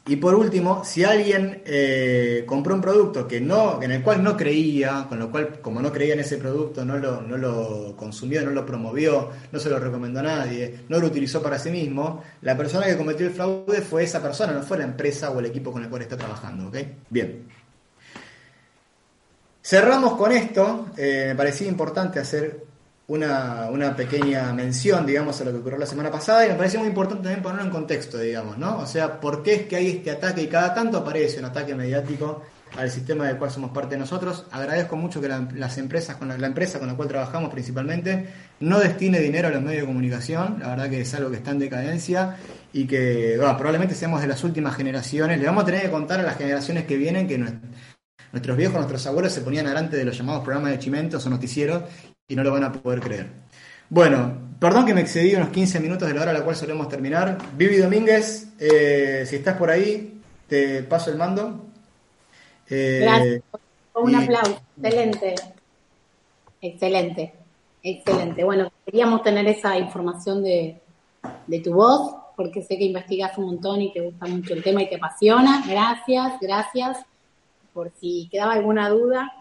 Y 0.07 0.18
por 0.18 0.36
último, 0.36 0.84
si 0.86 1.03
alguien 1.03 1.64
eh, 1.65 2.44
compró 2.45 2.76
un 2.76 2.82
producto 2.82 3.27
que 3.27 3.41
no, 3.41 3.82
en 3.82 3.91
el 3.91 4.03
cual 4.03 4.23
no 4.23 4.38
creía, 4.38 5.07
con 5.10 5.18
lo 5.18 5.32
cual, 5.32 5.60
como 5.61 5.82
no 5.82 5.91
creía 5.91 6.14
en 6.14 6.19
ese 6.19 6.38
producto, 6.38 6.86
no 6.86 6.99
lo, 6.99 7.22
no 7.22 7.38
lo 7.38 7.95
consumió, 7.98 8.44
no 8.44 8.52
lo 8.52 8.64
promovió, 8.68 9.32
no 9.52 9.60
se 9.60 9.68
lo 9.68 9.80
recomendó 9.80 10.19
a 10.19 10.23
nadie, 10.23 10.82
no 10.90 10.99
lo 10.99 11.07
utilizó 11.07 11.41
para 11.41 11.57
sí 11.57 11.72
mismo, 11.72 12.23
la 12.44 12.56
persona 12.56 12.86
que 12.86 12.98
cometió 12.98 13.26
el 13.26 13.34
fraude 13.34 13.82
fue 13.82 14.03
esa 14.03 14.22
persona, 14.22 14.53
no 14.53 14.61
fue 14.61 14.77
la 14.77 14.84
empresa 14.84 15.32
o 15.32 15.40
el 15.40 15.48
equipo 15.48 15.72
con 15.72 15.82
el 15.82 15.90
cual 15.90 16.03
está 16.03 16.18
trabajando. 16.18 16.68
¿ok? 16.68 16.77
Bien. 17.10 17.48
Cerramos 19.64 20.14
con 20.14 20.32
esto. 20.32 20.91
Eh, 20.95 21.26
me 21.30 21.36
parecía 21.36 21.68
importante 21.68 22.19
hacer 22.19 22.64
una, 23.07 23.69
una, 23.69 23.95
pequeña 23.95 24.52
mención, 24.53 25.06
digamos, 25.06 25.40
a 25.40 25.44
lo 25.44 25.52
que 25.52 25.57
ocurrió 25.57 25.77
la 25.77 25.86
semana 25.86 26.10
pasada 26.10 26.45
y 26.45 26.49
me 26.49 26.56
parece 26.56 26.80
muy 26.80 26.88
importante 26.88 27.23
también 27.23 27.44
ponerlo 27.44 27.65
en 27.65 27.72
contexto, 27.72 28.18
digamos, 28.18 28.57
¿no? 28.57 28.80
O 28.80 28.86
sea, 28.88 29.19
¿por 29.19 29.44
qué 29.44 29.56
es 29.56 29.61
que 29.68 29.76
hay 29.76 29.88
este 29.90 30.11
ataque 30.11 30.41
y 30.41 30.48
cada 30.48 30.73
tanto 30.73 30.98
aparece 30.98 31.40
un 31.40 31.45
ataque 31.45 31.76
mediático 31.76 32.41
al 32.76 32.90
sistema 32.90 33.27
del 33.27 33.38
cual 33.38 33.52
somos 33.52 33.69
parte 33.69 33.95
nosotros? 33.95 34.48
Agradezco 34.52 34.95
mucho 34.95 35.22
que 35.22 35.27
las 35.27 35.77
empresas, 35.77 36.15
con 36.15 36.30
la, 36.30 36.48
empresa 36.48 36.80
con 36.80 36.88
la 36.88 36.95
cual 36.95 37.07
trabajamos 37.07 37.52
principalmente, 37.52 38.27
no 38.60 38.80
destine 38.80 39.19
dinero 39.19 39.49
a 39.49 39.52
los 39.52 39.61
medios 39.61 39.82
de 39.82 39.88
comunicación, 39.88 40.57
la 40.60 40.69
verdad 40.69 40.90
que 40.90 41.02
es 41.02 41.14
algo 41.14 41.30
que 41.30 41.38
está 41.38 41.52
en 41.52 41.60
decadencia 41.60 42.38
y 42.73 42.88
que 42.88 43.36
probablemente 43.40 43.94
seamos 43.94 44.22
de 44.22 44.27
las 44.27 44.44
últimas 44.44 44.76
generaciones, 44.76 45.40
le 45.40 45.45
vamos 45.45 45.61
a 45.61 45.65
tener 45.68 45.84
que 45.84 45.91
contar 45.91 46.22
a 46.22 46.23
las 46.23 46.38
generaciones 46.38 46.86
que 46.86 46.98
vienen 46.98 47.27
que 47.27 47.38
nuestros 47.38 48.57
viejos, 48.57 48.77
nuestros 48.77 49.06
abuelos 49.06 49.32
se 49.32 49.41
ponían 49.41 49.68
delante 49.68 49.95
de 49.95 50.06
los 50.06 50.18
llamados 50.18 50.44
programas 50.44 50.72
de 50.72 50.80
chimentos 50.80 51.23
o 51.26 51.30
noticieros 51.30 51.84
y 52.28 52.36
no 52.36 52.44
lo 52.44 52.52
van 52.52 52.64
a 52.64 52.72
poder 52.72 53.00
creer. 53.00 53.30
Bueno, 53.90 54.36
perdón 54.60 54.86
que 54.86 54.94
me 54.94 55.02
excedí 55.02 55.36
unos 55.36 55.50
15 55.50 55.80
minutos 55.80 56.08
de 56.08 56.14
la 56.14 56.22
hora 56.22 56.32
a 56.32 56.34
la 56.34 56.44
cual 56.44 56.56
solemos 56.56 56.90
terminar. 56.90 57.38
Vivi 57.56 57.78
Domínguez, 57.78 58.54
eh, 58.60 59.24
si 59.28 59.36
estás 59.36 59.58
por 59.58 59.70
ahí, 59.70 60.22
te 60.48 60.84
paso 60.84 61.12
el 61.12 61.18
mando. 61.18 61.66
Eh, 62.70 63.00
Gracias. 63.02 63.44
Un 63.94 64.16
aplauso. 64.16 64.62
Excelente. 64.82 65.36
Excelente. 66.62 67.34
Excelente. 67.84 68.44
Bueno, 68.44 68.72
queríamos 68.84 69.22
tener 69.22 69.48
esa 69.48 69.78
información 69.78 70.44
de, 70.44 70.82
de 71.46 71.60
tu 71.60 71.74
voz, 71.74 72.16
porque 72.36 72.64
sé 72.64 72.78
que 72.78 72.86
investigas 72.86 73.38
un 73.38 73.46
montón 73.46 73.82
y 73.82 73.94
te 73.94 74.02
gusta 74.02 74.26
mucho 74.26 74.54
el 74.54 74.64
tema 74.64 74.82
y 74.82 74.90
te 74.90 74.96
apasiona. 74.96 75.64
Gracias, 75.68 76.34
gracias. 76.42 77.06
Por 77.72 77.92
si 78.00 78.28
quedaba 78.32 78.54
alguna 78.54 78.90
duda, 78.90 79.32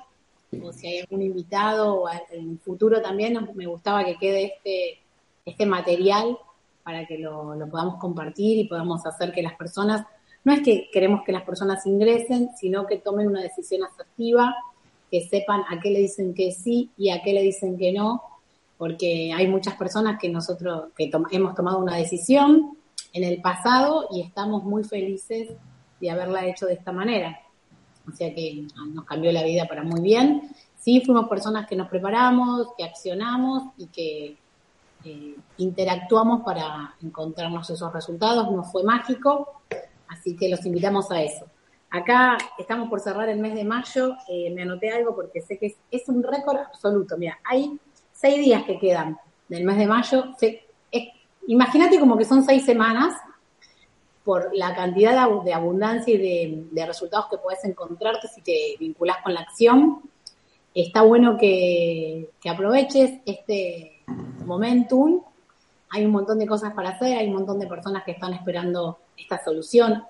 o 0.62 0.72
si 0.72 0.86
hay 0.86 0.98
algún 1.00 1.22
invitado 1.22 2.02
o 2.02 2.08
en 2.30 2.58
futuro 2.58 3.00
también, 3.00 3.38
me 3.54 3.66
gustaba 3.66 4.04
que 4.04 4.16
quede 4.16 4.44
este, 4.44 4.98
este 5.44 5.66
material 5.66 6.36
para 6.82 7.06
que 7.06 7.18
lo, 7.18 7.56
podamos 7.70 7.96
compartir 7.96 8.58
y 8.58 8.68
podamos 8.68 9.04
hacer 9.06 9.32
que 9.32 9.42
las 9.42 9.54
personas, 9.54 10.06
no 10.44 10.52
es 10.52 10.60
que 10.60 10.88
queremos 10.92 11.22
que 11.24 11.32
las 11.32 11.42
personas 11.42 11.84
ingresen, 11.86 12.50
sino 12.56 12.86
que 12.86 12.98
tomen 12.98 13.28
una 13.28 13.42
decisión 13.42 13.82
asertiva, 13.84 14.54
que 15.10 15.22
sepan 15.22 15.62
a 15.68 15.80
qué 15.80 15.90
le 15.90 16.00
dicen 16.00 16.34
que 16.34 16.52
sí 16.52 16.90
y 16.96 17.10
a 17.10 17.22
qué 17.22 17.32
le 17.32 17.42
dicen 17.42 17.78
que 17.78 17.92
no, 17.92 18.22
porque 18.76 19.32
hay 19.32 19.46
muchas 19.46 19.76
personas 19.76 20.18
que 20.20 20.28
nosotros 20.28 20.92
que 20.96 21.10
hemos 21.30 21.54
tomado 21.54 21.78
una 21.78 21.96
decisión 21.96 22.76
en 23.12 23.24
el 23.24 23.40
pasado 23.40 24.08
y 24.10 24.20
estamos 24.20 24.64
muy 24.64 24.84
felices 24.84 25.50
de 26.00 26.10
haberla 26.10 26.46
hecho 26.46 26.66
de 26.66 26.74
esta 26.74 26.92
manera 26.92 27.43
o 28.10 28.14
sea 28.14 28.34
que 28.34 28.66
nos 28.92 29.04
cambió 29.04 29.32
la 29.32 29.42
vida 29.42 29.66
para 29.66 29.82
muy 29.82 30.00
bien. 30.00 30.50
Sí, 30.78 31.02
fuimos 31.04 31.28
personas 31.28 31.66
que 31.66 31.76
nos 31.76 31.88
preparamos, 31.88 32.68
que 32.76 32.84
accionamos 32.84 33.72
y 33.78 33.86
que 33.86 34.36
eh, 35.04 35.36
interactuamos 35.58 36.42
para 36.42 36.94
encontrarnos 37.02 37.68
esos 37.70 37.92
resultados. 37.92 38.50
No 38.50 38.64
fue 38.64 38.82
mágico, 38.84 39.62
así 40.08 40.36
que 40.36 40.48
los 40.48 40.64
invitamos 40.66 41.10
a 41.10 41.22
eso. 41.22 41.46
Acá 41.90 42.36
estamos 42.58 42.88
por 42.88 43.00
cerrar 43.00 43.28
el 43.28 43.38
mes 43.38 43.54
de 43.54 43.64
mayo. 43.64 44.16
Eh, 44.28 44.52
me 44.54 44.62
anoté 44.62 44.90
algo 44.90 45.14
porque 45.14 45.40
sé 45.40 45.58
que 45.58 45.76
es, 45.90 46.08
un 46.08 46.22
récord 46.22 46.58
absoluto. 46.58 47.16
Mira, 47.16 47.38
hay 47.44 47.78
seis 48.12 48.36
días 48.44 48.64
que 48.64 48.78
quedan 48.78 49.18
del 49.48 49.64
mes 49.64 49.78
de 49.78 49.86
mayo. 49.86 50.24
Imagínate 51.46 52.00
como 52.00 52.16
que 52.16 52.24
son 52.24 52.42
seis 52.42 52.64
semanas 52.64 53.14
por 54.24 54.50
la 54.54 54.74
cantidad 54.74 55.28
de, 55.44 55.52
abundancia 55.52 56.14
y 56.14 56.64
de, 56.72 56.86
resultados 56.86 57.26
que 57.30 57.36
puedes 57.36 57.62
encontrarte 57.64 58.26
si 58.28 58.40
te 58.40 58.76
vinculas 58.80 59.18
con 59.22 59.34
la 59.34 59.40
acción. 59.40 60.00
Está 60.74 61.02
bueno 61.02 61.36
que, 61.38 62.30
aproveches 62.48 63.20
este, 63.26 64.00
momentum. 64.46 65.22
Hay 65.90 66.06
un 66.06 66.10
montón 66.10 66.38
de 66.38 66.46
cosas 66.46 66.72
para 66.72 66.90
hacer, 66.90 67.18
hay 67.18 67.28
un 67.28 67.34
montón 67.34 67.60
de 67.60 67.66
personas 67.66 68.02
que 68.02 68.12
están 68.12 68.32
esperando 68.32 68.98
esta 69.16 69.44
solución. 69.44 70.04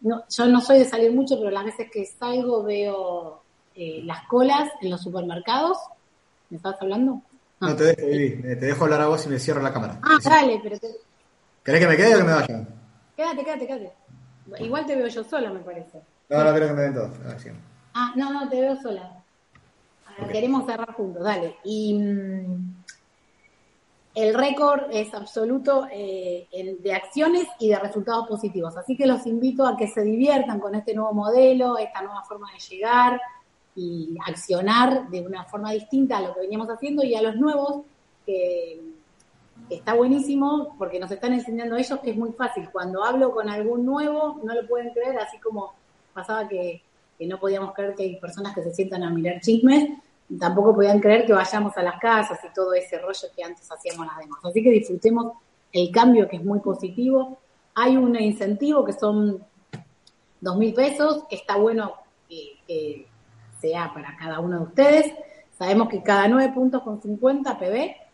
no, 0.00 0.22
yo 0.30 0.46
no 0.46 0.60
soy 0.60 0.78
de 0.78 0.84
salir 0.84 1.12
mucho, 1.12 1.36
pero 1.38 1.50
las 1.50 1.64
veces 1.64 1.90
que 1.90 2.06
salgo 2.06 2.62
veo 2.62 3.42
eh, 3.74 4.00
las 4.04 4.26
colas 4.28 4.70
en 4.80 4.90
los 4.90 5.02
supermercados. 5.02 5.76
¿Me 6.50 6.56
estás 6.56 6.76
hablando? 6.80 7.20
No, 7.60 7.74
te, 7.74 7.84
dejo, 7.84 8.42
te 8.42 8.54
dejo 8.54 8.84
hablar 8.84 9.02
a 9.02 9.08
vos 9.08 9.26
y 9.26 9.28
me 9.28 9.40
cierro 9.40 9.60
la 9.60 9.72
cámara. 9.72 9.98
Ah, 10.02 10.18
dale, 10.22 10.60
pero... 10.62 10.78
Te... 10.78 10.88
¿Querés 11.64 11.80
que 11.80 11.88
me 11.88 11.96
quede 11.96 12.14
o 12.14 12.18
que 12.18 12.24
me 12.24 12.32
vaya? 12.32 12.77
Quédate, 13.18 13.44
quédate, 13.44 13.66
quédate. 13.66 13.92
Igual 14.60 14.86
te 14.86 14.94
veo 14.94 15.08
yo 15.08 15.24
sola, 15.24 15.50
me 15.50 15.58
parece. 15.58 16.00
No, 16.28 16.44
no, 16.44 16.54
creo 16.54 16.68
que 16.68 16.74
me 16.74 16.82
ven 16.82 16.94
todos. 16.94 17.10
Ah, 17.92 18.12
no, 18.14 18.32
no, 18.32 18.48
te 18.48 18.60
veo 18.60 18.76
sola. 18.80 19.24
Queremos 20.30 20.64
cerrar 20.66 20.92
juntos, 20.92 21.24
dale. 21.24 21.56
Y 21.64 21.94
mm, 21.94 22.84
el 24.14 24.34
récord 24.34 24.82
es 24.92 25.12
absoluto 25.14 25.88
eh, 25.90 26.46
de 26.80 26.94
acciones 26.94 27.48
y 27.58 27.70
de 27.70 27.80
resultados 27.80 28.28
positivos. 28.28 28.76
Así 28.76 28.96
que 28.96 29.08
los 29.08 29.26
invito 29.26 29.66
a 29.66 29.76
que 29.76 29.88
se 29.88 30.02
diviertan 30.02 30.60
con 30.60 30.76
este 30.76 30.94
nuevo 30.94 31.12
modelo, 31.12 31.76
esta 31.76 32.02
nueva 32.02 32.22
forma 32.22 32.52
de 32.52 32.60
llegar 32.60 33.20
y 33.74 34.16
accionar 34.28 35.08
de 35.08 35.22
una 35.22 35.42
forma 35.42 35.72
distinta 35.72 36.18
a 36.18 36.20
lo 36.20 36.34
que 36.34 36.40
veníamos 36.42 36.68
haciendo 36.68 37.02
y 37.02 37.16
a 37.16 37.22
los 37.22 37.34
nuevos, 37.34 37.82
que, 38.24 38.80
está 39.70 39.94
buenísimo 39.94 40.74
porque 40.78 40.98
nos 40.98 41.10
están 41.10 41.32
enseñando 41.32 41.76
ellos 41.76 41.98
que 42.00 42.10
es 42.10 42.16
muy 42.16 42.32
fácil. 42.32 42.68
Cuando 42.70 43.04
hablo 43.04 43.32
con 43.32 43.48
algún 43.48 43.84
nuevo, 43.84 44.40
no 44.42 44.54
lo 44.54 44.66
pueden 44.66 44.90
creer, 44.90 45.18
así 45.18 45.38
como 45.38 45.74
pasaba 46.12 46.48
que, 46.48 46.82
que 47.18 47.26
no 47.26 47.38
podíamos 47.38 47.72
creer 47.74 47.94
que 47.94 48.02
hay 48.04 48.16
personas 48.16 48.54
que 48.54 48.62
se 48.62 48.74
sientan 48.74 49.02
a 49.02 49.10
mirar 49.10 49.40
chismes 49.40 49.90
tampoco 50.36 50.74
podían 50.74 51.00
creer 51.00 51.24
que 51.24 51.32
vayamos 51.32 51.76
a 51.76 51.82
las 51.82 51.98
casas 51.98 52.38
y 52.44 52.52
todo 52.52 52.74
ese 52.74 52.98
rollo 52.98 53.28
que 53.34 53.42
antes 53.42 53.70
hacíamos 53.70 54.06
las 54.06 54.18
demás. 54.18 54.40
Así 54.44 54.62
que 54.62 54.70
disfrutemos 54.70 55.32
el 55.72 55.90
cambio 55.90 56.28
que 56.28 56.36
es 56.36 56.44
muy 56.44 56.60
positivo. 56.60 57.38
Hay 57.74 57.96
un 57.96 58.16
incentivo 58.16 58.84
que 58.84 58.92
son 58.92 59.42
dos 60.40 60.56
mil 60.56 60.74
pesos, 60.74 61.24
está 61.30 61.56
bueno 61.56 61.94
que, 62.28 63.06
sea 63.60 63.92
para 63.92 64.16
cada 64.16 64.40
uno 64.40 64.58
de 64.58 64.64
ustedes. 64.64 65.12
Sabemos 65.58 65.88
que 65.88 66.02
cada 66.02 66.28
nueve 66.28 66.52
puntos 66.52 66.82
con 66.82 67.00
50 67.00 67.58
PB 67.58 68.07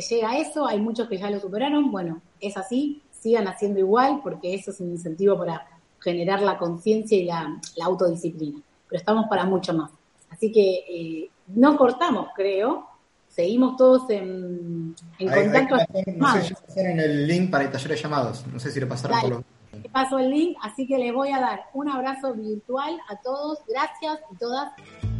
se 0.00 0.16
llega 0.16 0.30
a 0.30 0.38
eso, 0.38 0.66
hay 0.66 0.80
muchos 0.80 1.08
que 1.08 1.18
ya 1.18 1.30
lo 1.30 1.40
superaron, 1.40 1.90
bueno, 1.90 2.20
es 2.40 2.56
así, 2.56 3.02
sigan 3.10 3.48
haciendo 3.48 3.80
igual 3.80 4.20
porque 4.22 4.54
eso 4.54 4.70
es 4.70 4.80
un 4.80 4.90
incentivo 4.90 5.36
para 5.38 5.66
generar 6.00 6.42
la 6.42 6.58
conciencia 6.58 7.18
y 7.18 7.24
la, 7.24 7.60
autodisciplina, 7.82 8.60
pero 8.88 8.98
estamos 8.98 9.26
para 9.28 9.44
mucho 9.44 9.74
más. 9.74 9.90
Así 10.30 10.52
que 10.52 10.84
eh, 10.88 11.30
no 11.48 11.76
cortamos, 11.76 12.28
creo. 12.34 12.86
Seguimos 13.28 13.76
todos 13.76 14.08
en, 14.10 14.94
contacto. 15.18 15.76
no 16.16 16.32
sé 16.32 16.42
si 16.42 16.54
pasaron 16.54 17.00
el 17.00 17.26
link 17.26 17.50
para 17.50 17.64
el 17.64 17.70
taller 17.70 17.88
de 17.90 17.96
llamados. 17.96 18.46
No 18.46 18.58
sé 18.58 18.70
si 18.70 18.80
le 18.80 18.86
pasaron 18.86 19.20
por 19.20 19.82
Te 19.82 19.88
paso 19.90 20.18
el 20.18 20.30
link, 20.30 20.56
así 20.62 20.86
que 20.86 20.96
les 20.96 21.12
voy 21.12 21.32
a 21.32 21.40
dar 21.40 21.64
un 21.74 21.88
abrazo 21.88 22.32
virtual 22.32 22.98
a 23.08 23.16
todos. 23.20 23.58
Gracias 23.68 24.20
y 24.32 24.36
todas. 24.36 24.72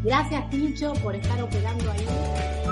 Gracias, 0.06 0.48
Tincho, 0.50 0.92
por 1.02 1.16
estar 1.16 1.42
operando 1.42 1.90
ahí. 1.90 2.06